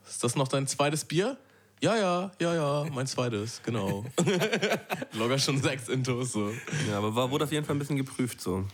Ist 0.07 0.24
das 0.24 0.36
noch 0.36 0.47
dein 0.47 0.68
zweites 0.68 1.05
Bier? 1.05 1.38
Ja, 1.82 1.95
ja, 1.97 2.32
ja, 2.39 2.55
ja, 2.55 2.89
mein 2.91 3.05
zweites, 3.05 3.61
genau. 3.63 4.05
Locker 5.13 5.38
schon 5.38 5.61
sechs 5.61 5.89
Intos, 5.89 6.32
so. 6.32 6.51
Ja, 6.89 6.97
aber 6.97 7.16
war, 7.16 7.32
wurde 7.32 7.45
auf 7.45 7.51
jeden 7.51 7.66
Fall 7.66 7.76
ein 7.76 7.80
bisschen 7.80 7.97
geprüft 7.97 8.39
so. 8.39 8.66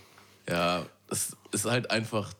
Ja, 0.48 0.86
es 1.10 1.36
ist 1.50 1.64
halt 1.64 1.90
einfach 1.90 2.32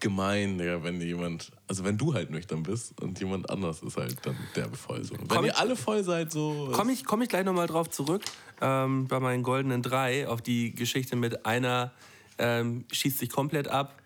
gemein, 0.00 0.58
Digga, 0.58 0.82
wenn 0.82 1.00
jemand, 1.00 1.50
also 1.68 1.84
wenn 1.84 1.96
du 1.98 2.14
halt 2.14 2.30
nüchtern 2.30 2.62
bist 2.62 3.00
und 3.00 3.18
jemand 3.20 3.48
anders 3.50 3.82
ist 3.82 3.96
halt 3.96 4.16
dann 4.26 4.36
derbe 4.54 4.76
voll 4.76 5.02
so. 5.04 5.14
Wenn 5.18 5.26
Komm 5.28 5.44
ihr 5.44 5.52
ich- 5.52 5.58
alle 5.58 5.76
voll 5.76 6.04
seid, 6.04 6.30
so. 6.32 6.70
Komme 6.72 6.92
ich, 6.92 7.04
komm 7.04 7.22
ich 7.22 7.28
gleich 7.28 7.44
nochmal 7.44 7.66
drauf 7.66 7.88
zurück, 7.90 8.22
ähm, 8.60 9.06
bei 9.08 9.20
meinen 9.20 9.42
goldenen 9.42 9.82
drei, 9.82 10.28
auf 10.28 10.42
die 10.42 10.74
Geschichte 10.74 11.16
mit 11.16 11.46
einer 11.46 11.92
ähm, 12.38 12.84
schießt 12.92 13.18
sich 13.18 13.30
komplett 13.30 13.68
ab 13.68 14.00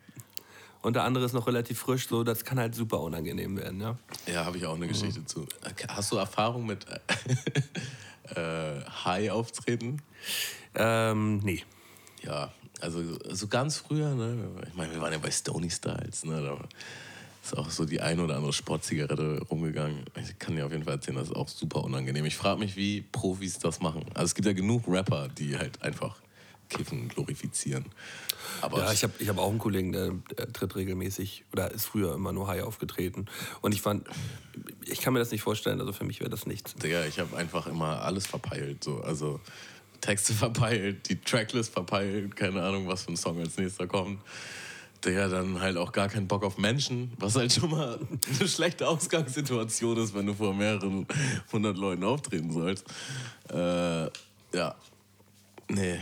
und 0.83 0.95
der 0.95 1.05
andere 1.05 1.25
ist 1.25 1.33
noch 1.33 1.47
relativ 1.47 1.79
frisch, 1.81 2.09
so, 2.09 2.23
das 2.25 2.45
kann 2.45 2.59
halt 2.59 2.75
super 2.75 3.01
unangenehm 3.01 3.57
werden, 3.57 3.81
ja. 3.81 3.99
Ja, 4.27 4.45
habe 4.45 4.57
ich 4.59 4.67
auch 4.67 4.77
eine 4.77 4.87
Geschichte 4.87 5.25
zu. 5.27 5.47
Hast 5.89 6.13
du 6.13 6.17
Erfahrung 6.17 6.65
mit 6.67 6.87
äh, 8.37 8.81
High 9.05 9.31
auftreten? 9.31 10.01
Ähm, 10.75 11.39
nee. 11.39 11.65
Ja, 12.23 12.53
also 12.81 13.03
so 13.31 13.47
ganz 13.47 13.79
früher, 13.79 14.15
ne? 14.15 14.49
Ich 14.69 14.75
meine, 14.75 14.93
wir 14.93 15.01
waren 15.01 15.13
ja 15.13 15.19
bei 15.19 15.31
Stony 15.31 15.71
Styles, 15.71 16.25
ne? 16.25 16.43
Da 16.43 16.59
ist 17.43 17.57
auch 17.57 17.71
so 17.71 17.85
die 17.85 18.01
eine 18.01 18.23
oder 18.23 18.37
andere 18.37 18.53
Sportzigarette 18.53 19.43
rumgegangen. 19.51 20.05
Ich 20.21 20.39
kann 20.39 20.57
dir 20.57 20.67
auf 20.67 20.73
jeden 20.73 20.85
Fall 20.85 20.95
erzählen, 20.95 21.17
das 21.17 21.29
ist 21.29 21.37
auch 21.37 21.49
super 21.49 21.83
unangenehm. 21.85 22.25
Ich 22.27 22.37
frage 22.37 22.61
mich, 22.61 22.77
wie 22.77 23.03
Profis 23.03 23.59
das 23.59 23.81
machen. 23.81 24.05
Also 24.15 24.27
es 24.27 24.35
gibt 24.35 24.47
ja 24.47 24.53
genug 24.53 24.85
Rapper, 24.87 25.29
die 25.29 25.57
halt 25.57 25.83
einfach 25.83 26.17
Kiffen 26.69 27.09
glorifizieren. 27.09 27.85
Aber 28.63 28.79
Ja, 28.79 28.93
ich 28.93 29.03
habe 29.03 29.13
ich 29.19 29.29
hab 29.29 29.39
auch 29.39 29.51
einen 29.51 29.59
Kollegen, 29.59 29.93
der, 29.93 30.13
der 30.37 30.53
tritt 30.53 30.77
regelmäßig 30.77 31.45
oder 31.53 31.71
ist 31.71 31.85
früher 31.85 32.15
immer 32.15 32.33
nur 32.33 32.47
high 32.47 32.63
aufgetreten. 32.63 33.27
Und 33.61 33.75
ich 33.75 33.83
fand, 33.83 34.07
ich 34.87 35.01
kann 35.01 35.13
mir 35.13 35.19
das 35.19 35.31
nicht 35.31 35.43
vorstellen, 35.43 35.81
also 35.81 35.93
für 35.93 36.05
mich 36.05 36.21
wäre 36.21 36.31
das 36.31 36.47
nichts. 36.47 36.75
Digga, 36.75 37.05
ich 37.07 37.19
habe 37.19 37.37
einfach 37.37 37.67
immer 37.67 38.03
alles 38.03 38.27
verpeilt. 38.27 38.85
So. 38.85 39.01
Also 39.01 39.41
Texte 40.01 40.33
verpeilt, 40.33 41.09
die 41.09 41.21
Tracklist 41.21 41.73
verpeilt, 41.73 42.35
keine 42.37 42.63
Ahnung, 42.63 42.87
was 42.89 43.05
für 43.05 43.13
ein 43.13 43.17
Song 43.17 43.39
als 43.41 43.57
nächster 43.57 43.87
kommt. 43.87 44.21
Digga, 45.05 45.29
dann 45.29 45.61
halt 45.61 45.79
auch 45.79 45.93
gar 45.93 46.09
keinen 46.09 46.29
Bock 46.29 46.45
auf 46.45 46.59
Menschen, 46.59 47.13
was 47.19 47.35
halt 47.35 47.53
schon 47.53 47.71
mal 47.71 47.99
eine 48.39 48.49
schlechte 48.49 48.87
Ausgangssituation 48.87 49.97
ist, 49.97 50.15
wenn 50.15 50.27
du 50.27 50.35
vor 50.35 50.53
mehreren 50.53 51.07
hundert 51.53 51.79
Leuten 51.79 52.05
auftreten 52.05 52.53
sollst. 52.53 52.85
Äh, 53.49 54.05
ja, 54.55 54.75
nee, 55.69 56.01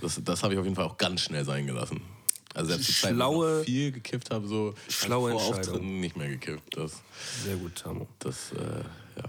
das, 0.00 0.20
das 0.24 0.42
habe 0.42 0.54
ich 0.54 0.58
auf 0.58 0.64
jeden 0.64 0.74
Fall 0.74 0.86
auch 0.86 0.96
ganz 0.98 1.20
schnell 1.20 1.44
sein 1.44 1.66
gelassen. 1.66 2.00
Also 2.54 2.70
selbst 2.70 2.88
die 2.88 2.92
Zeit, 2.92 3.10
wo 3.10 3.14
ich 3.14 3.16
Schlaue- 3.16 3.64
viel 3.64 3.92
gekifft 3.92 4.30
habe, 4.32 4.48
so 4.48 4.74
schlaue 4.88 5.32
vor. 5.32 5.40
Auftritten 5.40 6.00
nicht 6.00 6.16
mehr 6.16 6.28
gekifft. 6.28 6.76
Das, 6.76 7.02
Sehr 7.44 7.56
gut, 7.56 7.76
Tamo. 7.76 8.08
das 8.18 8.52
äh, 8.52 8.56
ja. 9.16 9.24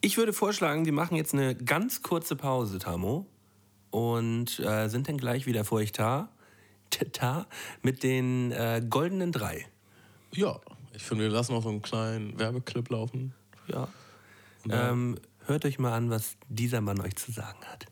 Ich 0.00 0.16
würde 0.16 0.32
vorschlagen, 0.32 0.84
wir 0.84 0.92
machen 0.92 1.16
jetzt 1.16 1.34
eine 1.34 1.56
ganz 1.56 2.02
kurze 2.02 2.36
Pause, 2.36 2.78
Tamo. 2.78 3.26
Und 3.94 4.58
äh, 4.58 4.88
sind 4.88 5.08
dann 5.08 5.18
gleich 5.18 5.46
wieder 5.46 5.64
für 5.64 5.76
euch 5.76 5.92
da, 5.92 6.28
da 7.12 7.46
mit 7.82 8.02
den 8.02 8.50
äh, 8.50 8.82
goldenen 8.90 9.30
drei. 9.30 9.68
Ja, 10.32 10.58
ich 10.92 11.04
finde, 11.04 11.22
wir 11.22 11.30
lassen 11.30 11.52
noch 11.52 11.62
so 11.62 11.68
einen 11.68 11.80
kleinen 11.80 12.36
Werbeclip 12.36 12.90
laufen. 12.90 13.34
Ja. 13.68 13.86
Ähm, 14.68 15.16
hört 15.46 15.64
euch 15.64 15.78
mal 15.78 15.92
an, 15.92 16.10
was 16.10 16.34
dieser 16.48 16.80
Mann 16.80 17.00
euch 17.00 17.14
zu 17.14 17.30
sagen 17.30 17.60
hat. 17.70 17.86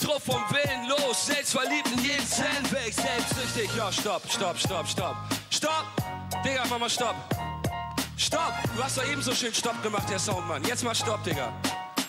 Drauf 0.00 0.22
vom 0.22 0.40
Willen 0.50 0.88
los, 0.88 1.26
selbstverliebt 1.26 1.90
in 1.90 1.98
jeden 1.98 2.70
weg, 2.70 2.94
selbstsüchtig. 2.94 3.70
Ja, 3.76 3.90
stopp, 3.90 4.22
stopp, 4.30 4.56
stopp, 4.56 4.86
stopp. 4.86 5.16
Stopp! 5.50 5.86
Digga, 6.44 6.62
mach 6.70 6.78
mal 6.78 6.88
stopp. 6.88 7.16
Stopp! 8.16 8.52
Du 8.76 8.84
hast 8.84 8.96
doch 8.96 9.10
eben 9.10 9.22
so 9.22 9.34
schön 9.34 9.52
Stopp 9.52 9.82
gemacht, 9.82 10.08
Herr 10.08 10.20
Soundmann. 10.20 10.62
Jetzt 10.62 10.84
mal 10.84 10.94
Stopp, 10.94 11.24
Digga. 11.24 11.52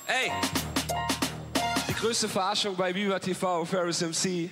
Ey! 0.06 0.32
Größte 2.00 2.30
Verarschung 2.30 2.76
bei 2.76 2.94
Viva 2.96 3.20
TV 3.20 3.62
und 3.62 3.68
Ferris 3.68 4.02
MC. 4.02 4.50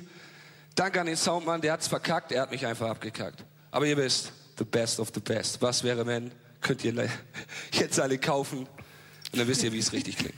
Danke 0.76 1.00
an 1.02 1.08
den 1.08 1.16
Soundmann, 1.16 1.62
der 1.62 1.74
hat's 1.74 1.88
verkackt, 1.88 2.32
er 2.32 2.42
hat 2.44 2.52
mich 2.52 2.66
einfach 2.66 2.90
abgekackt. 2.90 3.44
Aber 3.72 3.86
ihr 3.86 3.98
wisst, 3.98 4.32
the 4.58 4.64
best 4.66 5.00
of 5.00 5.10
the 5.14 5.20
best. 5.20 5.62
Was 5.62 5.84
wäre 5.84 6.06
wenn? 6.06 6.32
Könnt 6.62 6.84
ihr 6.84 6.94
jetzt 7.72 8.00
alle 8.00 8.18
kaufen. 8.18 8.60
Und 8.60 9.40
dann 9.40 9.48
wisst 9.48 9.64
ihr, 9.64 9.72
wie 9.74 9.80
es 9.80 9.92
richtig 9.92 10.18
klingt. 10.18 10.36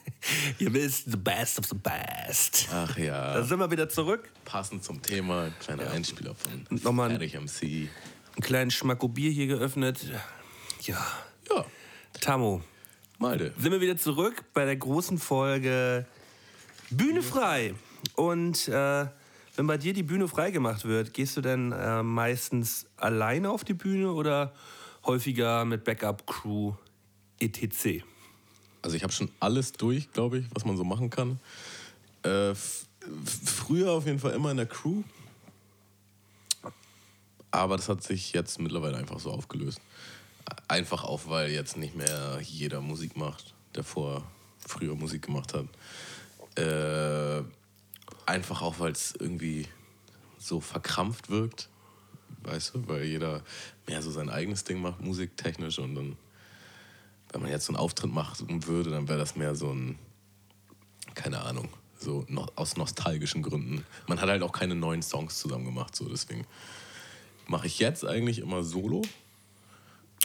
Ihr 0.60 0.74
wisst, 0.74 1.12
the 1.12 1.18
best 1.18 1.60
of 1.60 1.66
the 1.66 1.76
best. 1.76 2.68
Ach 2.72 2.98
ja, 2.98 3.34
Da 3.34 3.44
sind 3.44 3.60
wir 3.60 3.70
wieder 3.72 3.90
zurück. 3.90 4.30
passend 4.46 4.84
zum 4.84 5.02
Thema, 5.02 5.50
kleiner 5.60 5.90
Einspieler 5.92 6.34
von 6.36 6.66
Nochmal 6.82 7.10
ein- 7.10 7.16
Erich 7.16 7.34
MC. 7.36 7.64
Einen 7.64 8.42
kleinen 8.42 8.72
Schmacko 8.72 9.10
Bier 9.10 9.32
hier 9.32 9.48
geöffnet. 9.48 10.00
Ja. 10.82 11.06
Ja, 11.50 11.66
Tamo, 12.22 12.62
Malde. 13.20 13.54
sind 13.58 13.72
wir 13.74 13.82
wieder 13.82 13.98
zurück 13.98 14.44
bei 14.54 14.64
der 14.66 14.78
großen 14.78 15.18
Folge 15.18 16.06
Bühne 16.94 17.22
frei. 17.22 17.76
Und 18.16 18.68
äh, 18.68 19.08
wenn 19.56 19.68
bei 19.68 19.78
dir 19.78 19.94
die 19.94 20.04
Bühne 20.04 20.28
frei 20.28 20.52
gemacht 20.52 20.86
wird, 20.86 21.14
gehst 21.14 21.38
du 21.38 21.42
denn 21.42 21.72
äh, 21.72 22.02
meistens 22.04 22.88
alleine 22.98 23.50
auf 23.52 23.64
die 23.64 23.74
Bühne 23.74 24.12
oder 24.12 24.54
häufiger 25.06 25.66
mit 25.66 25.84
Backup-Crew 25.84 26.74
etc.? 27.40 28.04
Also 28.82 28.98
ich 28.98 29.04
habe 29.04 29.14
schon 29.14 29.30
alles 29.40 29.72
durch, 29.74 30.12
glaube 30.12 30.40
ich, 30.40 30.46
was 30.54 30.66
man 30.66 30.76
so 30.76 30.84
machen 30.84 31.10
kann. 31.10 31.40
Äh, 32.24 32.54
früher 33.46 33.92
auf 33.92 34.06
jeden 34.06 34.20
Fall 34.20 34.32
immer 34.32 34.52
in 34.52 34.58
der 34.58 34.66
Crew. 34.66 35.04
Aber 37.52 37.78
das 37.78 37.88
hat 37.88 38.04
sich 38.04 38.34
jetzt 38.34 38.60
mittlerweile 38.60 38.98
einfach 38.98 39.20
so 39.20 39.32
aufgelöst. 39.32 39.80
Einfach 40.68 41.04
auch, 41.04 41.22
weil 41.28 41.52
jetzt 41.52 41.78
nicht 41.78 41.96
mehr 41.96 42.40
jeder 42.42 42.82
Musik 42.82 43.16
macht, 43.16 43.54
der 43.76 43.84
vor 43.84 44.24
früher 44.58 44.96
Musik 44.96 45.28
gemacht 45.28 45.54
hat. 45.54 45.68
Äh, 46.56 47.44
Einfach 48.26 48.62
auch, 48.62 48.80
weil 48.80 48.92
es 48.92 49.14
irgendwie 49.20 49.68
so 50.38 50.62
verkrampft 50.62 51.30
wirkt. 51.30 51.70
Weißt 52.44 52.76
du, 52.76 52.88
weil 52.88 53.04
jeder 53.04 53.42
mehr 53.88 54.02
so 54.02 54.12
sein 54.12 54.30
eigenes 54.30 54.64
Ding 54.64 54.82
macht, 54.82 55.02
musiktechnisch. 55.02 55.80
Und 55.80 55.96
dann, 55.96 56.18
wenn 57.32 57.42
man 57.42 57.50
jetzt 57.50 57.66
so 57.66 57.74
einen 57.74 57.80
Auftritt 57.80 58.12
machen 58.12 58.66
würde, 58.66 58.92
dann 58.92 59.08
wäre 59.08 59.20
das 59.20 59.36
mehr 59.36 59.56
so 59.56 59.72
ein, 59.72 59.98
keine 61.16 61.42
Ahnung, 61.42 61.70
so 61.98 62.26
no, 62.30 62.48
aus 62.56 62.78
nostalgischen 62.78 63.44
Gründen. 63.44 63.86
Man 64.08 64.22
hat 64.22 64.30
halt 64.30 64.42
auch 64.42 64.52
keine 64.52 64.76
neuen 64.76 65.02
Songs 65.02 65.40
zusammen 65.40 65.66
gemacht, 65.66 65.96
so 65.96 66.08
deswegen 66.08 66.46
mache 67.48 67.68
ich 67.68 67.80
jetzt 67.80 68.06
eigentlich 68.06 68.40
immer 68.40 68.64
Solo. 68.64 69.02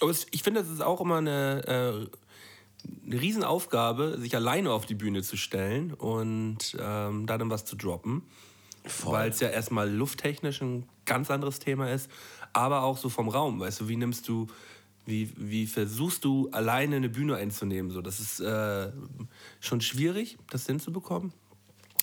Aber 0.01 0.13
ich 0.31 0.43
finde, 0.43 0.61
das 0.63 0.71
ist 0.71 0.83
auch 0.83 1.01
immer 1.01 1.19
eine, 1.19 2.09
äh, 2.11 2.17
eine 3.05 3.21
Riesenaufgabe, 3.21 4.19
sich 4.19 4.35
alleine 4.35 4.73
auf 4.73 4.87
die 4.87 4.95
Bühne 4.95 5.23
zu 5.23 5.37
stellen 5.37 5.93
und 5.95 6.77
ähm, 6.81 7.27
da 7.27 7.39
dann 7.39 7.51
was 7.51 7.65
zu 7.65 7.77
droppen. 7.77 8.23
Weil 9.05 9.31
es 9.31 9.41
ja 9.41 9.49
erstmal 9.49 9.91
lufttechnisch 9.91 10.63
ein 10.63 10.89
ganz 11.05 11.31
anderes 11.31 11.59
Thema 11.59 11.91
ist, 11.91 12.11
aber 12.55 12.83
auch 12.83 12.97
so 12.97 13.11
vom 13.11 13.29
Raum. 13.29 13.61
Weißt 13.61 13.81
du, 13.81 13.89
wie 13.89 13.97
nimmst 13.97 14.29
du, 14.29 14.47
wie, 15.05 15.31
wie 15.37 15.67
versuchst 15.67 16.25
du 16.25 16.49
alleine 16.53 16.97
eine 16.97 17.11
Bühne 17.11 17.37
einzunehmen? 17.37 17.91
So, 17.91 18.01
das 18.01 18.19
ist 18.21 18.41
äh, 18.41 18.91
schon 19.61 19.81
schwierig, 19.83 20.39
das 20.51 20.65
hinzubekommen. 20.67 21.33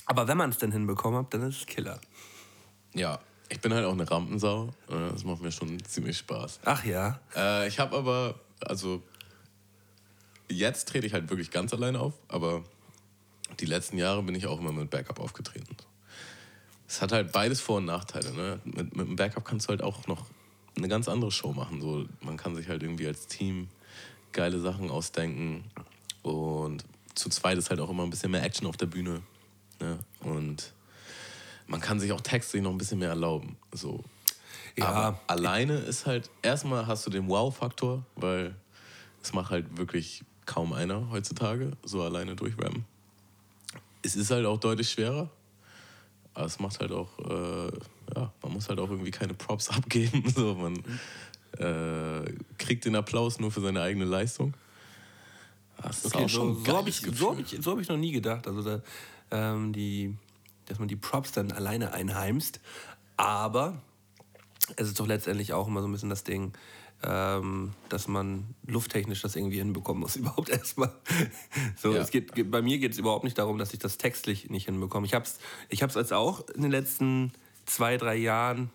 Aber 0.06 0.28
wenn 0.28 0.38
man 0.38 0.52
es 0.52 0.60
dann 0.60 0.72
hinbekommen 0.72 1.20
hat, 1.20 1.34
dann 1.34 1.42
ist 1.50 1.58
es 1.62 1.66
Killer. 1.66 2.00
Ja, 2.94 3.20
ich 3.50 3.60
bin 3.62 3.74
halt 3.74 3.86
auch 3.86 3.94
eine 3.94 4.10
Rampensau. 4.10 4.70
äh, 4.88 5.10
Das 5.12 5.24
macht 5.24 5.42
mir 5.42 5.52
schon 5.52 5.84
ziemlich 5.86 6.18
Spaß. 6.20 6.60
Ach 6.66 6.86
ja. 6.86 7.20
Äh, 7.36 7.68
ich 7.68 7.80
habe 7.80 7.98
aber, 7.98 8.36
also 8.62 9.02
jetzt 10.50 10.88
trete 10.88 11.08
ich 11.08 11.14
halt 11.14 11.30
wirklich 11.30 11.52
ganz 11.52 11.74
alleine 11.74 12.00
auf, 12.00 12.14
aber 12.28 12.64
die 13.60 13.66
letzten 13.66 13.98
Jahre 13.98 14.24
bin 14.24 14.36
ich 14.36 14.48
auch 14.48 14.60
immer 14.60 14.72
mit 14.72 14.90
Backup 14.90 15.20
aufgetreten. 15.20 15.76
Es 16.88 17.02
hat 17.02 17.12
halt 17.12 17.32
beides 17.32 17.62
Vor- 17.62 17.78
und 17.78 17.86
Nachteile. 17.86 18.32
Ne? 18.34 18.60
Mit, 18.64 18.96
mit 18.96 19.08
dem 19.08 19.16
Backup 19.16 19.46
kannst 19.46 19.68
du 19.68 19.70
halt 19.70 19.82
auch 19.82 20.08
noch 20.08 20.26
eine 20.78 20.88
ganz 20.88 21.08
andere 21.08 21.32
Show 21.32 21.54
machen. 21.54 21.82
So, 21.82 22.06
man 22.22 22.38
kann 22.38 22.56
sich 22.56 22.68
halt 22.68 22.84
irgendwie 22.84 23.08
als 23.08 23.28
Team 23.28 23.70
geile 24.32 24.60
Sachen 24.60 24.90
ausdenken 24.92 25.64
und 26.22 26.84
zu 27.16 27.30
zweit 27.30 27.58
ist 27.58 27.70
halt 27.70 27.80
auch 27.80 27.90
immer 27.90 28.04
ein 28.04 28.10
bisschen 28.10 28.32
mehr 28.32 28.44
Action 28.44 28.68
auf 28.68 28.78
der 28.78 28.88
Bühne. 28.88 29.22
Ne? 29.80 30.00
Und 30.20 30.74
man 31.68 31.80
kann 31.80 32.00
sich 32.00 32.12
auch 32.12 32.22
textlich 32.22 32.62
noch 32.62 32.72
ein 32.72 32.78
bisschen 32.78 33.00
mehr 33.00 33.10
erlauben. 33.10 33.58
So. 33.72 34.04
Ja. 34.78 34.88
Aber 34.88 35.22
alleine 35.28 35.78
ist 35.78 36.06
halt, 36.06 36.30
erstmal 36.42 36.88
hast 36.88 37.06
du 37.06 37.10
den 37.10 37.30
Wow-Faktor, 37.30 38.06
weil 38.16 38.56
es 39.24 39.34
macht 39.34 39.52
halt 39.52 39.78
wirklich 39.78 40.24
kaum 40.46 40.74
einer 40.74 41.10
heutzutage, 41.12 41.72
so 41.84 42.02
alleine 42.02 42.36
durchrappen. 42.36 42.86
Es 44.02 44.16
ist 44.16 44.32
halt 44.32 44.46
auch 44.46 44.60
deutlich 44.60 44.90
schwerer, 44.90 45.30
aber 46.34 46.46
es 46.46 46.60
macht 46.60 46.80
halt 46.80 46.92
auch, 46.92 47.10
äh, 47.20 47.72
ja, 48.16 48.32
man 48.42 48.54
muss 48.54 48.70
halt 48.70 48.80
auch 48.80 48.90
irgendwie 48.90 49.12
keine 49.12 49.34
Props 49.34 49.70
abgeben. 49.76 50.24
So, 50.30 50.56
man 50.56 50.76
äh, 51.58 52.32
kriegt 52.58 52.86
den 52.86 52.96
Applaus 52.96 53.40
nur 53.40 53.52
für 53.52 53.62
seine 53.62 53.82
eigene 53.82 54.06
Leistung. 54.06 54.54
Das 55.82 56.06
ist 56.06 56.16
Okay, 56.16 56.26
auch 56.26 56.30
schon 56.30 56.56
so, 56.56 56.66
so 56.66 56.78
habe 56.78 56.90
ich, 56.90 57.02
so 57.02 57.32
hab 57.32 57.40
ich, 57.40 57.58
so 57.62 57.72
hab 57.72 57.80
ich 57.80 57.90
noch 57.90 57.98
nie 57.98 58.12
gedacht. 58.12 58.48
Also, 58.48 58.62
da, 58.62 58.82
ähm, 59.32 59.74
die, 59.74 60.16
dass 60.66 60.80
man 60.80 60.88
die 60.88 60.96
Props 60.96 61.32
dann 61.32 61.52
alleine 61.52 61.94
einheimst. 61.94 62.60
Aber 63.18 63.82
es 64.76 64.88
ist 64.88 65.00
doch 65.00 65.08
letztendlich 65.08 65.54
auch 65.54 65.68
immer 65.68 65.82
so 65.82 65.88
ein 65.88 65.92
bisschen 65.92 66.10
das 66.10 66.24
Ding, 66.24 66.54
ähm, 67.04 67.74
dass 67.90 68.08
man 68.08 68.56
lufttechnisch 68.66 69.22
das 69.22 69.36
irgendwie 69.36 69.58
hinbekommen 69.58 70.02
muss. 70.02 70.16
Überhaupt 70.16 70.50
erstmal. 70.50 70.92
So, 71.76 71.94
Ja. 71.94 72.02
es 72.02 72.10
geht, 72.12 72.50
bei 72.52 72.62
mir 72.62 72.78
geht 72.78 72.94
es 72.94 72.98
überhaupt 72.98 73.24
nicht 73.24 73.38
darum, 73.38 73.58
dass 73.58 73.74
ich 73.74 73.80
das 73.80 73.98
textlich 73.98 74.50
nicht 74.50 74.66
hinbekomme. 74.66 75.06
Ich 75.06 75.14
habe 75.14 75.26
es 75.26 75.40
ich 75.70 75.84
hab's 75.84 75.98
als 75.98 76.12
auch 76.12 76.48
in 76.50 76.62
den 76.62 76.72
letzten 76.72 77.32
zwei, 77.66 77.98
drei 77.98 78.16
Jahren, 78.16 78.70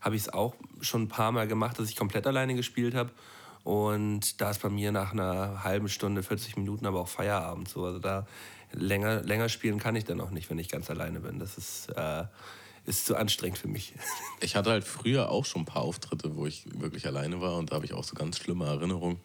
habe 0.00 0.16
ich 0.16 0.22
es 0.22 0.28
auch 0.32 0.54
schon 0.80 1.02
ein 1.02 1.08
paar 1.08 1.32
Mal 1.32 1.46
gemacht, 1.48 1.78
dass 1.78 1.88
ich 1.88 1.96
komplett 1.96 2.26
alleine 2.26 2.54
gespielt 2.54 2.94
habe. 2.94 3.10
Und 3.64 4.40
da 4.40 4.50
ist 4.50 4.62
bei 4.62 4.68
mir 4.68 4.92
nach 4.92 5.12
einer 5.12 5.64
halben 5.64 5.88
Stunde, 5.88 6.22
40 6.22 6.56
Minuten 6.56 6.86
aber 6.86 7.00
auch 7.00 7.08
Feierabend. 7.08 7.68
So. 7.68 7.84
Also 7.84 7.98
da 7.98 8.26
länger, 8.72 9.22
länger 9.22 9.48
spielen 9.48 9.78
kann 9.78 9.96
ich 9.96 10.04
dann 10.04 10.20
auch 10.20 10.30
nicht, 10.30 10.48
wenn 10.50 10.58
ich 10.58 10.68
ganz 10.68 10.88
alleine 10.90 11.20
bin. 11.20 11.40
Das 11.40 11.58
ist, 11.58 11.88
äh, 11.96 12.24
ist 12.86 13.06
zu 13.06 13.16
anstrengend 13.16 13.58
für 13.58 13.68
mich. 13.68 13.92
Ich 14.40 14.54
hatte 14.54 14.70
halt 14.70 14.84
früher 14.84 15.30
auch 15.30 15.44
schon 15.46 15.62
ein 15.62 15.64
paar 15.64 15.82
Auftritte, 15.82 16.36
wo 16.36 16.46
ich 16.46 16.64
wirklich 16.78 17.06
alleine 17.06 17.40
war 17.40 17.56
und 17.56 17.70
da 17.70 17.76
habe 17.76 17.86
ich 17.86 17.94
auch 17.94 18.04
so 18.04 18.14
ganz 18.14 18.38
schlimme 18.38 18.66
Erinnerungen, 18.66 19.18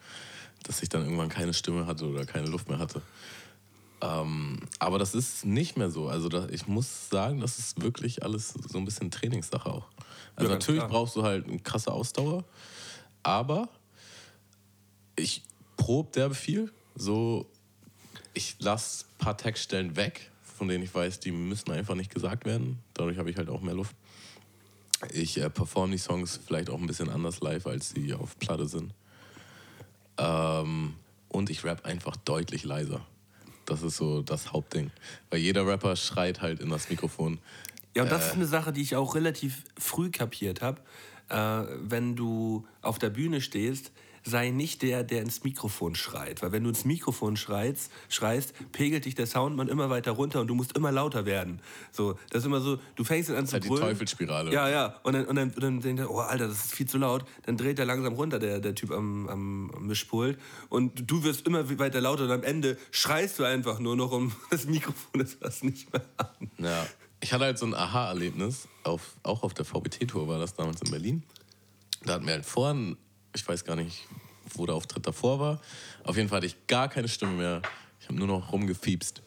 dass 0.64 0.82
ich 0.82 0.90
dann 0.90 1.04
irgendwann 1.04 1.28
keine 1.30 1.54
Stimme 1.54 1.86
hatte 1.86 2.06
oder 2.06 2.26
keine 2.26 2.48
Luft 2.48 2.70
mehr 2.70 2.80
hatte. 2.80 3.02
Ähm, 4.02 4.60
aber 4.80 4.98
das 4.98 5.14
ist 5.14 5.46
nicht 5.46 5.78
mehr 5.78 5.92
so. 5.92 6.08
Also 6.08 6.30
da, 6.30 6.48
ich 6.50 6.66
muss 6.68 7.10
sagen, 7.10 7.40
das 7.42 7.60
ist 7.60 7.82
wirklich 7.82 8.24
alles 8.24 8.54
so 8.54 8.78
ein 8.78 8.86
bisschen 8.86 9.12
Trainingssache 9.12 9.70
auch. 9.70 9.86
Also 10.36 10.50
Ja, 10.50 10.58
natürlich 10.58 10.80
klar. 10.80 10.90
brauchst 10.90 11.16
du 11.18 11.24
halt 11.24 11.48
eine 11.48 11.60
krasse 11.60 11.92
Ausdauer, 11.92 12.46
aber 13.22 13.70
ich 15.16 15.44
prob 15.78 16.14
derbe 16.14 16.34
viel. 16.36 16.72
So, 16.96 17.46
ich 18.34 18.56
lasse 18.60 19.06
ein 19.06 19.18
paar 19.18 19.38
Textstellen 19.38 19.96
weg, 19.98 20.31
von 20.62 20.68
denen 20.68 20.84
ich 20.84 20.94
weiß, 20.94 21.20
die 21.20 21.32
müssen 21.32 21.72
einfach 21.72 21.96
nicht 21.96 22.14
gesagt 22.14 22.46
werden. 22.46 22.78
Dadurch 22.94 23.18
habe 23.18 23.32
ich 23.32 23.38
halt 23.38 23.50
auch 23.50 23.62
mehr 23.62 23.74
Luft. 23.74 23.96
Ich 25.12 25.40
äh, 25.40 25.50
performe 25.50 25.94
die 25.94 25.98
Songs 25.98 26.40
vielleicht 26.46 26.70
auch 26.70 26.78
ein 26.80 26.86
bisschen 26.86 27.10
anders 27.10 27.40
live, 27.42 27.66
als 27.66 27.90
sie 27.90 28.14
auf 28.14 28.38
Platte 28.38 28.68
sind. 28.68 28.94
Ähm, 30.20 30.94
und 31.30 31.50
ich 31.50 31.64
rap 31.64 31.84
einfach 31.84 32.16
deutlich 32.16 32.64
leiser. 32.64 33.04
Das 33.66 33.82
ist 33.82 33.98
so 33.98 34.22
das 34.22 34.54
Hauptding. 34.54 34.92
Weil 35.32 35.40
jeder 35.40 35.66
Rapper 35.66 35.96
schreit 35.96 36.44
halt 36.44 36.60
in 36.60 36.70
das 36.70 36.92
Mikrofon. 36.92 37.40
Ja, 37.96 38.04
und 38.04 38.12
das 38.12 38.26
Äh. 38.26 38.28
ist 38.28 38.34
eine 38.36 38.46
Sache, 38.46 38.72
die 38.72 38.82
ich 38.82 38.96
auch 38.96 39.16
relativ 39.16 39.64
früh 39.80 40.12
kapiert 40.12 40.62
habe. 40.62 40.80
Äh, 41.30 41.64
wenn 41.90 42.16
du 42.16 42.68
auf 42.84 43.00
der 43.00 43.10
Bühne 43.10 43.42
stehst, 43.42 43.92
sei 44.24 44.50
nicht 44.50 44.82
der, 44.82 45.04
der 45.04 45.22
ins 45.22 45.44
Mikrofon 45.44 45.96
schreit. 45.96 46.42
Weil 46.42 46.52
wenn 46.52 46.64
du 46.64 46.70
ins 46.70 46.86
Mikrofon 46.86 47.38
schreist, 47.38 47.92
schreist, 48.10 48.54
pegelt 48.72 49.06
dich 49.06 49.16
der 49.16 49.28
Soundmann 49.28 49.68
immer 49.68 49.90
weiter 49.90 50.12
runter 50.12 50.42
und 50.42 50.48
du 50.48 50.56
musst 50.56 50.76
immer 50.76 50.92
lauter 50.92 51.26
werden. 51.26 51.62
So, 51.92 52.18
das 52.30 52.42
ist 52.42 52.46
immer 52.46 52.62
so, 52.62 52.80
du 52.96 53.04
fängst 53.04 53.30
dann 53.30 53.38
an 53.38 53.48
zu 53.48 53.54
halt 53.54 53.64
die 53.64 53.68
brüllen. 53.68 53.84
Teufelsspirale. 53.84 54.54
Ja, 54.54 54.70
ja. 54.70 54.96
Und 55.04 55.14
dann, 55.14 55.26
und 55.26 55.36
dann, 55.36 55.50
und 55.50 55.64
dann 55.64 55.82
denkt 55.82 56.02
er, 56.02 56.12
oh 56.12 56.20
Alter, 56.20 56.48
das 56.48 56.66
ist 56.66 56.76
viel 56.76 56.88
zu 56.88 56.98
laut. 56.98 57.26
Dann 57.46 57.58
dreht 57.58 57.80
er 57.80 57.86
langsam 57.86 58.14
runter, 58.14 58.40
der, 58.40 58.60
der 58.60 58.76
Typ 58.76 58.92
am, 58.92 59.28
am 59.28 59.72
am 59.82 59.88
Mischpult. 59.88 60.40
Und 60.70 61.10
du 61.10 61.24
wirst 61.24 61.46
immer 61.48 61.68
weiter 61.80 62.02
lauter 62.02 62.24
und 62.24 62.32
am 62.32 62.44
Ende 62.44 62.78
schreist 62.92 63.40
du 63.40 63.44
einfach 63.44 63.80
nur 63.80 63.96
noch 63.96 64.12
um 64.12 64.32
das 64.50 64.66
Mikrofon, 64.66 65.22
das 65.22 65.36
passt 65.36 65.64
nicht 65.64 65.92
mehr 65.92 66.04
an. 66.18 66.52
Ja. 66.58 66.88
Ich 67.20 67.34
hatte 67.34 67.46
halt 67.46 67.60
so 67.60 67.68
ein 67.68 67.76
Aha-Erlebnis, 67.76 68.68
auf, 68.84 69.16
auch 69.22 69.44
auf 69.44 69.54
der 69.54 69.66
VBT-Tour 69.66 70.28
war 70.28 70.40
das 70.40 70.56
damals 70.56 70.82
in 70.82 70.90
Berlin. 70.90 71.24
Da 72.04 72.14
hatten 72.14 72.26
wir 72.26 72.34
halt 72.34 72.46
vorhin, 72.46 72.98
ich 73.36 73.48
weiß 73.48 73.66
gar 73.66 73.76
nicht, 73.76 74.08
wo 74.54 74.66
der 74.66 74.76
Auftritt 74.76 75.08
davor 75.08 75.40
war. 75.40 75.62
Auf 76.04 76.18
jeden 76.18 76.30
Fall 76.30 76.38
hatte 76.38 76.48
ich 76.48 76.68
gar 76.68 76.90
keine 76.90 77.08
Stimme 77.08 77.34
mehr. 77.34 77.62
Ich 78.00 78.08
habe 78.08 78.18
nur 78.18 78.28
noch 78.28 78.52
rumgefiebst. 78.52 79.22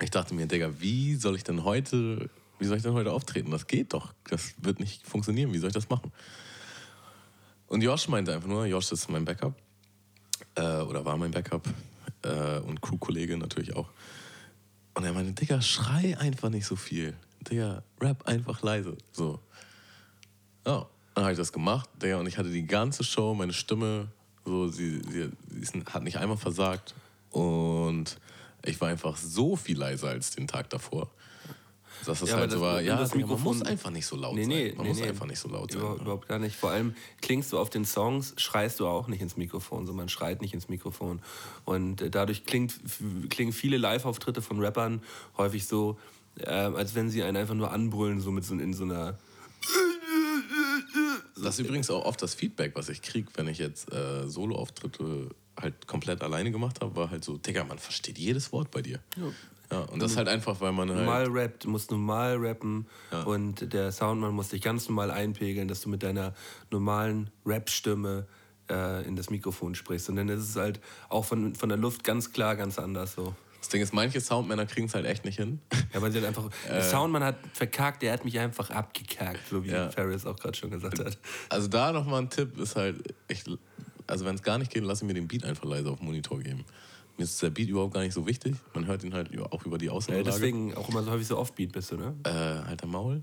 Ich 0.00 0.10
dachte 0.10 0.34
mir, 0.34 0.46
Digga, 0.46 0.80
wie 0.80 1.14
soll 1.14 1.36
ich 1.36 1.44
denn 1.44 1.64
heute, 1.64 2.28
wie 2.58 2.64
soll 2.64 2.76
ich 2.76 2.82
denn 2.82 2.94
heute 2.94 3.12
auftreten? 3.12 3.50
Das 3.50 3.66
geht 3.66 3.92
doch. 3.92 4.12
Das 4.28 4.54
wird 4.58 4.80
nicht 4.80 5.06
funktionieren. 5.06 5.52
Wie 5.52 5.58
soll 5.58 5.68
ich 5.68 5.74
das 5.74 5.88
machen? 5.88 6.10
Und 7.68 7.82
Josh 7.82 8.08
meinte 8.08 8.34
einfach 8.34 8.48
nur, 8.48 8.66
Josh 8.66 8.90
ist 8.92 9.08
mein 9.08 9.24
Backup. 9.24 9.54
Äh, 10.56 10.80
oder 10.80 11.04
war 11.04 11.16
mein 11.16 11.30
Backup. 11.30 11.66
Äh, 12.22 12.58
und 12.60 12.80
Crew-Kollege 12.80 13.36
natürlich 13.36 13.76
auch. 13.76 13.88
Und 14.94 15.04
er 15.04 15.12
meinte, 15.12 15.32
Digga, 15.32 15.62
schrei 15.62 16.18
einfach 16.18 16.50
nicht 16.50 16.66
so 16.66 16.76
viel. 16.76 17.14
Digga, 17.48 17.82
rap 18.00 18.26
einfach 18.26 18.62
leise. 18.62 18.96
So. 19.12 19.40
Ja, 20.66 20.86
dann 21.14 21.24
habe 21.24 21.32
ich 21.32 21.38
das 21.38 21.52
gemacht, 21.52 21.88
Digga, 22.02 22.18
und 22.18 22.26
ich 22.26 22.38
hatte 22.38 22.50
die 22.50 22.66
ganze 22.66 23.04
Show, 23.04 23.34
meine 23.34 23.52
Stimme, 23.52 24.08
so, 24.44 24.68
sie, 24.68 25.00
sie, 25.10 25.30
sie 25.60 25.82
hat 25.92 26.02
nicht 26.02 26.18
einmal 26.18 26.36
versagt. 26.36 26.94
Und 27.30 28.18
ich 28.64 28.80
war 28.80 28.88
einfach 28.88 29.16
so 29.16 29.56
viel 29.56 29.78
leiser 29.78 30.08
als 30.08 30.32
den 30.32 30.46
Tag 30.46 30.70
davor. 30.70 31.10
Dass 32.04 32.18
das 32.20 32.30
Ja, 32.30 32.36
halt 32.38 32.50
so 32.50 32.60
war, 32.60 32.80
ja, 32.80 32.96
das 32.96 33.10
Digga, 33.10 33.26
man 33.26 33.36
Mikrofon- 33.36 33.44
muss 33.58 33.62
einfach 33.62 33.90
nicht 33.90 34.06
so 34.06 34.16
laut 34.16 34.34
Nee, 34.34 34.42
sein. 34.42 34.48
nee, 34.50 34.72
man 34.76 34.82
nee, 34.82 34.88
muss 34.88 35.00
nee. 35.00 35.08
einfach 35.08 35.26
nicht 35.26 35.38
so 35.38 35.48
laut 35.48 35.70
sein. 35.70 35.80
Über, 35.80 35.94
überhaupt 36.00 36.26
gar 36.28 36.38
nicht. 36.40 36.56
Vor 36.56 36.70
allem 36.70 36.96
klingst 37.20 37.52
du 37.52 37.58
auf 37.58 37.70
den 37.70 37.84
Songs, 37.84 38.34
schreist 38.38 38.80
du 38.80 38.88
auch 38.88 39.06
nicht 39.06 39.20
ins 39.22 39.36
Mikrofon, 39.36 39.86
so 39.86 39.92
man 39.92 40.08
schreit 40.08 40.40
nicht 40.42 40.52
ins 40.54 40.68
Mikrofon. 40.68 41.20
Und 41.64 42.00
äh, 42.02 42.10
dadurch 42.10 42.44
klingt, 42.44 42.74
klingen 43.30 43.52
viele 43.52 43.76
Live-Auftritte 43.76 44.42
von 44.42 44.58
Rappern 44.58 45.00
häufig 45.36 45.66
so, 45.66 45.96
äh, 46.40 46.46
als 46.48 46.94
wenn 46.96 47.08
sie 47.08 47.22
einen 47.22 47.36
einfach 47.36 47.54
nur 47.54 47.70
anbrüllen, 47.70 48.20
so 48.20 48.32
mit 48.32 48.44
so 48.44 48.54
in 48.54 48.74
so 48.74 48.82
einer. 48.84 49.16
Das 51.42 51.58
ist 51.58 51.66
übrigens 51.66 51.90
auch 51.90 52.04
oft 52.04 52.22
das 52.22 52.34
Feedback, 52.34 52.72
was 52.74 52.88
ich 52.88 53.02
kriege, 53.02 53.28
wenn 53.34 53.48
ich 53.48 53.58
jetzt 53.58 53.92
äh, 53.92 54.28
Solo-Auftritte 54.28 55.30
halt 55.60 55.86
komplett 55.86 56.22
alleine 56.22 56.50
gemacht 56.50 56.80
habe, 56.80 56.96
war 56.96 57.10
halt 57.10 57.24
so, 57.24 57.36
Digga, 57.36 57.64
man 57.64 57.78
versteht 57.78 58.18
jedes 58.18 58.52
Wort 58.52 58.70
bei 58.70 58.82
dir. 58.82 59.00
Ja, 59.70 59.80
und 59.80 60.00
das 60.00 60.12
ist 60.12 60.16
halt 60.16 60.28
einfach, 60.28 60.60
weil 60.60 60.72
man 60.72 60.88
halt... 60.88 61.00
Normal 61.00 61.26
rappt, 61.28 61.66
musst 61.66 61.90
normal 61.90 62.36
rappen 62.36 62.86
und 63.24 63.72
der 63.72 63.92
Soundmann 63.92 64.34
muss 64.34 64.48
dich 64.48 64.62
ganz 64.62 64.88
normal 64.88 65.10
einpegeln, 65.10 65.68
dass 65.68 65.80
du 65.80 65.88
mit 65.88 66.02
deiner 66.02 66.34
normalen 66.70 67.30
Rap-Stimme 67.46 68.26
äh, 68.70 69.06
in 69.06 69.16
das 69.16 69.30
Mikrofon 69.30 69.74
sprichst. 69.74 70.08
Und 70.08 70.16
dann 70.16 70.28
ist 70.28 70.48
es 70.48 70.56
halt 70.56 70.80
auch 71.08 71.24
von, 71.24 71.54
von 71.54 71.68
der 71.68 71.78
Luft 71.78 72.04
ganz 72.04 72.32
klar 72.32 72.56
ganz 72.56 72.78
anders 72.78 73.14
so. 73.14 73.34
Das 73.62 73.68
Ding 73.68 73.80
ist, 73.80 73.94
manche 73.94 74.20
Soundmänner 74.20 74.66
kriegen 74.66 74.88
es 74.88 74.94
halt 74.94 75.06
echt 75.06 75.24
nicht 75.24 75.36
hin. 75.36 75.60
Ja, 75.94 76.02
weil 76.02 76.10
sie 76.10 76.18
halt 76.18 76.26
einfach. 76.26 76.50
der 76.68 76.82
Soundmann 76.82 77.22
hat 77.22 77.36
verkackt, 77.52 78.02
der 78.02 78.12
hat 78.12 78.24
mich 78.24 78.36
einfach 78.40 78.70
abgekackt, 78.70 79.38
so 79.48 79.62
wie 79.62 79.70
Ja. 79.70 79.88
Ferris 79.88 80.26
auch 80.26 80.36
gerade 80.36 80.58
schon 80.58 80.70
gesagt 80.72 80.98
hat. 80.98 81.16
Also 81.48 81.68
da 81.68 81.92
nochmal 81.92 82.22
ein 82.22 82.28
Tipp 82.28 82.58
ist 82.58 82.74
halt, 82.74 83.14
ich, 83.28 83.44
also 84.08 84.24
wenn 84.24 84.34
es 84.34 84.42
gar 84.42 84.58
nicht 84.58 84.72
geht, 84.72 84.82
lass 84.82 85.00
ich 85.00 85.06
mir 85.06 85.14
den 85.14 85.28
Beat 85.28 85.44
einfach 85.44 85.64
leise 85.64 85.90
auf 85.90 85.98
den 86.00 86.06
Monitor 86.06 86.40
geben. 86.40 86.64
Mir 87.16 87.24
ist 87.24 87.40
der 87.40 87.50
Beat 87.50 87.68
überhaupt 87.68 87.94
gar 87.94 88.00
nicht 88.00 88.14
so 88.14 88.26
wichtig. 88.26 88.56
Man 88.74 88.86
hört 88.86 89.04
ihn 89.04 89.14
halt 89.14 89.30
auch 89.52 89.64
über 89.64 89.78
die 89.78 89.86
Ja, 89.86 89.92
Außenlage. 89.92 90.24
deswegen 90.24 90.74
auch 90.74 90.88
immer 90.88 91.04
so 91.04 91.12
häufig 91.12 91.28
so 91.28 91.38
Offbeat 91.38 91.70
bist 91.70 91.92
du, 91.92 91.96
ne? 91.98 92.14
äh, 92.24 92.30
halt 92.66 92.80
der 92.80 92.88
Maul. 92.88 93.22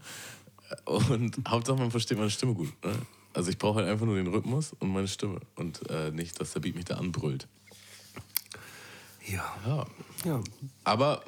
Und 0.85 1.37
Hauptsache 1.49 1.77
man 1.77 1.91
versteht 1.91 2.17
meine 2.17 2.29
Stimme 2.29 2.53
gut. 2.53 2.69
Ne? 2.85 2.93
Also 3.33 3.49
ich 3.49 3.57
brauche 3.57 3.79
halt 3.79 3.89
einfach 3.89 4.05
nur 4.05 4.15
den 4.15 4.27
Rhythmus 4.27 4.73
und 4.79 4.89
meine 4.93 5.07
Stimme. 5.09 5.39
Und 5.55 5.89
äh, 5.89 6.11
nicht, 6.11 6.39
dass 6.39 6.53
der 6.53 6.61
Beat 6.61 6.75
mich 6.75 6.85
da 6.85 6.95
anbrüllt. 6.95 7.47
Ja. 9.31 9.55
Ja. 9.65 9.85
Ja. 10.25 10.41
Aber 10.83 11.23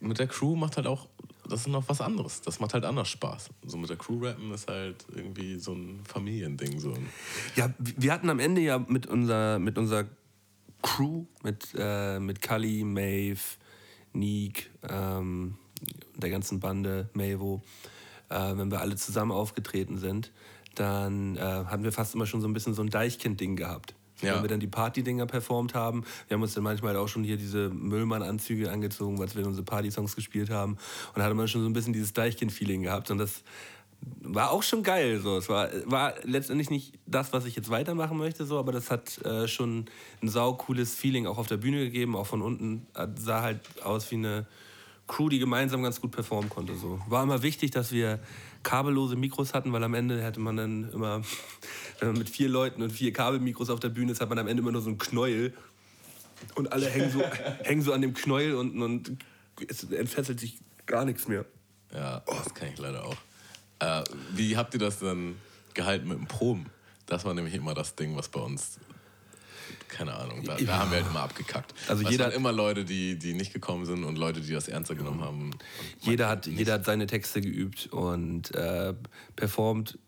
mit 0.00 0.18
der 0.18 0.26
Crew 0.26 0.56
macht 0.56 0.76
halt 0.76 0.86
auch, 0.86 1.08
das 1.48 1.60
ist 1.60 1.68
noch 1.68 1.88
was 1.88 2.00
anderes. 2.00 2.40
Das 2.42 2.60
macht 2.60 2.74
halt 2.74 2.84
anders 2.84 3.08
Spaß. 3.08 3.50
So 3.66 3.76
mit 3.76 3.90
der 3.90 3.96
Crew 3.96 4.24
rappen 4.24 4.52
ist 4.52 4.68
halt 4.68 5.04
irgendwie 5.14 5.58
so 5.58 5.72
ein 5.72 6.00
Familiending. 6.04 6.78
So 6.78 6.92
ein 6.92 7.06
Ja, 7.56 7.72
wir 7.78 8.12
hatten 8.12 8.30
am 8.30 8.38
Ende 8.38 8.60
ja 8.60 8.78
mit 8.78 9.06
unserer, 9.06 9.58
mit 9.58 9.78
unserer 9.78 10.04
Crew, 10.82 11.24
mit, 11.42 11.68
äh, 11.76 12.18
mit 12.18 12.42
Kali, 12.42 12.84
Maeve, 12.84 13.40
Neek, 14.12 14.70
ähm, 14.88 15.56
der 16.16 16.30
ganzen 16.30 16.60
Bande, 16.60 17.08
Mavo, 17.14 17.62
äh, 18.28 18.56
wenn 18.56 18.70
wir 18.70 18.80
alle 18.80 18.96
zusammen 18.96 19.32
aufgetreten 19.32 19.98
sind, 19.98 20.32
dann 20.74 21.36
äh, 21.36 21.40
hatten 21.40 21.84
wir 21.84 21.92
fast 21.92 22.14
immer 22.14 22.26
schon 22.26 22.40
so 22.40 22.48
ein 22.48 22.52
bisschen 22.52 22.74
so 22.74 22.82
ein 22.82 22.90
Deichkind-Ding 22.90 23.56
gehabt. 23.56 23.94
Ja. 24.22 24.36
Wenn 24.36 24.42
wir 24.42 24.48
dann 24.48 24.60
die 24.60 24.68
Party-Dinger 24.68 25.26
performt 25.26 25.74
haben, 25.74 26.04
wir 26.28 26.36
haben 26.36 26.42
uns 26.42 26.54
dann 26.54 26.64
manchmal 26.64 26.96
auch 26.96 27.08
schon 27.08 27.24
hier 27.24 27.36
diese 27.36 27.68
Müllmann-Anzüge 27.70 28.70
angezogen, 28.70 29.20
als 29.20 29.36
wir 29.36 29.46
unsere 29.46 29.64
Party-Songs 29.64 30.14
gespielt 30.14 30.50
haben. 30.50 30.72
Und 30.72 31.18
da 31.18 31.24
hatte 31.24 31.34
man 31.34 31.48
schon 31.48 31.62
so 31.62 31.68
ein 31.68 31.72
bisschen 31.72 31.92
dieses 31.92 32.12
Deichkind-Feeling 32.12 32.82
gehabt. 32.82 33.10
Und 33.10 33.18
das 33.18 33.42
war 34.20 34.50
auch 34.50 34.62
schon 34.62 34.82
geil. 34.82 35.20
So. 35.20 35.36
Es 35.36 35.48
war, 35.48 35.68
war 35.86 36.14
letztendlich 36.22 36.70
nicht 36.70 36.94
das, 37.06 37.32
was 37.32 37.44
ich 37.44 37.56
jetzt 37.56 37.70
weitermachen 37.70 38.16
möchte, 38.16 38.44
so, 38.46 38.58
aber 38.58 38.72
das 38.72 38.90
hat 38.90 39.18
äh, 39.24 39.48
schon 39.48 39.86
ein 40.22 40.28
saucooles 40.28 40.94
Feeling 40.94 41.26
auch 41.26 41.38
auf 41.38 41.46
der 41.46 41.56
Bühne 41.56 41.78
gegeben. 41.78 42.16
Auch 42.16 42.26
von 42.26 42.42
unten 42.42 42.86
äh, 42.94 43.06
sah 43.16 43.42
halt 43.42 43.60
aus 43.82 44.10
wie 44.10 44.16
eine 44.16 44.46
Crew, 45.06 45.28
die 45.28 45.38
gemeinsam 45.38 45.82
ganz 45.82 46.00
gut 46.00 46.12
performen 46.12 46.48
konnte. 46.48 46.74
So. 46.76 47.00
War 47.08 47.22
immer 47.22 47.42
wichtig, 47.42 47.70
dass 47.72 47.92
wir 47.92 48.20
kabellose 48.62 49.16
Mikros 49.16 49.52
hatten, 49.52 49.72
weil 49.72 49.84
am 49.84 49.94
Ende 49.94 50.22
hätte 50.22 50.40
man 50.40 50.56
dann 50.56 50.90
immer, 50.92 51.22
man 52.06 52.18
mit 52.18 52.28
vier 52.30 52.48
Leuten 52.48 52.82
und 52.82 52.90
vier 52.90 53.12
Kabelmikros 53.12 53.70
auf 53.70 53.80
der 53.80 53.88
Bühne 53.90 54.12
ist, 54.12 54.20
hat 54.20 54.28
man 54.28 54.38
am 54.38 54.46
Ende 54.48 54.60
immer 54.62 54.72
nur 54.72 54.82
so 54.82 54.88
einen 54.88 54.98
Knäuel. 54.98 55.52
Und 56.56 56.72
alle 56.72 56.88
hängen 56.88 57.10
so, 57.10 57.22
hängen 57.62 57.82
so 57.82 57.92
an 57.92 58.02
dem 58.02 58.14
Knäuel 58.14 58.54
und, 58.54 58.80
und 58.82 59.12
es 59.68 59.84
entfesselt 59.84 60.40
sich 60.40 60.58
gar 60.86 61.04
nichts 61.04 61.28
mehr. 61.28 61.44
Ja, 61.92 62.20
das 62.26 62.52
kann 62.54 62.68
ich 62.72 62.78
leider 62.78 63.04
auch. 63.04 63.16
Äh, 63.78 64.02
wie 64.34 64.56
habt 64.56 64.74
ihr 64.74 64.80
das 64.80 64.98
dann 64.98 65.36
gehalten 65.74 66.08
mit 66.08 66.18
dem 66.18 66.26
Proben? 66.26 66.66
Das 67.06 67.24
war 67.24 67.34
nämlich 67.34 67.54
immer 67.54 67.74
das 67.74 67.94
Ding, 67.94 68.16
was 68.16 68.28
bei 68.28 68.40
uns, 68.40 68.78
keine 69.88 70.14
Ahnung, 70.14 70.42
da, 70.44 70.56
da 70.56 70.78
haben 70.78 70.90
wir 70.90 70.98
halt 70.98 71.06
immer 71.10 71.20
abgekackt. 71.20 71.72
Also 71.88 72.02
Weil 72.02 72.06
es 72.06 72.10
jeder- 72.12 72.24
waren 72.24 72.32
immer 72.34 72.50
Leute, 72.52 72.84
die, 72.84 73.18
die 73.18 73.34
nicht 73.34 73.52
gekommen 73.52 73.84
sind 73.86 74.02
und 74.04 74.16
Leute, 74.16 74.40
die 74.40 74.52
das 74.52 74.68
ernster 74.68 74.94
genommen 74.94 75.20
haben. 75.20 75.44
Und 75.52 75.56
Jeder 76.00 76.28
hat, 76.28 76.46
nicht. 76.46 76.58
jeder 76.58 76.74
hat 76.74 76.84
seine 76.84 77.06
Texte 77.06 77.40
geübt 77.40 77.86
und 77.92 78.54
äh, 78.54 78.94
performt. 79.36 79.98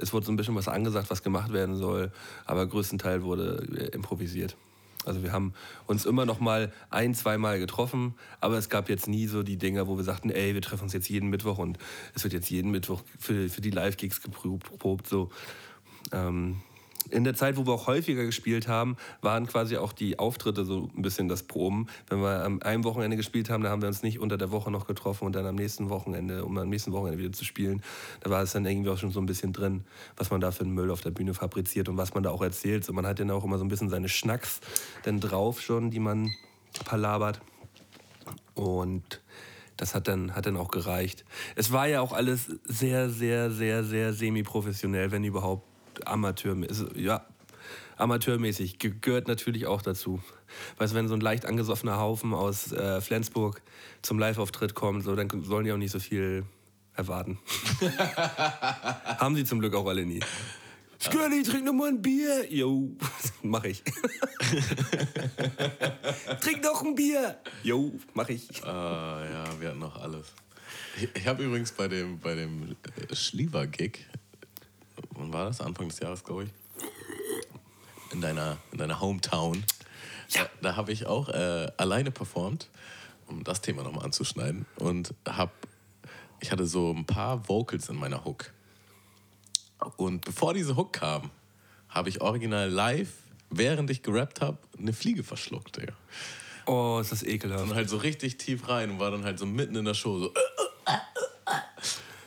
Es 0.00 0.12
wurde 0.12 0.26
so 0.26 0.32
ein 0.32 0.36
bisschen 0.36 0.54
was 0.54 0.68
angesagt, 0.68 1.10
was 1.10 1.22
gemacht 1.22 1.52
werden 1.52 1.76
soll, 1.76 2.12
aber 2.44 2.66
größtenteils 2.66 3.22
wurde 3.22 3.66
äh, 3.76 3.94
improvisiert. 3.94 4.56
Also 5.04 5.22
wir 5.22 5.32
haben 5.32 5.52
uns 5.86 6.04
immer 6.04 6.26
noch 6.26 6.38
mal 6.38 6.72
ein, 6.90 7.14
zweimal 7.14 7.58
getroffen, 7.58 8.14
aber 8.40 8.56
es 8.56 8.68
gab 8.68 8.88
jetzt 8.88 9.08
nie 9.08 9.26
so 9.26 9.42
die 9.42 9.56
Dinger, 9.56 9.88
wo 9.88 9.96
wir 9.96 10.04
sagten, 10.04 10.30
ey, 10.30 10.54
wir 10.54 10.62
treffen 10.62 10.84
uns 10.84 10.92
jetzt 10.92 11.08
jeden 11.08 11.28
Mittwoch 11.28 11.58
und 11.58 11.78
es 12.14 12.22
wird 12.22 12.32
jetzt 12.32 12.50
jeden 12.50 12.70
Mittwoch 12.70 13.02
für, 13.18 13.48
für 13.48 13.60
die 13.60 13.70
Live-Gigs 13.70 14.22
geprobt. 14.22 15.08
So. 15.08 15.30
Ähm, 16.12 16.60
in 17.10 17.24
der 17.24 17.34
Zeit, 17.34 17.56
wo 17.56 17.66
wir 17.66 17.72
auch 17.72 17.86
häufiger 17.86 18.24
gespielt 18.24 18.68
haben, 18.68 18.96
waren 19.20 19.46
quasi 19.46 19.76
auch 19.76 19.92
die 19.92 20.18
Auftritte 20.18 20.64
so 20.64 20.90
ein 20.96 21.02
bisschen 21.02 21.28
das 21.28 21.42
Proben. 21.42 21.86
Wenn 22.08 22.20
wir 22.20 22.44
am 22.44 22.60
einem 22.62 22.84
Wochenende 22.84 23.16
gespielt 23.16 23.50
haben, 23.50 23.62
da 23.62 23.70
haben 23.70 23.82
wir 23.82 23.88
uns 23.88 24.02
nicht 24.02 24.18
unter 24.18 24.38
der 24.38 24.50
Woche 24.50 24.70
noch 24.70 24.86
getroffen 24.86 25.26
und 25.26 25.34
dann 25.34 25.46
am 25.46 25.54
nächsten 25.54 25.90
Wochenende, 25.90 26.44
um 26.44 26.56
am 26.58 26.68
nächsten 26.68 26.92
Wochenende 26.92 27.18
wieder 27.18 27.32
zu 27.32 27.44
spielen. 27.44 27.82
Da 28.20 28.30
war 28.30 28.42
es 28.42 28.52
dann 28.52 28.64
irgendwie 28.66 28.90
auch 28.90 28.98
schon 28.98 29.10
so 29.10 29.20
ein 29.20 29.26
bisschen 29.26 29.52
drin, 29.52 29.84
was 30.16 30.30
man 30.30 30.40
da 30.40 30.50
für 30.50 30.64
einen 30.64 30.74
Müll 30.74 30.90
auf 30.90 31.00
der 31.00 31.10
Bühne 31.10 31.34
fabriziert 31.34 31.88
und 31.88 31.96
was 31.96 32.14
man 32.14 32.22
da 32.22 32.30
auch 32.30 32.42
erzählt. 32.42 32.84
So, 32.84 32.92
man 32.92 33.06
hat 33.06 33.20
dann 33.20 33.30
auch 33.30 33.44
immer 33.44 33.58
so 33.58 33.64
ein 33.64 33.68
bisschen 33.68 33.90
seine 33.90 34.08
Schnacks 34.08 34.60
dann 35.04 35.20
drauf 35.20 35.60
schon, 35.60 35.90
die 35.90 36.00
man 36.00 36.30
palabert. 36.84 37.40
Und 38.54 39.20
das 39.76 39.94
hat 39.94 40.08
dann, 40.08 40.34
hat 40.34 40.46
dann 40.46 40.56
auch 40.56 40.70
gereicht. 40.70 41.24
Es 41.56 41.72
war 41.72 41.88
ja 41.88 42.00
auch 42.00 42.12
alles 42.12 42.46
sehr, 42.64 43.10
sehr, 43.10 43.50
sehr, 43.50 43.82
sehr 43.82 44.12
semi-professionell, 44.12 45.10
wenn 45.10 45.24
überhaupt 45.24 45.66
amateurmäßig. 46.06 46.96
Ja, 46.96 47.24
amateurmäßig 47.96 48.78
Ge- 48.78 48.94
gehört 49.00 49.28
natürlich 49.28 49.66
auch 49.66 49.82
dazu. 49.82 50.20
Weißt 50.78 50.92
du, 50.92 50.96
wenn 50.96 51.08
so 51.08 51.14
ein 51.14 51.20
leicht 51.20 51.46
angesoffener 51.46 51.98
Haufen 51.98 52.34
aus 52.34 52.72
äh, 52.72 53.00
Flensburg 53.00 53.62
zum 54.02 54.18
Live-Auftritt 54.18 54.74
kommt, 54.74 55.04
so, 55.04 55.14
dann 55.16 55.28
sollen 55.44 55.64
die 55.64 55.72
auch 55.72 55.76
nicht 55.78 55.92
so 55.92 56.00
viel 56.00 56.44
erwarten. 56.94 57.38
Haben 59.18 59.34
sie 59.36 59.44
zum 59.44 59.60
Glück 59.60 59.74
auch 59.74 59.86
alle 59.86 60.04
nie. 60.04 60.20
Skirly, 60.98 61.42
trink 61.42 61.64
noch 61.64 61.72
mal 61.72 61.88
ein 61.88 62.02
Bier. 62.02 62.52
Jo, 62.52 62.90
mach 63.42 63.64
ich. 63.64 63.82
trink 66.40 66.62
noch 66.62 66.82
ein 66.84 66.94
Bier. 66.94 67.38
Jo, 67.62 67.92
mach 68.14 68.28
ich. 68.28 68.62
Ah, 68.64 69.24
ja, 69.24 69.60
wir 69.60 69.68
hatten 69.70 69.78
noch 69.80 69.96
alles. 70.00 70.26
Ich, 70.96 71.08
ich 71.14 71.26
habe 71.26 71.42
übrigens 71.44 71.72
bei 71.72 71.88
dem, 71.88 72.18
bei 72.20 72.34
dem 72.34 72.76
Schliever-Gig, 73.12 74.06
wann 75.14 75.32
war 75.32 75.46
das? 75.46 75.60
Anfang 75.60 75.88
des 75.88 76.00
Jahres, 76.00 76.24
glaube 76.24 76.44
ich. 76.44 76.50
In 78.12 78.20
deiner, 78.20 78.58
in 78.72 78.78
deiner 78.78 79.00
Hometown. 79.00 79.64
Ja. 80.30 80.42
Da, 80.42 80.50
da 80.62 80.76
habe 80.76 80.92
ich 80.92 81.06
auch 81.06 81.28
äh, 81.28 81.70
alleine 81.76 82.10
performt, 82.10 82.68
um 83.26 83.44
das 83.44 83.60
Thema 83.60 83.82
nochmal 83.82 84.04
anzuschneiden. 84.04 84.66
Und 84.76 85.14
hab, 85.26 85.52
ich 86.40 86.52
hatte 86.52 86.66
so 86.66 86.92
ein 86.92 87.06
paar 87.06 87.48
Vocals 87.48 87.88
in 87.88 87.96
meiner 87.96 88.24
Hook. 88.24 88.52
Und 89.96 90.24
bevor 90.24 90.54
diese 90.54 90.76
Hook 90.76 90.92
kam, 90.92 91.30
habe 91.88 92.08
ich 92.08 92.20
original 92.20 92.68
live, 92.68 93.12
während 93.50 93.90
ich 93.90 94.02
gerappt 94.02 94.40
habe, 94.40 94.58
eine 94.78 94.92
Fliege 94.92 95.22
verschluckt, 95.24 95.76
Digga. 95.76 95.94
Oh, 96.66 96.98
ist 97.00 97.12
das 97.12 97.22
ekelhaft. 97.22 97.64
Und 97.64 97.74
halt 97.74 97.88
so 97.88 97.96
richtig 97.96 98.38
tief 98.38 98.68
rein 98.68 98.90
und 98.90 99.00
war 99.00 99.10
dann 99.10 99.24
halt 99.24 99.38
so 99.38 99.46
mitten 99.46 99.74
in 99.74 99.84
der 99.84 99.94
Show 99.94 100.18
so. 100.18 100.34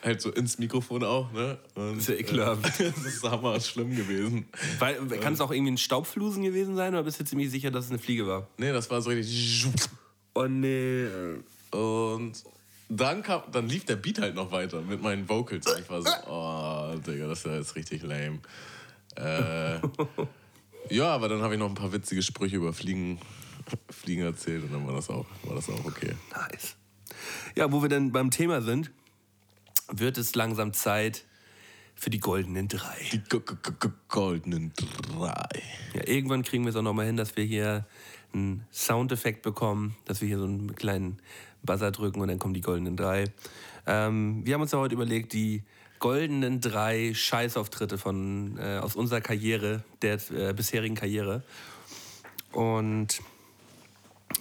Halt 0.06 0.22
so 0.22 0.32
ins 0.32 0.60
Mikrofon 0.60 1.04
auch, 1.04 1.32
ne? 1.32 1.58
Und, 1.74 1.98
Ist 1.98 2.10
ja 2.10 2.16
ekelhaft. 2.16 2.80
äh, 2.80 2.92
das 2.96 3.06
ist 3.06 3.24
hammer 3.24 3.60
schlimm 3.60 3.96
gewesen. 3.96 4.46
Weil, 4.78 4.98
kann 5.20 5.34
es 5.34 5.42
auch 5.42 5.52
irgendwie 5.52 5.72
ein 5.72 5.78
Staubflusen 5.80 6.44
gewesen 6.44 6.76
sein 6.76 6.94
oder 6.94 7.02
bist 7.02 7.20
du 7.20 7.26
ziemlich 7.26 7.50
sicher, 7.50 7.72
dass 7.72 7.86
es 7.86 7.92
eine 7.92 8.00
Fliege 8.00 8.28
war? 8.28 8.48
Nee, 8.58 8.72
das 8.72 8.90
war 8.92 9.02
so 9.02 9.10
richtig. 9.10 9.66
Oh 10.36 10.46
nee. 10.46 11.08
Und 11.72 12.34
dann, 12.88 13.24
kam, 13.24 13.42
dann 13.52 13.68
lief 13.68 13.86
der 13.86 13.96
Beat 13.96 14.20
halt 14.20 14.36
noch 14.36 14.52
weiter 14.52 14.82
mit 14.82 15.02
meinen 15.02 15.28
Vocals. 15.28 15.66
Und 15.66 15.80
ich 15.80 15.90
war 15.90 16.02
so, 16.04 16.10
oh, 16.30 16.96
Digga, 17.00 17.28
das 17.28 17.40
ist 17.40 17.46
ja 17.46 17.56
jetzt 17.56 17.76
richtig 17.76 18.04
lame. 18.04 18.40
Äh, 19.16 19.80
ja, 20.94 21.08
aber 21.08 21.30
dann 21.30 21.42
habe 21.42 21.56
ich 21.56 21.60
noch 21.60 21.70
ein 21.70 21.74
paar 21.76 21.92
witzige 21.92 22.22
Sprüche 22.22 22.58
über 22.58 22.74
Fliegen, 22.74 23.20
Fliegen 23.90 24.22
erzählt 24.24 24.64
und 24.66 24.74
dann 24.74 24.86
war 24.86 24.94
das 24.94 25.10
auch, 25.10 25.26
war 25.46 25.56
das 25.56 25.68
auch 25.70 25.84
okay. 25.86 26.14
Nice. 26.32 26.76
Ja, 27.56 27.72
wo 27.72 27.82
wir 27.82 27.90
dann 27.90 28.12
beim 28.12 28.30
Thema 28.30 28.62
sind, 28.62 28.92
wird 29.92 30.18
es 30.18 30.36
langsam 30.36 30.74
Zeit 30.74 31.26
für 31.96 32.10
die 32.10 32.20
goldenen 32.20 32.68
drei. 32.68 32.98
Die 33.12 33.20
g- 33.20 33.40
g- 33.40 33.72
g- 33.80 33.90
goldenen 34.10 34.74
drei. 34.76 35.62
Ja, 35.94 36.08
irgendwann 36.08 36.44
kriegen 36.44 36.64
wir 36.66 36.70
es 36.72 36.76
auch 36.76 36.82
nochmal 36.82 37.06
hin, 37.06 37.18
dass 37.18 37.36
wir 37.38 37.44
hier 37.46 37.86
einen 38.34 38.66
Soundeffekt 38.72 39.42
bekommen, 39.44 39.96
dass 40.06 40.20
wir 40.22 40.28
hier 40.28 40.40
so 40.40 40.46
einen 40.46 40.76
kleinen 40.76 41.20
Buzzer 41.64 41.92
drücken 41.92 42.20
und 42.20 42.28
dann 42.28 42.40
kommen 42.40 42.54
die 42.54 42.62
goldenen 42.62 42.98
drei. 42.98 43.26
Ähm, 43.88 44.46
wir 44.46 44.54
haben 44.56 44.62
uns 44.62 44.72
ja 44.72 44.80
heute 44.80 44.96
überlegt, 44.96 45.32
die 45.34 45.64
goldenen 46.00 46.60
drei 46.60 47.14
Scheißauftritte 47.14 47.98
von, 47.98 48.58
äh, 48.58 48.80
aus 48.80 48.96
unserer 48.96 49.22
Karriere, 49.22 49.84
der 50.02 50.20
äh, 50.32 50.54
bisherigen 50.54 50.96
Karriere. 50.96 51.44
Und 52.52 53.22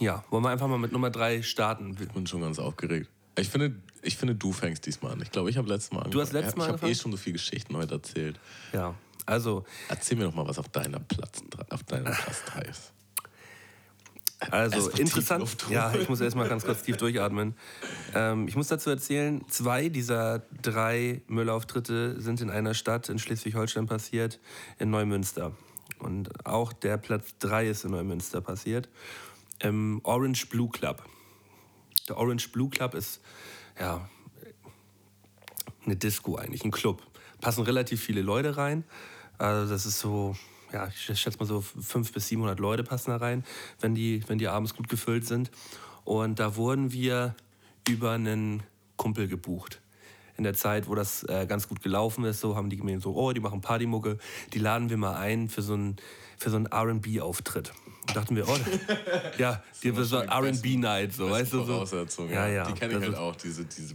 ja, 0.00 0.24
wollen 0.30 0.42
wir 0.42 0.50
einfach 0.50 0.66
mal 0.68 0.78
mit 0.78 0.92
Nummer 0.92 1.10
drei 1.10 1.42
starten. 1.42 1.94
bin 1.94 2.26
schon 2.26 2.40
ganz 2.40 2.58
aufgeregt. 2.58 3.08
Ich 3.36 3.48
finde, 3.48 3.74
ich 4.02 4.16
finde, 4.16 4.34
du 4.34 4.52
fängst 4.52 4.86
diesmal 4.86 5.12
an. 5.12 5.22
Ich 5.22 5.30
glaube, 5.30 5.50
ich 5.50 5.56
habe 5.56 5.68
letztes 5.68 5.90
Mal 5.90 5.98
angefangen. 5.98 6.12
Du 6.12 6.20
hast 6.20 6.32
letztes 6.32 6.56
Mal 6.56 6.66
Ich 6.66 6.72
habe 6.72 6.90
eh 6.90 6.94
schon 6.94 7.10
so 7.10 7.16
viele 7.16 7.34
Geschichten 7.34 7.76
heute 7.76 7.94
erzählt. 7.94 8.38
Ja, 8.72 8.94
also 9.26 9.64
Erzähl 9.88 10.18
mir 10.18 10.24
doch 10.24 10.34
mal, 10.34 10.46
was 10.46 10.58
auf 10.58 10.68
deiner 10.68 11.00
Platz, 11.00 11.42
auf 11.70 11.82
deiner 11.84 12.10
Platz 12.10 12.44
3 12.46 12.62
ist. 12.62 12.92
Also 14.50 14.90
interessant. 14.90 15.66
Ja, 15.70 15.94
ich 15.94 16.08
muss 16.08 16.20
erstmal 16.20 16.48
ganz 16.48 16.64
kurz 16.64 16.82
tief 16.82 16.98
durchatmen. 16.98 17.54
Ähm, 18.14 18.46
ich 18.46 18.56
muss 18.56 18.68
dazu 18.68 18.90
erzählen, 18.90 19.42
zwei 19.48 19.88
dieser 19.88 20.42
drei 20.60 21.22
Müllauftritte 21.28 22.20
sind 22.20 22.42
in 22.42 22.50
einer 22.50 22.74
Stadt 22.74 23.08
in 23.08 23.18
Schleswig-Holstein 23.18 23.86
passiert, 23.86 24.40
in 24.78 24.90
Neumünster. 24.90 25.52
Und 25.98 26.46
auch 26.46 26.72
der 26.74 26.98
Platz 26.98 27.36
drei 27.38 27.68
ist 27.68 27.84
in 27.84 27.92
Neumünster 27.92 28.42
passiert, 28.42 28.90
im 29.60 30.00
Orange 30.02 30.46
Blue 30.46 30.68
Club. 30.68 31.02
Der 32.08 32.18
Orange 32.18 32.48
Blue 32.50 32.68
Club 32.68 32.94
ist 32.94 33.20
ja 33.78 34.08
eine 35.84 35.96
Disco 35.96 36.36
eigentlich, 36.36 36.64
ein 36.64 36.70
Club. 36.70 37.02
Passen 37.40 37.62
relativ 37.62 38.02
viele 38.02 38.22
Leute 38.22 38.56
rein. 38.56 38.84
Also 39.38 39.70
das 39.70 39.86
ist 39.86 39.98
so, 39.98 40.36
ja, 40.72 40.88
ich 40.88 41.18
schätze 41.18 41.38
mal 41.38 41.46
so 41.46 41.60
500 41.60 42.12
bis 42.12 42.28
700 42.28 42.58
Leute 42.58 42.84
passen 42.84 43.10
da 43.10 43.16
rein, 43.16 43.44
wenn 43.80 43.94
die, 43.94 44.22
wenn 44.28 44.38
die 44.38 44.48
abends 44.48 44.74
gut 44.74 44.88
gefüllt 44.88 45.26
sind. 45.26 45.50
Und 46.04 46.38
da 46.38 46.56
wurden 46.56 46.92
wir 46.92 47.34
über 47.88 48.12
einen 48.12 48.62
Kumpel 48.96 49.28
gebucht. 49.28 49.80
In 50.36 50.44
der 50.44 50.54
Zeit, 50.54 50.88
wo 50.88 50.94
das 50.94 51.22
äh, 51.24 51.46
ganz 51.46 51.68
gut 51.68 51.82
gelaufen 51.82 52.24
ist, 52.24 52.40
so 52.40 52.56
haben 52.56 52.68
die 52.68 52.76
gemeint, 52.76 53.02
so, 53.02 53.14
oh, 53.14 53.32
die 53.32 53.40
machen 53.40 53.60
Partymucke, 53.60 54.18
die 54.52 54.58
laden 54.58 54.90
wir 54.90 54.96
mal 54.96 55.14
ein 55.14 55.48
für 55.48 55.62
so 55.62 55.74
einen 55.74 55.96
für 56.38 56.50
so 56.50 56.56
einen 56.56 56.66
R&B-Auftritt. 56.66 57.72
Dachten 58.12 58.36
wir, 58.36 58.48
oh, 58.48 58.56
ja, 59.38 59.62
die, 59.82 59.92
das 59.92 60.10
war 60.10 60.24
R&B-Night, 60.24 61.14
so, 61.14 61.30
weißt 61.30 61.52
du, 61.54 61.64
so. 61.64 62.26
Ja. 62.26 62.46
Ja. 62.48 62.64
Die 62.66 62.72
kenne 62.74 62.98
ich 62.98 63.00
halt 63.00 63.16
auch, 63.16 63.34
diese, 63.36 63.64
diese 63.64 63.94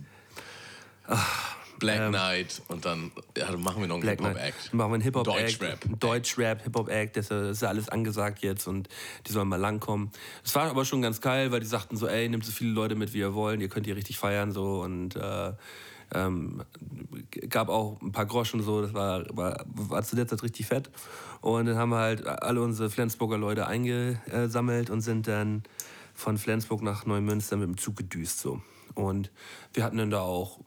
Black 1.80 2.10
Knight 2.10 2.62
und 2.68 2.86
dann 2.86 3.12
ja, 3.38 3.55
machen 3.57 3.82
wir 3.82 3.88
noch 3.88 3.95
einen 3.95 4.03
ähm. 4.03 4.10
Hip-Hop-Act. 4.10 4.74
Machen 4.74 4.91
wir 4.91 4.93
einen 4.95 5.03
Hip-Hop-Act. 5.03 5.62
Deutschrap. 5.62 5.99
Deutschrap, 5.99 6.64
Hip-Hop-Act. 6.64 7.18
Das 7.18 7.32
ist 7.32 7.62
ja 7.62 7.70
alles 7.70 7.89
angesagt 7.89 8.43
jetzt 8.43 8.68
und 8.68 8.89
die 9.26 9.32
sollen 9.32 9.47
mal 9.47 9.60
langkommen. 9.60 10.12
Es 10.43 10.53
war 10.55 10.70
aber 10.70 10.86
schon 10.86 11.01
ganz 11.01 11.22
geil, 11.22 11.51
weil 11.51 11.62
die 11.62 11.66
sagten 11.66 11.97
so, 11.97 12.07
ey, 12.07 12.28
nehmt 12.30 12.45
so 12.45 12.51
viele 12.51 12.72
Leute 12.72 12.95
mit, 12.95 13.14
wie 13.14 13.20
ihr 13.20 13.34
wollt. 13.34 13.62
Ihr 13.62 13.70
könnt 13.70 13.86
hier 13.86 13.95
richtig 13.95 14.18
feiern 14.18 14.51
so 14.51 14.82
und 14.82 15.16
äh, 15.16 15.53
ähm, 16.14 16.64
gab 17.49 17.70
auch 17.70 18.01
ein 18.01 18.12
paar 18.12 18.26
Groschen 18.26 18.62
so. 18.62 18.82
Das 18.82 18.93
war, 18.93 19.26
war, 19.36 19.66
war 19.68 20.03
zu 20.03 20.16
der 20.16 20.28
Zeit 20.28 20.43
richtig 20.43 20.66
fett. 20.68 20.89
Und 21.41 21.66
dann 21.66 21.78
haben 21.78 21.89
wir 21.89 21.99
halt 21.99 22.26
alle 22.26 22.62
unsere 22.62 22.89
Flensburger 22.89 23.38
Leute 23.38 23.68
eingesammelt 23.68 24.89
und 24.89 25.01
sind 25.01 25.28
dann 25.28 25.64
von 26.14 26.38
Flensburg 26.38 26.82
nach 26.82 27.05
Neumünster 27.05 27.57
mit 27.57 27.68
dem 27.68 27.78
Zug 27.78 27.95
gedüst 27.95 28.39
so. 28.39 28.62
Und 28.95 29.32
wir 29.74 29.84
hatten 29.84 29.97
dann 29.97 30.10
da 30.10 30.22
auch 30.22 30.60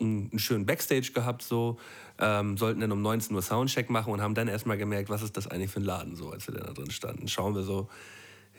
einen 0.00 0.38
schönen 0.38 0.66
Backstage 0.66 1.12
gehabt, 1.12 1.42
so, 1.42 1.78
ähm, 2.18 2.56
sollten 2.56 2.80
dann 2.80 2.92
um 2.92 3.02
19 3.02 3.34
Uhr 3.34 3.42
Soundcheck 3.42 3.90
machen 3.90 4.12
und 4.12 4.20
haben 4.20 4.34
dann 4.34 4.48
erstmal 4.48 4.76
gemerkt, 4.76 5.08
was 5.08 5.22
ist 5.22 5.36
das 5.36 5.48
eigentlich 5.48 5.70
für 5.70 5.80
ein 5.80 5.84
Laden, 5.84 6.14
so, 6.14 6.30
als 6.30 6.46
wir 6.46 6.54
da 6.54 6.72
drin 6.72 6.90
standen. 6.90 7.28
Schauen 7.28 7.54
wir 7.54 7.62
so, 7.62 7.88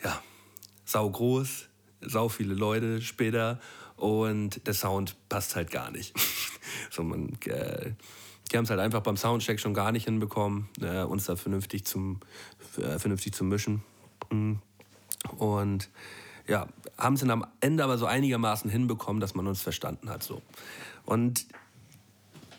ja, 0.04 0.22
sau 0.86 1.10
groß, 1.10 1.70
sau 2.02 2.30
viele 2.30 2.54
Leute 2.56 3.02
später 3.02 3.60
und 3.98 4.66
der 4.68 4.74
Sound 4.74 5.16
passt 5.30 5.56
halt 5.56 5.72
gar 5.72 5.92
nicht. 5.92 6.14
so, 6.90 7.04
man, 7.04 7.38
äh, 7.46 7.92
die 8.52 8.58
haben 8.58 8.66
es 8.66 8.70
halt 8.70 8.80
einfach 8.80 9.02
beim 9.02 9.18
Soundcheck 9.18 9.60
schon 9.60 9.74
gar 9.74 9.92
nicht 9.92 10.06
hinbekommen, 10.06 10.70
äh, 10.82 11.04
uns 11.04 11.26
da 11.26 11.36
vernünftig 11.36 11.86
zum, 11.86 12.20
äh, 12.78 13.00
vernünftig 13.00 13.34
zu 13.34 13.44
mischen. 13.44 13.84
Mm. 14.30 14.54
Und 15.38 15.90
ja, 16.48 16.68
haben 16.98 17.14
es 17.14 17.22
dann 17.22 17.32
am 17.32 17.48
Ende 17.62 17.84
aber 17.84 17.98
so 17.98 18.06
einigermaßen 18.06 18.70
hinbekommen, 18.70 19.22
dass 19.22 19.36
man 19.36 19.48
uns 19.48 19.62
verstanden 19.62 20.10
hat. 20.10 20.24
So. 20.24 20.42
Und 21.06 21.46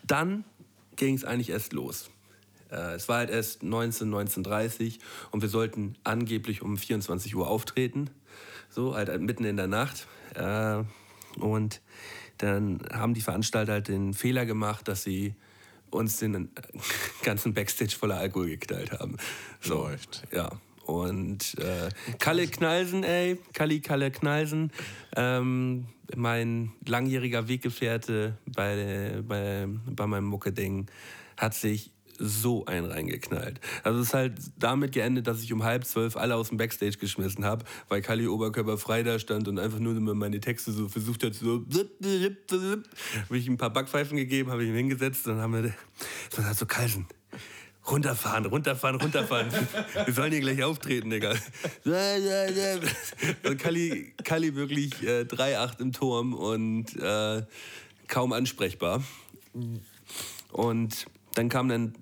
dann 0.06 0.44
ging 0.96 1.14
es 1.14 1.24
eigentlich 1.24 1.50
erst 1.50 1.72
los. 1.72 2.10
Äh, 2.70 2.94
es 2.94 3.08
war 3.08 3.18
halt 3.18 3.30
erst 3.30 3.62
19, 3.62 4.12
19.30 4.12 4.98
und 5.30 5.42
wir 5.42 5.48
sollten 5.48 5.96
angeblich 6.04 6.62
um 6.62 6.76
24 6.76 7.34
Uhr 7.36 7.48
auftreten. 7.48 8.10
So, 8.70 8.94
halt 8.94 9.20
mitten 9.20 9.44
in 9.44 9.56
der 9.56 9.68
Nacht. 9.68 10.06
Äh, 10.34 10.82
und 11.36 11.80
dann 12.38 12.80
haben 12.92 13.14
die 13.14 13.20
Veranstalter 13.20 13.72
halt 13.72 13.88
den 13.88 14.14
Fehler 14.14 14.46
gemacht, 14.46 14.88
dass 14.88 15.02
sie 15.04 15.34
uns 15.90 16.18
den 16.18 16.50
ganzen 17.22 17.54
Backstage 17.54 17.96
voller 17.96 18.16
Alkohol 18.16 18.48
geknallt 18.48 18.92
haben. 18.92 19.16
So, 19.60 19.84
Läuft. 19.84 20.24
Ja. 20.32 20.50
Und 20.86 21.56
äh, 21.58 21.88
Kalle 22.18 22.46
Knalsen, 22.46 23.04
ey, 23.04 23.38
Kalli 23.54 23.80
Kalle 23.80 24.10
Knalsen, 24.10 24.70
ähm, 25.16 25.86
mein 26.14 26.72
langjähriger 26.86 27.48
Weggefährte 27.48 28.36
bei, 28.44 29.22
bei, 29.26 29.66
bei 29.66 30.06
meinem 30.06 30.26
Mucke-Ding, 30.26 30.90
hat 31.38 31.54
sich 31.54 31.93
so 32.18 32.64
einen 32.66 32.90
reingeknallt. 32.90 33.60
Also 33.82 34.00
es 34.00 34.08
ist 34.08 34.14
halt 34.14 34.34
damit 34.58 34.92
geendet, 34.92 35.26
dass 35.26 35.42
ich 35.42 35.52
um 35.52 35.62
halb 35.62 35.84
zwölf 35.84 36.16
alle 36.16 36.36
aus 36.36 36.48
dem 36.48 36.58
Backstage 36.58 36.98
geschmissen 36.98 37.44
habe, 37.44 37.64
weil 37.88 38.02
Kalli 38.02 38.26
Oberkörper 38.26 38.78
frei 38.78 39.02
da 39.02 39.18
stand 39.18 39.48
und 39.48 39.58
einfach 39.58 39.78
nur 39.78 39.94
meine 40.14 40.40
Texte 40.40 40.72
so 40.72 40.88
versucht 40.88 41.24
hat, 41.24 41.34
so 41.34 41.64
habe 43.28 43.38
ich 43.38 43.46
ihm 43.46 43.54
ein 43.54 43.58
paar 43.58 43.70
Backpfeifen 43.70 44.16
gegeben, 44.16 44.50
habe 44.50 44.62
ich 44.62 44.68
ihn 44.70 44.76
hingesetzt 44.76 45.26
und 45.26 45.34
dann 45.34 45.42
haben 45.42 45.52
wir 45.54 45.74
so, 46.30 46.36
gesagt, 46.36 46.58
so 46.58 46.66
Kalsen, 46.66 47.06
runterfahren, 47.86 48.46
runterfahren, 48.46 49.00
runterfahren. 49.00 49.48
Wir 50.04 50.14
sollen 50.14 50.32
hier 50.32 50.40
gleich 50.40 50.62
auftreten, 50.62 51.10
Digga. 51.10 51.34
Und 53.44 53.58
Kalli, 53.58 54.14
Kalli 54.24 54.54
wirklich 54.54 55.02
äh, 55.02 55.22
3-8 55.22 55.80
im 55.80 55.92
Turm 55.92 56.34
und 56.34 56.96
äh, 56.96 57.42
kaum 58.08 58.32
ansprechbar. 58.32 59.02
Und 60.52 61.06
dann 61.34 61.48
kam 61.48 61.68
dann 61.68 61.94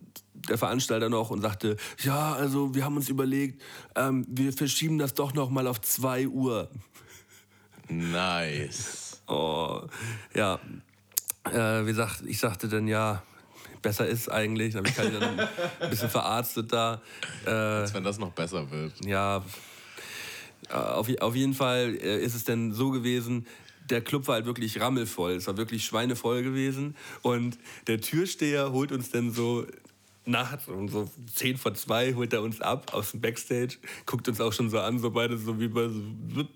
der 0.48 0.58
Veranstalter 0.58 1.08
noch 1.08 1.30
und 1.30 1.42
sagte, 1.42 1.76
ja, 2.02 2.32
also 2.34 2.74
wir 2.74 2.84
haben 2.84 2.96
uns 2.96 3.08
überlegt, 3.08 3.60
ähm, 3.94 4.26
wir 4.28 4.52
verschieben 4.52 4.98
das 4.98 5.14
doch 5.14 5.34
noch 5.34 5.50
mal 5.50 5.66
auf 5.66 5.80
2 5.80 6.28
Uhr. 6.28 6.70
Nice. 7.88 9.22
Oh, 9.26 9.82
ja. 10.34 10.58
Äh, 11.44 11.82
wie 11.82 11.90
gesagt, 11.90 12.22
ich 12.26 12.38
sagte 12.38 12.68
dann, 12.68 12.86
ja, 12.86 13.22
besser 13.82 14.06
ist 14.06 14.30
eigentlich. 14.30 14.72
Dann 14.72 14.80
habe 14.80 14.88
ich 14.88 14.94
Kalli 14.94 15.18
dann 15.18 15.40
ein 15.80 15.90
bisschen 15.90 16.08
verarztet 16.08 16.72
da. 16.72 17.02
Äh, 17.46 17.50
Als 17.50 17.94
wenn 17.94 18.04
das 18.04 18.18
noch 18.18 18.32
besser 18.32 18.70
wird. 18.70 19.04
ja, 19.04 19.44
äh, 20.68 20.74
auf, 20.74 21.08
auf 21.20 21.34
jeden 21.34 21.54
Fall 21.54 21.96
äh, 22.00 22.22
ist 22.22 22.34
es 22.34 22.44
dann 22.44 22.72
so 22.72 22.90
gewesen, 22.90 23.46
der 23.90 24.00
Club 24.00 24.28
war 24.28 24.36
halt 24.36 24.46
wirklich 24.46 24.80
rammelvoll. 24.80 25.32
Es 25.32 25.46
war 25.48 25.56
wirklich 25.56 25.84
schweinevoll 25.84 26.42
gewesen. 26.42 26.96
Und 27.22 27.58
der 27.88 28.00
Türsteher 28.00 28.72
holt 28.72 28.92
uns 28.92 29.10
dann 29.10 29.32
so 29.32 29.66
nachts 30.24 30.68
um 30.68 30.88
so 30.88 31.10
10 31.34 31.56
vor 31.56 31.74
2 31.74 32.14
holt 32.14 32.32
er 32.32 32.42
uns 32.42 32.60
ab 32.60 32.94
aus 32.94 33.10
dem 33.10 33.20
Backstage, 33.20 33.76
guckt 34.06 34.28
uns 34.28 34.40
auch 34.40 34.52
schon 34.52 34.70
so 34.70 34.78
an, 34.78 34.98
so 34.98 35.10
beide 35.10 35.36
so 35.36 35.58
wie 35.60 35.68
bei 35.68 35.88
so 35.88 36.48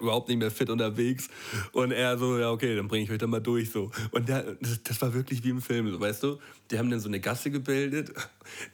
überhaupt 0.00 0.28
nicht 0.28 0.38
mehr 0.38 0.50
fit 0.50 0.70
unterwegs. 0.70 1.28
Und 1.72 1.92
er 1.92 2.18
so, 2.18 2.38
ja, 2.38 2.50
okay, 2.50 2.76
dann 2.76 2.88
bringe 2.88 3.04
ich 3.04 3.10
euch 3.10 3.18
da 3.18 3.26
mal 3.26 3.40
durch 3.40 3.70
so. 3.70 3.90
Und 4.12 4.28
der, 4.28 4.54
das, 4.60 4.82
das 4.82 5.02
war 5.02 5.12
wirklich 5.14 5.42
wie 5.44 5.50
im 5.50 5.60
Film, 5.60 5.90
so, 5.90 6.00
weißt 6.00 6.22
du? 6.22 6.38
Die 6.70 6.78
haben 6.78 6.90
dann 6.90 7.00
so 7.00 7.08
eine 7.08 7.20
Gasse 7.20 7.50
gebildet, 7.50 8.12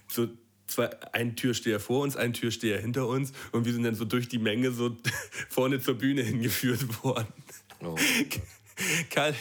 so 0.09 0.29
zwei, 0.67 0.91
ein 1.13 1.37
Türsteher 1.37 1.81
vor 1.81 2.03
uns, 2.03 2.17
ein 2.17 2.33
Türsteher 2.33 2.81
hinter 2.81 3.07
uns 3.07 3.33
und 3.53 3.65
wir 3.65 3.73
sind 3.73 3.85
dann 3.85 3.95
so 3.95 4.05
durch 4.05 4.29
die 4.29 4.39
Menge 4.39 4.71
so 4.71 4.97
vorne 5.49 5.81
zur 5.81 5.95
Bühne 5.95 6.23
hingeführt 6.23 7.03
worden. 7.05 7.33
Oh. 7.81 7.97
Kali, 9.11 9.35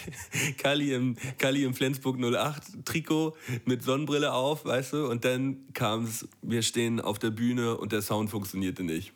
Kali, 0.58 0.94
im, 0.94 1.16
Kali 1.38 1.64
im 1.64 1.74
Flensburg 1.74 2.18
08 2.20 2.86
Trikot 2.86 3.36
mit 3.66 3.84
Sonnenbrille 3.84 4.34
auf, 4.34 4.66
weißt 4.66 4.94
du, 4.94 5.08
und 5.10 5.26
dann 5.26 5.74
kam 5.74 6.04
es, 6.04 6.28
wir 6.42 6.62
stehen 6.62 7.02
auf 7.02 7.20
der 7.20 7.32
Bühne 7.32 7.78
und 7.78 7.92
der 7.92 8.02
Sound 8.02 8.30
funktionierte 8.30 8.84
nicht. 8.84 9.14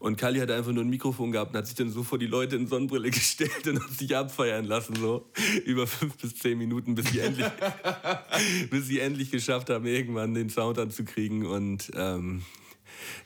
Und 0.00 0.16
Kali 0.16 0.38
hat 0.38 0.50
einfach 0.50 0.70
nur 0.70 0.84
ein 0.84 0.90
Mikrofon 0.90 1.32
gehabt 1.32 1.52
und 1.52 1.58
hat 1.58 1.66
sich 1.66 1.74
dann 1.74 1.90
so 1.90 2.04
vor 2.04 2.18
die 2.18 2.26
Leute 2.26 2.54
in 2.54 2.68
Sonnenbrille 2.68 3.10
gestellt 3.12 3.66
und 3.66 3.82
hat 3.82 3.90
sich 3.90 4.16
abfeiern 4.16 4.64
lassen, 4.64 4.94
so 4.96 5.28
über 5.64 5.86
fünf 5.86 6.16
bis 6.16 6.36
zehn 6.36 6.56
Minuten, 6.56 6.94
bis 6.94 7.10
sie 7.10 7.20
endlich, 7.20 7.46
bis 8.70 8.86
sie 8.86 9.00
endlich 9.00 9.30
geschafft 9.30 9.70
haben, 9.70 9.86
irgendwann 9.86 10.34
den 10.34 10.50
Sound 10.50 10.78
anzukriegen. 10.78 11.46
Und 11.46 11.90
ähm, 11.94 12.42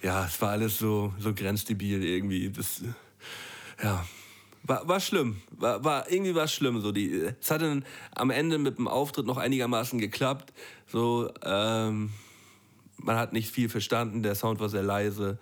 ja, 0.02 0.24
es 0.24 0.40
war 0.40 0.50
alles 0.50 0.78
so, 0.78 1.12
so 1.18 1.34
grenzdebil 1.34 2.02
irgendwie. 2.02 2.48
Das, 2.48 2.82
ja, 3.82 4.06
war, 4.64 4.86
war 4.86 5.00
schlimm. 5.00 5.40
War, 5.50 5.84
war, 5.84 6.10
irgendwie 6.10 6.34
war 6.34 6.44
es 6.44 6.52
schlimm. 6.52 6.80
So 6.80 6.92
die, 6.92 7.12
es 7.40 7.50
hat 7.50 7.62
dann 7.62 7.84
am 8.14 8.30
Ende 8.30 8.58
mit 8.58 8.78
dem 8.78 8.88
Auftritt 8.88 9.26
noch 9.26 9.36
einigermaßen 9.36 9.98
geklappt. 9.98 10.52
So, 10.86 11.30
ähm, 11.44 12.10
man 12.98 13.16
hat 13.16 13.32
nicht 13.32 13.50
viel 13.50 13.68
verstanden, 13.68 14.22
der 14.22 14.34
Sound 14.34 14.60
war 14.60 14.68
sehr 14.68 14.82
leise. 14.82 15.38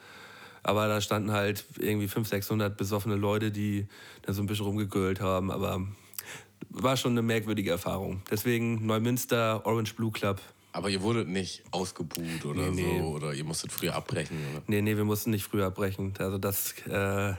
Aber 0.62 0.88
da 0.88 1.00
standen 1.00 1.32
halt 1.32 1.64
irgendwie 1.78 2.06
500, 2.08 2.42
600 2.42 2.76
besoffene 2.76 3.16
Leute, 3.16 3.50
die 3.50 3.86
da 4.22 4.32
so 4.32 4.42
ein 4.42 4.46
bisschen 4.46 4.66
rumgegölt 4.66 5.20
haben. 5.20 5.50
Aber 5.50 5.86
war 6.68 6.96
schon 6.96 7.12
eine 7.12 7.22
merkwürdige 7.22 7.70
Erfahrung. 7.70 8.22
Deswegen 8.30 8.84
Neumünster, 8.86 9.64
Orange 9.64 9.94
Blue 9.94 10.10
Club. 10.12 10.40
Aber 10.72 10.88
ihr 10.88 11.02
wurdet 11.02 11.28
nicht 11.28 11.64
ausgebuht 11.72 12.44
oder 12.44 12.70
Nee, 12.70 12.82
nee. 12.82 12.98
so 13.00 13.06
oder 13.06 13.32
ihr 13.32 13.44
musstet 13.44 13.72
früher 13.72 13.94
abbrechen. 13.94 14.36
Oder? 14.52 14.62
Nee, 14.68 14.82
nee, 14.82 14.96
wir 14.96 15.04
mussten 15.04 15.30
nicht 15.30 15.44
früher 15.44 15.66
abbrechen. 15.66 16.14
Also 16.18 16.38
das, 16.38 16.74
äh, 16.86 17.34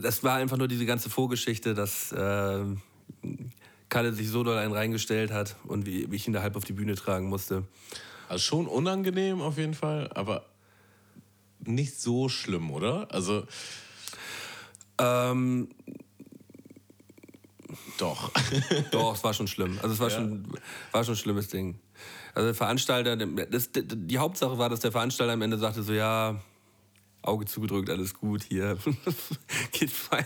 das 0.00 0.22
war 0.22 0.36
einfach 0.36 0.56
nur 0.56 0.68
diese 0.68 0.86
ganze 0.86 1.10
Vorgeschichte, 1.10 1.74
dass 1.74 2.12
äh, 2.12 2.64
Kalle 3.88 4.12
sich 4.12 4.28
so 4.28 4.44
doll 4.44 4.58
einen 4.58 4.72
reingestellt 4.72 5.32
hat 5.32 5.56
und 5.64 5.86
wie, 5.86 6.10
wie 6.10 6.16
ich 6.16 6.26
ihn 6.26 6.32
da 6.32 6.42
halb 6.42 6.56
auf 6.56 6.64
die 6.64 6.72
Bühne 6.72 6.94
tragen 6.94 7.28
musste. 7.28 7.64
Also 8.28 8.42
schon 8.42 8.66
unangenehm 8.66 9.40
auf 9.40 9.56
jeden 9.56 9.74
Fall, 9.74 10.10
aber 10.14 10.44
nicht 11.64 12.00
so 12.00 12.28
schlimm, 12.28 12.70
oder? 12.70 13.08
Also 13.10 13.44
Ähm, 14.98 15.68
doch. 17.98 18.30
Doch, 18.90 19.14
es 19.14 19.24
war 19.24 19.34
schon 19.34 19.48
schlimm. 19.48 19.78
Also 19.82 19.94
es 19.94 20.00
war, 20.00 20.10
schon, 20.10 20.46
war 20.92 21.04
schon 21.04 21.14
ein 21.14 21.18
schlimmes 21.18 21.48
Ding. 21.48 21.78
Also 22.34 22.48
der 22.48 22.54
Veranstalter, 22.54 23.16
das, 23.16 23.70
die 23.72 24.18
Hauptsache 24.18 24.56
war, 24.58 24.68
dass 24.68 24.80
der 24.80 24.92
Veranstalter 24.92 25.32
am 25.32 25.42
Ende 25.42 25.58
sagte 25.58 25.82
so, 25.82 25.92
ja, 25.92 26.40
Auge 27.22 27.46
zugedrückt, 27.46 27.90
alles 27.90 28.14
gut 28.14 28.44
hier. 28.44 28.78
Geht 29.72 29.90
feiern. 29.90 30.24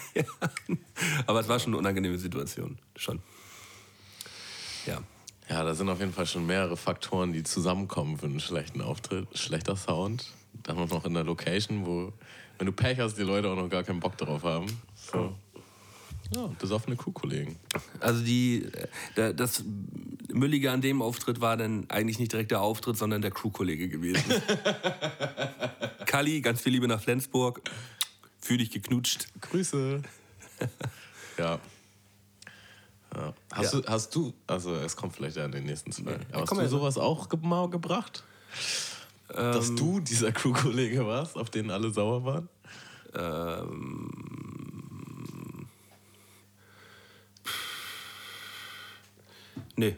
Aber 1.26 1.40
es 1.40 1.49
war 1.49 1.59
schon 1.59 1.72
eine 1.72 1.78
unangenehme 1.78 2.18
Situation. 2.18 2.78
Schon. 2.97 3.20
Ja. 4.86 5.03
Ja, 5.49 5.64
da 5.64 5.74
sind 5.74 5.88
auf 5.88 6.01
jeden 6.01 6.12
Fall 6.12 6.26
schon 6.26 6.47
mehrere 6.47 6.76
Faktoren, 6.76 7.32
die 7.32 7.43
zusammenkommen 7.43 8.16
für 8.16 8.26
einen 8.26 8.40
schlechten 8.40 8.80
Auftritt. 8.80 9.26
Schlechter 9.36 9.76
Sound, 9.76 10.32
dann 10.62 10.78
auch 10.78 10.88
noch 10.88 11.05
in 11.05 11.14
der 11.14 11.24
Location, 11.24 11.84
wo, 11.84 12.12
wenn 12.59 12.66
du 12.66 12.72
Pech 12.72 12.99
hast, 12.99 13.18
die 13.18 13.22
Leute 13.22 13.51
auch 13.51 13.57
noch 13.57 13.68
gar 13.68 13.82
keinen 13.82 14.01
Bock 14.01 14.16
drauf 14.16 14.45
haben. 14.45 14.66
So. 14.95 15.34
Ja, 16.34 16.47
besoffene 16.59 16.97
Kuhkollegen. 16.97 17.57
Also 18.01 18.24
die, 18.24 18.66
äh, 19.16 19.34
das 19.34 19.64
Müllige 20.32 20.70
an 20.70 20.80
dem 20.80 21.03
Auftritt 21.03 21.40
war 21.43 21.59
dann 21.59 21.84
eigentlich 21.90 22.18
nicht 22.18 22.32
direkt 22.32 22.51
der 22.51 22.62
Auftritt, 22.62 22.97
sondern 22.97 23.20
der 23.20 23.30
Crewkollege 23.30 23.88
gewesen. 23.88 24.24
Kalli, 26.12 26.42
ganz 26.42 26.60
viel 26.60 26.72
Liebe 26.72 26.86
nach 26.86 27.00
Flensburg. 27.00 27.62
Fühl 28.38 28.58
dich 28.58 28.70
geknutscht. 28.70 29.28
Grüße. 29.40 30.02
ja. 31.38 31.58
ja. 33.14 33.34
Hast, 33.50 33.72
Ja. 33.72 33.80
Du, 33.80 33.86
hast 33.88 34.14
du, 34.14 34.34
also 34.46 34.74
es 34.74 34.94
kommt 34.94 35.16
vielleicht 35.16 35.38
ja 35.38 35.46
in 35.46 35.52
den 35.52 35.64
nächsten 35.64 35.90
zwei, 35.90 36.16
aber 36.30 36.42
hast 36.42 36.48
komm 36.50 36.58
du 36.58 36.64
ja. 36.64 36.68
sowas 36.68 36.98
auch 36.98 37.30
ge 37.30 37.38
mal 37.42 37.70
gebracht? 37.70 38.24
Dass 39.28 39.74
du 39.74 40.00
dieser 40.00 40.32
Crewkollege 40.32 41.06
warst, 41.06 41.38
auf 41.38 41.48
den 41.48 41.70
alle 41.70 41.90
sauer 41.90 42.22
waren? 42.26 42.48
Nee. 49.76 49.96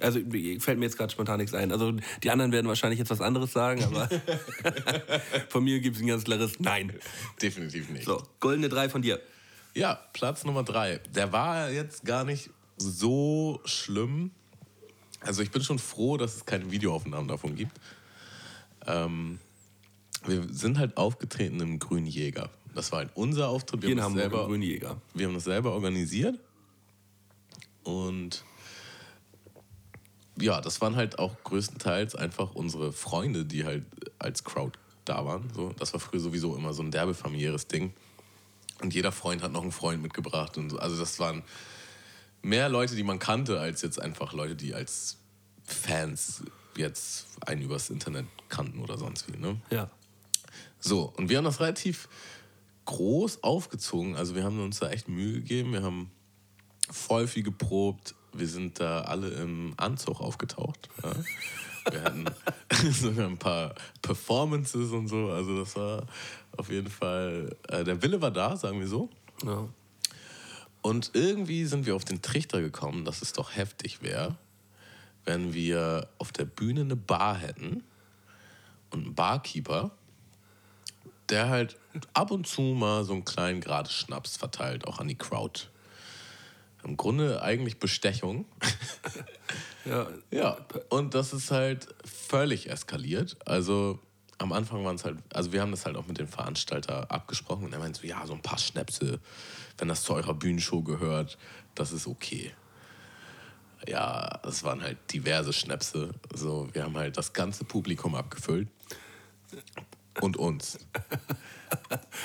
Also 0.00 0.20
fällt 0.60 0.78
mir 0.78 0.84
jetzt 0.84 0.96
gerade 0.96 1.12
spontan 1.12 1.38
nichts 1.38 1.54
ein. 1.54 1.72
Also 1.72 1.92
die 2.22 2.30
anderen 2.30 2.52
werden 2.52 2.68
wahrscheinlich 2.68 2.98
jetzt 2.98 3.10
was 3.10 3.20
anderes 3.20 3.52
sagen, 3.52 3.84
aber 3.84 4.08
von 5.48 5.64
mir 5.64 5.80
gibt 5.80 5.96
es 5.96 6.02
ein 6.02 6.08
ganz 6.08 6.24
klares 6.24 6.60
Nein. 6.60 6.92
Definitiv 7.42 7.90
nicht. 7.90 8.04
So, 8.04 8.22
goldene 8.40 8.68
drei 8.68 8.88
von 8.88 9.02
dir. 9.02 9.20
Ja, 9.74 9.98
Platz 10.12 10.44
Nummer 10.44 10.62
drei. 10.62 11.00
Der 11.14 11.32
war 11.32 11.70
jetzt 11.70 12.04
gar 12.04 12.24
nicht 12.24 12.50
so 12.76 13.60
schlimm. 13.64 14.30
Also 15.20 15.42
ich 15.42 15.50
bin 15.50 15.62
schon 15.62 15.78
froh, 15.78 16.16
dass 16.16 16.36
es 16.36 16.46
keine 16.46 16.70
Videoaufnahmen 16.70 17.28
davon 17.28 17.56
gibt. 17.56 17.78
Ähm, 18.86 19.38
wir 20.26 20.46
sind 20.50 20.78
halt 20.78 20.96
aufgetreten 20.96 21.60
im 21.60 21.78
Grünen 21.78 22.06
Jäger. 22.06 22.50
Das 22.74 22.92
war 22.92 23.00
halt 23.00 23.10
unser 23.14 23.48
Auftritt. 23.48 23.82
Wir 23.82 23.90
Hier 23.94 24.02
haben, 24.02 24.14
das 24.14 24.22
selber, 24.22 24.46
Grünjäger. 24.46 25.00
wir 25.14 25.26
haben 25.26 25.34
das 25.34 25.44
selber 25.44 25.72
organisiert. 25.72 26.38
Und 27.82 28.44
ja, 30.40 30.60
das 30.60 30.80
waren 30.80 30.96
halt 30.96 31.18
auch 31.18 31.34
größtenteils 31.44 32.14
einfach 32.14 32.54
unsere 32.54 32.92
Freunde, 32.92 33.44
die 33.44 33.64
halt 33.64 33.84
als 34.18 34.44
Crowd 34.44 34.78
da 35.04 35.24
waren. 35.24 35.50
So, 35.54 35.72
das 35.78 35.92
war 35.92 36.00
früher 36.00 36.20
sowieso 36.20 36.56
immer 36.56 36.72
so 36.72 36.82
ein 36.82 36.90
derbe 36.90 37.14
familiäres 37.14 37.66
Ding. 37.66 37.92
Und 38.80 38.94
jeder 38.94 39.12
Freund 39.12 39.42
hat 39.42 39.52
noch 39.52 39.62
einen 39.62 39.72
Freund 39.72 40.02
mitgebracht. 40.02 40.56
Und 40.56 40.70
so. 40.70 40.78
Also 40.78 40.98
das 40.98 41.18
waren 41.18 41.42
mehr 42.42 42.68
Leute, 42.68 42.94
die 42.94 43.02
man 43.02 43.18
kannte, 43.18 43.58
als 43.58 43.82
jetzt 43.82 44.00
einfach 44.00 44.32
Leute, 44.32 44.54
die 44.54 44.74
als 44.74 45.18
Fans 45.64 46.42
jetzt 46.76 47.26
einen 47.46 47.62
übers 47.62 47.90
Internet 47.90 48.26
kannten 48.48 48.80
oder 48.80 48.96
sonst 48.96 49.32
wie. 49.32 49.36
Ne? 49.36 49.60
Ja. 49.70 49.90
So, 50.78 51.12
und 51.16 51.28
wir 51.28 51.38
haben 51.38 51.44
das 51.44 51.60
relativ 51.60 52.08
groß 52.84 53.42
aufgezogen. 53.42 54.16
Also 54.16 54.34
wir 54.34 54.44
haben 54.44 54.62
uns 54.62 54.78
da 54.78 54.90
echt 54.90 55.08
Mühe 55.08 55.34
gegeben. 55.34 55.72
Wir 55.72 55.82
haben 55.82 56.10
voll 56.90 57.26
viel 57.26 57.42
geprobt. 57.42 58.14
Wir 58.32 58.48
sind 58.48 58.80
da 58.80 59.02
alle 59.02 59.28
im 59.28 59.74
Anzug 59.76 60.20
aufgetaucht. 60.20 60.88
Ja. 61.02 61.12
Wir 61.90 62.02
hatten 62.02 62.24
sogar 62.92 63.26
ein 63.26 63.38
paar 63.38 63.74
Performances 64.02 64.90
und 64.92 65.08
so. 65.08 65.30
Also 65.30 65.58
das 65.58 65.76
war 65.76 66.06
auf 66.56 66.70
jeden 66.70 66.90
Fall, 66.90 67.56
äh, 67.68 67.84
der 67.84 68.02
Wille 68.02 68.20
war 68.20 68.30
da, 68.30 68.56
sagen 68.56 68.80
wir 68.80 68.88
so. 68.88 69.08
ja. 69.44 69.68
Und 70.80 71.10
irgendwie 71.14 71.64
sind 71.64 71.86
wir 71.86 71.96
auf 71.96 72.04
den 72.04 72.22
Trichter 72.22 72.60
gekommen, 72.60 73.04
dass 73.04 73.20
es 73.20 73.32
doch 73.32 73.56
heftig 73.56 74.00
wäre, 74.00 74.36
wenn 75.24 75.52
wir 75.52 76.08
auf 76.18 76.32
der 76.32 76.44
Bühne 76.44 76.82
eine 76.82 76.96
Bar 76.96 77.36
hätten 77.36 77.82
und 78.90 79.04
einen 79.04 79.14
Barkeeper, 79.14 79.90
der 81.28 81.48
halt 81.48 81.76
ab 82.14 82.30
und 82.30 82.46
zu 82.46 82.62
mal 82.62 83.04
so 83.04 83.12
einen 83.12 83.24
kleinen 83.24 83.60
Grad 83.60 83.90
Schnaps 83.90 84.36
verteilt, 84.36 84.86
auch 84.86 84.98
an 84.98 85.08
die 85.08 85.18
Crowd. 85.18 85.64
Im 86.88 86.96
Grunde 86.96 87.42
eigentlich 87.42 87.78
Bestechung. 87.78 88.46
ja. 89.84 90.08
Ja, 90.30 90.56
und 90.88 91.14
das 91.14 91.34
ist 91.34 91.50
halt 91.50 91.86
völlig 92.04 92.70
eskaliert. 92.70 93.36
Also 93.44 93.98
am 94.38 94.52
Anfang 94.52 94.84
waren 94.86 94.96
es 94.96 95.04
halt, 95.04 95.18
also 95.34 95.52
wir 95.52 95.60
haben 95.60 95.70
das 95.70 95.84
halt 95.84 95.96
auch 95.96 96.06
mit 96.06 96.18
dem 96.18 96.28
Veranstalter 96.28 97.10
abgesprochen 97.10 97.64
und 97.64 97.74
er 97.74 97.78
meinte 97.78 98.00
so, 98.00 98.06
ja, 98.06 98.26
so 98.26 98.32
ein 98.32 98.40
paar 98.40 98.58
Schnäpse, 98.58 99.20
wenn 99.76 99.88
das 99.88 100.02
zu 100.02 100.14
eurer 100.14 100.32
Bühnenshow 100.32 100.82
gehört, 100.82 101.36
das 101.74 101.92
ist 101.92 102.06
okay. 102.06 102.52
Ja, 103.86 104.40
es 104.44 104.64
waren 104.64 104.82
halt 104.82 104.96
diverse 105.12 105.52
Schnäpse. 105.52 106.14
So, 106.32 106.68
wir 106.72 106.84
haben 106.84 106.96
halt 106.96 107.18
das 107.18 107.34
ganze 107.34 107.64
Publikum 107.64 108.14
abgefüllt. 108.14 108.68
Und 110.20 110.36
uns. 110.36 110.78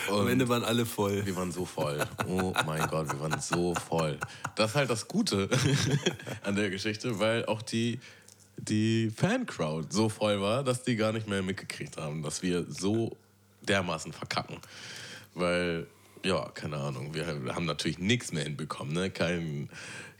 Am 0.10 0.28
Ende 0.28 0.48
waren 0.50 0.64
alle 0.64 0.86
voll. 0.86 1.26
Wir 1.26 1.36
waren 1.36 1.52
so 1.52 1.66
voll. 1.66 2.00
Oh 2.28 2.54
mein 2.66 2.88
Gott, 2.88 3.12
wir 3.12 3.20
waren 3.20 3.40
so 3.40 3.76
voll. 3.76 4.18
Das 4.56 4.72
ist 4.72 4.76
halt 4.76 4.90
das 4.90 5.08
Gute 5.08 5.50
an 6.44 6.56
der 6.56 6.70
Geschichte, 6.70 7.20
weil 7.20 7.46
auch 7.46 7.62
die, 7.62 8.00
die 8.58 9.12
Fan-Crowd 9.16 9.88
so 9.90 10.10
voll 10.10 10.42
war, 10.42 10.64
dass 10.64 10.84
die 10.84 10.96
gar 10.96 11.12
nicht 11.12 11.28
mehr 11.28 11.42
mitgekriegt 11.42 11.98
haben, 11.98 12.24
dass 12.24 12.42
wir 12.42 12.66
so 12.70 13.18
dermaßen 13.62 14.14
verkacken. 14.14 14.58
Weil, 15.34 15.88
ja, 16.24 16.50
keine 16.50 16.78
Ahnung, 16.78 17.14
wir 17.14 17.28
haben 17.28 17.66
natürlich 17.66 18.00
nichts 18.00 18.32
mehr 18.32 18.44
hinbekommen. 18.44 18.94
Ne? 18.94 19.10
Kein, 19.10 19.70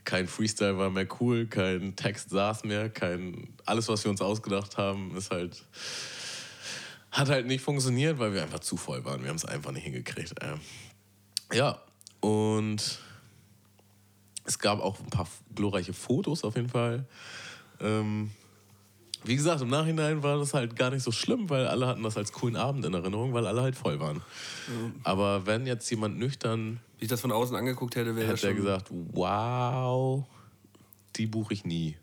kein 0.04 0.26
Freestyle 0.26 0.76
war 0.78 0.90
mehr 0.90 1.06
cool, 1.20 1.46
kein 1.46 1.96
Text 1.96 2.30
saß 2.30 2.64
mehr, 2.64 2.90
kein, 2.90 3.48
alles, 3.64 3.88
was 3.88 4.04
wir 4.04 4.10
uns 4.10 4.20
ausgedacht 4.20 4.76
haben, 4.76 5.16
ist 5.16 5.30
halt 5.30 5.64
hat 7.14 7.28
halt 7.28 7.46
nicht 7.46 7.62
funktioniert, 7.62 8.18
weil 8.18 8.34
wir 8.34 8.42
einfach 8.42 8.58
zu 8.58 8.76
voll 8.76 9.04
waren. 9.04 9.22
Wir 9.22 9.28
haben 9.28 9.36
es 9.36 9.44
einfach 9.44 9.70
nicht 9.70 9.84
hingekriegt. 9.84 10.34
Ähm, 10.42 10.60
ja, 11.52 11.80
und 12.20 12.98
es 14.44 14.58
gab 14.58 14.80
auch 14.80 14.98
ein 14.98 15.10
paar 15.10 15.28
glorreiche 15.54 15.92
Fotos 15.92 16.42
auf 16.42 16.56
jeden 16.56 16.68
Fall. 16.68 17.06
Ähm, 17.80 18.32
wie 19.22 19.36
gesagt, 19.36 19.62
im 19.62 19.68
Nachhinein 19.68 20.24
war 20.24 20.38
das 20.38 20.54
halt 20.54 20.74
gar 20.74 20.90
nicht 20.90 21.04
so 21.04 21.12
schlimm, 21.12 21.48
weil 21.48 21.68
alle 21.68 21.86
hatten 21.86 22.02
das 22.02 22.16
als 22.16 22.32
coolen 22.32 22.56
Abend 22.56 22.84
in 22.84 22.92
Erinnerung, 22.92 23.32
weil 23.32 23.46
alle 23.46 23.62
halt 23.62 23.76
voll 23.76 24.00
waren. 24.00 24.20
Aber 25.04 25.46
wenn 25.46 25.66
jetzt 25.66 25.88
jemand 25.90 26.18
nüchtern, 26.18 26.80
Wie 26.98 27.04
ich 27.04 27.10
das 27.10 27.20
von 27.20 27.30
außen 27.32 27.56
angeguckt 27.56 27.94
hätte, 27.94 28.16
wäre 28.16 28.32
hätte 28.32 28.48
er 28.48 28.54
gesagt, 28.54 28.88
wow, 28.90 30.24
die 31.14 31.26
buche 31.26 31.54
ich 31.54 31.64
nie. 31.64 31.96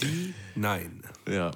Die? 0.00 0.34
Nein. 0.54 1.02
ja. 1.28 1.50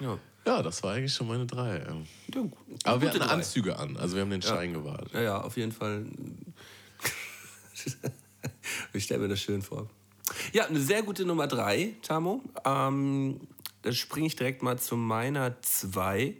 Ja. 0.00 0.18
Ja, 0.46 0.62
das 0.62 0.82
war 0.82 0.94
eigentlich 0.94 1.12
schon 1.14 1.28
meine 1.28 1.46
drei. 1.46 1.78
ähm. 1.78 2.06
Ja, 2.34 2.42
Aber 2.84 3.00
wir 3.02 3.08
hatten 3.08 3.20
drei. 3.20 3.26
Anzüge 3.26 3.78
an, 3.78 3.96
also 3.96 4.14
wir 4.16 4.22
haben 4.22 4.30
den 4.30 4.42
Schein 4.42 4.72
gewartet. 4.72 5.12
Ja, 5.12 5.20
ja, 5.20 5.40
auf 5.40 5.56
jeden 5.56 5.72
Fall. 5.72 6.06
ich 8.92 9.04
stelle 9.04 9.20
mir 9.22 9.28
das 9.28 9.40
schön 9.40 9.62
vor. 9.62 9.88
Ja, 10.52 10.66
eine 10.66 10.80
sehr 10.80 11.02
gute 11.02 11.24
Nummer 11.24 11.46
drei, 11.46 11.94
Tamo. 12.02 12.42
Ähm, 12.64 13.40
da 13.82 13.92
springe 13.92 14.26
ich 14.26 14.36
direkt 14.36 14.62
mal 14.62 14.78
zu 14.78 14.96
meiner 14.96 15.60
zwei. 15.62 16.36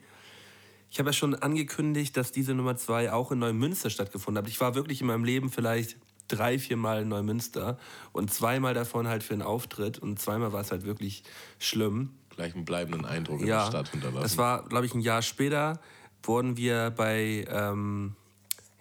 Ich 0.91 0.99
habe 0.99 1.11
ja 1.11 1.13
schon 1.13 1.35
angekündigt, 1.35 2.17
dass 2.17 2.33
diese 2.33 2.55
Nummer 2.55 2.77
zwei 2.77 3.13
auch 3.13 3.31
in 3.33 3.39
Neumünster 3.39 3.91
stattgefunden 3.91 4.43
hat. 4.43 4.51
Ich 4.51 4.61
war 4.61 4.75
wirklich 4.75 5.01
in 5.01 5.07
meinem 5.07 5.25
Leben 5.25 5.51
vielleicht 5.51 5.97
drei, 6.29 6.59
vier 6.59 6.77
Mal 6.77 7.03
in 7.03 7.09
Neumünster 7.09 7.79
und 8.13 8.33
zweimal 8.33 8.75
davon 8.75 9.09
halt 9.09 9.23
für 9.23 9.35
einen 9.35 9.43
Auftritt 9.43 9.99
und 9.99 10.21
zweimal 10.21 10.53
war 10.53 10.61
es 10.61 10.71
halt 10.71 10.85
wirklich 10.85 11.25
schlimm. 11.59 12.11
Gleich 12.41 12.55
einen 12.55 12.65
bleibenden 12.65 13.05
Eindruck 13.05 13.43
in 13.43 13.47
Ja, 13.49 13.65
der 13.65 13.71
Stadt 13.71 13.89
hinterlassen. 13.91 14.23
das 14.23 14.39
war, 14.39 14.67
glaube 14.67 14.87
ich, 14.87 14.95
ein 14.95 15.01
Jahr 15.03 15.21
später, 15.21 15.79
wurden 16.23 16.57
wir 16.57 16.91
bei, 16.91 17.45
ähm, 17.51 18.17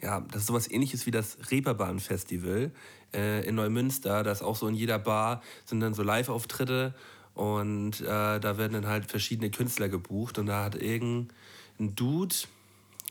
ja, 0.02 0.22
das 0.32 0.44
ist 0.44 0.48
sowas 0.48 0.72
ähnliches 0.72 1.06
wie 1.06 1.12
das 1.12 1.38
Reeperbahn-Festival 1.52 2.72
äh, 3.14 3.46
in 3.46 3.56
Neumünster. 3.56 4.24
Da 4.24 4.32
ist 4.32 4.42
auch 4.44 4.56
so 4.56 4.70
in 4.70 4.76
jeder 4.76 4.98
Bar 4.98 5.42
sind 5.66 5.82
dann 5.82 5.94
so 5.94 6.04
Live-Auftritte 6.04 6.96
und 7.34 8.00
äh, 8.00 8.40
da 8.40 8.58
werden 8.58 8.72
dann 8.82 8.88
halt 8.88 9.12
verschiedene 9.12 9.52
Künstler 9.52 9.90
gebucht 9.90 10.38
und 10.38 10.46
da 10.46 10.64
hat 10.64 10.76
irgendein 10.76 11.28
Dude 11.78 12.36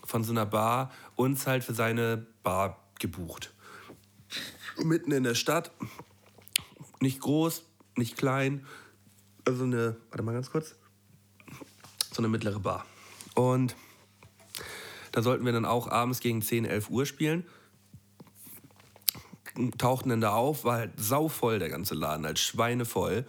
von 0.03 0.23
so 0.23 0.31
einer 0.31 0.47
Bar 0.47 0.91
uns 1.15 1.45
halt 1.45 1.63
für 1.63 1.75
seine 1.75 2.25
Bar 2.41 2.79
gebucht. 2.99 3.53
Mitten 4.83 5.11
in 5.11 5.21
der 5.23 5.35
Stadt, 5.35 5.69
nicht 7.01 7.19
groß, 7.19 7.65
nicht 7.97 8.17
klein, 8.17 8.65
also 9.45 9.63
eine, 9.63 9.97
warte 10.09 10.23
mal 10.23 10.33
ganz 10.33 10.51
kurz, 10.51 10.75
so 12.11 12.21
eine 12.21 12.27
mittlere 12.27 12.59
Bar. 12.59 12.85
Und 13.35 13.75
da 15.11 15.21
sollten 15.21 15.45
wir 15.45 15.51
dann 15.51 15.65
auch 15.65 15.87
abends 15.87 16.19
gegen 16.19 16.41
10, 16.41 16.65
11 16.65 16.89
Uhr 16.89 17.05
spielen. 17.05 17.45
Tauchten 19.77 20.09
dann 20.09 20.21
da 20.21 20.31
auf, 20.31 20.63
war 20.63 20.77
halt 20.77 20.91
sauvoll 20.97 21.59
der 21.59 21.69
ganze 21.69 21.95
Laden, 21.95 22.25
halt 22.25 22.39
schweinevoll. 22.39 23.25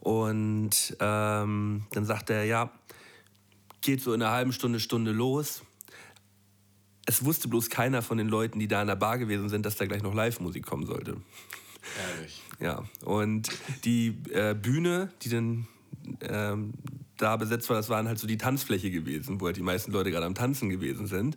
Und 0.00 0.96
ähm, 1.00 1.86
dann 1.92 2.04
sagt 2.04 2.30
er, 2.30 2.44
ja, 2.44 2.70
geht 3.80 4.02
so 4.02 4.12
in 4.12 4.22
einer 4.22 4.32
halben 4.32 4.52
Stunde, 4.52 4.80
Stunde 4.80 5.12
los. 5.12 5.62
Es 7.06 7.24
wusste 7.24 7.48
bloß 7.48 7.68
keiner 7.68 8.02
von 8.02 8.18
den 8.18 8.28
Leuten, 8.28 8.58
die 8.58 8.68
da 8.68 8.80
in 8.80 8.88
der 8.88 8.96
Bar 8.96 9.18
gewesen 9.18 9.48
sind, 9.48 9.66
dass 9.66 9.76
da 9.76 9.86
gleich 9.86 10.02
noch 10.02 10.14
Live-Musik 10.14 10.64
kommen 10.64 10.86
sollte. 10.86 11.16
Ehrlich. 12.16 12.41
Ja, 12.62 12.84
und 13.04 13.48
die 13.84 14.16
äh, 14.30 14.54
Bühne, 14.54 15.10
die 15.22 15.30
dann 15.30 15.66
ähm, 16.20 16.74
da 17.18 17.36
besetzt 17.36 17.68
war, 17.68 17.76
das 17.76 17.88
waren 17.88 18.06
halt 18.06 18.20
so 18.20 18.28
die 18.28 18.38
Tanzfläche 18.38 18.92
gewesen, 18.92 19.40
wo 19.40 19.46
halt 19.46 19.56
die 19.56 19.62
meisten 19.62 19.90
Leute 19.90 20.12
gerade 20.12 20.26
am 20.26 20.36
Tanzen 20.36 20.70
gewesen 20.70 21.08
sind. 21.08 21.36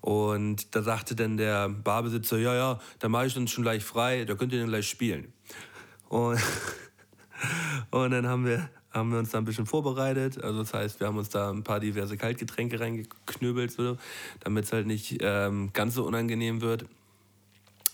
Und 0.00 0.74
da 0.74 0.82
sagte 0.82 1.14
dann 1.14 1.36
der 1.36 1.68
Barbesitzer, 1.68 2.38
ja, 2.38 2.54
ja, 2.54 2.80
da 2.98 3.10
mache 3.10 3.26
ich 3.26 3.34
dann 3.34 3.46
schon 3.46 3.62
gleich 3.62 3.84
frei, 3.84 4.24
da 4.24 4.36
könnt 4.36 4.54
ihr 4.54 4.60
dann 4.60 4.70
gleich 4.70 4.88
spielen. 4.88 5.34
Und, 6.08 6.40
und 7.90 8.10
dann 8.10 8.26
haben 8.26 8.46
wir, 8.46 8.70
haben 8.90 9.12
wir 9.12 9.18
uns 9.18 9.30
da 9.32 9.38
ein 9.38 9.44
bisschen 9.44 9.66
vorbereitet. 9.66 10.42
Also 10.42 10.60
das 10.60 10.72
heißt, 10.72 10.98
wir 10.98 11.08
haben 11.08 11.18
uns 11.18 11.28
da 11.28 11.50
ein 11.50 11.62
paar 11.62 11.80
diverse 11.80 12.16
Kaltgetränke 12.16 12.80
reingeknöbelt, 12.80 13.70
so, 13.70 13.98
damit 14.40 14.64
es 14.64 14.72
halt 14.72 14.86
nicht 14.86 15.18
ähm, 15.20 15.74
ganz 15.74 15.94
so 15.94 16.06
unangenehm 16.06 16.62
wird 16.62 16.86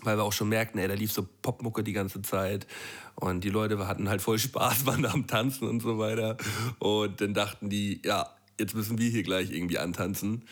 weil 0.02 0.16
wir 0.16 0.24
auch 0.24 0.32
schon 0.32 0.48
merkten, 0.48 0.80
ey, 0.80 0.88
da 0.88 0.94
lief 0.94 1.12
so 1.12 1.26
Popmucke 1.42 1.82
die 1.82 1.92
ganze 1.92 2.22
Zeit 2.22 2.66
und 3.14 3.44
die 3.44 3.50
Leute 3.50 3.86
hatten 3.86 4.08
halt 4.08 4.22
voll 4.22 4.38
Spaß, 4.38 4.86
waren 4.86 5.02
da 5.02 5.10
am 5.10 5.26
Tanzen 5.26 5.68
und 5.68 5.80
so 5.82 5.98
weiter. 5.98 6.36
Und 6.78 7.20
dann 7.20 7.34
dachten 7.34 7.68
die, 7.68 8.00
ja, 8.04 8.28
jetzt 8.58 8.74
müssen 8.74 8.98
wir 8.98 9.10
hier 9.10 9.22
gleich 9.22 9.50
irgendwie 9.50 9.78
antanzen. 9.78 10.44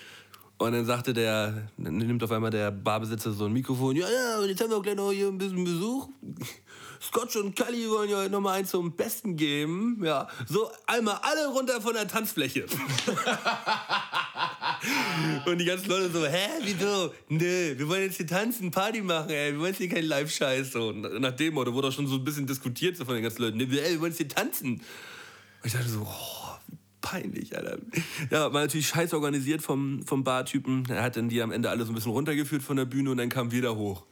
Und 0.58 0.72
dann 0.72 0.84
sagte 0.84 1.12
der, 1.12 1.68
dann 1.76 1.96
nimmt 1.98 2.22
auf 2.24 2.32
einmal 2.32 2.50
der 2.50 2.72
Barbesitzer 2.72 3.30
so 3.32 3.44
ein 3.44 3.52
Mikrofon, 3.52 3.94
ja, 3.94 4.06
ja, 4.08 4.44
jetzt 4.44 4.60
haben 4.60 4.70
wir 4.70 4.76
auch 4.76 4.82
gleich 4.82 4.96
noch 4.96 5.12
hier 5.12 5.28
ein 5.28 5.38
bisschen 5.38 5.62
Besuch. 5.62 6.08
Scotch 7.00 7.36
und 7.36 7.56
Cully 7.56 7.88
wollen 7.90 8.10
ja 8.10 8.18
heute 8.18 8.30
noch 8.30 8.40
mal 8.40 8.54
eins 8.54 8.70
zum 8.70 8.92
Besten 8.92 9.36
geben. 9.36 10.00
Ja, 10.04 10.28
so 10.46 10.70
einmal 10.86 11.18
alle 11.22 11.48
runter 11.48 11.80
von 11.80 11.94
der 11.94 12.08
Tanzfläche. 12.08 12.66
und 15.46 15.58
die 15.58 15.64
ganzen 15.64 15.88
Leute 15.88 16.10
so, 16.10 16.26
hä, 16.26 16.48
wieso? 16.62 17.12
Nö, 17.28 17.78
wir 17.78 17.88
wollen 17.88 18.02
jetzt 18.02 18.16
hier 18.16 18.26
tanzen, 18.26 18.70
Party 18.70 19.02
machen, 19.02 19.30
ey. 19.30 19.52
Wir 19.52 19.60
wollen 19.60 19.70
jetzt 19.70 19.78
hier 19.78 19.88
keinen 19.88 20.06
Live-Scheiß. 20.06 20.74
Und 20.76 21.20
nach 21.20 21.32
dem 21.32 21.54
Motto 21.54 21.72
wurde 21.72 21.88
auch 21.88 21.92
schon 21.92 22.06
so 22.06 22.16
ein 22.16 22.24
bisschen 22.24 22.46
diskutiert 22.46 22.96
so 22.96 23.04
von 23.04 23.14
den 23.14 23.22
ganzen 23.22 23.42
Leuten. 23.42 23.60
Ey, 23.60 23.70
wir 23.70 24.00
wollen 24.00 24.12
jetzt 24.12 24.18
hier 24.18 24.28
tanzen. 24.28 24.74
Und 24.74 24.82
ich 25.64 25.72
dachte 25.72 25.88
so, 25.88 26.02
oh, 26.02 26.74
peinlich, 27.00 27.56
Alter. 27.56 27.78
Ja, 28.30 28.52
war 28.52 28.62
natürlich 28.62 28.88
scheiß 28.88 29.14
organisiert 29.14 29.62
vom, 29.62 30.04
vom 30.06 30.24
Bartypen. 30.24 30.84
Er 30.88 31.02
hat 31.02 31.16
dann 31.16 31.28
die 31.28 31.42
am 31.42 31.52
Ende 31.52 31.70
alle 31.70 31.84
so 31.84 31.92
ein 31.92 31.94
bisschen 31.94 32.12
runtergeführt 32.12 32.62
von 32.62 32.76
der 32.76 32.84
Bühne 32.84 33.10
und 33.10 33.18
dann 33.18 33.28
kam 33.28 33.50
wieder 33.50 33.76
hoch. 33.76 34.04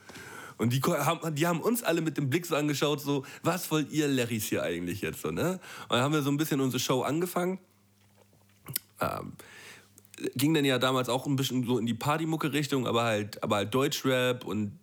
Und 0.58 0.72
die 0.72 0.80
haben, 0.80 1.34
die 1.34 1.46
haben 1.46 1.60
uns 1.60 1.82
alle 1.82 2.00
mit 2.00 2.16
dem 2.16 2.30
Blick 2.30 2.46
so 2.46 2.56
angeschaut, 2.56 3.00
so, 3.00 3.24
was 3.42 3.70
wollt 3.70 3.90
ihr 3.92 4.08
Larrys 4.08 4.46
hier 4.46 4.62
eigentlich 4.62 5.02
jetzt 5.02 5.20
so, 5.20 5.30
ne? 5.30 5.60
Und 5.88 5.90
dann 5.90 6.00
haben 6.00 6.14
wir 6.14 6.22
so 6.22 6.30
ein 6.30 6.36
bisschen 6.36 6.60
unsere 6.60 6.80
Show 6.80 7.02
angefangen. 7.02 7.58
Ähm, 9.00 9.32
ging 10.34 10.54
dann 10.54 10.64
ja 10.64 10.78
damals 10.78 11.08
auch 11.08 11.26
ein 11.26 11.36
bisschen 11.36 11.64
so 11.64 11.78
in 11.78 11.86
die 11.86 11.94
Partymucke-Richtung, 11.94 12.86
aber 12.86 13.04
halt, 13.04 13.42
aber 13.42 13.56
halt 13.56 13.74
Deutschrap 13.74 14.44
und 14.44 14.78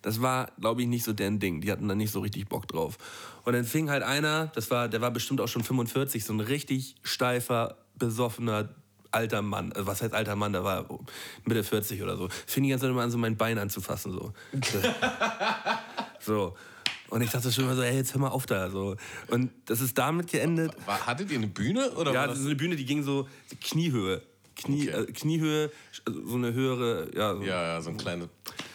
das 0.00 0.20
war, 0.20 0.50
glaube 0.60 0.82
ich, 0.82 0.88
nicht 0.88 1.04
so 1.04 1.12
deren 1.12 1.38
Ding. 1.38 1.60
Die 1.60 1.70
hatten 1.70 1.86
da 1.86 1.94
nicht 1.94 2.10
so 2.10 2.20
richtig 2.20 2.48
Bock 2.48 2.66
drauf. 2.66 2.98
Und 3.44 3.52
dann 3.52 3.64
fing 3.64 3.90
halt 3.90 4.02
einer, 4.02 4.48
das 4.48 4.70
war, 4.70 4.88
der 4.88 5.00
war 5.00 5.10
bestimmt 5.10 5.40
auch 5.40 5.48
schon 5.48 5.62
45, 5.62 6.24
so 6.24 6.32
ein 6.32 6.40
richtig 6.40 6.96
steifer, 7.02 7.76
besoffener 7.96 8.70
alter 9.12 9.42
Mann. 9.42 9.72
Also 9.72 9.86
was 9.86 10.02
heißt 10.02 10.14
alter 10.14 10.36
Mann? 10.36 10.52
Der 10.52 10.64
war 10.64 10.86
Mitte 11.44 11.62
40 11.64 12.02
oder 12.02 12.16
so. 12.16 12.28
Fing 12.46 12.64
die 12.64 12.70
ganze 12.70 12.84
Zeit 12.84 12.90
immer 12.90 13.02
an, 13.02 13.10
so 13.10 13.18
mein 13.18 13.36
Bein 13.36 13.58
anzufassen. 13.58 14.12
So. 14.12 14.32
so. 16.20 16.56
Und 17.10 17.20
ich 17.20 17.30
dachte 17.30 17.52
schon 17.52 17.64
immer 17.64 17.74
so, 17.74 17.82
ey, 17.82 17.94
jetzt 17.94 18.14
hör 18.14 18.22
mal 18.22 18.28
auf 18.28 18.46
da. 18.46 18.70
So. 18.70 18.96
Und 19.28 19.50
das 19.66 19.82
ist 19.82 19.98
damit 19.98 20.28
geendet. 20.30 20.72
War, 20.86 21.06
hattet 21.06 21.30
ihr 21.30 21.36
eine 21.36 21.46
Bühne? 21.46 21.90
Oder 21.92 22.12
ja, 22.12 22.26
das 22.26 22.38
ist 22.38 22.46
eine 22.46 22.54
Bühne, 22.54 22.74
die 22.74 22.86
ging 22.86 23.02
so 23.02 23.28
Kniehöhe. 23.60 24.22
Knie, 24.54 24.88
Okay. 24.90 25.02
äh, 25.02 25.12
Kniehöhe, 25.12 25.70
also 26.06 26.26
so 26.26 26.36
eine 26.36 26.52
höhere, 26.52 27.10
ja, 27.14 27.34
so, 27.34 27.42
ja, 27.42 27.62
ja, 27.62 27.80
so 27.80 27.90
ein 27.90 27.96
kleines 27.96 28.28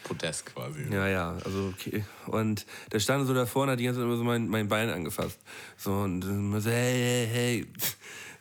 Podest 0.03 0.45
quasi. 0.47 0.81
Ja, 0.91 1.07
ja, 1.07 1.37
also 1.45 1.73
okay. 1.73 2.03
Und 2.25 2.65
der 2.91 2.99
stand 2.99 3.27
so 3.27 3.33
da 3.33 3.45
vorne, 3.45 3.73
hat 3.73 3.79
die 3.79 3.83
ganze 3.85 3.99
Zeit 3.99 4.05
immer 4.07 4.17
so 4.17 4.23
mein, 4.23 4.47
mein 4.49 4.67
Bein 4.67 4.89
angefasst. 4.89 5.39
So 5.77 5.93
und 5.93 6.21
dann 6.21 6.59
so, 6.61 6.69
hey, 6.69 7.27
hey, 7.27 7.27
hey. 7.31 7.67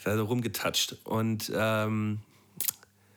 Ist 0.06 0.12
also 0.12 0.24
rumgetatscht. 0.26 0.98
Und 1.02 1.50
ähm, 1.52 2.20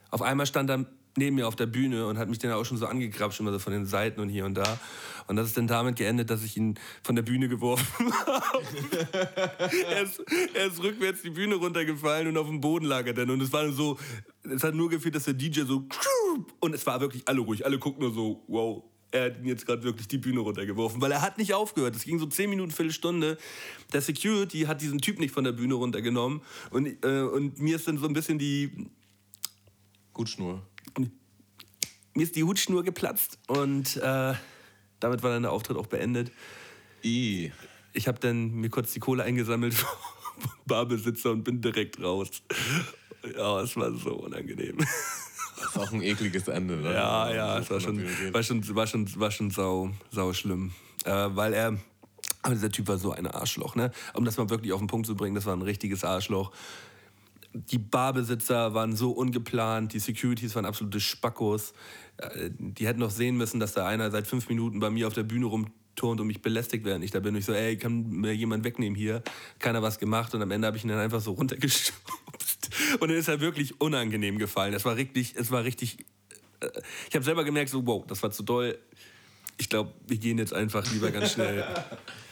auf 0.09 0.23
einmal 0.23 0.47
stand 0.47 0.71
er 0.71 0.87
neben 1.15 1.35
mir 1.35 1.47
auf 1.47 1.55
der 1.55 1.67
Bühne 1.67 2.07
und 2.07 2.17
hat 2.17 2.29
mich 2.29 2.39
dann 2.39 2.51
auch 2.51 2.65
schon 2.65 2.77
so 2.77 2.87
angegrapscht, 2.87 3.39
immer 3.39 3.51
so 3.51 3.59
von 3.59 3.73
den 3.73 3.85
Seiten 3.85 4.19
und 4.19 4.29
hier 4.29 4.43
und 4.45 4.55
da. 4.55 4.79
Und 5.27 5.35
das 5.35 5.45
ist 5.45 5.57
dann 5.57 5.67
damit 5.67 5.97
geendet, 5.97 6.31
dass 6.31 6.43
ich 6.43 6.57
ihn 6.57 6.79
von 7.03 7.15
der 7.15 7.21
Bühne 7.21 7.47
geworfen 7.47 8.11
habe. 8.25 8.63
er, 9.87 10.01
ist, 10.01 10.19
er 10.55 10.65
ist 10.65 10.81
rückwärts 10.81 11.21
die 11.21 11.29
Bühne 11.29 11.55
runtergefallen 11.55 12.27
und 12.27 12.37
auf 12.37 12.47
dem 12.47 12.59
Boden 12.59 12.85
lag 12.85 13.05
er 13.05 13.13
dann. 13.13 13.29
Und 13.29 13.41
es 13.41 13.53
war 13.53 13.71
so, 13.71 13.99
es 14.43 14.63
hat 14.63 14.73
nur 14.73 14.89
gefehlt, 14.89 15.13
dass 15.13 15.25
der 15.25 15.35
DJ 15.35 15.61
so 15.65 15.85
und 16.59 16.73
es 16.73 16.87
war 16.87 16.99
wirklich 17.01 17.27
alle 17.27 17.41
ruhig. 17.41 17.67
Alle 17.67 17.77
gucken 17.77 18.01
nur 18.01 18.13
so, 18.13 18.43
wow, 18.47 18.83
er 19.11 19.25
hat 19.25 19.39
ihn 19.39 19.45
jetzt 19.45 19.65
gerade 19.65 19.83
wirklich 19.83 20.07
die 20.07 20.17
Bühne 20.17 20.39
runtergeworfen, 20.39 21.01
weil 21.01 21.11
er 21.11 21.21
hat 21.21 21.37
nicht 21.37 21.53
aufgehört. 21.53 21.95
Es 21.95 22.03
ging 22.03 22.19
so 22.19 22.25
10 22.25 22.49
Minuten, 22.49 22.71
Viertelstunde. 22.71 23.37
Der 23.91 24.01
Security 24.01 24.61
hat 24.61 24.81
diesen 24.81 24.99
Typ 24.99 25.19
nicht 25.19 25.33
von 25.33 25.43
der 25.43 25.51
Bühne 25.51 25.73
runtergenommen. 25.75 26.41
Und, 26.71 27.03
äh, 27.03 27.21
und 27.21 27.59
mir 27.59 27.75
ist 27.75 27.87
dann 27.87 27.97
so 27.97 28.05
ein 28.05 28.13
bisschen 28.13 28.37
die, 28.37 28.89
Gutschnur. 30.13 30.61
mir 32.13 32.23
ist 32.23 32.35
die 32.35 32.43
Hutschnur 32.43 32.83
geplatzt. 32.83 33.39
Und 33.47 33.97
äh, 33.97 34.33
damit 34.99 35.23
war 35.23 35.31
dann 35.31 35.43
der 35.43 35.51
Auftritt 35.51 35.77
auch 35.77 35.87
beendet. 35.87 36.31
I. 37.03 37.51
Ich 37.93 38.07
habe 38.07 38.19
dann 38.19 38.51
mir 38.51 38.69
kurz 38.69 38.93
die 38.93 38.99
Kohle 38.99 39.23
eingesammelt 39.23 39.73
vom 39.73 40.51
Barbesitzer 40.65 41.31
und 41.31 41.43
bin 41.43 41.61
direkt 41.61 42.01
raus. 42.01 42.43
Ja, 43.35 43.61
es 43.61 43.75
war 43.75 43.91
so 43.93 44.15
unangenehm. 44.15 44.77
Das 45.61 45.69
ist 45.69 45.77
auch 45.77 45.91
ein 45.91 46.01
ekliges 46.01 46.47
Ende, 46.47 46.77
ne? 46.77 46.93
Ja, 46.93 47.33
ja, 47.33 47.45
Also 47.53 47.63
es 47.63 47.69
war 47.71 47.79
schon, 47.79 48.03
war 48.33 48.43
schon, 48.43 48.75
war 48.75 48.87
schon, 48.87 49.19
war 49.19 49.31
schon 49.31 49.51
sau, 49.51 49.91
sau 50.11 50.33
schlimm. 50.33 50.71
Äh, 51.05 51.11
weil 51.31 51.53
er, 51.53 51.77
aber 52.41 52.53
dieser 52.53 52.71
Typ 52.71 52.87
war 52.87 52.97
so 52.97 53.11
ein 53.11 53.27
Arschloch, 53.27 53.75
ne? 53.75 53.91
Um 54.13 54.25
das 54.25 54.37
mal 54.37 54.49
wirklich 54.49 54.73
auf 54.73 54.79
den 54.79 54.87
Punkt 54.87 55.07
zu 55.07 55.15
bringen, 55.15 55.35
das 55.35 55.45
war 55.45 55.55
ein 55.55 55.61
richtiges 55.61 56.03
Arschloch. 56.03 56.51
Die 57.53 57.79
Barbesitzer 57.79 58.73
waren 58.73 58.95
so 58.95 59.11
ungeplant, 59.11 59.93
die 59.93 59.99
Securities 59.99 60.55
waren 60.55 60.65
absolute 60.65 60.99
Spackos. 60.99 61.73
Äh, 62.17 62.51
Die 62.57 62.87
hätten 62.87 62.99
noch 62.99 63.11
sehen 63.11 63.37
müssen, 63.37 63.59
dass 63.59 63.73
da 63.73 63.87
einer 63.87 64.11
seit 64.11 64.27
fünf 64.27 64.49
Minuten 64.49 64.79
bei 64.79 64.89
mir 64.89 65.07
auf 65.07 65.13
der 65.13 65.23
Bühne 65.23 65.47
rumturnt 65.47 66.21
und 66.21 66.27
mich 66.27 66.41
belästigt, 66.41 66.85
während 66.85 67.03
ich 67.03 67.11
da 67.11 67.19
bin. 67.19 67.33
Und 67.33 67.39
ich 67.39 67.45
so, 67.45 67.53
ey, 67.53 67.75
kann 67.77 68.07
mir 68.09 68.35
jemand 68.35 68.63
wegnehmen 68.63 68.95
hier? 68.95 69.23
Keiner 69.57 69.81
was 69.81 69.99
gemacht 69.99 70.33
und 70.35 70.41
am 70.41 70.51
Ende 70.51 70.67
habe 70.67 70.77
ich 70.77 70.83
ihn 70.83 70.89
dann 70.89 70.99
einfach 70.99 71.21
so 71.21 71.33
runtergestupst. 72.39 73.01
Und 73.01 73.09
dann 73.09 73.17
ist 73.17 73.27
er 73.27 73.41
wirklich 73.41 73.79
unangenehm 73.81 74.37
gefallen. 74.37 74.73
Es 74.73 74.85
war 74.85 74.95
richtig, 74.95 75.35
es 75.35 75.51
war 75.51 75.63
richtig 75.63 76.05
äh, 76.61 76.69
ich 77.09 77.15
habe 77.15 77.25
selber 77.25 77.43
gemerkt, 77.43 77.69
so, 77.69 77.85
wow, 77.85 78.05
das 78.07 78.21
war 78.23 78.31
zu 78.31 78.43
doll. 78.43 78.77
Ich 79.57 79.69
glaube, 79.69 79.93
wir 80.07 80.17
gehen 80.17 80.37
jetzt 80.37 80.53
einfach 80.53 80.89
lieber 80.91 81.11
ganz 81.11 81.33
schnell. 81.33 81.65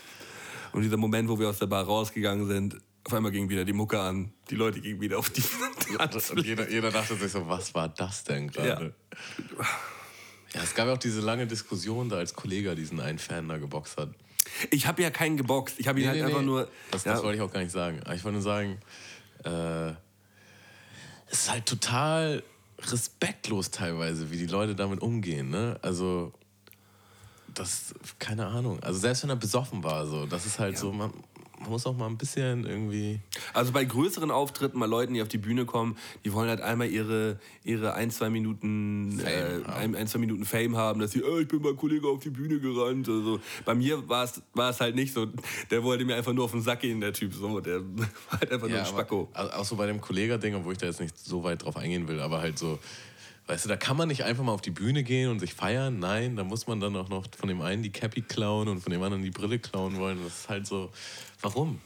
Und 0.72 0.82
dieser 0.84 0.98
Moment, 0.98 1.30
wo 1.30 1.40
wir 1.40 1.50
aus 1.50 1.60
der 1.60 1.66
Bar 1.68 1.86
rausgegangen 1.86 2.48
sind, 2.48 2.78
auf 3.04 3.14
einmal 3.14 3.32
ging 3.32 3.50
wieder 3.50 3.66
die 3.66 3.74
Mucke 3.74 4.00
an. 4.00 4.34
Die 4.50 4.56
Leute 4.56 4.82
gingen 4.82 5.00
wieder 5.00 5.18
auf 5.18 5.30
die 5.30 5.42
Und 6.32 6.46
jeder, 6.46 6.70
jeder 6.70 6.92
dachte 6.92 7.16
sich 7.16 7.32
so, 7.32 7.48
was 7.48 7.74
war 7.74 7.88
das 7.88 8.26
denn 8.26 8.50
gerade? 8.50 8.94
Ja. 10.54 10.62
es 10.62 10.76
gab 10.76 10.88
ja 10.88 10.94
auch 10.94 10.98
diese 10.98 11.22
lange 11.22 11.48
Diskussion 11.48 12.10
da, 12.10 12.18
als 12.18 12.34
Kollege 12.34 12.76
diesen 12.76 13.00
einen 13.00 13.18
Fan 13.18 13.48
da 13.48 13.58
geboxt 13.58 13.98
hat. 13.98 14.10
Ich 14.72 14.88
habe 14.88 15.02
ja 15.02 15.10
keinen 15.10 15.38
geboxt. 15.38 15.80
Ich 15.80 15.88
habe 15.88 16.02
ihn 16.02 16.08
halt 16.08 16.22
einfach 16.22 16.42
nur. 16.42 16.70
Das, 16.92 17.06
ja, 17.06 17.14
das 17.14 17.24
wollte 17.24 17.38
ich 17.38 17.42
auch 17.42 17.52
gar 17.52 17.62
nicht 17.62 17.72
sagen. 17.72 18.02
Ich 18.14 18.24
wollte 18.24 18.34
nur 18.34 18.42
sagen, 18.42 18.80
äh, 19.44 19.90
es 21.30 21.40
ist 21.40 21.52
halt 21.52 21.66
total 21.66 22.44
respektlos 22.80 23.72
teilweise, 23.72 24.32
wie 24.32 24.38
die 24.38 24.46
Leute 24.46 24.76
damit 24.76 25.02
umgehen. 25.02 25.50
Ne? 25.50 25.78
Also, 25.82 26.32
das, 27.54 27.94
keine 28.20 28.46
Ahnung. 28.48 28.82
Also, 28.82 29.00
selbst 29.00 29.24
wenn 29.24 29.30
er 29.30 29.36
besoffen 29.36 29.84
war, 29.84 30.06
so, 30.06 30.26
das 30.26 30.46
ist 30.46 30.60
halt 30.60 30.78
so, 30.78 30.92
man, 30.92 31.12
man 31.68 31.74
muss 31.74 31.86
auch 31.86 31.98
mal 31.98 32.08
ein 32.08 32.18
bisschen 32.18 32.66
irgendwie. 32.66 33.20
Also 33.54 33.74
bei 33.74 33.84
größeren 33.84 34.32
Auftritten, 34.32 34.80
mal 34.80 34.90
Leuten, 34.90 35.14
die 35.14 35.22
auf 35.22 35.28
die 35.28 35.38
Bühne 35.38 35.66
kommen, 35.66 35.98
die 36.24 36.32
wollen 36.32 36.48
halt 36.48 36.62
einmal 36.62 36.90
ihre, 36.90 37.40
ihre 37.66 37.94
ein, 37.94 38.10
zwei 38.10 38.30
Minuten 38.30 39.20
Fame 39.20 39.28
äh, 39.28 39.66
haben. 39.66 39.74
ein, 39.74 39.96
ein, 39.96 40.08
zwei 40.08 40.20
Minuten 40.20 40.46
Fame 40.46 40.78
haben, 40.78 41.02
dass 41.02 41.12
sie, 41.12 41.24
oh, 41.24 41.40
ich 41.40 41.48
bin 41.50 41.62
mein 41.62 41.76
Kollege 41.76 42.08
auf 42.08 42.24
die 42.24 42.30
Bühne 42.30 42.62
gerannt. 42.62 43.10
Also, 43.10 43.42
bei 43.66 43.76
mir 43.76 44.08
war 44.08 44.24
es 44.24 44.42
war 44.54 44.70
es 44.70 44.80
halt 44.80 44.96
nicht 44.96 45.14
so. 45.14 45.28
Der 45.70 45.84
wollte 45.84 46.06
mir 46.06 46.16
einfach 46.16 46.32
nur 46.32 46.46
auf 46.46 46.52
den 46.52 46.62
Sack 46.62 46.80
gehen, 46.80 47.02
der 47.02 47.12
Typ. 47.12 47.34
So, 47.34 47.60
der 47.60 47.82
war 47.98 48.40
halt 48.40 48.52
einfach 48.52 48.70
nur 48.70 48.80
ein 48.80 48.86
Spacko. 48.86 49.30
aber, 49.34 49.58
auch 49.58 49.66
so 49.66 49.76
bei 49.76 49.88
dem 49.88 50.00
Kollega-Ding, 50.00 50.56
obwohl 50.56 50.72
ich 50.72 50.80
da 50.80 50.86
jetzt 50.86 51.02
nicht 51.02 51.18
so 51.20 51.44
weit 51.44 51.66
drauf 51.66 51.76
eingehen 51.76 52.08
will, 52.08 52.22
aber 52.22 52.40
halt 52.40 52.58
so, 52.58 52.80
weißt 53.48 53.66
du, 53.66 53.70
da 53.70 53.78
kann 53.78 53.98
man 53.98 54.10
nicht 54.10 54.24
einfach 54.24 54.44
mal 54.44 54.52
auf 54.52 54.62
die 54.62 54.72
Bühne 54.72 55.04
gehen 55.04 55.30
und 55.30 55.40
sich 55.40 55.54
feiern. 55.54 56.00
Nein, 56.00 56.36
da 56.36 56.44
muss 56.44 56.68
man 56.68 56.80
dann 56.80 56.96
auch 56.96 57.10
noch 57.10 57.26
von 57.36 57.50
dem 57.50 57.62
einen 57.62 57.82
die 57.82 57.92
Cappy 57.92 58.22
klauen 58.22 58.68
und 58.68 58.82
von 58.82 58.92
dem 58.92 59.02
anderen 59.02 59.24
die 59.24 59.32
Brille 59.32 59.58
klauen 59.58 59.98
wollen. 59.98 60.24
Das 60.24 60.42
ist 60.42 60.50
halt 60.50 60.68
so, 60.68 60.92
warum? 61.42 61.82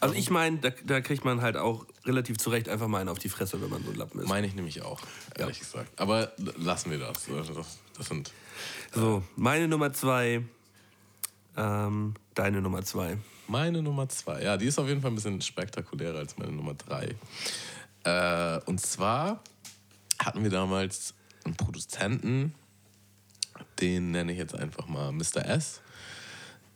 Also 0.00 0.14
ich 0.14 0.30
meine, 0.30 0.58
da, 0.58 0.70
da 0.84 1.00
kriegt 1.00 1.24
man 1.24 1.42
halt 1.42 1.56
auch 1.56 1.84
relativ 2.04 2.38
zurecht 2.38 2.68
einfach 2.68 2.86
mal 2.86 3.00
einen 3.00 3.08
auf 3.08 3.18
die 3.18 3.28
Fresse, 3.28 3.60
wenn 3.60 3.70
man 3.70 3.84
so 3.84 3.90
ein 3.90 3.96
Lappen 3.96 4.20
ist. 4.20 4.28
Meine 4.28 4.46
ich 4.46 4.54
nämlich 4.54 4.82
auch, 4.82 5.00
ehrlich 5.36 5.58
gesagt. 5.58 5.98
Aber 6.00 6.32
lassen 6.56 6.92
wir 6.92 6.98
das. 6.98 7.26
Das, 7.26 7.78
das 7.96 8.06
sind. 8.06 8.32
So, 8.94 9.24
meine 9.34 9.66
Nummer 9.66 9.92
zwei, 9.92 10.42
ähm, 11.56 12.14
deine 12.34 12.62
Nummer 12.62 12.82
zwei. 12.84 13.18
Meine 13.48 13.82
Nummer 13.82 14.08
zwei. 14.08 14.42
Ja, 14.42 14.56
die 14.56 14.66
ist 14.66 14.78
auf 14.78 14.86
jeden 14.88 15.02
Fall 15.02 15.10
ein 15.10 15.16
bisschen 15.16 15.40
spektakulärer 15.40 16.18
als 16.18 16.38
meine 16.38 16.52
Nummer 16.52 16.74
drei. 16.74 17.16
Äh, 18.04 18.60
und 18.66 18.80
zwar 18.80 19.42
hatten 20.24 20.42
wir 20.42 20.50
damals 20.50 21.14
einen 21.44 21.56
Produzenten, 21.56 22.54
den 23.80 24.10
nenne 24.10 24.32
ich 24.32 24.38
jetzt 24.38 24.54
einfach 24.54 24.86
mal 24.86 25.12
Mr. 25.12 25.44
S. 25.46 25.80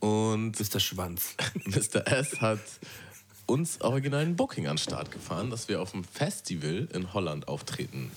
Und 0.00 0.52
Mr. 0.58 0.80
Schwanz. 0.80 1.34
Mr. 1.64 2.06
S 2.06 2.40
hat 2.40 2.60
uns 3.46 3.80
original 3.80 4.22
ein 4.22 4.36
Booking 4.36 4.66
an 4.66 4.76
den 4.76 4.82
Start 4.82 5.10
gefahren, 5.10 5.50
dass 5.50 5.68
wir 5.68 5.80
auf 5.80 5.94
einem 5.94 6.04
Festival 6.04 6.88
in 6.92 7.12
Holland 7.14 7.48
auftreten 7.48 8.10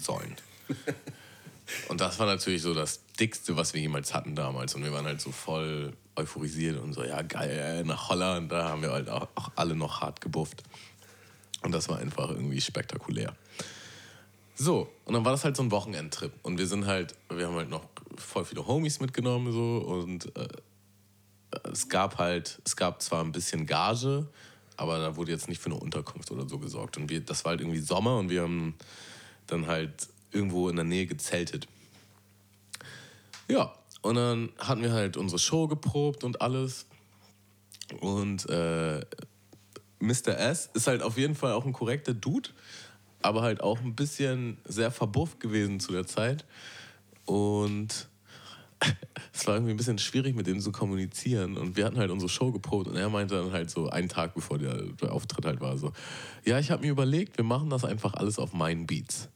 sollen. 0.00 0.36
Und 1.88 2.00
das 2.00 2.18
war 2.18 2.26
natürlich 2.26 2.62
so 2.62 2.72
das 2.72 3.00
Dickste, 3.20 3.56
was 3.56 3.74
wir 3.74 3.80
jemals 3.80 4.14
hatten 4.14 4.34
damals. 4.34 4.74
Und 4.74 4.84
wir 4.84 4.92
waren 4.92 5.04
halt 5.04 5.20
so 5.20 5.32
voll 5.32 5.92
euphorisiert 6.16 6.80
und 6.80 6.94
so, 6.94 7.04
ja 7.04 7.22
geil, 7.22 7.84
nach 7.84 8.08
Holland, 8.08 8.50
da 8.50 8.68
haben 8.68 8.82
wir 8.82 8.90
halt 8.90 9.08
auch, 9.08 9.28
auch 9.34 9.52
alle 9.54 9.76
noch 9.76 10.00
hart 10.00 10.20
gebufft. 10.20 10.62
Und 11.62 11.72
das 11.72 11.88
war 11.88 11.98
einfach 11.98 12.30
irgendwie 12.30 12.60
spektakulär. 12.60 13.34
So, 14.60 14.88
und 15.04 15.14
dann 15.14 15.24
war 15.24 15.30
das 15.30 15.44
halt 15.44 15.56
so 15.56 15.62
ein 15.62 15.70
Wochenendtrip. 15.70 16.32
Und 16.42 16.58
wir 16.58 16.66
sind 16.66 16.86
halt, 16.86 17.14
wir 17.30 17.46
haben 17.46 17.54
halt 17.54 17.70
noch 17.70 17.84
voll 18.16 18.44
viele 18.44 18.66
Homies 18.66 18.98
mitgenommen 18.98 19.52
so 19.52 19.78
und 19.78 20.36
äh, 20.36 20.48
es 21.72 21.88
gab 21.88 22.18
halt, 22.18 22.60
es 22.64 22.74
gab 22.74 23.00
zwar 23.00 23.22
ein 23.22 23.30
bisschen 23.30 23.66
Gage, 23.66 24.26
aber 24.76 24.98
da 24.98 25.14
wurde 25.14 25.30
jetzt 25.30 25.48
nicht 25.48 25.60
für 25.60 25.70
eine 25.70 25.78
Unterkunft 25.78 26.32
oder 26.32 26.48
so 26.48 26.58
gesorgt. 26.58 26.96
Und 26.96 27.08
wir, 27.08 27.20
das 27.20 27.44
war 27.44 27.50
halt 27.50 27.60
irgendwie 27.60 27.78
Sommer 27.78 28.18
und 28.18 28.30
wir 28.30 28.42
haben 28.42 28.74
dann 29.46 29.68
halt 29.68 30.08
irgendwo 30.32 30.68
in 30.68 30.74
der 30.74 30.84
Nähe 30.84 31.06
gezeltet. 31.06 31.68
Ja, 33.46 33.72
und 34.02 34.16
dann 34.16 34.50
hatten 34.58 34.82
wir 34.82 34.92
halt 34.92 35.16
unsere 35.16 35.38
Show 35.38 35.68
geprobt 35.68 36.24
und 36.24 36.42
alles. 36.42 36.86
Und 38.00 38.48
äh, 38.50 39.04
Mr. 40.00 40.36
S 40.36 40.68
ist 40.74 40.88
halt 40.88 41.02
auf 41.02 41.16
jeden 41.16 41.36
Fall 41.36 41.52
auch 41.52 41.64
ein 41.64 41.72
korrekter 41.72 42.12
Dude, 42.12 42.50
aber 43.22 43.42
halt 43.42 43.60
auch 43.60 43.80
ein 43.80 43.94
bisschen 43.94 44.58
sehr 44.64 44.90
verbufft 44.90 45.40
gewesen 45.40 45.80
zu 45.80 45.92
der 45.92 46.06
Zeit. 46.06 46.44
Und 47.24 48.08
es 49.32 49.46
war 49.46 49.54
irgendwie 49.54 49.72
ein 49.72 49.76
bisschen 49.76 49.98
schwierig, 49.98 50.36
mit 50.36 50.46
dem 50.46 50.60
zu 50.60 50.72
kommunizieren. 50.72 51.56
Und 51.56 51.76
wir 51.76 51.84
hatten 51.84 51.98
halt 51.98 52.10
unsere 52.10 52.28
Show 52.28 52.52
geprobt 52.52 52.88
und 52.88 52.96
er 52.96 53.08
meinte 53.08 53.34
dann 53.34 53.52
halt 53.52 53.70
so 53.70 53.88
einen 53.88 54.08
Tag 54.08 54.34
bevor 54.34 54.58
der, 54.58 54.82
der 54.82 55.12
Auftritt 55.12 55.44
halt 55.44 55.60
war, 55.60 55.76
so, 55.78 55.92
ja, 56.44 56.58
ich 56.58 56.70
habe 56.70 56.82
mir 56.82 56.90
überlegt, 56.90 57.36
wir 57.36 57.44
machen 57.44 57.70
das 57.70 57.84
einfach 57.84 58.14
alles 58.14 58.38
auf 58.38 58.52
meinen 58.52 58.86
Beats. 58.86 59.28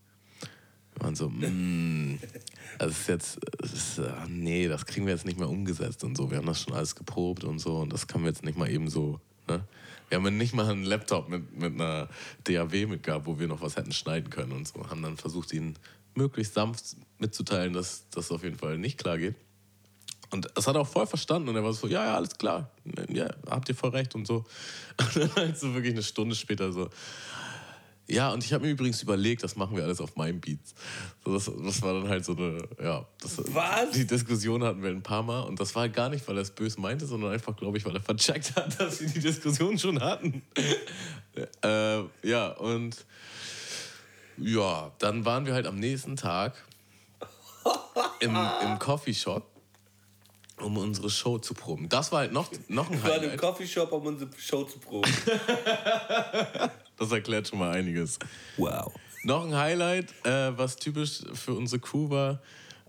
Wir 0.94 1.04
waren 1.04 1.14
so, 1.14 1.28
mm, 1.28 2.18
das 2.78 2.90
ist 2.92 3.08
jetzt, 3.08 3.40
das 3.58 3.72
ist, 3.72 3.98
äh, 3.98 4.12
nee, 4.28 4.68
das 4.68 4.86
kriegen 4.86 5.06
wir 5.06 5.12
jetzt 5.12 5.26
nicht 5.26 5.38
mehr 5.38 5.48
umgesetzt 5.48 6.04
und 6.04 6.16
so. 6.16 6.30
Wir 6.30 6.38
haben 6.38 6.46
das 6.46 6.60
schon 6.60 6.74
alles 6.74 6.94
geprobt 6.94 7.44
und 7.44 7.58
so 7.58 7.78
und 7.78 7.92
das 7.92 8.06
können 8.06 8.24
wir 8.24 8.30
jetzt 8.30 8.44
nicht 8.44 8.58
mal 8.58 8.70
eben 8.70 8.88
so, 8.88 9.20
ne? 9.48 9.64
Wir 10.12 10.18
haben 10.18 10.36
nicht 10.36 10.52
mal 10.52 10.68
einen 10.68 10.84
Laptop 10.84 11.30
mit, 11.30 11.58
mit 11.58 11.72
einer 11.72 12.06
DAW 12.44 12.86
mitgehabt, 12.86 13.24
wo 13.24 13.38
wir 13.38 13.48
noch 13.48 13.62
was 13.62 13.76
hätten 13.76 13.92
schneiden 13.92 14.28
können 14.28 14.52
und 14.52 14.68
so. 14.68 14.86
Haben 14.90 15.00
dann 15.00 15.16
versucht, 15.16 15.54
ihn 15.54 15.78
möglichst 16.14 16.52
sanft 16.52 16.96
mitzuteilen, 17.18 17.72
dass 17.72 18.10
das 18.10 18.30
auf 18.30 18.44
jeden 18.44 18.58
Fall 18.58 18.76
nicht 18.76 18.98
klar 18.98 19.16
geht. 19.16 19.36
Und 20.28 20.50
das 20.54 20.66
hat 20.66 20.76
er 20.76 20.82
auch 20.82 20.88
voll 20.88 21.06
verstanden 21.06 21.48
und 21.48 21.56
er 21.56 21.64
war 21.64 21.72
so, 21.72 21.86
ja, 21.86 22.04
ja, 22.04 22.16
alles 22.16 22.36
klar, 22.36 22.70
ja, 23.08 23.30
habt 23.48 23.70
ihr 23.70 23.74
voll 23.74 23.88
recht 23.88 24.14
und 24.14 24.26
so. 24.26 24.44
Und 24.98 25.16
dann 25.16 25.34
halt 25.34 25.58
so 25.58 25.72
wirklich 25.72 25.94
eine 25.94 26.02
Stunde 26.02 26.34
später 26.34 26.72
so, 26.72 26.90
ja, 28.08 28.30
und 28.32 28.44
ich 28.44 28.52
habe 28.52 28.64
mir 28.66 28.72
übrigens 28.72 29.02
überlegt, 29.02 29.42
das 29.42 29.56
machen 29.56 29.76
wir 29.76 29.84
alles 29.84 30.00
auf 30.00 30.16
meinem 30.16 30.40
Beats. 30.40 30.74
So, 31.24 31.32
das, 31.32 31.50
das 31.64 31.82
war 31.82 31.94
dann 31.94 32.08
halt 32.08 32.24
so 32.24 32.36
eine, 32.36 32.58
ja, 32.82 33.06
das, 33.20 33.38
Was? 33.54 33.90
die 33.92 34.06
Diskussion 34.06 34.62
hatten 34.64 34.82
wir 34.82 34.90
ein 34.90 35.02
paar 35.02 35.22
Mal 35.22 35.40
und 35.40 35.60
das 35.60 35.74
war 35.74 35.88
gar 35.88 36.08
nicht, 36.08 36.26
weil 36.28 36.36
er 36.36 36.42
es 36.42 36.50
böse 36.50 36.80
meinte, 36.80 37.06
sondern 37.06 37.32
einfach, 37.32 37.56
glaube 37.56 37.78
ich, 37.78 37.84
weil 37.84 37.94
er 37.94 38.02
vercheckt 38.02 38.54
hat, 38.56 38.78
dass 38.80 39.00
wir 39.00 39.08
die 39.08 39.20
Diskussion 39.20 39.78
schon 39.78 40.00
hatten. 40.00 40.42
äh, 41.62 42.02
ja, 42.22 42.48
und 42.58 43.04
ja, 44.36 44.90
dann 44.98 45.24
waren 45.24 45.46
wir 45.46 45.54
halt 45.54 45.66
am 45.66 45.76
nächsten 45.76 46.16
Tag 46.16 46.54
im, 48.20 48.36
im 48.62 48.78
Coffeeshop, 48.78 49.46
um 50.58 50.76
unsere 50.76 51.08
Show 51.08 51.38
zu 51.38 51.54
proben. 51.54 51.88
Das 51.88 52.12
war 52.12 52.20
halt 52.20 52.32
noch, 52.32 52.50
noch 52.68 52.90
ein 52.90 53.02
Wir 53.02 53.02
waren 53.04 53.22
im 53.22 53.22
Highlight. 53.22 53.40
Coffeeshop, 53.40 53.92
um 53.92 54.06
unsere 54.06 54.30
Show 54.38 54.64
zu 54.64 54.78
proben. 54.78 55.10
Das 57.02 57.12
erklärt 57.12 57.48
schon 57.48 57.58
mal 57.58 57.70
einiges. 57.72 58.18
Wow. 58.56 58.92
Noch 59.24 59.44
ein 59.44 59.54
Highlight, 59.56 60.12
äh, 60.24 60.56
was 60.56 60.76
typisch 60.76 61.22
für 61.34 61.54
unsere 61.54 61.80
Crew 61.80 62.10
war. 62.10 62.40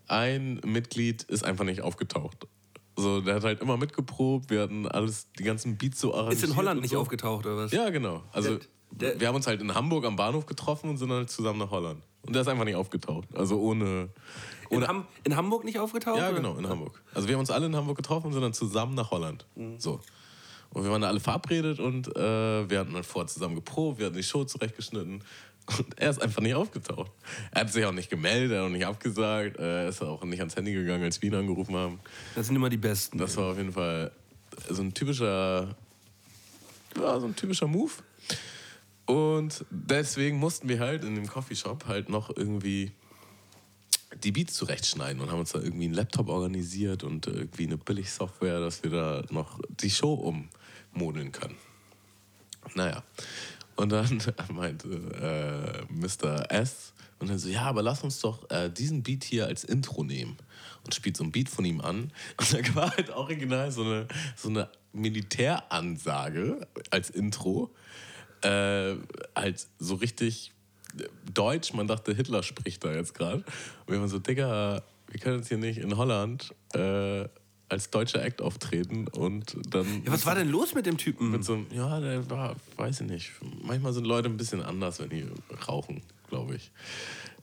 Ein 0.08 0.62
Mitglied 0.66 1.24
ist 1.24 1.44
einfach 1.44 1.66
nicht 1.66 1.82
aufgetaucht. 1.82 2.48
So, 2.96 3.22
der 3.22 3.36
hat 3.36 3.44
halt 3.44 3.62
immer 3.62 3.78
mitgeprobt, 3.78 4.50
wir 4.52 4.62
hatten 4.62 4.88
alles, 4.88 5.28
die 5.40 5.44
ganzen 5.44 5.78
Beats 5.78 6.00
so 6.00 6.14
arrangiert. 6.14 6.44
Ist 6.44 6.50
in 6.50 6.56
Holland 6.56 6.82
nicht 6.82 6.92
so. 6.92 7.00
aufgetaucht, 7.00 7.46
oder 7.48 7.58
was? 7.58 7.72
Ja, 7.72 7.90
genau. 7.90 8.22
Also, 8.32 8.58
Der- 8.92 9.12
der- 9.14 9.20
wir 9.20 9.28
haben 9.30 9.36
uns 9.36 9.48
halt 9.48 9.62
in 9.62 9.74
Hamburg 9.74 10.06
am 10.06 10.16
Bahnhof 10.16 10.46
getroffen 10.46 10.90
und 10.92 10.98
sind 10.98 11.10
dann 11.10 11.20
halt 11.20 11.30
zusammen 11.32 11.58
nach 11.60 11.72
Holland. 11.72 12.04
Und 12.22 12.34
der 12.34 12.44
ist 12.44 12.48
einfach 12.48 12.66
nicht 12.66 12.76
aufgetaucht. 12.76 13.28
Also 13.36 13.60
ohne. 13.60 14.10
In, 14.70 14.78
ohne 14.78 14.88
Ham 14.88 15.08
in 15.24 15.36
Hamburg 15.36 15.64
nicht 15.66 15.80
aufgetaucht? 15.80 16.18
ja, 16.20 16.28
oder? 16.30 16.38
genau, 16.38 16.56
in 16.58 16.70
Hamburg. 16.70 17.02
Also 17.16 17.28
wir 17.28 17.34
haben 17.36 17.40
uns 17.42 17.50
alle 17.52 17.66
in 17.66 17.76
Hamburg 17.76 17.98
getroffen 17.98 18.28
und 18.28 18.34
sind 18.34 18.42
dann 18.44 18.54
zusammen 18.54 18.94
nach 18.96 19.10
Holland. 19.12 19.46
Mhm. 19.56 19.80
So. 19.80 20.00
Und 20.74 20.84
wir 20.84 20.92
waren 20.92 21.02
da 21.02 21.08
alle 21.08 21.20
verabredet 21.20 21.80
und 21.80 22.08
äh, 22.18 22.70
wir 22.70 22.80
hatten 22.80 22.94
dann 22.94 23.04
vorher 23.04 23.28
zusammen 23.28 23.56
geprobt, 23.56 24.00
wir 24.00 24.08
hatten 24.08 24.16
die 24.18 24.24
Show 24.24 24.44
zurechtgeschnitten 24.44 25.24
und 25.78 26.00
er 26.00 26.10
ist 26.10 26.22
einfach 26.22 26.42
nicht 26.42 26.56
aufgetaucht. 26.56 27.12
Er 27.52 27.62
hat 27.62 27.72
sich 27.72 27.86
auch 27.86 27.92
nicht 27.92 28.10
gemeldet, 28.10 28.52
er 28.52 28.62
hat 28.62 28.66
auch 28.66 28.72
nicht 28.72 28.86
abgesagt, 28.86 29.60
äh, 29.60 29.84
er 29.84 29.90
ist 29.90 30.02
auch 30.02 30.24
nicht 30.24 30.40
ans 30.40 30.56
Handy 30.56 30.74
gegangen, 30.74 31.04
als 31.04 31.22
wir 31.22 31.30
ihn 31.30 31.36
angerufen 31.36 31.76
haben. 31.76 32.00
Das 32.36 32.48
sind 32.48 32.56
immer 32.56 32.70
die 32.70 32.78
Besten. 32.78 33.20
Das 33.20 33.38
war 33.38 33.52
auf 33.52 33.58
jeden 33.58 33.72
Fall 33.72 34.12
so 34.68 34.82
ein 34.82 34.94
typischer, 34.94 35.76
ja, 36.98 37.20
so 37.20 37.28
ein 37.28 37.36
typischer 37.36 37.68
Move. 37.68 37.92
Und 39.06 39.66
deswegen 39.70 40.38
mussten 40.38 40.70
wir 40.70 40.80
halt 40.80 41.04
in 41.04 41.16
dem 41.16 41.28
Coffeeshop 41.28 41.86
halt 41.86 42.10
noch 42.10 42.36
irgendwie 42.36 42.92
die 44.24 44.32
Beats 44.32 44.54
zurechtschneiden 44.54 45.22
und 45.22 45.32
haben 45.32 45.40
uns 45.40 45.52
da 45.52 45.60
irgendwie 45.60 45.86
einen 45.86 45.94
Laptop 45.94 46.30
organisiert 46.30 47.04
und 47.04 47.28
irgendwie 47.28 47.66
eine 47.66 47.78
Billig-Software, 47.78 48.60
dass 48.60 48.84
wir 48.84 48.92
da 48.92 49.24
noch 49.30 49.60
die 49.70 49.90
Show 49.90 50.14
ummodeln 50.94 51.32
können. 51.32 51.58
Naja. 52.76 53.04
Und 53.76 53.92
dann 53.92 54.22
meinte 54.54 54.88
äh, 55.90 55.94
Mr. 55.94 56.52
S. 56.52 56.94
und 57.20 57.30
dann 57.30 57.40
so, 57.40 57.50
ja, 57.50 57.64
aber 57.64 57.82
lass 57.82 58.04
uns 58.04 58.20
doch 58.20 58.50
äh, 58.52 58.70
diesen 58.70 59.04
Beat 59.04 59.24
hier 59.24 59.48
als 59.48 59.64
Intro 59.64 60.04
nehmen. 60.04 60.38
Und 60.86 60.94
spielt 60.94 61.18
so 61.18 61.24
ein 61.24 61.32
Beat 61.32 61.50
von 61.50 61.66
ihm 61.66 61.82
an. 61.82 62.12
Und 62.38 62.54
da 62.54 62.76
war 62.76 62.92
halt 62.96 63.10
original 63.10 63.72
so 63.72 63.84
eine, 63.84 64.08
so 64.36 64.50
eine 64.50 64.70
Militäransage 64.92 66.68
als 66.92 67.10
Intro. 67.10 67.74
Äh, 68.42 68.96
halt 69.36 69.68
so 69.80 69.96
richtig 69.96 70.52
deutsch. 71.34 71.74
Man 71.74 71.88
dachte, 71.88 72.14
Hitler 72.14 72.44
spricht 72.44 72.84
da 72.84 72.94
jetzt 72.94 73.16
gerade. 73.16 73.38
Und 73.38 73.88
wir 73.88 74.00
waren 74.00 74.10
so, 74.10 74.20
Digga, 74.20 74.84
wir 75.08 75.20
können 75.20 75.38
jetzt 75.38 75.48
hier 75.48 75.58
nicht 75.58 75.80
in 75.80 75.96
Holland 75.98 76.54
äh, 76.74 77.28
als 77.70 77.90
deutscher 77.90 78.24
Act 78.24 78.42
auftreten 78.42 79.08
und 79.08 79.58
dann. 79.74 80.04
ja, 80.06 80.12
was 80.12 80.26
war 80.26 80.36
denn 80.36 80.50
los 80.50 80.74
mit 80.76 80.86
dem 80.86 80.98
Typen? 80.98 81.32
Mit 81.32 81.44
so 81.44 81.54
einem, 81.54 81.68
ja, 81.72 82.00
der 82.00 82.30
war, 82.30 82.56
weiß 82.78 83.02
ich 83.02 83.08
nicht. 83.08 83.32
Manchmal 83.62 83.94
sind 83.94 84.06
Leute 84.06 84.30
ein 84.30 84.38
bisschen 84.38 84.62
anders, 84.62 85.00
wenn 85.00 85.10
die 85.10 85.26
rauchen, 85.68 86.02
glaube 86.30 86.56
ich. 86.56 86.72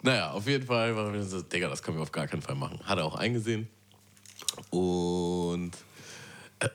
Naja, 0.02 0.30
auf 0.30 0.46
jeden 0.46 0.66
Fall 0.66 0.96
waren 0.96 1.12
wir 1.12 1.22
so, 1.22 1.42
Digga, 1.42 1.68
das 1.68 1.82
können 1.82 1.98
wir 1.98 2.02
auf 2.02 2.12
gar 2.12 2.26
keinen 2.26 2.42
Fall 2.42 2.54
machen. 2.54 2.80
Hat 2.84 2.98
er 2.98 3.04
auch 3.04 3.16
eingesehen. 3.16 3.68
Und 4.70 5.72
äh, 6.60 6.68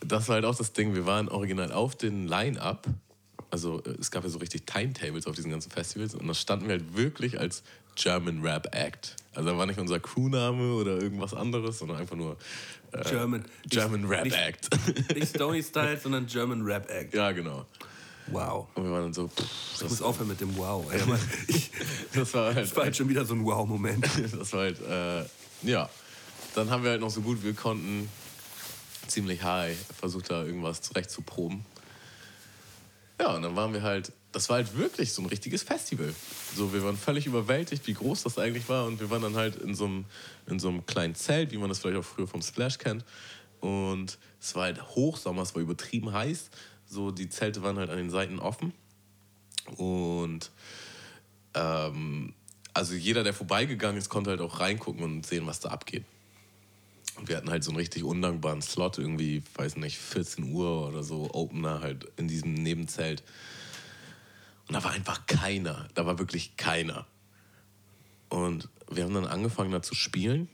das 0.00 0.28
war 0.28 0.36
halt 0.36 0.44
auch 0.44 0.54
das 0.54 0.72
Ding, 0.72 0.94
wir 0.94 1.06
waren 1.06 1.28
original 1.28 1.72
auf 1.72 1.96
den 1.96 2.28
Line-Up. 2.28 2.86
Also 3.50 3.82
äh, 3.84 3.90
es 4.00 4.10
gab 4.10 4.24
ja 4.24 4.30
so 4.30 4.38
richtig 4.38 4.66
Timetables 4.66 5.26
auf 5.26 5.34
diesen 5.34 5.50
ganzen 5.50 5.70
Festivals 5.70 6.14
und 6.14 6.26
da 6.26 6.34
standen 6.34 6.66
wir 6.66 6.72
halt 6.72 6.96
wirklich 6.96 7.40
als 7.40 7.62
German 7.96 8.42
Rap 8.42 8.74
Act. 8.74 9.16
Also 9.34 9.50
da 9.50 9.58
war 9.58 9.66
nicht 9.66 9.78
unser 9.78 10.00
Crewname 10.00 10.74
oder 10.74 11.00
irgendwas 11.00 11.34
anderes, 11.34 11.78
sondern 11.78 11.98
einfach 11.98 12.16
nur 12.16 12.36
äh, 12.92 13.02
German. 13.08 13.44
German 13.68 14.02
Nicht- 14.02 14.10
Rap 14.10 14.24
nicht- 14.24 14.36
Act. 14.36 14.68
Nicht 15.14 15.28
Stony 15.34 15.62
Style, 15.62 15.98
sondern 15.98 16.26
German 16.26 16.62
Rap 16.62 16.88
Act. 16.90 17.14
ja, 17.14 17.32
genau. 17.32 17.66
Wow. 18.28 18.68
Und 18.74 18.84
wir 18.84 18.90
waren 18.90 19.02
dann 19.02 19.12
so, 19.12 19.28
pff, 19.28 19.42
Ich 19.74 19.78
das, 19.80 19.90
muss 19.90 20.00
aufhören 20.02 20.28
mit 20.28 20.40
dem 20.40 20.56
Wow. 20.56 20.90
Ey. 20.92 21.00
Ich, 21.48 21.70
das 22.14 22.32
war 22.32 22.54
halt, 22.54 22.58
das 22.66 22.74
war 22.76 22.84
halt 22.84 22.96
schon 22.96 23.08
wieder 23.08 23.24
so 23.26 23.34
ein 23.34 23.44
Wow-Moment. 23.44 24.08
das 24.38 24.52
war 24.52 24.60
halt, 24.60 24.80
äh, 24.80 25.24
ja. 25.68 25.90
Dann 26.54 26.70
haben 26.70 26.84
wir 26.84 26.92
halt 26.92 27.00
noch 27.00 27.10
so 27.10 27.20
gut 27.20 27.42
wir 27.42 27.52
konnten, 27.52 28.08
ziemlich 29.08 29.42
high, 29.42 29.76
versucht 29.98 30.30
da 30.30 30.44
irgendwas 30.44 30.80
zurechtzuproben. 30.80 31.66
Ja, 33.20 33.34
und 33.34 33.42
dann 33.42 33.54
waren 33.56 33.72
wir 33.74 33.82
halt, 33.82 34.12
das 34.34 34.48
war 34.48 34.56
halt 34.56 34.76
wirklich 34.76 35.12
so 35.12 35.22
ein 35.22 35.26
richtiges 35.26 35.62
Festival. 35.62 36.12
So, 36.56 36.72
wir 36.72 36.82
waren 36.82 36.96
völlig 36.96 37.26
überwältigt, 37.26 37.86
wie 37.86 37.94
groß 37.94 38.24
das 38.24 38.36
eigentlich 38.36 38.68
war. 38.68 38.86
Und 38.86 38.98
wir 39.00 39.08
waren 39.08 39.22
dann 39.22 39.36
halt 39.36 39.56
in 39.56 39.74
so 39.74 39.84
einem, 39.84 40.04
in 40.48 40.58
so 40.58 40.68
einem 40.68 40.84
kleinen 40.84 41.14
Zelt, 41.14 41.52
wie 41.52 41.56
man 41.56 41.68
das 41.68 41.78
vielleicht 41.78 41.98
auch 41.98 42.04
früher 42.04 42.26
vom 42.26 42.42
Splash 42.42 42.78
kennt. 42.78 43.04
Und 43.60 44.18
es 44.40 44.54
war 44.56 44.64
halt 44.64 44.82
Hochsommer, 44.82 45.42
es 45.42 45.54
war 45.54 45.62
übertrieben 45.62 46.12
heiß. 46.12 46.50
So, 46.84 47.12
die 47.12 47.28
Zelte 47.28 47.62
waren 47.62 47.78
halt 47.78 47.90
an 47.90 47.96
den 47.96 48.10
Seiten 48.10 48.40
offen. 48.40 48.72
Und 49.76 50.50
ähm, 51.54 52.34
also 52.74 52.94
jeder, 52.94 53.22
der 53.22 53.34
vorbeigegangen 53.34 53.96
ist, 53.96 54.08
konnte 54.08 54.30
halt 54.30 54.40
auch 54.40 54.58
reingucken 54.58 55.04
und 55.04 55.24
sehen, 55.24 55.46
was 55.46 55.60
da 55.60 55.70
abgeht. 55.70 56.04
Und 57.16 57.28
wir 57.28 57.36
hatten 57.36 57.50
halt 57.50 57.62
so 57.62 57.70
einen 57.70 57.78
richtig 57.78 58.02
undankbaren 58.02 58.62
Slot, 58.62 58.98
irgendwie, 58.98 59.44
weiß 59.54 59.76
nicht, 59.76 59.98
14 59.98 60.52
Uhr 60.52 60.88
oder 60.88 61.04
so, 61.04 61.30
Opener 61.32 61.80
halt 61.80 62.08
in 62.16 62.26
diesem 62.26 62.54
Nebenzelt. 62.54 63.22
Und 64.68 64.74
da 64.74 64.84
war 64.84 64.92
einfach 64.92 65.26
keiner. 65.26 65.88
Da 65.94 66.06
war 66.06 66.18
wirklich 66.18 66.56
keiner. 66.56 67.06
Und 68.28 68.68
wir 68.90 69.04
haben 69.04 69.14
dann 69.14 69.26
angefangen 69.26 69.70
da 69.70 69.82
zu 69.82 69.94
spielen. 69.94 70.48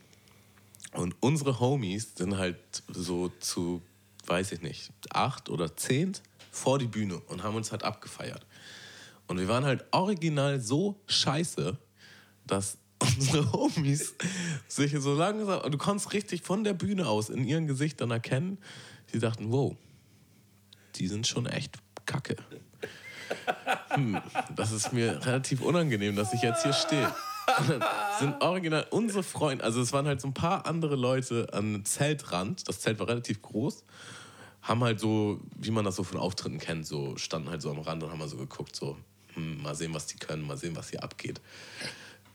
Und 0.93 1.15
unsere 1.21 1.59
Homies 1.59 2.15
sind 2.15 2.37
halt 2.37 2.83
so 2.89 3.29
zu, 3.39 3.81
weiß 4.25 4.51
ich 4.51 4.61
nicht, 4.61 4.91
acht 5.09 5.49
oder 5.49 5.75
zehn 5.75 6.13
vor 6.51 6.79
die 6.79 6.87
Bühne 6.87 7.19
und 7.19 7.43
haben 7.43 7.55
uns 7.55 7.71
halt 7.71 7.83
abgefeiert. 7.83 8.45
Und 9.27 9.39
wir 9.39 9.47
waren 9.47 9.63
halt 9.63 9.85
original 9.91 10.59
so 10.59 10.99
scheiße, 11.07 11.77
dass 12.45 12.77
unsere 12.99 13.51
Homies 13.53 14.15
sich 14.67 14.93
so 14.99 15.13
langsam, 15.15 15.61
und 15.61 15.71
du 15.71 15.77
konntest 15.77 16.11
richtig 16.13 16.43
von 16.43 16.65
der 16.65 16.73
Bühne 16.73 17.07
aus 17.07 17.29
in 17.29 17.45
ihren 17.45 17.67
Gesichtern 17.67 18.11
erkennen, 18.11 18.57
die 19.13 19.19
dachten, 19.19 19.51
wow, 19.51 19.75
die 20.95 21.07
sind 21.07 21.25
schon 21.25 21.45
echt 21.45 21.77
kacke. 22.05 22.35
Hm, 23.93 24.21
das 24.55 24.71
ist 24.71 24.93
mir 24.93 25.25
relativ 25.25 25.61
unangenehm, 25.61 26.15
dass 26.15 26.33
ich 26.33 26.41
jetzt 26.41 26.63
hier 26.63 26.73
stehe. 26.73 27.13
Sind 28.19 28.41
original 28.41 28.85
unsere 28.91 29.23
Freunde, 29.23 29.63
also 29.63 29.81
es 29.81 29.91
waren 29.93 30.05
halt 30.05 30.21
so 30.21 30.27
ein 30.27 30.33
paar 30.33 30.65
andere 30.65 30.95
Leute 30.95 31.47
am 31.51 31.83
Zeltrand, 31.83 32.67
das 32.67 32.79
Zelt 32.79 32.99
war 32.99 33.07
relativ 33.07 33.41
groß, 33.41 33.83
haben 34.61 34.83
halt 34.83 34.99
so, 34.99 35.41
wie 35.57 35.71
man 35.71 35.83
das 35.83 35.95
so 35.95 36.03
von 36.03 36.19
Auftritten 36.19 36.59
kennt, 36.59 36.85
so 36.85 37.17
standen 37.17 37.49
halt 37.49 37.61
so 37.61 37.71
am 37.71 37.79
Rand 37.79 38.03
und 38.03 38.11
haben 38.11 38.19
mal 38.19 38.27
so 38.27 38.37
geguckt, 38.37 38.75
so, 38.75 38.95
hm, 39.33 39.61
mal 39.61 39.75
sehen, 39.75 39.93
was 39.93 40.07
die 40.07 40.17
können, 40.17 40.45
mal 40.45 40.57
sehen, 40.57 40.75
was 40.75 40.89
hier 40.89 41.03
abgeht. 41.03 41.41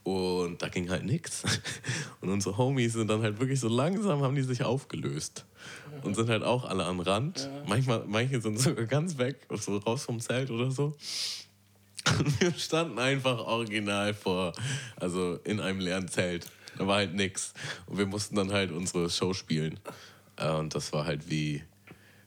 Und 0.07 0.62
da 0.62 0.69
ging 0.69 0.89
halt 0.89 1.05
nichts. 1.05 1.43
Und 2.20 2.28
unsere 2.28 2.57
Homies 2.57 2.93
sind 2.93 3.09
dann 3.09 3.23
halt 3.23 3.41
wirklich 3.41 3.59
so 3.59 3.66
langsam, 3.66 4.23
haben 4.23 4.37
die 4.37 4.43
sich 4.43 4.62
aufgelöst. 4.62 5.45
Und 6.05 6.15
sind 6.15 6.28
halt 6.28 6.45
auch 6.45 6.65
alle 6.65 6.85
am 6.85 7.01
Rand. 7.01 7.51
Manchmal, 7.66 8.05
manche 8.07 8.41
sind 8.41 8.57
sogar 8.61 8.85
ganz 8.85 9.19
weg, 9.19 9.49
so 9.51 9.78
raus 9.78 10.05
vom 10.05 10.20
Zelt 10.20 10.53
oder 10.53 10.70
so. 10.70 10.95
Und 12.19 12.41
wir 12.41 12.53
standen 12.55 12.99
einfach 12.99 13.39
original 13.39 14.15
vor, 14.15 14.53
also 14.97 15.39
in 15.45 15.61
einem 15.61 15.81
leeren 15.81 16.09
Zelt. 16.09 16.47
Da 16.78 16.87
war 16.87 16.97
halt 16.97 17.15
nix. 17.15 17.53
Und 17.87 17.99
wir 17.99 18.07
mussten 18.07 18.37
dann 18.37 18.53
halt 18.53 18.70
unsere 18.70 19.09
Show 19.11 19.33
spielen. 19.33 19.81
Äh, 20.37 20.51
Und 20.51 20.74
das 20.74 20.93
war 20.93 21.07
halt 21.07 21.31
wie, 21.31 21.62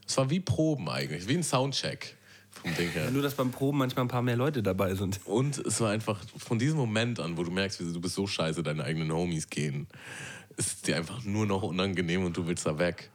es 0.07 0.18
war 0.18 0.30
wie 0.30 0.39
Proben 0.39 0.89
eigentlich, 0.89 1.27
wie 1.27 1.35
ein 1.35 1.43
Soundcheck 1.43 2.18
vom 2.51 2.76
Ding 2.76 2.89
her. 2.89 3.11
Nur, 3.11 3.22
dass 3.22 3.35
beim 3.35 3.51
Proben 3.51 3.77
manchmal 3.77 4.06
ein 4.06 4.10
paar 4.10 4.22
mehr 4.23 4.35
Leute 4.35 4.64
dabei 4.64 4.95
sind. 4.95 5.19
Und 5.26 5.60
es 5.60 5.80
war 5.81 5.91
einfach 5.91 6.19
von 6.38 6.57
diesem 6.60 6.77
Moment 6.77 7.19
an, 7.19 7.38
wo 7.38 7.43
du 7.43 7.51
merkst, 7.51 7.80
wie 7.80 7.93
du 7.93 8.01
bist 8.01 8.15
so 8.15 8.26
scheiße, 8.27 8.64
deine 8.64 8.84
eigenen 8.84 9.11
Homies 9.11 9.49
gehen, 9.49 9.88
ist 10.57 10.88
dir 10.88 10.97
einfach 10.97 11.23
nur 11.23 11.45
noch 11.45 11.61
unangenehm 11.64 12.26
und 12.26 12.35
du 12.35 12.47
willst 12.47 12.65
da 12.65 12.77
weg. 12.80 13.10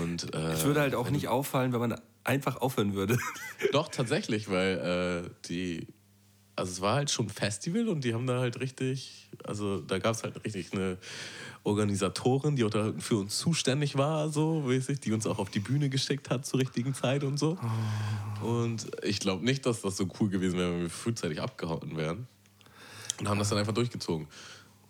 Und, 0.00 0.32
äh, 0.34 0.52
Es 0.52 0.64
würde 0.64 0.80
halt 0.80 0.94
auch 0.94 1.10
nicht 1.10 1.28
auffallen, 1.28 1.72
wenn 1.72 1.80
man 1.80 2.00
einfach 2.26 2.56
aufhören 2.56 2.94
würde. 2.94 3.18
Doch, 3.72 3.88
tatsächlich, 3.88 4.50
weil 4.50 5.26
äh, 5.26 5.30
die, 5.48 5.86
also 6.56 6.72
es 6.72 6.80
war 6.80 6.96
halt 6.96 7.10
schon 7.10 7.26
ein 7.26 7.30
Festival 7.30 7.88
und 7.88 8.04
die 8.04 8.14
haben 8.14 8.26
da 8.26 8.40
halt 8.40 8.60
richtig, 8.60 9.28
also 9.44 9.80
da 9.80 9.98
gab 9.98 10.14
es 10.14 10.22
halt 10.22 10.44
richtig 10.44 10.72
eine 10.72 10.98
Organisatorin, 11.64 12.56
die 12.56 12.64
auch 12.64 12.70
da 12.70 12.92
für 12.98 13.16
uns 13.16 13.38
zuständig 13.38 13.96
war, 13.98 14.28
so 14.28 14.60
mäßig, 14.60 15.00
die 15.00 15.12
uns 15.12 15.26
auch 15.26 15.38
auf 15.38 15.50
die 15.50 15.58
Bühne 15.60 15.88
geschickt 15.88 16.30
hat 16.30 16.46
zur 16.46 16.60
richtigen 16.60 16.94
Zeit 16.94 17.24
und 17.24 17.38
so. 17.38 17.58
Und 18.42 18.86
ich 19.02 19.18
glaube 19.20 19.44
nicht, 19.44 19.66
dass 19.66 19.82
das 19.82 19.96
so 19.96 20.08
cool 20.20 20.28
gewesen 20.28 20.58
wäre, 20.58 20.72
wenn 20.72 20.82
wir 20.82 20.90
frühzeitig 20.90 21.40
abgehauen 21.40 21.96
wären. 21.96 22.28
Und 23.18 23.28
haben 23.28 23.38
das 23.38 23.48
dann 23.48 23.58
einfach 23.58 23.72
durchgezogen. 23.74 24.28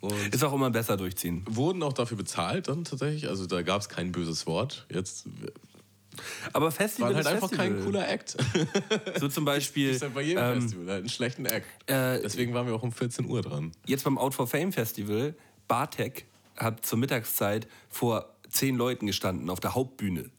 Und 0.01 0.35
Ist 0.35 0.45
auch 0.45 0.53
immer 0.53 0.71
besser 0.71 0.97
durchziehen. 0.97 1.43
wurden 1.49 1.83
auch 1.83 1.93
dafür 1.93 2.17
bezahlt 2.17 2.69
dann 2.69 2.85
tatsächlich. 2.85 3.29
Also 3.29 3.47
da 3.47 3.63
gab 3.63 3.81
es 3.81 3.89
kein 3.89 4.13
böses 4.13 4.47
Wort. 4.47 4.87
Jetzt 4.91 5.27
Aber 6.53 6.71
Festival 6.71 7.11
war 7.11 7.17
halt 7.17 7.27
ist 7.27 7.33
einfach 7.33 7.49
Festival. 7.49 7.75
kein 7.77 7.85
cooler 7.85 8.09
Act. 8.09 8.37
So 9.21 9.29
zum 9.29 9.45
Beispiel 9.47 9.91
ist 9.91 10.03
ja 10.03 10.09
bei 10.09 10.23
jedem 10.23 10.43
ähm, 10.43 10.61
Festival 10.63 10.87
halt 10.89 10.99
einen 11.01 11.09
schlechten 11.09 11.47
Act. 11.47 11.67
äh, 11.91 12.21
Deswegen 12.23 12.55
waren 12.55 12.67
wir 12.67 12.75
auch 12.75 12.83
um 12.83 12.93
14 12.93 13.27
Uhr 13.27 13.43
dran. 13.43 13.73
jetzt 13.87 14.05
beim 14.05 14.19
Out 14.19 14.35
for 14.35 14.47
Fame 14.47 14.73
Festival, 14.73 15.35
Bartek 15.69 16.27
hat 16.57 16.85
zur 16.87 16.99
Mittagszeit 16.99 17.67
vor 17.89 18.35
zehn 18.49 18.77
Leuten 18.77 19.07
gestanden 19.07 19.51
auf 19.51 19.61
der 19.61 19.75
Hauptbühne. 19.75 20.31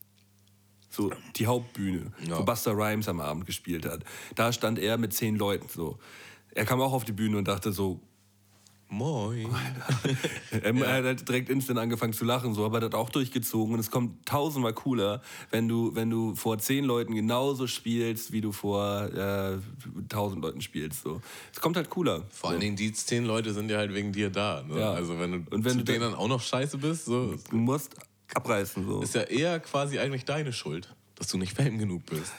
So, 0.89 1.11
die 1.35 1.45
Hauptbühne, 1.47 2.11
Ja. 2.27 2.39
wo 2.39 2.43
Buster 2.43 2.71
Rhymes 2.71 3.07
am 3.07 3.19
Abend 3.19 3.45
gespielt 3.45 3.85
hat. 3.85 4.01
Da 4.35 4.51
stand 4.53 4.79
er 4.79 4.97
mit 4.97 5.13
zehn 5.13 5.35
Leuten 5.35 5.67
so. 5.69 5.99
Er 6.55 6.65
kam 6.65 6.81
auch 6.81 6.93
auf 6.93 7.03
die 7.05 7.11
Bühne 7.11 7.37
und 7.37 7.47
dachte 7.47 7.71
so, 7.71 7.99
Moin. 8.89 9.47
er, 10.51 10.63
er 10.63 10.93
hat 10.97 11.03
halt 11.03 11.27
direkt 11.27 11.49
instant 11.49 11.77
angefangen 11.77 12.13
zu 12.13 12.23
lachen, 12.23 12.53
so, 12.53 12.63
aber 12.65 12.79
er 12.79 12.85
hat 12.85 12.95
auch 12.95 13.09
durchgezogen 13.09 13.73
und 13.73 13.79
es 13.81 13.91
kommt 13.91 14.25
tausendmal 14.25 14.73
cooler, 14.73 15.21
wenn 15.51 15.67
du, 15.67 15.93
wenn 15.93 16.09
du 16.09 16.35
vor 16.35 16.57
zehn 16.57 16.85
Leuten 16.85 17.13
genauso 17.13 17.67
spielst, 17.67 18.31
wie 18.31 18.39
du 18.39 18.53
vor 18.53 19.03
äh, 19.13 19.57
tausend 20.07 20.41
Leuten 20.41 20.61
spielst. 20.61 21.03
So. 21.03 21.21
Es 21.53 21.59
kommt 21.59 21.75
halt 21.75 21.89
cooler. 21.89 22.23
Vor 22.29 22.51
allen 22.51 22.61
Dingen 22.61 22.75
die 22.77 22.93
zehn 22.93 23.25
Leute 23.25 23.53
sind 23.53 23.69
ja 23.69 23.77
halt 23.77 23.93
wegen 23.93 24.13
dir 24.13 24.29
da. 24.29 24.63
Ne? 24.65 24.79
Ja. 24.79 24.91
Also 24.93 25.19
wenn 25.19 25.31
du 25.31 25.37
Und 25.55 25.65
wenn 25.65 25.71
zu 25.73 25.77
du 25.79 25.83
denen 25.83 25.99
dann- 26.01 26.11
dann 26.11 26.19
auch 26.19 26.29
noch 26.29 26.41
scheiße 26.41 26.77
bist, 26.77 27.05
so, 27.05 27.35
Du 27.49 27.57
musst 27.57 27.93
abreißen. 28.33 28.85
So. 28.85 29.01
ist 29.01 29.15
ja 29.15 29.21
eher 29.23 29.59
quasi 29.59 29.99
eigentlich 29.99 30.23
deine 30.23 30.53
Schuld, 30.53 30.95
dass 31.15 31.27
du 31.27 31.37
nicht 31.37 31.53
fame 31.53 31.77
genug 31.77 32.05
bist. 32.05 32.31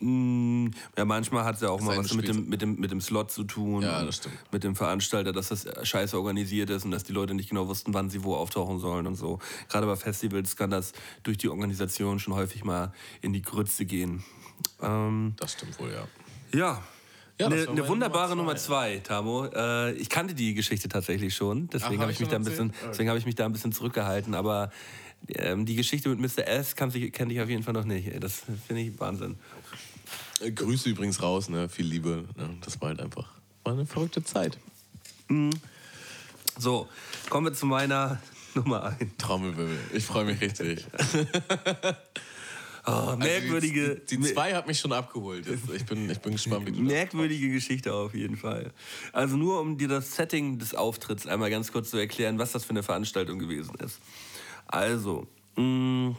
Mm, 0.00 0.68
Ja, 0.96 1.04
manchmal 1.04 1.44
hat 1.44 1.56
es 1.56 1.62
ja 1.62 1.70
auch 1.70 1.80
mal 1.80 1.96
was 1.96 2.12
mit 2.14 2.28
dem, 2.28 2.48
mit, 2.48 2.60
dem, 2.62 2.76
mit 2.78 2.90
dem 2.90 3.00
Slot 3.00 3.30
zu 3.30 3.44
tun. 3.44 3.82
Ja, 3.82 4.04
das 4.04 4.16
stimmt. 4.16 4.34
Mit 4.52 4.64
dem 4.64 4.76
Veranstalter, 4.76 5.32
dass 5.32 5.48
das 5.48 5.66
scheiße 5.82 6.16
organisiert 6.16 6.70
ist 6.70 6.84
und 6.84 6.90
dass 6.90 7.04
die 7.04 7.12
Leute 7.12 7.34
nicht 7.34 7.48
genau 7.48 7.66
wussten, 7.68 7.94
wann 7.94 8.10
sie 8.10 8.22
wo 8.24 8.34
auftauchen 8.34 8.78
sollen 8.78 9.06
und 9.06 9.14
so. 9.14 9.38
Gerade 9.68 9.86
bei 9.86 9.96
Festivals 9.96 10.56
kann 10.56 10.70
das 10.70 10.92
durch 11.22 11.38
die 11.38 11.48
Organisation 11.48 12.18
schon 12.18 12.34
häufig 12.34 12.64
mal 12.64 12.92
in 13.22 13.32
die 13.32 13.42
Grütze 13.42 13.86
gehen. 13.86 14.22
Ähm, 14.82 15.34
Das 15.38 15.52
stimmt 15.52 15.78
wohl, 15.78 15.90
ja. 15.92 16.58
ja. 16.58 16.82
Ja, 17.38 17.48
eine, 17.48 17.68
eine 17.68 17.86
wunderbare 17.86 18.30
Nummer 18.30 18.44
Nummer 18.44 18.56
zwei, 18.56 18.98
Tamo. 19.04 19.44
Äh, 19.54 19.92
ich 19.92 20.08
kannte 20.08 20.34
die 20.34 20.54
Geschichte 20.54 20.88
tatsächlich 20.88 21.34
schon, 21.34 21.68
deswegen 21.68 21.96
habe 22.00 22.04
hab 22.04 22.10
ich, 22.10 22.16
ich 22.16 22.20
mich 22.20 22.28
da 22.30 22.36
ein 22.36 22.44
bisschen, 22.44 22.68
erzählt? 22.68 22.82
Okay. 22.82 22.90
deswegen 22.92 23.08
habe 23.10 23.18
ich 23.18 23.26
mich 23.26 23.34
da 23.34 23.44
ein 23.44 23.52
bisschen 23.52 23.72
zurückgehalten. 23.72 24.34
Aber 24.34 24.70
die 25.28 25.74
Geschichte 25.74 26.08
mit 26.08 26.20
Mr. 26.20 26.46
S 26.46 26.76
kannte 26.76 26.98
ich, 26.98 27.12
kannte 27.12 27.34
ich 27.34 27.40
auf 27.40 27.48
jeden 27.48 27.62
Fall 27.62 27.74
noch 27.74 27.84
nicht. 27.84 28.10
Das 28.22 28.42
finde 28.66 28.82
ich 28.82 28.98
Wahnsinn. 29.00 29.36
Äh, 30.40 30.52
Grüße 30.52 30.88
übrigens 30.88 31.22
raus, 31.22 31.48
ne? 31.48 31.68
Viel 31.68 31.86
Liebe. 31.86 32.24
Ne? 32.36 32.50
Das 32.62 32.80
war 32.80 32.88
halt 32.88 33.00
einfach 33.00 33.36
war 33.66 33.72
eine 33.72 33.84
verrückte 33.84 34.22
Zeit. 34.22 34.56
So, 36.58 36.88
kommen 37.28 37.46
wir 37.46 37.52
zu 37.52 37.66
meiner 37.66 38.22
Nummer 38.54 38.84
1. 38.84 39.16
Trommelwirbel. 39.18 39.76
Ich 39.92 40.04
freue 40.04 40.24
mich 40.24 40.40
richtig. 40.40 40.86
Oh, 42.88 43.16
merkwürdige, 43.16 43.82
Also 43.82 44.02
Die, 44.08 44.16
die 44.18 44.32
zwei 44.32 44.54
hat 44.54 44.68
mich 44.68 44.78
schon 44.78 44.92
abgeholt. 44.92 45.44
Jetzt, 45.44 45.68
ich, 45.74 45.84
bin, 45.86 46.08
ich 46.08 46.20
bin 46.20 46.34
gespannt, 46.34 46.66
wie 46.66 46.70
du 46.70 46.82
merkwürdige 46.82 47.50
Geschichte 47.50 47.92
auf 47.92 48.14
jeden 48.14 48.36
Fall. 48.36 48.72
Also 49.12 49.36
nur 49.36 49.60
um 49.60 49.76
dir 49.76 49.88
das 49.88 50.14
Setting 50.14 50.60
des 50.60 50.72
Auftritts 50.72 51.26
einmal 51.26 51.50
ganz 51.50 51.72
kurz 51.72 51.90
zu 51.90 51.96
erklären, 51.96 52.38
was 52.38 52.52
das 52.52 52.64
für 52.64 52.70
eine 52.70 52.84
Veranstaltung 52.84 53.40
gewesen 53.40 53.74
ist. 53.84 53.98
Also, 54.66 55.26
mh, 55.56 56.16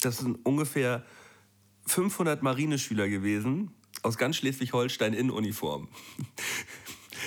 das 0.00 0.18
sind 0.18 0.44
ungefähr 0.44 1.04
500 1.86 2.42
Marineschüler 2.42 3.08
gewesen 3.08 3.72
aus 4.02 4.16
ganz 4.18 4.36
Schleswig-Holstein 4.36 5.14
in 5.14 5.30
Uniform. 5.30 5.88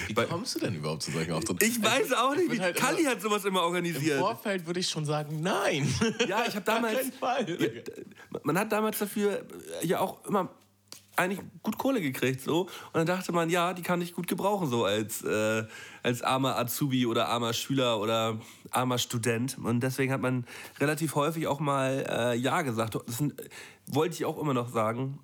Wie 0.07 0.13
kommst 0.13 0.55
du 0.55 0.59
denn 0.59 0.75
überhaupt 0.75 1.03
zu 1.03 1.11
solchen 1.11 1.33
Auftritten? 1.33 1.63
Ich 1.65 1.81
weiß 1.83 2.13
auch 2.13 2.35
nicht, 2.35 2.59
halt 2.61 2.77
Kalli 2.77 3.03
hat 3.03 3.21
sowas 3.21 3.43
immer 3.43 3.59
Im 3.59 3.65
organisiert. 3.65 4.19
Vorfeld 4.19 4.65
würde 4.65 4.79
ich 4.79 4.87
schon 4.89 5.05
sagen, 5.05 5.41
nein. 5.41 5.93
Ja, 6.27 6.45
ich 6.47 6.55
habe 6.55 6.61
damals. 6.65 6.97
keinen 6.97 7.11
Fall. 7.11 7.83
Man 8.43 8.57
hat 8.57 8.71
damals 8.71 8.99
dafür 8.99 9.45
ja 9.83 9.99
auch 9.99 10.23
immer 10.25 10.49
eigentlich 11.15 11.41
gut 11.61 11.77
Kohle 11.77 12.01
gekriegt 12.01 12.41
so 12.41 12.61
und 12.61 12.69
dann 12.93 13.05
dachte 13.05 13.31
man 13.31 13.49
ja 13.49 13.73
die 13.73 13.81
kann 13.81 14.01
ich 14.01 14.13
gut 14.13 14.27
gebrauchen 14.27 14.69
so 14.69 14.85
als 14.85 15.23
äh, 15.23 15.65
als 16.03 16.21
armer 16.21 16.57
Azubi 16.57 17.05
oder 17.05 17.27
armer 17.27 17.53
Schüler 17.53 17.99
oder 17.99 18.39
armer 18.71 18.97
Student 18.97 19.57
und 19.61 19.81
deswegen 19.81 20.11
hat 20.13 20.21
man 20.21 20.45
relativ 20.79 21.15
häufig 21.15 21.47
auch 21.47 21.59
mal 21.59 22.05
äh, 22.09 22.37
ja 22.37 22.61
gesagt 22.61 22.95
das 23.05 23.17
sind, 23.17 23.33
wollte 23.87 24.15
ich 24.15 24.25
auch 24.25 24.39
immer 24.39 24.53
noch 24.53 24.69
sagen 24.69 25.19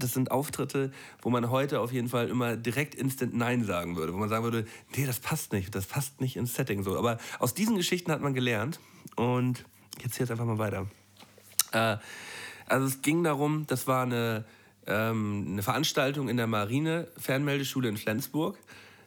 das 0.00 0.14
sind 0.14 0.30
Auftritte, 0.30 0.90
wo 1.22 1.30
man 1.30 1.50
heute 1.50 1.80
auf 1.80 1.92
jeden 1.92 2.08
Fall 2.08 2.28
immer 2.28 2.56
direkt 2.56 2.94
instant 2.94 3.34
Nein 3.34 3.64
sagen 3.64 3.96
würde. 3.96 4.12
Wo 4.12 4.16
man 4.16 4.28
sagen 4.28 4.44
würde, 4.44 4.66
nee, 4.96 5.06
das 5.06 5.20
passt 5.20 5.52
nicht, 5.52 5.74
das 5.74 5.86
passt 5.86 6.20
nicht 6.20 6.36
ins 6.36 6.54
Setting 6.54 6.82
so. 6.82 6.98
Aber 6.98 7.18
aus 7.38 7.54
diesen 7.54 7.76
Geschichten 7.76 8.10
hat 8.10 8.20
man 8.20 8.34
gelernt. 8.34 8.80
Und 9.16 9.64
jetzt 10.02 10.18
jetzt 10.18 10.30
einfach 10.30 10.46
mal 10.46 10.58
weiter. 10.58 10.86
Äh, 11.72 11.98
also 12.66 12.86
es 12.86 13.02
ging 13.02 13.22
darum, 13.22 13.66
das 13.66 13.86
war 13.86 14.02
eine, 14.02 14.44
ähm, 14.86 15.46
eine 15.48 15.62
Veranstaltung 15.62 16.28
in 16.28 16.36
der 16.36 16.46
Marine-Fernmeldeschule 16.46 17.88
in 17.88 17.96
Flensburg. 17.96 18.58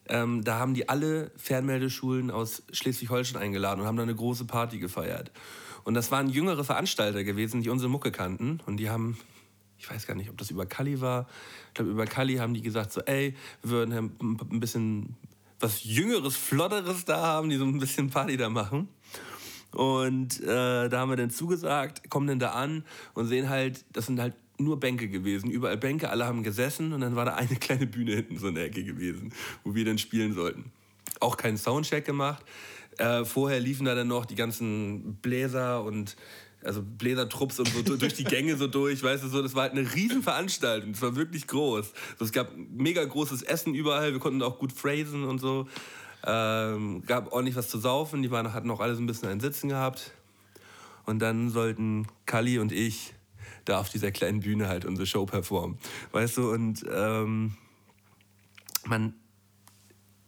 Ähm, 0.07 0.43
da 0.43 0.59
haben 0.59 0.73
die 0.73 0.89
alle 0.89 1.31
Fernmeldeschulen 1.37 2.29
aus 2.29 2.63
Schleswig-Holstein 2.71 3.41
eingeladen 3.41 3.81
und 3.81 3.87
haben 3.87 3.97
da 3.97 4.03
eine 4.03 4.15
große 4.15 4.45
Party 4.45 4.79
gefeiert. 4.79 5.31
Und 5.83 5.93
das 5.93 6.11
waren 6.11 6.29
jüngere 6.29 6.63
Veranstalter 6.63 7.23
gewesen, 7.23 7.61
die 7.61 7.69
unsere 7.69 7.89
Mucke 7.89 8.11
kannten. 8.11 8.61
Und 8.65 8.77
die 8.77 8.89
haben, 8.89 9.17
ich 9.77 9.89
weiß 9.89 10.07
gar 10.07 10.15
nicht, 10.15 10.29
ob 10.29 10.37
das 10.37 10.51
über 10.51 10.65
Kali 10.65 11.01
war. 11.01 11.27
Ich 11.69 11.73
glaube, 11.75 11.91
über 11.91 12.05
Kali 12.05 12.35
haben 12.35 12.53
die 12.53 12.61
gesagt 12.61 12.91
so, 12.91 13.01
ey, 13.01 13.35
wir 13.61 13.71
würden 13.71 13.93
ein 13.93 14.37
ein 14.51 14.59
bisschen 14.59 15.15
was 15.59 15.83
Jüngeres, 15.83 16.35
Flotteres 16.35 17.05
da 17.05 17.21
haben, 17.21 17.49
die 17.49 17.55
so 17.55 17.65
ein 17.65 17.79
bisschen 17.79 18.09
Party 18.09 18.37
da 18.37 18.49
machen. 18.49 18.89
Und 19.71 20.41
äh, 20.41 20.89
da 20.89 20.99
haben 20.99 21.09
wir 21.09 21.15
dann 21.15 21.31
zugesagt, 21.31 22.09
kommen 22.09 22.27
dann 22.27 22.39
da 22.39 22.51
an 22.51 22.83
und 23.13 23.25
sehen 23.27 23.49
halt, 23.49 23.85
das 23.93 24.05
sind 24.05 24.19
halt 24.19 24.35
nur 24.57 24.79
Bänke 24.79 25.07
gewesen, 25.07 25.49
überall 25.49 25.77
Bänke, 25.77 26.09
alle 26.09 26.25
haben 26.25 26.43
gesessen 26.43 26.93
und 26.93 27.01
dann 27.01 27.15
war 27.15 27.25
da 27.25 27.35
eine 27.35 27.55
kleine 27.59 27.87
Bühne 27.87 28.15
hinten 28.15 28.37
so 28.37 28.47
in 28.47 28.55
der 28.55 28.65
Ecke 28.65 28.83
gewesen, 28.83 29.33
wo 29.63 29.75
wir 29.75 29.85
dann 29.85 29.97
spielen 29.97 30.33
sollten. 30.33 30.71
Auch 31.19 31.37
keinen 31.37 31.57
Soundcheck 31.57 32.05
gemacht. 32.05 32.43
Äh, 32.97 33.25
vorher 33.25 33.59
liefen 33.59 33.85
da 33.85 33.95
dann 33.95 34.07
noch 34.07 34.25
die 34.25 34.35
ganzen 34.35 35.15
Bläser 35.15 35.83
und 35.83 36.15
also 36.63 36.81
Bläsertrupps 36.81 37.59
und 37.59 37.67
so 37.67 37.97
durch 37.97 38.13
die 38.13 38.23
Gänge 38.23 38.55
so 38.55 38.67
durch, 38.67 39.03
weißt 39.03 39.23
du 39.23 39.27
so, 39.27 39.41
das 39.41 39.53
war 39.53 39.63
halt 39.63 39.73
eine 39.73 39.93
Riesenveranstaltung, 39.93 40.91
es 40.91 41.01
war 41.01 41.15
wirklich 41.15 41.47
groß. 41.47 41.91
Also 42.13 42.25
es 42.25 42.31
gab 42.31 42.51
mega 42.55 43.03
großes 43.03 43.41
Essen 43.41 43.73
überall, 43.73 44.13
wir 44.13 44.19
konnten 44.19 44.41
auch 44.41 44.59
gut 44.59 44.71
phrasen 44.71 45.23
und 45.23 45.39
so. 45.39 45.67
Ähm, 46.25 47.03
gab 47.05 47.33
ordentlich 47.33 47.57
was 47.57 47.67
zu 47.67 47.79
saufen, 47.79 48.21
die 48.21 48.31
waren, 48.31 48.53
hatten 48.53 48.71
auch 48.71 48.79
alle 48.79 48.95
so 48.95 49.01
ein 49.01 49.07
bisschen 49.07 49.27
ein 49.27 49.41
Sitzen 49.41 49.69
gehabt. 49.69 50.11
Und 51.05 51.19
dann 51.19 51.49
sollten 51.49 52.07
Kali 52.25 52.59
und 52.59 52.71
ich 52.71 53.12
da 53.65 53.79
auf 53.79 53.89
dieser 53.89 54.11
kleinen 54.11 54.41
Bühne 54.41 54.67
halt 54.67 54.85
unsere 54.85 55.05
Show 55.05 55.25
performen. 55.25 55.77
Weißt 56.11 56.37
du, 56.37 56.51
und 56.51 56.83
ähm, 56.91 57.55
man 58.85 59.13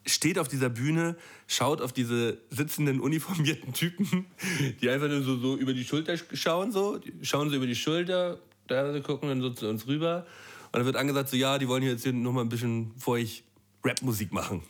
steht 0.06 0.38
auf 0.38 0.48
dieser 0.48 0.70
Bühne, 0.70 1.18
schaut 1.48 1.82
auf 1.82 1.92
diese 1.92 2.38
sitzenden 2.50 3.00
uniformierten 3.00 3.74
Typen, 3.74 4.26
die 4.82 4.90
einfach 4.90 5.08
nur 5.08 5.24
so, 5.24 5.38
so 5.38 5.58
über 5.58 5.74
die 5.74 5.84
Schulter 5.84 6.16
schauen, 6.34 6.72
so, 6.72 7.00
schauen 7.22 7.50
so 7.50 7.56
über 7.56 7.68
die 7.68 7.76
Schulter, 7.76 8.40
da 8.68 9.00
gucken 9.00 9.30
dann 9.30 9.42
so 9.42 9.50
zu 9.52 9.70
uns 9.70 9.88
rüber. 9.88 10.26
Und 10.72 10.80
dann 10.80 10.86
wird 10.86 10.96
angesagt, 10.96 11.30
so, 11.30 11.38
ja, 11.38 11.58
die 11.58 11.68
wollen 11.68 11.84
jetzt 11.84 12.04
hier 12.04 12.14
nochmal 12.14 12.44
ein 12.44 12.50
bisschen 12.50 12.92
vor 12.98 13.16
euch 13.16 13.44
Rapmusik 13.84 14.32
machen. 14.32 14.62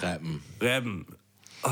Rappen. 0.00 0.40
Rappen. 0.60 1.06
Oh. 1.62 1.68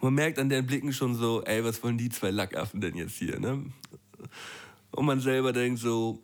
Man 0.00 0.14
merkt 0.14 0.38
an 0.38 0.48
den 0.48 0.66
Blicken 0.66 0.92
schon 0.92 1.14
so, 1.14 1.42
ey, 1.44 1.62
was 1.62 1.82
wollen 1.82 1.98
die 1.98 2.08
zwei 2.08 2.30
Lackaffen 2.30 2.80
denn 2.80 2.96
jetzt 2.96 3.16
hier, 3.16 3.38
ne? 3.38 3.64
Und 4.92 5.06
man 5.06 5.20
selber 5.20 5.52
denkt 5.52 5.80
so, 5.80 6.22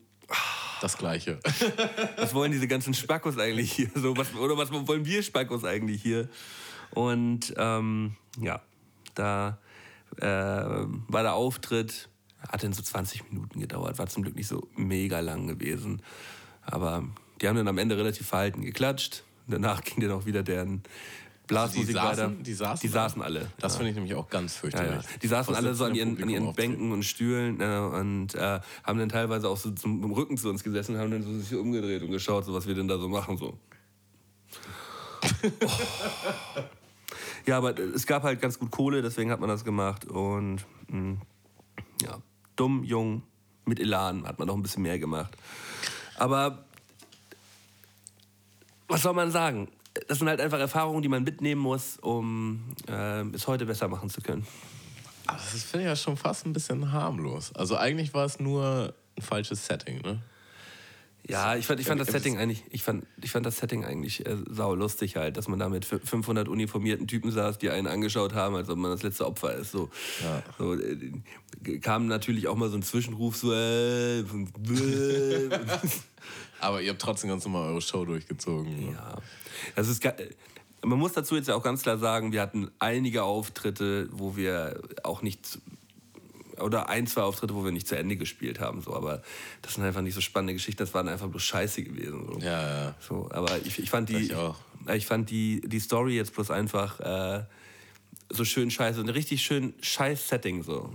Das 0.80 0.98
Gleiche. 0.98 1.38
was 2.16 2.34
wollen 2.34 2.52
diese 2.52 2.68
ganzen 2.68 2.94
Spackos 2.94 3.38
eigentlich 3.38 3.72
hier? 3.72 3.90
So, 3.94 4.16
was, 4.16 4.34
oder 4.34 4.56
was 4.56 4.70
wollen 4.70 5.06
wir 5.06 5.22
Spackos 5.22 5.64
eigentlich 5.64 6.02
hier? 6.02 6.28
Und 6.90 7.54
ähm, 7.56 8.16
ja, 8.40 8.60
da 9.14 9.58
äh, 10.18 10.26
war 10.26 11.22
der 11.22 11.34
Auftritt, 11.34 12.08
hat 12.48 12.62
dann 12.62 12.72
so 12.72 12.82
20 12.82 13.30
Minuten 13.30 13.60
gedauert, 13.60 13.98
war 13.98 14.06
zum 14.06 14.22
Glück 14.22 14.36
nicht 14.36 14.48
so 14.48 14.68
mega 14.76 15.20
lang 15.20 15.46
gewesen. 15.46 16.02
Aber 16.62 17.04
die 17.40 17.48
haben 17.48 17.56
dann 17.56 17.68
am 17.68 17.78
Ende 17.78 17.96
relativ 17.96 18.26
verhalten 18.26 18.62
geklatscht. 18.62 19.24
Danach 19.46 19.82
ging 19.84 20.00
dann 20.00 20.12
auch 20.12 20.26
wieder 20.26 20.42
deren 20.42 20.82
Blasmusik 21.46 21.88
die 21.88 21.94
saßen- 21.94 22.02
weiter. 22.04 22.28
die 22.40 22.52
saßen 22.54 22.80
die 22.82 22.88
saßen 22.92 23.22
alle. 23.22 23.50
Das 23.58 23.72
ja. 23.74 23.76
finde 23.78 23.90
ich 23.90 23.94
nämlich 23.96 24.14
auch 24.14 24.28
ganz 24.28 24.54
Ja, 24.54 24.60
fürchterlich. 24.60 25.04
ja. 25.04 25.18
Die 25.22 25.26
saßen 25.26 25.54
alle 25.54 25.74
so 25.74 25.84
an 25.84 25.94
ihren, 25.94 26.20
an 26.22 26.28
ihren? 26.28 26.52
Bänken 26.54 26.90
und 26.92 27.04
Stühlen 27.04 27.60
äh, 27.60 27.78
und 27.78 28.34
äh, 28.34 28.60
haben 28.84 28.98
dann 28.98 29.08
teilweise 29.08 29.48
auch 29.48 29.56
so 29.56 29.70
zum 29.70 30.02
im 30.02 30.10
Rücken 30.12 30.36
zu 30.36 30.48
uns 30.50 30.64
gesessen 30.64 30.94
und 30.96 31.00
haben 31.00 31.10
dann 31.10 31.22
so 31.22 31.38
sich 31.38 31.54
umgedreht 31.56 32.02
und 32.02 32.10
geschaut, 32.10 32.44
so 32.44 32.52
was 32.54 32.66
wir 32.66 32.74
denn 32.74 32.88
da 32.88 32.98
so 32.98 33.08
machen. 33.08 33.36
So. 33.36 33.56
Oh. 35.64 35.70
Ja, 37.46 37.58
aber 37.58 37.78
es 37.78 38.06
gab 38.06 38.24
halt 38.24 38.40
ganz 38.40 38.58
gut 38.58 38.72
Kohle, 38.72 39.02
deswegen 39.02 39.30
hat 39.30 39.38
man 39.38 39.48
das 39.48 39.62
gemacht. 39.64 40.04
Und 40.04 40.64
mh, 40.88 41.18
ja, 42.02 42.18
dumm, 42.56 42.82
jung, 42.82 43.22
mit 43.64 43.78
Elan 43.78 44.26
hat 44.26 44.40
man 44.40 44.48
noch 44.48 44.56
ein 44.56 44.62
bisschen 44.64 44.82
mehr 44.82 44.98
gemacht. 44.98 45.32
Aber 46.16 46.64
was 48.88 49.02
soll 49.02 49.14
man 49.14 49.30
sagen? 49.30 49.68
Das 50.08 50.18
sind 50.18 50.28
halt 50.28 50.40
einfach 50.40 50.58
Erfahrungen, 50.58 51.02
die 51.02 51.08
man 51.08 51.24
mitnehmen 51.24 51.60
muss, 51.60 51.98
um 52.00 52.64
äh, 52.88 53.22
es 53.34 53.46
heute 53.46 53.66
besser 53.66 53.88
machen 53.88 54.10
zu 54.10 54.20
können. 54.20 54.46
Aber 55.26 55.38
das 55.38 55.62
finde 55.64 55.84
ich 55.84 55.88
ja 55.88 55.96
schon 55.96 56.16
fast 56.16 56.46
ein 56.46 56.52
bisschen 56.52 56.92
harmlos. 56.92 57.52
Also 57.54 57.76
eigentlich 57.76 58.14
war 58.14 58.24
es 58.26 58.38
nur 58.38 58.94
ein 59.16 59.22
falsches 59.22 59.66
Setting, 59.66 60.00
ne? 60.02 60.20
Ja, 61.28 61.56
ich 61.56 61.66
fand, 61.66 61.80
ich 61.80 61.88
fand 61.88 62.00
das 62.00 62.06
Setting 62.12 62.38
eigentlich, 62.38 62.62
ich 62.70 62.84
fand, 62.84 63.04
ich 63.20 63.32
fand 63.32 63.44
das 63.44 63.56
Setting 63.56 63.84
eigentlich 63.84 64.24
äh, 64.24 64.36
sau 64.48 64.76
lustig 64.76 65.16
halt, 65.16 65.36
dass 65.36 65.48
man 65.48 65.58
da 65.58 65.68
mit 65.68 65.90
f- 65.90 66.00
500 66.08 66.46
uniformierten 66.46 67.08
Typen 67.08 67.32
saß, 67.32 67.58
die 67.58 67.68
einen 67.70 67.88
angeschaut 67.88 68.32
haben, 68.32 68.54
als 68.54 68.68
ob 68.68 68.78
man 68.78 68.92
das 68.92 69.02
letzte 69.02 69.26
Opfer 69.26 69.52
ist. 69.56 69.72
So, 69.72 69.90
so 70.56 70.74
äh, 70.74 71.78
kam 71.80 72.06
natürlich 72.06 72.46
auch 72.46 72.54
mal 72.54 72.68
so 72.70 72.76
ein 72.76 72.84
Zwischenruf 72.84 73.34
so. 73.36 73.52
Äh, 73.52 74.22
Aber 76.60 76.80
ihr 76.80 76.90
habt 76.90 77.02
trotzdem 77.02 77.30
ganz 77.30 77.44
normal 77.44 77.70
eure 77.70 77.80
Show 77.80 78.04
durchgezogen. 78.04 78.86
ne? 78.86 78.92
ja, 78.92 79.16
das 79.74 79.88
ist. 79.88 80.02
Man 80.82 80.98
muss 80.98 81.12
dazu 81.12 81.36
jetzt 81.36 81.48
ja 81.48 81.54
auch 81.54 81.62
ganz 81.62 81.82
klar 81.82 81.98
sagen, 81.98 82.32
wir 82.32 82.40
hatten 82.40 82.70
einige 82.78 83.24
Auftritte, 83.24 84.08
wo 84.12 84.36
wir 84.36 84.80
auch 85.02 85.22
nicht 85.22 85.58
oder 86.60 86.88
ein, 86.88 87.06
zwei 87.06 87.22
Auftritte, 87.22 87.54
wo 87.54 87.64
wir 87.64 87.72
nicht 87.72 87.88
zu 87.88 87.96
Ende 87.96 88.16
gespielt 88.16 88.60
haben, 88.60 88.80
so, 88.80 88.94
aber 88.94 89.22
das 89.62 89.74
sind 89.74 89.84
einfach 89.84 90.00
nicht 90.00 90.14
so 90.14 90.20
spannende 90.20 90.54
Geschichten, 90.54 90.78
das 90.78 90.94
waren 90.94 91.08
einfach 91.08 91.28
bloß 91.28 91.42
Scheiße 91.42 91.82
gewesen. 91.82 92.26
So. 92.26 92.38
Ja, 92.38 92.84
ja. 92.84 92.94
So, 93.00 93.28
aber 93.30 93.58
ich, 93.64 93.78
ich 93.78 93.90
fand 93.90 94.08
die, 94.08 94.16
Ich 94.16 94.34
auch. 94.34 94.56
ich 94.94 95.06
fand 95.06 95.30
die, 95.30 95.60
die 95.60 95.80
Story 95.80 96.16
jetzt 96.16 96.34
bloß 96.34 96.50
einfach 96.50 97.00
äh, 97.00 97.44
so 98.30 98.44
schön 98.44 98.70
scheiße, 98.70 99.00
ein 99.00 99.08
richtig 99.08 99.42
schön 99.42 99.74
scheiß 99.80 100.28
Setting 100.28 100.62
so. 100.62 100.90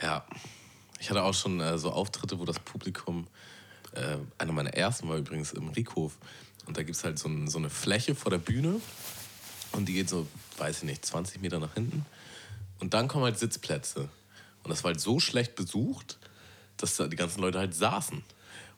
Ja. 0.00 0.24
Ich 1.00 1.10
hatte 1.10 1.22
auch 1.22 1.34
schon 1.34 1.60
äh, 1.60 1.78
so 1.78 1.90
Auftritte, 1.90 2.38
wo 2.38 2.44
das 2.44 2.58
Publikum, 2.58 3.26
äh, 3.92 4.18
einer 4.38 4.52
meiner 4.52 4.74
ersten 4.74 5.08
war 5.08 5.16
übrigens 5.16 5.52
im 5.52 5.68
Riekhof. 5.68 6.16
Und 6.66 6.76
da 6.76 6.82
gibt 6.82 6.96
es 6.96 7.04
halt 7.04 7.18
so, 7.18 7.28
ein, 7.28 7.48
so 7.48 7.58
eine 7.58 7.70
Fläche 7.70 8.14
vor 8.14 8.30
der 8.30 8.38
Bühne. 8.38 8.80
Und 9.72 9.86
die 9.88 9.94
geht 9.94 10.08
so, 10.08 10.26
weiß 10.58 10.78
ich 10.78 10.84
nicht, 10.84 11.04
20 11.04 11.40
Meter 11.40 11.58
nach 11.58 11.74
hinten. 11.74 12.04
Und 12.80 12.94
dann 12.94 13.08
kommen 13.08 13.24
halt 13.24 13.38
Sitzplätze. 13.38 14.08
Und 14.62 14.70
das 14.70 14.84
war 14.84 14.90
halt 14.90 15.00
so 15.00 15.20
schlecht 15.20 15.54
besucht, 15.54 16.18
dass 16.76 16.96
da 16.96 17.06
die 17.06 17.16
ganzen 17.16 17.40
Leute 17.40 17.58
halt 17.58 17.74
saßen. 17.74 18.22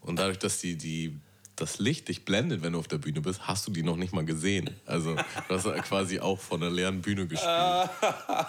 Und 0.00 0.16
dadurch, 0.16 0.38
dass 0.38 0.58
die, 0.58 0.76
die, 0.76 1.18
das 1.60 1.78
Licht 1.78 2.08
dich 2.08 2.24
blendet, 2.24 2.62
wenn 2.62 2.72
du 2.72 2.78
auf 2.78 2.88
der 2.88 2.98
Bühne 2.98 3.20
bist, 3.20 3.46
hast 3.46 3.66
du 3.66 3.70
die 3.70 3.82
noch 3.82 3.96
nicht 3.96 4.12
mal 4.12 4.24
gesehen. 4.24 4.70
Also 4.86 5.14
du 5.14 5.54
hast 5.54 5.64
quasi 5.84 6.20
auch 6.20 6.38
von 6.38 6.62
einer 6.62 6.70
leeren 6.70 7.02
Bühne 7.02 7.26
gespielt. 7.26 7.90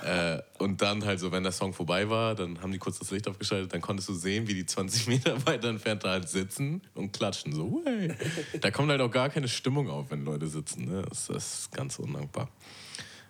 äh, 0.03 0.39
und 0.59 0.81
dann 0.81 1.05
halt 1.05 1.19
so, 1.19 1.31
wenn 1.31 1.43
der 1.43 1.51
Song 1.51 1.73
vorbei 1.73 2.09
war, 2.09 2.35
dann 2.35 2.61
haben 2.61 2.71
die 2.71 2.77
kurz 2.77 2.99
das 2.99 3.11
Licht 3.11 3.27
aufgeschaltet, 3.27 3.73
dann 3.73 3.81
konntest 3.81 4.09
du 4.09 4.13
sehen, 4.13 4.47
wie 4.47 4.53
die 4.53 4.65
20 4.65 5.07
Meter 5.07 5.45
weiter 5.45 5.69
entfernt 5.69 6.03
da 6.03 6.11
halt 6.11 6.29
sitzen 6.29 6.81
und 6.93 7.11
klatschen. 7.11 7.53
So, 7.53 7.81
hey. 7.85 8.13
Da 8.61 8.71
kommt 8.71 8.89
halt 8.89 9.01
auch 9.01 9.11
gar 9.11 9.29
keine 9.29 9.47
Stimmung 9.47 9.89
auf, 9.89 10.09
wenn 10.11 10.23
Leute 10.23 10.47
sitzen. 10.47 10.85
Ne? 10.85 11.03
Das, 11.09 11.27
das 11.27 11.59
ist 11.59 11.71
ganz 11.71 11.99
undankbar. 11.99 12.49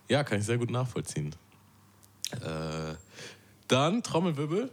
Ja, 0.08 0.24
kann 0.24 0.40
ich 0.40 0.45
sehr 0.45 0.58
gut 0.58 0.70
nachvollziehen. 0.70 1.34
Äh, 2.32 2.95
dann 3.68 4.03
Trommelwirbel. 4.03 4.70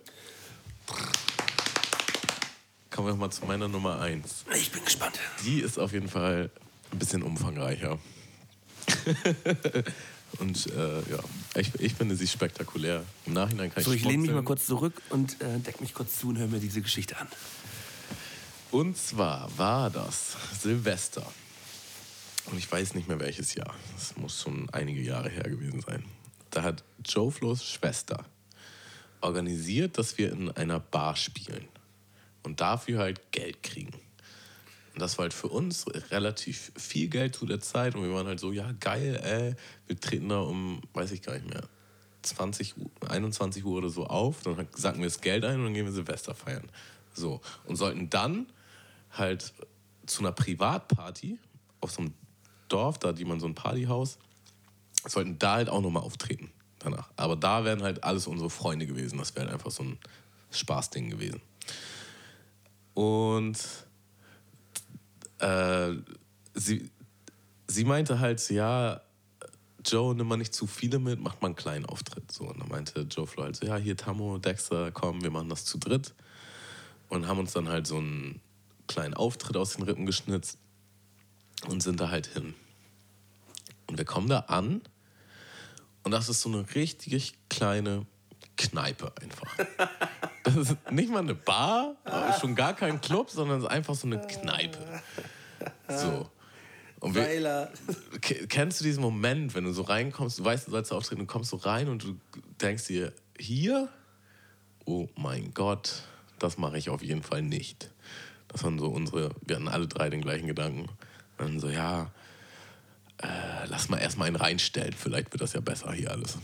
Kommen 2.98 3.10
wir 3.10 3.14
mal 3.14 3.30
zu 3.30 3.46
meiner 3.46 3.68
Nummer 3.68 4.00
1. 4.00 4.44
Ich 4.56 4.72
bin 4.72 4.84
gespannt. 4.84 5.20
Die 5.44 5.60
ist 5.60 5.78
auf 5.78 5.92
jeden 5.92 6.08
Fall 6.08 6.50
ein 6.90 6.98
bisschen 6.98 7.22
umfangreicher. 7.22 7.96
Und 10.40 10.66
äh, 10.66 10.98
ja, 11.08 11.20
ich, 11.54 11.72
ich 11.78 11.94
finde 11.94 12.16
sie 12.16 12.26
spektakulär. 12.26 13.04
Im 13.24 13.34
Nachhinein 13.34 13.72
kann 13.72 13.84
So, 13.84 13.92
ich 13.92 14.00
ich 14.00 14.04
lehne 14.04 14.22
mich 14.22 14.32
mal 14.32 14.42
kurz 14.42 14.66
zurück 14.66 15.00
und 15.10 15.40
äh, 15.40 15.60
deck 15.60 15.80
mich 15.80 15.94
kurz 15.94 16.18
zu 16.18 16.30
und 16.30 16.38
höre 16.38 16.48
mir 16.48 16.58
diese 16.58 16.82
Geschichte 16.82 17.16
an. 17.16 17.28
Und 18.72 18.96
zwar 18.98 19.48
war 19.56 19.90
das 19.90 20.36
Silvester. 20.60 21.24
Und 22.46 22.58
ich 22.58 22.70
weiß 22.70 22.94
nicht 22.94 23.06
mehr 23.06 23.20
welches 23.20 23.54
Jahr. 23.54 23.76
Das 23.94 24.16
muss 24.16 24.42
schon 24.42 24.68
einige 24.70 25.02
Jahre 25.02 25.28
her 25.28 25.44
gewesen 25.44 25.82
sein. 25.82 26.04
Da 26.50 26.64
hat 26.64 26.82
Joe 27.04 27.30
Flo's 27.30 27.64
Schwester 27.64 28.24
organisiert, 29.20 29.98
dass 29.98 30.18
wir 30.18 30.32
in 30.32 30.50
einer 30.50 30.80
Bar 30.80 31.14
spielen. 31.14 31.68
Und 32.48 32.62
dafür 32.62 32.98
halt 32.98 33.30
Geld 33.30 33.62
kriegen. 33.62 33.92
Und 34.94 35.02
das 35.02 35.18
war 35.18 35.24
halt 35.24 35.34
für 35.34 35.48
uns 35.48 35.84
relativ 36.10 36.72
viel 36.76 37.08
Geld 37.08 37.36
zu 37.36 37.44
der 37.44 37.60
Zeit. 37.60 37.94
Und 37.94 38.04
wir 38.04 38.14
waren 38.14 38.26
halt 38.26 38.40
so, 38.40 38.52
ja 38.52 38.72
geil, 38.80 39.20
ey. 39.22 39.54
Wir 39.86 40.00
treten 40.00 40.30
da 40.30 40.40
um, 40.40 40.80
weiß 40.94 41.12
ich 41.12 41.20
gar 41.20 41.34
nicht 41.34 41.46
mehr, 41.46 41.68
20 42.22 42.78
Uhr, 42.78 42.90
21 43.06 43.62
Uhr 43.66 43.76
oder 43.76 43.90
so 43.90 44.06
auf. 44.06 44.40
Dann 44.44 44.66
sacken 44.74 45.00
wir 45.00 45.06
das 45.08 45.20
Geld 45.20 45.44
ein 45.44 45.58
und 45.58 45.64
dann 45.64 45.74
gehen 45.74 45.84
wir 45.84 45.92
Silvester 45.92 46.34
feiern. 46.34 46.70
So. 47.12 47.42
Und 47.66 47.76
sollten 47.76 48.08
dann 48.08 48.46
halt 49.10 49.52
zu 50.06 50.20
einer 50.20 50.32
Privatparty 50.32 51.38
auf 51.82 51.90
so 51.90 52.00
einem 52.00 52.14
Dorf, 52.68 52.96
da 52.96 53.12
die 53.12 53.26
man 53.26 53.40
so 53.40 53.46
ein 53.46 53.54
Partyhaus, 53.54 54.18
sollten 55.06 55.38
da 55.38 55.56
halt 55.56 55.68
auch 55.68 55.82
nochmal 55.82 56.02
auftreten 56.02 56.50
danach. 56.78 57.10
Aber 57.16 57.36
da 57.36 57.66
wären 57.66 57.82
halt 57.82 58.04
alles 58.04 58.26
unsere 58.26 58.48
Freunde 58.48 58.86
gewesen. 58.86 59.18
Das 59.18 59.34
wäre 59.34 59.44
halt 59.44 59.54
einfach 59.54 59.70
so 59.70 59.82
ein 59.82 59.98
Spaßding 60.50 61.10
gewesen. 61.10 61.42
Und 62.98 63.56
äh, 65.38 65.92
sie, 66.54 66.90
sie 67.68 67.84
meinte 67.84 68.18
halt, 68.18 68.50
ja, 68.50 69.00
Joe, 69.86 70.16
nimm 70.16 70.26
mal 70.26 70.36
nicht 70.36 70.52
zu 70.52 70.66
viele 70.66 70.98
mit, 70.98 71.20
macht 71.20 71.40
mal 71.40 71.46
einen 71.46 71.54
kleinen 71.54 71.86
Auftritt. 71.86 72.32
So, 72.32 72.48
und 72.48 72.58
dann 72.58 72.68
meinte 72.68 73.02
Joe 73.02 73.28
Flo 73.28 73.44
halt 73.44 73.54
so, 73.54 73.66
ja, 73.66 73.76
hier 73.76 73.96
Tammo, 73.96 74.38
Dexter, 74.38 74.90
komm, 74.90 75.22
wir 75.22 75.30
machen 75.30 75.48
das 75.48 75.64
zu 75.64 75.78
dritt. 75.78 76.12
Und 77.08 77.28
haben 77.28 77.38
uns 77.38 77.52
dann 77.52 77.68
halt 77.68 77.86
so 77.86 77.98
einen 77.98 78.40
kleinen 78.88 79.14
Auftritt 79.14 79.56
aus 79.56 79.76
den 79.76 79.84
Rippen 79.84 80.04
geschnitzt 80.04 80.58
und 81.68 81.80
sind 81.84 82.00
da 82.00 82.10
halt 82.10 82.26
hin. 82.26 82.54
Und 83.86 83.96
wir 83.96 84.06
kommen 84.06 84.28
da 84.28 84.40
an 84.40 84.82
und 86.02 86.10
das 86.10 86.28
ist 86.28 86.40
so 86.40 86.48
eine 86.48 86.66
richtig 86.74 87.34
kleine 87.48 88.06
Kneipe 88.56 89.12
einfach. 89.22 89.56
Das 90.48 90.56
ist 90.70 90.76
nicht 90.90 91.10
mal 91.10 91.20
eine 91.20 91.34
Bar, 91.34 91.96
schon 92.40 92.54
gar 92.54 92.74
kein 92.74 93.00
Club, 93.00 93.30
sondern 93.30 93.58
es 93.58 93.64
ist 93.64 93.70
einfach 93.70 93.94
so 93.94 94.06
eine 94.06 94.20
Kneipe. 94.20 94.78
So. 95.88 96.30
Und 97.00 97.14
wir, 97.14 97.70
Kennst 98.48 98.80
du 98.80 98.84
diesen 98.84 99.02
Moment, 99.02 99.54
wenn 99.54 99.64
du 99.64 99.72
so 99.72 99.82
reinkommst, 99.82 100.38
du 100.38 100.44
weißt, 100.44 100.66
du 100.66 100.70
sollst 100.70 100.92
auftreten, 100.92 101.20
du 101.20 101.26
kommst 101.26 101.50
so 101.50 101.56
rein 101.56 101.88
und 101.88 102.02
du 102.02 102.16
denkst 102.60 102.86
dir, 102.86 103.12
hier? 103.38 103.88
Oh 104.84 105.06
mein 105.16 105.52
Gott, 105.54 106.02
das 106.38 106.58
mache 106.58 106.78
ich 106.78 106.88
auf 106.88 107.02
jeden 107.02 107.22
Fall 107.22 107.42
nicht. 107.42 107.90
Das 108.48 108.64
waren 108.64 108.78
so 108.78 108.88
unsere, 108.88 109.30
wir 109.42 109.56
hatten 109.56 109.68
alle 109.68 109.86
drei 109.86 110.08
den 110.08 110.22
gleichen 110.22 110.46
Gedanken. 110.46 110.82
Und 110.82 110.88
dann 111.38 111.60
so, 111.60 111.68
ja, 111.68 112.10
äh, 113.18 113.66
lass 113.66 113.88
mal 113.88 113.98
erstmal 113.98 114.28
einen 114.28 114.36
reinstellen, 114.36 114.94
vielleicht 114.94 115.32
wird 115.32 115.42
das 115.42 115.52
ja 115.52 115.60
besser 115.60 115.92
hier 115.92 116.10
alles. 116.10 116.38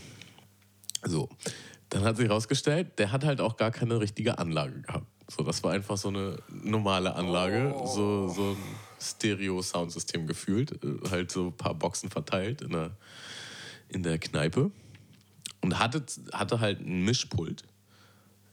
So, 1.03 1.29
dann 1.95 2.03
hat 2.03 2.17
sich 2.17 2.27
herausgestellt, 2.27 2.99
der 2.99 3.13
hat 3.13 3.23
halt 3.23 3.39
auch 3.39 3.55
gar 3.55 3.71
keine 3.71 4.01
richtige 4.01 4.37
Anlage 4.37 4.81
gehabt. 4.81 5.07
So, 5.29 5.43
das 5.43 5.63
war 5.63 5.71
einfach 5.71 5.95
so 5.95 6.09
eine 6.09 6.37
normale 6.49 7.15
Anlage, 7.15 7.73
so, 7.85 8.27
so 8.27 8.51
ein 8.51 8.57
Stereo-Soundsystem 8.99 10.27
gefühlt, 10.27 10.73
äh, 10.83 11.09
halt 11.09 11.31
so 11.31 11.47
ein 11.47 11.53
paar 11.53 11.73
Boxen 11.73 12.09
verteilt 12.09 12.61
in 12.61 12.71
der, 12.71 12.97
in 13.87 14.03
der 14.03 14.19
Kneipe 14.19 14.71
und 15.61 15.79
hatte, 15.79 16.03
hatte 16.33 16.59
halt 16.59 16.81
ein 16.81 17.05
Mischpult. 17.05 17.63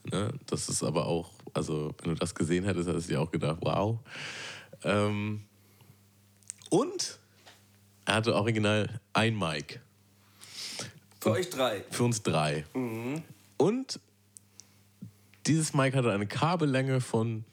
Ne? 0.05 0.33
Das 0.47 0.69
ist 0.69 0.85
aber 0.85 1.07
auch, 1.07 1.33
also 1.53 1.97
wenn 2.01 2.11
du 2.11 2.15
das 2.15 2.37
gesehen 2.37 2.65
hättest, 2.65 2.89
hättest 2.89 3.09
du 3.09 3.15
dir 3.15 3.21
auch 3.23 3.33
gedacht, 3.33 3.59
wow. 3.63 3.99
Ähm, 4.85 5.47
und 6.71 7.19
er 8.05 8.15
hatte 8.15 8.37
original 8.37 9.01
ein 9.15 9.37
Mic. 9.37 9.81
Für 11.23 11.31
euch 11.31 11.51
drei. 11.51 11.85
Für 11.93 12.03
uns 12.03 12.21
drei. 12.25 12.65
Und 13.57 14.01
dieses 15.47 15.73
Mic 15.73 15.97
hatte 15.97 16.11
eine 16.11 16.27
Kabellänge 16.27 17.01
von, 17.01 17.45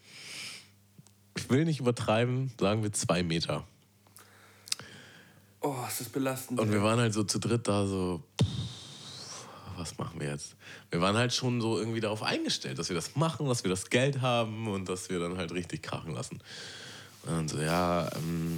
ich 1.37 1.47
will 1.51 1.65
nicht 1.65 1.79
übertreiben, 1.79 2.51
sagen 2.59 2.81
wir 2.81 2.91
zwei 2.93 3.21
Meter. 3.21 3.67
Oh, 5.61 5.75
ist 5.87 5.99
das 5.99 6.09
belastend. 6.09 6.59
Und 6.59 6.71
wir 6.71 6.81
waren 6.81 6.99
halt 6.99 7.13
so 7.13 7.23
zu 7.23 7.37
dritt 7.37 7.67
da 7.67 7.85
so, 7.85 8.23
pff, 8.41 9.45
was 9.77 9.99
machen 9.99 10.19
wir 10.19 10.29
jetzt? 10.29 10.55
Wir 10.89 10.99
waren 10.99 11.15
halt 11.15 11.31
schon 11.31 11.61
so 11.61 11.77
irgendwie 11.77 11.99
darauf 11.99 12.23
eingestellt, 12.23 12.79
dass 12.79 12.89
wir 12.89 12.95
das 12.95 13.15
machen, 13.15 13.47
dass 13.47 13.63
wir 13.63 13.69
das 13.69 13.91
Geld 13.91 14.21
haben 14.21 14.67
und 14.67 14.89
dass 14.89 15.11
wir 15.11 15.19
dann 15.19 15.37
halt 15.37 15.51
richtig 15.51 15.83
krachen 15.83 16.15
lassen. 16.15 16.39
Und 17.21 17.31
dann 17.31 17.47
so, 17.47 17.59
ja, 17.59 18.09
ähm, 18.15 18.48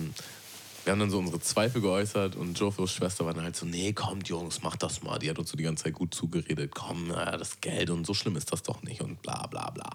wir 0.83 0.91
haben 0.91 0.99
dann 0.99 1.09
so 1.11 1.19
unsere 1.19 1.39
Zweifel 1.39 1.81
geäußert 1.81 2.35
und 2.35 2.57
Jofos 2.59 2.91
Schwester 2.91 3.25
war 3.25 3.33
dann 3.33 3.43
halt 3.43 3.55
so, 3.55 3.65
nee, 3.65 3.93
kommt 3.93 4.27
Jungs, 4.27 4.63
mach 4.63 4.75
das 4.75 5.03
mal. 5.03 5.19
Die 5.19 5.29
hat 5.29 5.37
uns 5.37 5.51
so 5.51 5.57
die 5.57 5.63
ganze 5.63 5.83
Zeit 5.83 5.93
gut 5.93 6.13
zugeredet, 6.13 6.71
komm, 6.73 7.09
na, 7.09 7.37
das 7.37 7.61
Geld 7.61 7.89
und 7.91 8.05
so 8.05 8.13
schlimm 8.13 8.35
ist 8.35 8.51
das 8.51 8.63
doch 8.63 8.81
nicht 8.81 9.01
und 9.01 9.21
bla 9.21 9.45
bla 9.47 9.69
bla. 9.69 9.89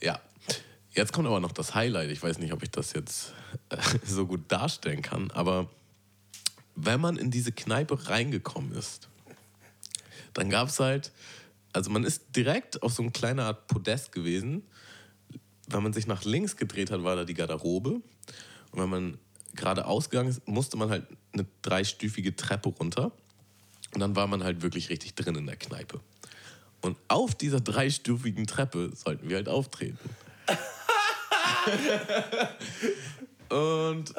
Ja, 0.00 0.20
jetzt 0.92 1.12
kommt 1.12 1.28
aber 1.28 1.38
noch 1.38 1.52
das 1.52 1.74
Highlight. 1.74 2.10
Ich 2.10 2.22
weiß 2.22 2.38
nicht, 2.38 2.52
ob 2.52 2.62
ich 2.62 2.70
das 2.70 2.92
jetzt 2.94 3.32
äh, 3.68 3.76
so 4.04 4.26
gut 4.26 4.40
darstellen 4.48 5.02
kann, 5.02 5.30
aber 5.30 5.68
wenn 6.74 7.00
man 7.00 7.16
in 7.16 7.30
diese 7.30 7.52
Kneipe 7.52 8.08
reingekommen 8.08 8.72
ist, 8.72 9.08
dann 10.34 10.50
gab 10.50 10.68
es 10.68 10.80
halt, 10.80 11.12
also 11.72 11.90
man 11.90 12.04
ist 12.04 12.34
direkt 12.34 12.82
auf 12.82 12.92
so 12.92 13.02
eine 13.02 13.12
kleine 13.12 13.44
Art 13.44 13.66
Podest 13.66 14.12
gewesen. 14.12 14.62
Wenn 15.68 15.82
man 15.82 15.92
sich 15.92 16.06
nach 16.06 16.24
links 16.24 16.56
gedreht 16.56 16.90
hat, 16.90 17.04
war 17.04 17.14
da 17.14 17.24
die 17.24 17.34
Garderobe. 17.34 18.00
Und 18.70 18.80
wenn 18.80 18.88
man 18.88 19.18
gerade 19.54 19.86
ausgegangen 19.86 20.28
ist, 20.28 20.46
musste 20.48 20.76
man 20.76 20.90
halt 20.90 21.06
eine 21.32 21.46
dreistufige 21.62 22.34
Treppe 22.36 22.68
runter. 22.70 23.12
Und 23.94 24.00
dann 24.00 24.16
war 24.16 24.26
man 24.26 24.42
halt 24.42 24.62
wirklich 24.62 24.88
richtig 24.90 25.14
drin 25.14 25.34
in 25.34 25.46
der 25.46 25.56
Kneipe. 25.56 26.00
Und 26.80 26.96
auf 27.08 27.34
dieser 27.34 27.60
dreistufigen 27.60 28.46
Treppe 28.46 28.90
sollten 28.94 29.28
wir 29.28 29.36
halt 29.36 29.48
auftreten. 29.48 29.98
Und 33.52 34.14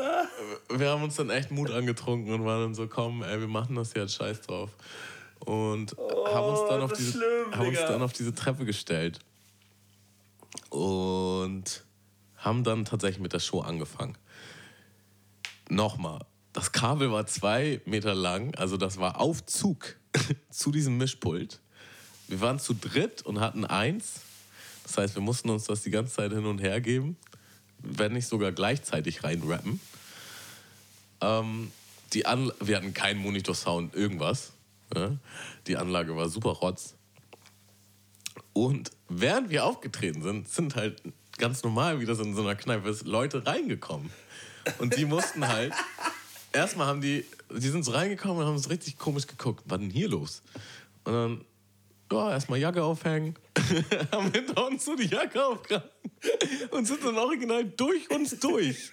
wir 0.69 0.89
haben 0.89 1.03
uns 1.03 1.15
dann 1.15 1.31
echt 1.31 1.49
Mut 1.49 1.72
angetrunken 1.72 2.31
und 2.31 2.45
waren 2.45 2.61
dann 2.61 2.76
so, 2.76 2.88
komm, 2.88 3.23
ey, 3.23 3.39
wir 3.39 3.47
machen 3.47 3.76
das 3.76 3.95
jetzt, 3.95 4.14
scheiß 4.14 4.41
drauf. 4.41 4.69
Und 5.39 5.95
haben, 5.97 6.45
uns 6.45 6.69
dann 6.69 6.81
auf 6.81 6.91
das 6.91 6.99
ist 6.99 7.07
diese, 7.07 7.18
schlimm, 7.18 7.55
haben 7.55 7.68
uns 7.68 7.80
dann 7.80 8.01
auf 8.03 8.14
diese 8.14 8.35
Treppe 8.35 8.64
gestellt. 8.64 9.19
Und 10.69 11.84
haben 12.38 12.64
dann 12.64 12.85
tatsächlich 12.85 13.19
mit 13.22 13.34
der 13.34 13.39
Show 13.39 13.61
angefangen. 13.61 14.15
Nochmal, 15.74 16.24
das 16.54 16.72
Kabel 16.72 17.12
war 17.12 17.26
zwei 17.26 17.82
Meter 17.86 18.14
lang, 18.14 18.54
also 18.56 18.78
das 18.78 19.00
war 19.00 19.20
Aufzug 19.20 19.95
zu 20.52 20.72
diesem 20.72 20.98
Mischpult. 20.98 21.60
Wir 22.28 22.41
waren 22.41 22.60
zu 22.60 22.76
dritt 22.76 23.24
und 23.24 23.40
hatten 23.40 23.66
eins. 23.66 24.22
Das 24.84 24.98
heißt, 25.00 25.16
wir 25.16 25.24
mussten 25.24 25.50
uns 25.50 25.64
das 25.66 25.82
die 25.82 25.90
ganze 25.90 26.14
Zeit 26.14 26.32
hin 26.32 26.45
und 26.45 26.60
her 26.60 26.80
geben, 26.80 27.18
wenn 27.80 28.14
nicht 28.14 28.28
sogar 28.28 28.52
gleichzeitig 28.52 29.24
reinrappen. 29.24 29.80
Ähm, 31.22 31.72
die 32.14 32.28
An 32.28 32.52
wir 32.60 32.78
hatten 32.78 32.94
keinen 32.94 33.20
Monitor-Sound, 33.20 33.95
irgendwas. 33.95 34.54
Ja? 34.95 35.18
Die 35.66 35.76
Anlage 35.76 36.16
war 36.16 36.30
super 36.30 36.52
rotz. 36.52 36.94
Und 38.54 38.91
während 39.10 39.50
wir 39.50 39.66
aufgetreten 39.66 40.22
sind, 40.22 40.48
sind 40.48 40.76
halt 40.76 41.02
ganz 41.40 41.64
normal, 41.64 42.00
wie 42.00 42.06
das 42.06 42.20
in 42.20 42.36
so 42.36 42.41
einer 42.41 42.56
Kneipe 42.56 42.90
ist, 42.90 43.08
Leute 43.08 43.45
reingekommen. 43.48 44.12
Und 44.80 44.95
die 44.98 45.06
mussten 45.06 45.48
halt, 45.48 45.73
erstmal 46.52 46.88
haben 46.88 47.02
die, 47.02 47.26
die 47.52 47.69
sind 47.69 47.84
so 47.84 47.91
reingekommen 47.91 48.40
und 48.40 48.45
haben 48.45 48.57
so 48.57 48.69
richtig 48.69 48.98
komisch 48.98 49.27
geguckt. 49.27 49.64
Was 49.65 49.80
denn 49.80 49.90
hier 49.90 50.10
los? 50.10 50.41
Und 51.03 51.14
dann, 51.14 51.45
ja, 52.11 52.31
erstmal 52.31 52.60
Jacke 52.60 52.84
aufhängen, 52.84 53.35
haben 54.11 54.31
hinter 54.31 54.68
uns 54.68 54.85
so 54.85 54.95
die 54.95 55.07
Jacke 55.07 55.44
aufgehangen 55.44 55.90
und 56.72 56.85
sind 56.85 57.03
dann 57.03 57.18
original 57.18 57.65
durch 57.65 58.10
uns 58.10 58.40
durch 58.40 58.91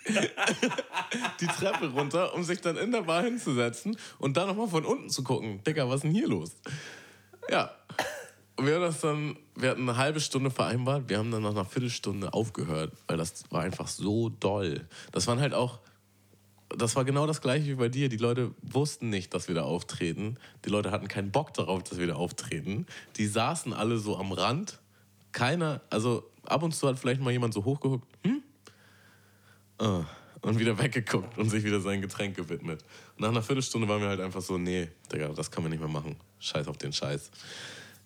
die 1.41 1.47
Treppe 1.47 1.89
runter, 1.89 2.35
um 2.35 2.43
sich 2.43 2.61
dann 2.61 2.77
in 2.77 2.93
der 2.93 3.03
Bar 3.03 3.23
hinzusetzen 3.23 3.97
und 4.19 4.37
dann 4.37 4.49
nochmal 4.49 4.69
von 4.69 4.85
unten 4.85 5.11
zu 5.11 5.23
gucken. 5.23 5.63
Digga, 5.65 5.89
was 5.89 5.97
ist 5.97 6.05
denn 6.05 6.13
hier 6.13 6.29
los? 6.29 6.57
Ja. 7.49 7.75
Wir 8.63 8.75
haben 8.75 8.83
das 8.83 9.01
dann, 9.01 9.37
wir 9.55 9.71
hatten 9.71 9.89
eine 9.89 9.97
halbe 9.97 10.21
Stunde 10.21 10.51
vereinbart, 10.51 11.09
wir 11.09 11.19
haben 11.19 11.31
dann 11.31 11.43
nach 11.43 11.51
einer 11.51 11.65
Viertelstunde 11.65 12.33
aufgehört, 12.33 12.93
weil 13.07 13.17
das 13.17 13.45
war 13.51 13.63
einfach 13.63 13.89
so 13.89 14.29
doll. 14.29 14.87
Das 15.13 15.27
waren 15.27 15.41
halt 15.41 15.55
auch, 15.55 15.81
das 16.69 16.95
war 16.97 17.05
genau 17.05 17.27
das 17.27 17.41
gleiche 17.41 17.67
wie 17.67 17.75
bei 17.75 17.89
dir. 17.89 18.09
Die 18.09 18.17
Leute 18.17 18.53
wussten 18.63 19.11
nicht, 19.11 19.35
dass 19.35 19.49
wir 19.49 19.55
da 19.55 19.63
auftreten. 19.63 20.37
Die 20.65 20.69
Leute 20.69 20.91
hatten 20.91 21.09
keinen 21.09 21.31
Bock 21.31 21.55
darauf, 21.55 21.83
dass 21.83 21.99
wir 21.99 22.07
da 22.07 22.15
auftreten. 22.15 22.87
Die 23.17 23.27
saßen 23.27 23.73
alle 23.73 23.99
so 23.99 24.17
am 24.19 24.33
Rand. 24.33 24.79
Keiner, 25.33 25.81
also 25.91 26.31
ab 26.45 26.63
und 26.63 26.75
zu 26.75 26.89
hat 26.89 26.99
vielleicht 26.99 27.21
mal 27.21 27.31
jemand 27.31 27.55
so 27.55 27.65
hochgeguckt, 27.65 28.07
hm? 28.25 28.43
Ah, 29.79 30.05
und 30.43 30.59
wieder 30.59 30.79
weggeguckt 30.83 31.39
und 31.39 31.51
sich 31.51 31.65
wieder 31.65 31.81
sein 31.81 32.01
Getränk 32.01 32.37
gewidmet. 32.37 32.85
Nach 33.17 33.29
einer 33.29 33.43
Viertelstunde 33.43 33.89
waren 33.89 34.01
wir 34.01 34.09
halt 34.09 34.21
einfach 34.21 34.43
so, 34.43 34.59
nee, 34.59 34.89
Digga, 35.13 35.29
das 35.29 35.51
können 35.51 35.67
wir 35.67 35.71
nicht 35.71 35.81
mehr 35.81 35.89
machen. 35.89 36.17
Scheiß 36.39 36.69
auf 36.69 36.79
den 36.79 36.93
Scheiß. 36.93 37.31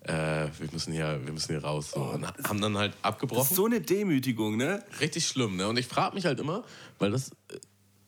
Äh, 0.04 0.48
wir, 0.58 0.68
müssen 0.72 0.92
hier, 0.92 1.20
wir 1.24 1.32
müssen 1.32 1.52
hier 1.52 1.64
raus. 1.64 1.92
So. 1.92 2.00
Und 2.02 2.26
haben 2.26 2.60
dann 2.60 2.76
halt 2.76 2.92
Das 2.94 3.04
abgebrochen. 3.04 3.42
ist 3.42 3.56
so 3.56 3.66
eine 3.66 3.80
Demütigung, 3.80 4.56
ne? 4.56 4.84
Richtig 5.00 5.26
schlimm, 5.26 5.56
ne? 5.56 5.66
Und 5.66 5.78
ich 5.78 5.86
frage 5.86 6.14
mich 6.14 6.26
halt 6.26 6.40
immer, 6.40 6.64
weil 6.98 7.10
das 7.10 7.30
äh, 7.48 7.58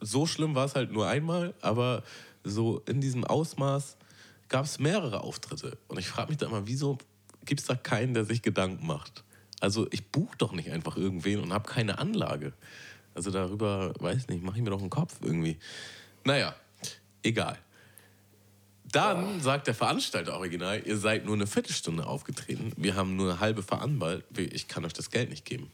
so 0.01 0.27
schlimm 0.27 0.55
war 0.55 0.66
es 0.66 0.74
halt 0.74 0.93
nur 0.93 1.09
einmal, 1.09 1.55
aber 1.62 2.02
so 2.44 2.82
in 2.86 3.01
diesem 3.01 3.24
Ausmaß 3.24 3.97
gab 4.48 4.66
es 4.66 4.78
mehrere 4.78 5.23
Auftritte. 5.23 5.78
Und 5.89 5.98
ich 5.98 6.06
frage 6.06 6.28
mich 6.28 6.39
da 6.39 6.47
immer, 6.47 6.66
wieso 6.66 6.98
gibt 7.44 7.60
es 7.60 7.66
da 7.66 7.74
keinen, 7.74 8.14
der 8.14 8.24
sich 8.24 8.43
Gedanken 8.43 8.86
macht? 8.86 9.24
Also 9.60 9.86
ich 9.90 10.06
buche 10.09 10.36
doch 10.36 10.52
nicht 10.52 10.70
einfach 10.70 10.97
irgendwen 10.97 11.40
und 11.40 11.52
habe 11.52 11.68
keine 11.68 11.98
Anlage. 11.98 12.52
Also 13.14 13.31
darüber, 13.31 13.94
weiß 13.98 14.28
nicht, 14.28 14.43
mache 14.44 14.59
ich 14.59 14.62
mir 14.62 14.70
doch 14.70 14.81
einen 14.81 14.90
Kopf 14.90 15.16
irgendwie. 15.23 15.56
Naja, 16.24 16.55
egal. 17.23 17.59
Dann 18.92 19.40
sagt 19.40 19.66
der 19.66 19.74
Veranstalter 19.74 20.34
original, 20.34 20.80
ihr 20.86 20.96
seid 20.96 21.24
nur 21.24 21.34
eine 21.34 21.46
Viertelstunde 21.46 22.06
aufgetreten. 22.06 22.72
Wir 22.76 22.94
haben 22.94 23.16
nur 23.16 23.30
eine 23.30 23.40
halbe 23.40 23.62
veranbalt. 23.62 24.24
Ich 24.38 24.68
kann 24.68 24.84
euch 24.84 24.92
das 24.92 25.10
Geld 25.10 25.30
nicht 25.30 25.44
geben. 25.44 25.70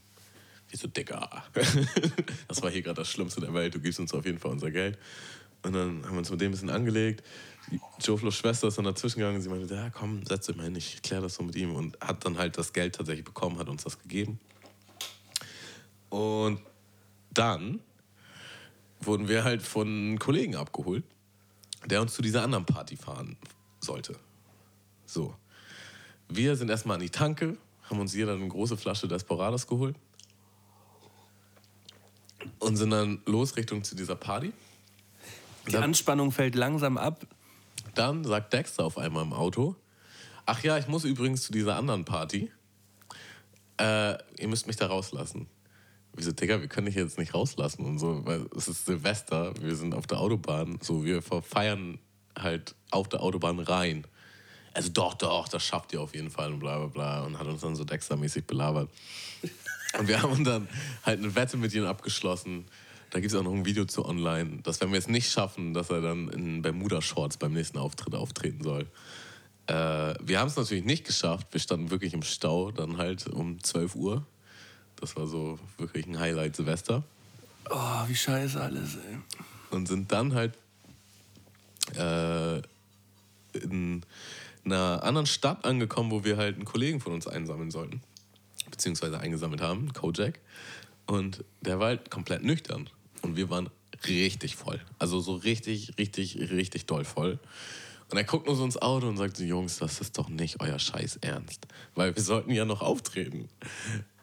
Ich 0.71 0.81
so, 0.81 0.89
Digga. 0.89 1.45
Das 2.49 2.63
war 2.63 2.71
hier 2.71 2.83
gerade 2.83 2.97
das 2.97 3.11
Schlimmste 3.11 3.41
der 3.41 3.53
Welt. 3.53 3.75
Du 3.75 3.81
gibst 3.81 4.01
uns 4.01 4.15
auf 4.15 4.25
jeden 4.25 4.39
Fall 4.39 4.53
unser 4.53 4.71
Geld. 4.71 4.99
Und 5.63 5.75
dann 5.75 6.05
haben 6.05 6.13
wir 6.13 6.19
uns 6.19 6.31
mit 6.31 6.41
dem 6.41 6.49
ein 6.49 6.53
bisschen 6.53 6.71
angelegt. 6.71 7.23
Joe 8.01 8.19
Flo's 8.19 8.35
Schwester 8.35 8.69
ist 8.69 8.79
dann 8.79 8.85
dazwischen 8.87 9.21
gegangen. 9.21 9.41
Sie 9.41 9.49
meinte, 9.49 9.75
ja, 9.75 9.91
komm, 9.91 10.25
setz 10.25 10.47
dich 10.47 10.57
mal 10.57 10.65
hin, 10.65 10.75
ich 10.75 11.03
kläre 11.03 11.23
das 11.23 11.35
so 11.35 11.43
mit 11.43 11.55
ihm. 11.57 11.75
Und 11.75 11.99
hat 12.01 12.25
dann 12.25 12.39
halt 12.39 12.59
das 12.59 12.73
Geld 12.73 12.95
tatsächlich 12.95 13.25
bekommen, 13.25 13.59
hat 13.59 13.69
uns 13.69 13.85
das 13.85 13.99
gegeben. 13.99 14.41
Und 16.09 16.61
dann 17.31 17.81
wurden 19.01 19.29
wir 19.29 19.45
halt 19.45 19.63
von 19.63 20.19
Kollegen 20.19 20.57
abgeholt, 20.57 21.05
der 21.87 22.01
uns 22.01 22.15
zu 22.15 22.23
dieser 22.23 22.43
anderen 22.43 22.65
Party 22.65 22.97
fahren 22.97 23.37
sollte. 23.81 24.19
So. 25.07 25.35
Wir 26.29 26.57
sind 26.57 26.71
erstmal 26.71 26.95
an 26.95 27.03
die 27.03 27.11
Tanke, 27.11 27.59
haben 27.91 28.01
uns 28.01 28.15
jeder 28.15 28.35
eine 28.35 28.49
große 28.49 28.77
Flasche 28.77 29.09
Desperados 29.09 29.67
geholt 29.67 29.97
und 32.59 32.77
sind 32.77 32.91
dann 32.91 33.21
los 33.27 33.57
Richtung 33.57 33.85
zu 33.85 33.95
dieser 33.95 34.17
Party. 34.17 34.53
Die 35.69 35.77
Anspannung 35.77 36.33
fällt 36.33 36.55
langsam 36.55 36.97
ab. 36.97 37.27
Dann 37.95 38.25
sagt 38.25 38.53
Dexter 38.53 38.85
auf 38.85 38.97
einmal 38.97 39.23
im 39.23 39.33
Auto, 39.33 39.77
ach 40.47 40.63
ja, 40.63 40.79
ich 40.79 40.89
muss 40.89 41.05
übrigens 41.05 41.43
zu 41.43 41.53
dieser 41.53 41.77
anderen 41.77 42.05
Party. 42.05 42.51
äh, 43.79 44.13
ihr 44.39 44.49
müsst 44.49 44.67
mich 44.67 44.77
da 44.77 44.87
rauslassen. 44.87 45.49
Wir 46.15 46.25
so, 46.25 46.33
Digga, 46.33 46.61
wir 46.61 46.69
können 46.69 46.87
dich 46.87 46.95
jetzt 46.95 47.19
nicht 47.19 47.35
rauslassen 47.35 47.85
und 47.87 47.99
so, 47.99 48.25
weil 48.27 48.47
es 48.57 48.69
ist 48.69 48.85
Silvester, 48.85 49.55
wir 49.61 49.75
sind 49.75 49.95
auf 49.95 50.07
der 50.07 50.19
Autobahn, 50.19 50.79
so, 50.83 51.05
wir 51.05 51.23
feiern 51.23 51.99
halt 52.39 52.75
auf 52.91 53.09
der 53.09 53.23
Autobahn 53.23 53.59
rein. 53.61 54.07
Also 54.75 54.91
doch, 54.91 55.15
doch, 55.15 55.49
das 55.49 55.63
schafft 55.65 55.93
ihr 55.93 56.01
auf 56.01 56.15
jeden 56.15 56.31
Fall 56.31 56.53
und 56.53 56.61
bla 56.61 56.79
bla 56.79 56.87
bla 56.87 57.25
und 57.25 57.39
hat 57.39 57.47
uns 57.47 57.61
dann 57.61 57.77
so 57.77 57.85
Dexter-mäßig 57.85 58.47
belabert. 58.47 58.91
Und 59.99 60.09
wir 60.09 60.23
haben 60.23 60.45
dann 60.45 60.69
halt 61.05 61.19
eine 61.19 61.35
Wette 61.35 61.57
mit 61.57 61.75
ihm 61.75 61.85
abgeschlossen. 61.85 62.65
Da 63.11 63.21
gibt 63.21 63.33
es 63.33 63.39
auch 63.39 63.43
noch 63.43 63.53
ein 63.53 63.67
Video 63.67 63.85
zu 63.85 64.07
online, 64.07 64.63
dass 64.63 64.81
wenn 64.81 64.91
wir 64.91 64.99
es 64.99 65.09
nicht 65.09 65.31
schaffen, 65.31 65.75
dass 65.75 65.91
er 65.91 66.01
dann 66.01 66.29
in 66.29 66.63
Bermuda-Shorts 66.63 67.37
beim 67.37 67.53
nächsten 67.53 67.77
Auftritt 67.77 68.15
auftreten 68.15 68.63
soll. 68.63 68.87
Äh, 69.67 70.15
wir 70.23 70.41
haben 70.41 70.49
es 70.49 70.57
natürlich 70.57 70.85
nicht 70.85 71.07
geschafft. 71.07 71.49
Wir 71.51 71.61
standen 71.61 71.91
wirklich 71.91 72.15
im 72.15 72.23
Stau, 72.23 72.71
dann 72.71 72.97
halt 72.97 73.27
um 73.27 73.63
12 73.63 73.95
Uhr. 73.97 74.27
Das 75.03 75.17
war 75.17 75.27
so 75.27 75.59
wirklich 75.79 76.07
ein 76.07 76.21
Highlight 76.21 76.55
Silvester. 76.55 77.03
Oh, 77.69 78.03
wie 78.07 78.15
scheiße 78.15 78.61
alles, 78.61 78.95
ey. 78.95 79.19
Und 79.71 79.89
sind 79.89 80.13
dann 80.13 80.33
halt 80.33 80.57
äh, 81.97 82.59
in 83.53 84.05
einer 84.65 85.03
anderen 85.03 85.27
Stadt 85.27 85.65
angekommen, 85.65 86.13
wo 86.13 86.23
wir 86.23 86.37
halt 86.37 86.55
einen 86.55 86.65
Kollegen 86.65 87.01
von 87.01 87.15
uns 87.15 87.27
einsammeln 87.27 87.73
sollten. 87.73 88.01
Beziehungsweise 88.71 89.19
eingesammelt 89.19 89.61
haben, 89.61 89.93
Kojak. 89.93 90.39
Und 91.07 91.45
der 91.63 91.81
war 91.81 91.89
halt 91.89 92.13
komplett 92.13 92.45
nüchtern. 92.45 92.89
Und 93.23 93.35
wir 93.35 93.51
waren 93.51 93.71
richtig 94.07 94.55
voll. 94.55 94.81
Also 95.01 95.19
so 95.19 95.35
richtig, 95.35 95.99
richtig, 95.99 96.39
richtig 96.53 96.87
doll 96.87 97.05
voll. 97.05 97.41
Und 98.09 98.19
er 98.19 98.25
guckt 98.25 98.47
so 98.49 98.65
ins 98.65 98.81
Auto 98.81 99.09
und 99.09 99.17
sagt 99.17 99.37
so, 99.37 99.43
Jungs, 99.43 99.79
das 99.79 100.01
ist 100.01 100.17
doch 100.17 100.29
nicht 100.29 100.61
euer 100.61 100.79
Scheiß 100.79 101.17
Ernst. 101.23 101.67
Weil 101.97 102.15
wir 102.15 102.23
sollten 102.23 102.53
ja 102.53 102.65
noch 102.65 102.83
auftreten. 102.83 103.49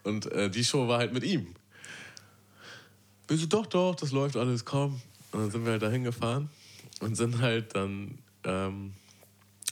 Und 0.03 0.31
äh, 0.31 0.49
die 0.49 0.63
Show 0.63 0.87
war 0.87 0.99
halt 0.99 1.13
mit 1.13 1.23
ihm. 1.23 1.55
Wir 3.27 3.37
so, 3.37 3.45
doch, 3.45 3.65
doch, 3.65 3.95
das 3.95 4.11
läuft 4.11 4.35
alles, 4.37 4.65
komm. 4.65 5.01
Und 5.31 5.41
dann 5.41 5.51
sind 5.51 5.65
wir 5.65 5.73
halt 5.73 5.81
dahin 5.81 6.03
gefahren 6.03 6.49
und 6.99 7.15
sind 7.15 7.39
halt 7.39 7.75
dann 7.75 8.17
ähm, 8.43 8.93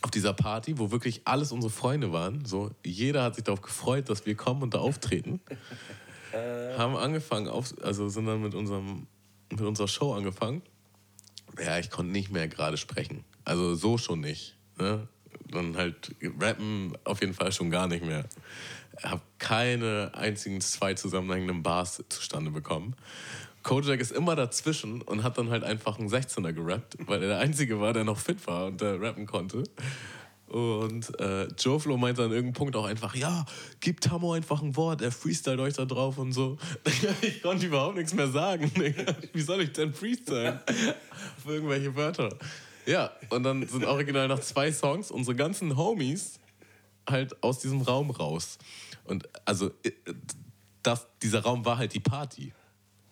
auf 0.02 0.12
dieser 0.12 0.34
Party, 0.34 0.78
wo 0.78 0.92
wirklich 0.92 1.22
alles 1.26 1.52
unsere 1.52 1.72
Freunde 1.72 2.12
waren. 2.14 2.46
So, 2.46 2.72
jeder 2.86 3.24
hat 3.24 3.36
sich 3.36 3.44
darauf 3.44 3.62
gefreut, 3.62 4.10
dass 4.10 4.26
wir 4.26 4.36
kommen 4.36 4.62
und 4.62 4.74
da 4.74 4.80
auftreten. 4.80 5.40
Haben 6.78 6.96
angefangen, 6.96 7.48
auf, 7.48 7.74
also 7.82 8.10
sind 8.10 8.26
dann 8.28 8.42
mit, 8.42 8.54
unserem, 8.54 9.08
mit 9.50 9.62
unserer 9.62 9.88
Show 9.88 10.14
angefangen. 10.14 10.62
Ja, 11.64 11.80
ich 11.80 11.90
konnte 11.90 12.12
nicht 12.12 12.32
mehr 12.32 12.48
gerade 12.48 12.78
sprechen. 12.78 13.24
Also 13.44 13.74
so 13.74 13.98
schon 13.98 14.20
nicht. 14.20 14.56
Ne? 14.78 15.08
Dann 15.50 15.76
halt 15.76 16.14
rappen 16.40 16.94
auf 17.06 17.22
jeden 17.22 17.34
Fall 17.34 17.52
schon 17.52 17.72
gar 17.72 17.88
nicht 17.88 18.06
mehr. 18.06 18.26
Habe 19.04 19.22
keine 19.40 20.12
einzigen 20.14 20.62
zwei 20.62 20.94
zusammenhängenden 20.94 21.64
Bars 21.64 22.04
zustande 22.10 22.52
bekommen. 22.52 22.96
Kojak 23.64 24.00
ist 24.00 24.12
immer 24.12 24.36
dazwischen 24.36 25.02
und 25.02 25.24
hat 25.24 25.38
dann 25.38 25.50
halt 25.50 25.64
einfach 25.64 26.00
einen 26.00 26.10
16er 26.10 26.54
gerappt, 26.54 26.98
weil 27.06 27.22
er 27.22 27.28
der 27.28 27.40
Einzige 27.40 27.82
war, 27.82 27.92
der 27.92 28.06
noch 28.06 28.18
fit 28.18 28.48
war 28.48 28.68
und 28.68 28.80
der 28.80 29.02
rappen 29.02 29.26
konnte. 29.26 29.64
Und 30.48 31.20
äh, 31.20 31.48
Joe 31.60 31.78
Flo 31.78 31.98
meinte 31.98 32.24
an 32.24 32.32
irgendeinem 32.32 32.54
Punkt 32.54 32.76
auch 32.78 32.86
einfach, 32.86 33.14
ja, 33.16 33.46
gib 33.82 34.00
Tammo 34.00 34.32
einfach 34.32 34.62
ein 34.62 34.78
Wort, 34.78 35.02
er 35.02 35.12
freestylt 35.12 35.60
euch 35.60 35.74
da 35.74 35.84
drauf 35.84 36.18
und 36.18 36.32
so. 36.32 36.58
Ich 37.22 37.42
konnte 37.42 37.66
überhaupt 37.66 37.98
nichts 37.98 38.14
mehr 38.14 38.30
sagen. 38.30 38.72
Wie 39.34 39.42
soll 39.42 39.62
ich 39.62 39.74
denn 39.74 39.94
freestylen? 39.94 40.60
Für 41.44 41.56
irgendwelche 41.56 41.94
Wörter. 41.96 42.30
Ja, 42.86 43.12
und 43.30 43.44
dann 43.44 43.68
sind 43.68 43.84
original 43.84 44.30
nach 44.30 44.40
zwei 44.40 44.72
Songs 44.72 45.12
unsere 45.12 45.36
ganzen 45.36 45.76
Homies 45.76 46.40
halt 47.10 47.44
aus 47.44 47.60
diesem 47.60 47.82
Raum 47.82 48.12
raus. 48.12 48.58
Und 49.08 49.28
also, 49.46 49.72
äh, 49.84 49.92
das, 50.84 51.08
dieser 51.22 51.42
Raum 51.42 51.66
war 51.66 51.78
halt 51.78 51.94
die 51.94 52.00
Party. 52.00 52.54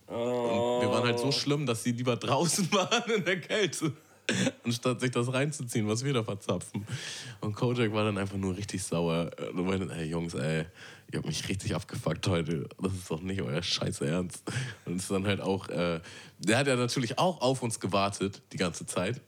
Und 0.07 0.15
wir 0.15 0.89
waren 0.89 1.03
halt 1.03 1.19
so 1.19 1.31
schlimm, 1.31 1.65
dass 1.65 1.83
sie 1.83 1.91
lieber 1.91 2.15
draußen 2.15 2.71
waren 2.71 3.11
in 3.11 3.25
der 3.25 3.41
Kälte, 3.41 3.91
anstatt 4.63 5.01
sich 5.01 5.11
das 5.11 5.33
reinzuziehen, 5.33 5.87
was 5.87 6.03
wir 6.03 6.13
da 6.13 6.23
verzapfen. 6.23 6.85
Und 7.41 7.55
Kojak 7.55 7.91
war 7.91 8.05
dann 8.05 8.17
einfach 8.17 8.37
nur 8.37 8.55
richtig 8.55 8.83
sauer. 8.83 9.31
Und 9.53 9.65
meinte, 9.65 9.93
ey 9.93 10.05
Jungs, 10.05 10.35
ey, 10.35 10.65
ihr 11.11 11.17
habt 11.17 11.25
mich 11.27 11.47
richtig 11.49 11.75
abgefuckt 11.75 12.27
heute. 12.27 12.67
Das 12.81 12.93
ist 12.93 13.09
doch 13.09 13.21
nicht 13.21 13.41
euer 13.41 13.63
Scheiße 13.63 14.05
Ernst. 14.05 14.43
Und 14.85 14.97
es 14.97 15.03
ist 15.03 15.11
dann 15.11 15.25
halt 15.25 15.41
auch, 15.41 15.67
äh, 15.69 15.99
der 16.39 16.57
hat 16.57 16.67
ja 16.67 16.75
natürlich 16.75 17.17
auch 17.17 17.41
auf 17.41 17.63
uns 17.63 17.79
gewartet 17.79 18.41
die 18.53 18.57
ganze 18.57 18.85
Zeit. 18.85 19.21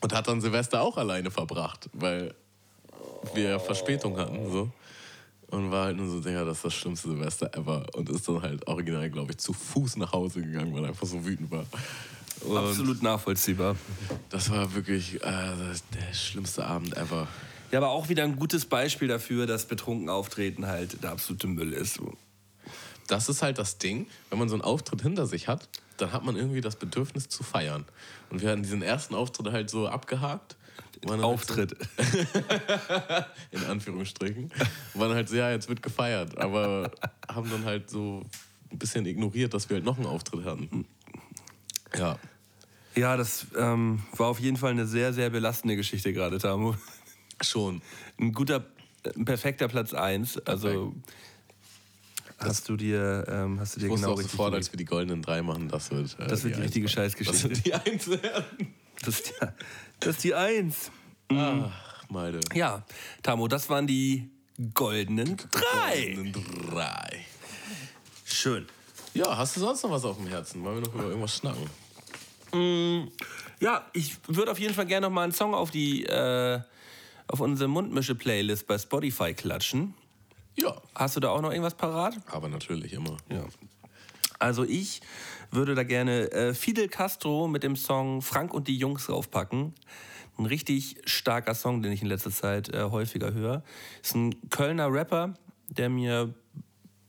Und 0.00 0.14
hat 0.14 0.28
dann 0.28 0.40
Silvester 0.40 0.80
auch 0.80 0.96
alleine 0.96 1.32
verbracht, 1.32 1.90
weil 1.92 2.32
wir 3.34 3.58
Verspätung 3.58 4.16
hatten. 4.16 4.48
So. 4.50 4.70
Und 5.50 5.70
war 5.70 5.86
halt 5.86 5.96
nur 5.96 6.08
so, 6.08 6.20
Digga, 6.20 6.44
das 6.44 6.58
ist 6.58 6.64
das 6.64 6.74
schlimmste 6.74 7.08
Silvester 7.08 7.50
ever. 7.56 7.86
Und 7.94 8.10
ist 8.10 8.28
dann 8.28 8.42
halt 8.42 8.66
original, 8.66 9.08
glaube 9.10 9.32
ich, 9.32 9.38
zu 9.38 9.52
Fuß 9.52 9.96
nach 9.96 10.12
Hause 10.12 10.42
gegangen, 10.42 10.74
weil 10.74 10.82
er 10.82 10.88
einfach 10.88 11.06
so 11.06 11.24
wütend 11.24 11.50
war. 11.50 11.64
Und 12.42 12.56
Absolut 12.56 13.02
nachvollziehbar. 13.02 13.76
Das 14.28 14.50
war 14.50 14.74
wirklich 14.74 15.16
äh, 15.16 15.20
der 15.22 16.14
schlimmste 16.14 16.64
Abend 16.64 16.96
ever. 16.96 17.26
Ja, 17.70 17.78
aber 17.78 17.90
auch 17.90 18.08
wieder 18.08 18.24
ein 18.24 18.36
gutes 18.36 18.66
Beispiel 18.66 19.08
dafür, 19.08 19.46
dass 19.46 19.66
betrunken 19.66 20.08
auftreten 20.08 20.66
halt 20.66 21.02
der 21.02 21.12
absolute 21.12 21.46
Müll 21.46 21.72
ist. 21.72 21.94
So. 21.94 22.14
Das 23.06 23.28
ist 23.28 23.42
halt 23.42 23.58
das 23.58 23.78
Ding, 23.78 24.06
wenn 24.30 24.38
man 24.38 24.48
so 24.48 24.54
einen 24.54 24.62
Auftritt 24.62 25.02
hinter 25.02 25.26
sich 25.26 25.48
hat, 25.48 25.68
dann 25.96 26.12
hat 26.12 26.24
man 26.24 26.36
irgendwie 26.36 26.60
das 26.60 26.76
Bedürfnis 26.76 27.28
zu 27.28 27.42
feiern. 27.42 27.84
Und 28.30 28.42
wir 28.42 28.50
hatten 28.50 28.62
diesen 28.62 28.82
ersten 28.82 29.14
Auftritt 29.14 29.50
halt 29.52 29.70
so 29.70 29.88
abgehakt. 29.88 30.56
Dann 31.02 31.22
Auftritt. 31.22 31.76
Halt 31.96 32.28
so, 33.52 33.58
in 33.58 33.64
Anführungsstrichen. 33.64 34.50
Waren 34.94 35.14
halt 35.14 35.28
so, 35.28 35.36
ja, 35.36 35.50
jetzt 35.50 35.68
wird 35.68 35.82
gefeiert. 35.82 36.36
Aber 36.38 36.90
haben 37.28 37.48
dann 37.50 37.64
halt 37.64 37.88
so 37.88 38.24
ein 38.70 38.78
bisschen 38.78 39.06
ignoriert, 39.06 39.54
dass 39.54 39.68
wir 39.70 39.76
halt 39.76 39.84
noch 39.84 39.96
einen 39.96 40.06
Auftritt 40.06 40.44
hatten. 40.44 40.86
Ja. 41.96 42.18
Ja, 42.96 43.16
das 43.16 43.46
ähm, 43.56 44.02
war 44.16 44.26
auf 44.26 44.40
jeden 44.40 44.56
Fall 44.56 44.72
eine 44.72 44.86
sehr, 44.86 45.12
sehr 45.12 45.30
belastende 45.30 45.76
Geschichte 45.76 46.12
gerade, 46.12 46.38
Tamu. 46.38 46.74
Schon. 47.40 47.80
Ein 48.18 48.32
guter, 48.32 48.66
ein 49.16 49.24
perfekter 49.24 49.68
Platz 49.68 49.94
1. 49.94 50.38
Also 50.46 50.96
hast 52.38 52.68
du 52.68 52.76
dir, 52.76 53.24
ähm, 53.28 53.60
hast 53.60 53.76
du 53.76 53.80
dir 53.80 53.86
Ich 53.86 53.94
genau 53.94 54.12
auch 54.14 54.18
richtig 54.18 54.32
sofort, 54.32 54.54
als 54.54 54.72
wir 54.72 54.76
die 54.76 54.84
goldenen 54.84 55.22
drei 55.22 55.42
machen, 55.42 55.68
das 55.68 55.90
wird. 55.92 56.16
Äh, 56.18 56.26
Das 56.26 56.42
wird 56.42 56.56
die 56.56 56.60
richtige 56.62 56.86
Eins- 56.86 56.92
Scheißgeschichte. 56.94 57.48
Das 57.48 57.64
wird 57.64 57.66
die 57.66 57.74
Eins 57.74 58.08
werden. 58.08 58.74
Das 59.04 59.14
ist 59.14 59.28
die, 59.28 59.46
das 60.00 60.16
ist 60.16 60.24
die 60.24 60.34
Eins. 60.34 60.90
Ach, 61.30 62.04
meine. 62.08 62.40
Ja, 62.54 62.84
Tamu, 63.22 63.48
das 63.48 63.68
waren 63.68 63.86
die 63.86 64.30
goldenen 64.74 65.36
drei. 65.36 66.14
Goldenen 66.14 66.32
drei. 66.70 67.24
Schön. 68.24 68.66
Ja, 69.14 69.36
hast 69.36 69.56
du 69.56 69.60
sonst 69.60 69.82
noch 69.82 69.90
was 69.90 70.04
auf 70.04 70.16
dem 70.16 70.26
Herzen? 70.26 70.62
Wollen 70.62 70.76
wir 70.76 70.88
noch 70.88 70.94
über 70.94 71.04
irgendwas 71.04 71.36
schnacken? 71.36 71.68
Ja, 73.60 73.86
ich 73.92 74.16
würde 74.26 74.52
auf 74.52 74.58
jeden 74.58 74.74
Fall 74.74 74.86
gerne 74.86 75.06
noch 75.06 75.14
mal 75.14 75.24
einen 75.24 75.32
Song 75.32 75.54
auf 75.54 75.70
die 75.70 76.04
äh, 76.04 76.60
auf 77.26 77.40
unsere 77.40 77.68
Mundmische-Playlist 77.68 78.66
bei 78.66 78.78
Spotify 78.78 79.34
klatschen. 79.34 79.94
Ja. 80.56 80.80
Hast 80.94 81.16
du 81.16 81.20
da 81.20 81.28
auch 81.30 81.42
noch 81.42 81.50
irgendwas 81.50 81.74
parat? 81.74 82.16
Aber 82.26 82.48
natürlich 82.48 82.92
immer. 82.92 83.16
Ja. 83.30 83.44
Also 84.38 84.64
ich 84.64 85.00
würde 85.50 85.74
da 85.74 85.82
gerne 85.82 86.30
äh, 86.32 86.54
Fidel 86.54 86.88
Castro 86.88 87.48
mit 87.48 87.62
dem 87.62 87.76
Song 87.76 88.22
Frank 88.22 88.52
und 88.52 88.68
die 88.68 88.76
Jungs 88.76 89.08
raufpacken. 89.08 89.74
Ein 90.36 90.46
richtig 90.46 90.96
starker 91.04 91.54
Song, 91.54 91.82
den 91.82 91.92
ich 91.92 92.02
in 92.02 92.08
letzter 92.08 92.30
Zeit 92.30 92.72
äh, 92.72 92.84
häufiger 92.84 93.32
höre. 93.32 93.62
Ist 94.02 94.14
ein 94.14 94.34
Kölner 94.50 94.92
Rapper, 94.92 95.34
der 95.68 95.88
mir 95.88 96.32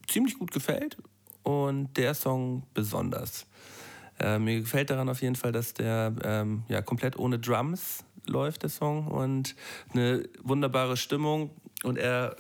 ziemlich 0.08 0.40
gut 0.40 0.52
gefällt 0.52 0.98
und 1.44 1.96
der 1.96 2.14
Song 2.14 2.64
besonders. 2.74 3.46
Äh, 4.20 4.40
mir 4.40 4.60
gefällt 4.62 4.90
daran 4.90 5.10
auf 5.10 5.22
jeden 5.22 5.36
Fall, 5.36 5.52
dass 5.52 5.74
der 5.74 6.14
ähm, 6.24 6.64
ja, 6.68 6.82
komplett 6.82 7.18
ohne 7.18 7.40
Drums 7.40 8.04
läuft, 8.26 8.64
der 8.64 8.70
Song, 8.70 9.08
und 9.08 9.56
eine 9.94 10.28
wunderbare 10.44 10.98
Stimmung. 10.98 11.52
Und 11.84 11.98
er 11.98 12.36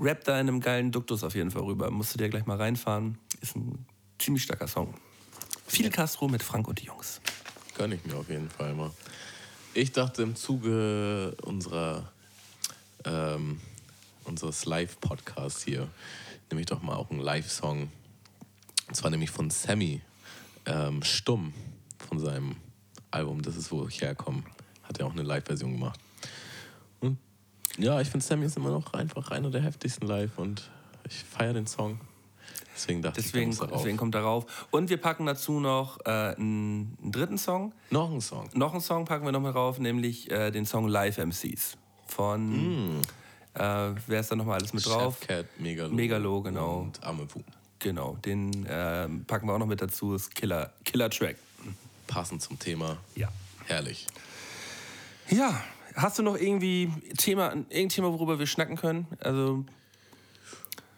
rappt 0.00 0.28
da 0.28 0.40
in 0.40 0.48
einem 0.48 0.60
geilen 0.60 0.90
Duktus 0.90 1.22
auf 1.22 1.34
jeden 1.34 1.50
Fall 1.50 1.62
rüber. 1.62 1.90
Musst 1.90 2.14
du 2.14 2.18
dir 2.18 2.28
gleich 2.28 2.46
mal 2.46 2.56
reinfahren. 2.56 3.18
Ist 3.40 3.56
ein 3.56 3.86
ziemlich 4.18 4.42
starker 4.42 4.68
Song. 4.68 4.94
Fidel 5.66 5.90
Castro 5.90 6.28
mit 6.28 6.42
Frank 6.42 6.68
und 6.68 6.80
die 6.80 6.86
Jungs. 6.86 7.20
Gönn 7.76 7.92
ich 7.92 8.04
mir 8.04 8.16
auf 8.16 8.28
jeden 8.28 8.50
Fall 8.50 8.74
mal. 8.74 8.90
Ich 9.74 9.92
dachte 9.92 10.22
im 10.22 10.34
Zuge 10.34 11.36
unserer 11.42 12.10
ähm, 13.04 13.60
unseres 14.24 14.66
Live-Podcasts 14.66 15.64
hier, 15.64 15.88
nehme 16.50 16.60
ich 16.60 16.66
doch 16.66 16.82
mal 16.82 16.96
auch 16.96 17.10
einen 17.10 17.20
Live-Song. 17.20 17.90
Und 18.88 18.94
zwar 18.94 19.10
nämlich 19.10 19.30
von 19.30 19.50
Sammy 19.50 20.00
ähm, 20.66 21.02
Stumm 21.02 21.52
von 22.08 22.18
seinem 22.18 22.56
Album 23.10 23.42
Das 23.42 23.56
ist, 23.56 23.72
wo 23.72 23.86
ich 23.86 24.00
herkomme. 24.00 24.42
Hat 24.82 24.98
er 24.98 25.06
auch 25.06 25.12
eine 25.12 25.22
Live-Version 25.22 25.72
gemacht. 25.72 26.00
Und 27.00 27.18
ja, 27.78 28.00
ich 28.00 28.08
finde 28.08 28.24
Sammy 28.24 28.46
ist 28.46 28.56
immer 28.56 28.70
noch 28.70 28.92
einfach 28.92 29.30
einer 29.30 29.50
der 29.50 29.62
heftigsten 29.62 30.06
live 30.06 30.38
und 30.38 30.70
ich 31.08 31.24
feiere 31.24 31.54
den 31.54 31.66
Song. 31.66 32.00
Deswegen 32.78 33.02
dachte 33.02 33.20
Deswegen, 33.20 33.50
ich, 33.50 33.58
da 33.58 33.64
muss 33.64 33.68
er 33.70 33.72
rauf. 33.74 33.82
deswegen 33.82 33.96
kommt 33.96 34.14
er 34.14 34.20
rauf. 34.22 34.66
Und 34.70 34.88
wir 34.88 34.98
packen 34.98 35.26
dazu 35.26 35.58
noch 35.58 35.98
äh, 36.06 36.10
einen, 36.10 36.96
einen 37.02 37.12
dritten 37.12 37.36
Song. 37.38 37.72
noch 37.90 38.10
ein 38.12 38.20
Song. 38.20 38.48
Noch 38.54 38.72
einen 38.72 38.80
Song 38.80 39.04
packen 39.04 39.24
wir 39.24 39.32
noch 39.32 39.40
mal 39.40 39.50
rauf, 39.50 39.80
nämlich 39.80 40.30
äh, 40.30 40.52
den 40.52 40.64
Song 40.64 40.86
Live 40.86 41.18
MCs 41.18 41.76
von 42.06 42.96
Mm. 42.96 43.02
Äh, 43.54 43.60
wer 44.06 44.20
ist 44.20 44.30
da 44.30 44.36
nochmal 44.36 44.58
alles 44.60 44.72
mit 44.72 44.86
drauf? 44.86 45.18
Chefcat, 45.18 45.46
Megalo. 45.58 45.92
Megalo, 45.92 46.42
genau. 46.42 46.78
Und 46.82 47.02
Amepu. 47.02 47.40
Genau, 47.80 48.16
den 48.24 48.64
äh, 48.66 49.08
packen 49.26 49.48
wir 49.48 49.54
auch 49.54 49.58
noch 49.58 49.66
mit 49.66 49.82
dazu. 49.82 50.14
Ist 50.14 50.32
Killer, 50.34 50.72
Killer 50.84 51.10
Track. 51.10 51.36
Passend 52.06 52.40
zum 52.42 52.58
Thema. 52.60 52.98
Ja. 53.16 53.28
Herrlich. 53.66 54.06
Ja, 55.28 55.60
hast 55.94 56.18
du 56.18 56.22
noch 56.22 56.36
irgendwie 56.36 56.92
Thema, 57.16 57.48
irgendein 57.48 57.88
Thema, 57.88 58.12
worüber 58.12 58.38
wir 58.38 58.46
schnacken 58.46 58.76
können? 58.76 59.06
Also, 59.20 59.64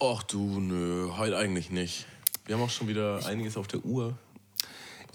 Och 0.03 0.23
du, 0.23 0.61
nö, 0.61 1.11
heute 1.19 1.37
eigentlich 1.37 1.71
nicht. 1.71 2.07
Wir 2.47 2.55
haben 2.55 2.63
auch 2.63 2.71
schon 2.71 2.89
wieder 2.89 3.21
einiges 3.27 3.59
auf 3.59 3.67
der 3.67 3.85
Uhr. 3.85 4.17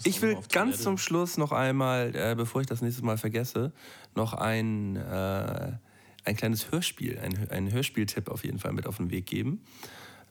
Ich 0.04 0.22
will 0.22 0.38
ganz 0.52 0.80
zum 0.80 0.96
Schluss 0.96 1.38
noch 1.38 1.50
einmal, 1.50 2.14
äh, 2.14 2.36
bevor 2.36 2.60
ich 2.60 2.68
das 2.68 2.82
nächste 2.82 3.04
Mal 3.04 3.18
vergesse, 3.18 3.72
noch 4.14 4.32
ein, 4.32 4.94
äh, 4.94 5.72
ein 6.24 6.36
kleines 6.36 6.70
Hörspiel, 6.70 7.18
ein, 7.18 7.50
ein 7.50 7.72
Hörspieltipp 7.72 8.28
auf 8.28 8.44
jeden 8.44 8.60
Fall 8.60 8.72
mit 8.72 8.86
auf 8.86 8.98
den 8.98 9.10
Weg 9.10 9.26
geben. 9.26 9.64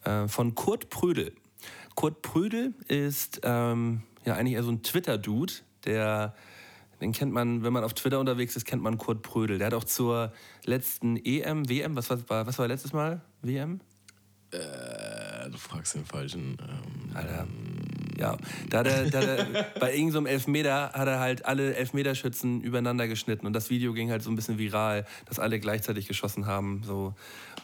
Äh, 0.05 0.29
von 0.29 0.55
Kurt 0.55 0.89
Prödel. 0.89 1.33
Kurt 1.95 2.21
Prödel 2.21 2.73
ist 2.87 3.41
ähm, 3.43 4.03
ja 4.23 4.35
eigentlich 4.35 4.53
eher 4.53 4.63
so 4.63 4.71
ein 4.71 4.83
Twitter-Dude, 4.83 5.51
der. 5.83 6.33
Den 7.01 7.11
kennt 7.11 7.33
man, 7.33 7.61
wenn 7.61 7.73
man 7.73 7.83
auf 7.83 7.93
Twitter 7.93 8.21
unterwegs 8.21 8.55
ist, 8.55 8.63
kennt 8.63 8.81
man 8.81 8.97
Kurt 8.97 9.21
Prödel. 9.21 9.57
Der 9.57 9.67
hat 9.67 9.73
auch 9.73 9.83
zur 9.83 10.31
letzten 10.63 11.17
EM, 11.17 11.67
WM, 11.67 11.97
was 11.97 12.09
war, 12.09 12.47
was 12.47 12.57
war 12.57 12.69
letztes 12.69 12.93
Mal? 12.93 13.21
WM? 13.41 13.81
Äh, 14.51 15.49
du 15.49 15.57
fragst 15.57 15.95
den 15.95 16.05
falschen. 16.05 16.57
Ähm, 16.61 17.15
Alter. 17.15 17.47
Ja, 18.17 18.37
da 18.69 18.79
hat 18.79 18.87
er, 18.87 19.09
da 19.09 19.19
hat 19.19 19.27
er, 19.27 19.63
bei 19.79 19.93
irgendeinem 19.93 20.25
so 20.25 20.29
Elfmeter 20.29 20.93
hat 20.93 21.07
er 21.07 21.19
halt 21.19 21.45
alle 21.45 21.75
Elfmeterschützen 21.75 22.61
übereinander 22.61 23.07
geschnitten 23.09 23.45
und 23.45 23.51
das 23.51 23.69
Video 23.69 23.93
ging 23.93 24.09
halt 24.09 24.23
so 24.23 24.29
ein 24.29 24.37
bisschen 24.37 24.57
viral, 24.57 25.05
dass 25.25 25.37
alle 25.37 25.59
gleichzeitig 25.59 26.07
geschossen 26.07 26.45
haben. 26.45 26.81
So. 26.85 27.13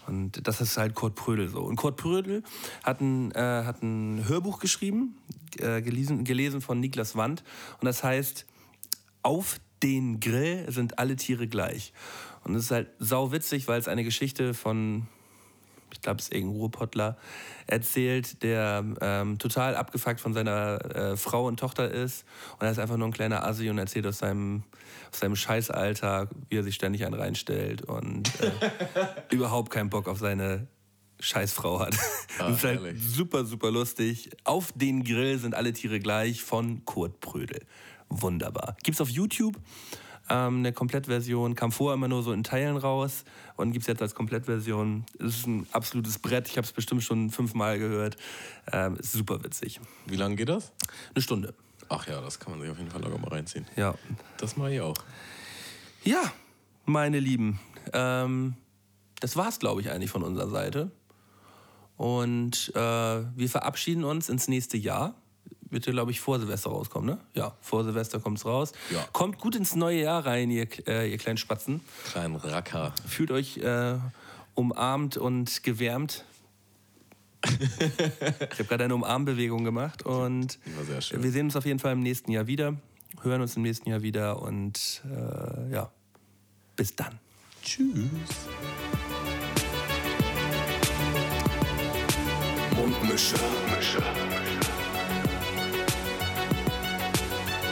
Und 0.08 0.46
das 0.46 0.60
ist 0.60 0.78
halt 0.78 0.94
Kurt 0.94 1.16
Prödel 1.16 1.48
so. 1.48 1.62
Und 1.62 1.78
Kurt 1.78 1.96
Prödel 1.96 2.44
hat 2.84 3.00
ein, 3.00 3.32
äh, 3.32 3.64
hat 3.66 3.82
ein 3.82 4.28
Hörbuch 4.28 4.60
geschrieben, 4.60 5.16
äh, 5.58 5.82
gelesen, 5.82 6.26
gelesen 6.26 6.60
von 6.60 6.82
Niklas 6.82 7.16
Wand 7.16 7.44
und 7.80 7.86
das 7.86 8.04
heißt 8.04 8.46
Auf 9.22 9.60
den 9.84 10.20
Grill 10.20 10.70
sind 10.70 11.00
alle 11.00 11.16
Tiere 11.16 11.48
gleich. 11.48 11.94
Und 12.44 12.56
es 12.56 12.66
ist 12.66 12.72
halt 12.72 12.90
sau 13.00 13.32
witzig, 13.32 13.68
weil 13.68 13.80
es 13.80 13.88
eine 13.88 14.04
Geschichte 14.04 14.54
von 14.54 15.08
ich 15.94 16.02
glaube, 16.02 16.20
es 16.20 16.26
ist 16.26 16.34
irgendein 16.34 16.58
Ruhrpottler, 16.58 17.18
erzählt, 17.68 18.44
der 18.44 18.84
ähm, 19.02 19.38
total 19.38 19.76
abgefuckt 19.76 20.20
von 20.20 20.34
seiner 20.34 20.84
äh, 20.96 21.18
Frau 21.18 21.48
und 21.48 21.60
Tochter 21.60 21.90
ist. 21.90 22.26
Und 22.60 22.66
er 22.66 22.72
ist 22.72 22.80
einfach 22.80 22.98
nur 22.98 23.08
ein 23.08 23.14
kleiner 23.14 23.46
Assi 23.46 23.70
und 23.70 23.78
erzählt 23.78 24.06
aus 24.08 24.20
seinem, 24.20 24.64
aus 25.12 25.20
seinem 25.20 25.36
Scheißalltag, 25.36 26.30
wie 26.50 26.58
er 26.58 26.64
sich 26.64 26.76
ständig 26.76 27.06
einen 27.06 27.16
reinstellt 27.16 27.84
und 27.84 28.32
äh, 28.42 28.52
überhaupt 29.32 29.72
keinen 29.72 29.90
Bock 29.90 30.08
auf 30.08 30.20
seine 30.20 30.68
Scheißfrau 31.20 31.80
hat. 31.80 31.96
das 32.40 32.58
ist 32.58 32.64
halt 32.64 33.00
super, 33.00 33.46
super 33.46 33.72
lustig. 33.72 34.32
Auf 34.44 34.72
den 34.74 35.04
Grill 35.04 35.38
sind 35.38 35.56
alle 35.56 35.72
Tiere 35.72 36.00
gleich 36.00 36.42
von 36.42 36.84
Kurt 36.86 37.20
Prödel. 37.20 37.62
Wunderbar. 38.10 38.76
Gibt's 38.84 39.00
auf 39.00 39.10
YouTube. 39.10 39.58
Ähm, 40.32 40.60
eine 40.60 40.72
Komplettversion 40.72 41.56
kam 41.56 41.74
vorher 41.74 41.96
immer 41.96 42.08
nur 42.08 42.24
so 42.24 42.32
in 42.32 42.46
Teilen 42.46 42.78
raus 42.78 43.26
und 43.58 43.74
gibt 43.74 43.84
es 43.84 43.88
jetzt 43.88 44.02
als 44.02 44.16
Komplettversion. 44.16 45.04
Es 45.20 45.40
ist 45.40 45.48
ein 45.48 45.68
absolutes 45.74 46.20
Brett. 46.20 46.48
Ich 46.48 46.56
habe 46.56 46.66
es 46.66 46.72
bestimmt 46.72 47.04
schon 47.04 47.30
fünfmal 47.32 47.78
gehört. 47.80 48.16
Ähm, 48.72 48.96
ist 48.96 49.12
super 49.12 49.44
witzig. 49.44 49.82
Wie 50.06 50.16
lange 50.16 50.38
geht 50.38 50.48
das? 50.48 50.72
Eine 51.14 51.22
Stunde. 51.22 51.54
Ach 51.90 52.08
ja, 52.08 52.22
das 52.22 52.40
kann 52.40 52.54
man 52.54 52.62
sich 52.62 52.72
auf 52.72 52.78
jeden 52.78 52.90
Fall 52.90 53.02
locker 53.02 53.18
mal 53.18 53.28
reinziehen. 53.28 53.66
Ja. 53.76 53.96
Das 54.38 54.56
mache 54.56 54.74
ich 54.74 54.80
auch. 54.80 54.96
Ja, 56.06 56.32
meine 56.86 57.20
Lieben. 57.20 57.60
Ähm, 57.92 58.56
das 59.20 59.36
war's, 59.36 59.60
glaube 59.60 59.82
ich, 59.82 59.92
eigentlich 59.92 60.12
von 60.12 60.24
unserer 60.24 60.50
Seite. 60.50 60.92
Und 61.98 62.72
äh, 62.74 62.80
wir 62.80 63.50
verabschieden 63.50 64.06
uns 64.06 64.30
ins 64.30 64.48
nächste 64.48 64.78
Jahr. 64.78 65.21
Wird 65.72 65.86
ja, 65.86 65.94
glaube 65.94 66.12
ich, 66.12 66.20
vor 66.20 66.38
Silvester 66.38 66.70
rauskommen, 66.70 67.10
ne? 67.16 67.18
Ja, 67.34 67.56
vor 67.62 67.86
Silvester 67.86 68.20
kommt's 68.20 68.46
raus. 68.46 68.74
Ja. 68.92 69.08
Kommt 69.14 69.40
gut 69.40 69.56
ins 69.56 69.74
neue 69.74 70.02
Jahr 70.02 70.26
rein, 70.26 70.52
ihr, 70.52 70.68
äh, 70.86 71.10
ihr 71.10 71.18
kleinen 71.18 71.38
Spatzen. 71.38 71.80
Kleinen 72.12 72.36
Racker. 72.36 72.94
Fühlt 73.08 73.32
euch 73.32 73.58
äh, 73.58 73.96
umarmt 74.54 75.16
und 75.16 75.64
gewärmt. 75.64 76.26
ich 77.44 77.50
habe 78.60 78.66
gerade 78.66 78.84
eine 78.84 78.96
Umarmbewegung 78.96 79.64
gemacht 79.64 80.04
und 80.06 80.60
Die 80.66 80.78
war 80.78 80.84
sehr 80.84 81.02
schön. 81.02 81.24
wir 81.24 81.32
sehen 81.32 81.46
uns 81.48 81.56
auf 81.56 81.66
jeden 81.66 81.80
Fall 81.80 81.94
im 81.94 82.02
nächsten 82.02 82.32
Jahr 82.32 82.46
wieder, 82.46 82.76
hören 83.24 83.42
uns 83.42 83.56
im 83.56 83.64
nächsten 83.64 83.90
Jahr 83.90 84.04
wieder 84.04 84.42
und 84.42 85.02
äh, 85.10 85.72
ja, 85.72 85.90
bis 86.76 86.96
dann. 86.96 87.18
Tschüss. 87.64 87.88
Mundmische. 92.76 93.36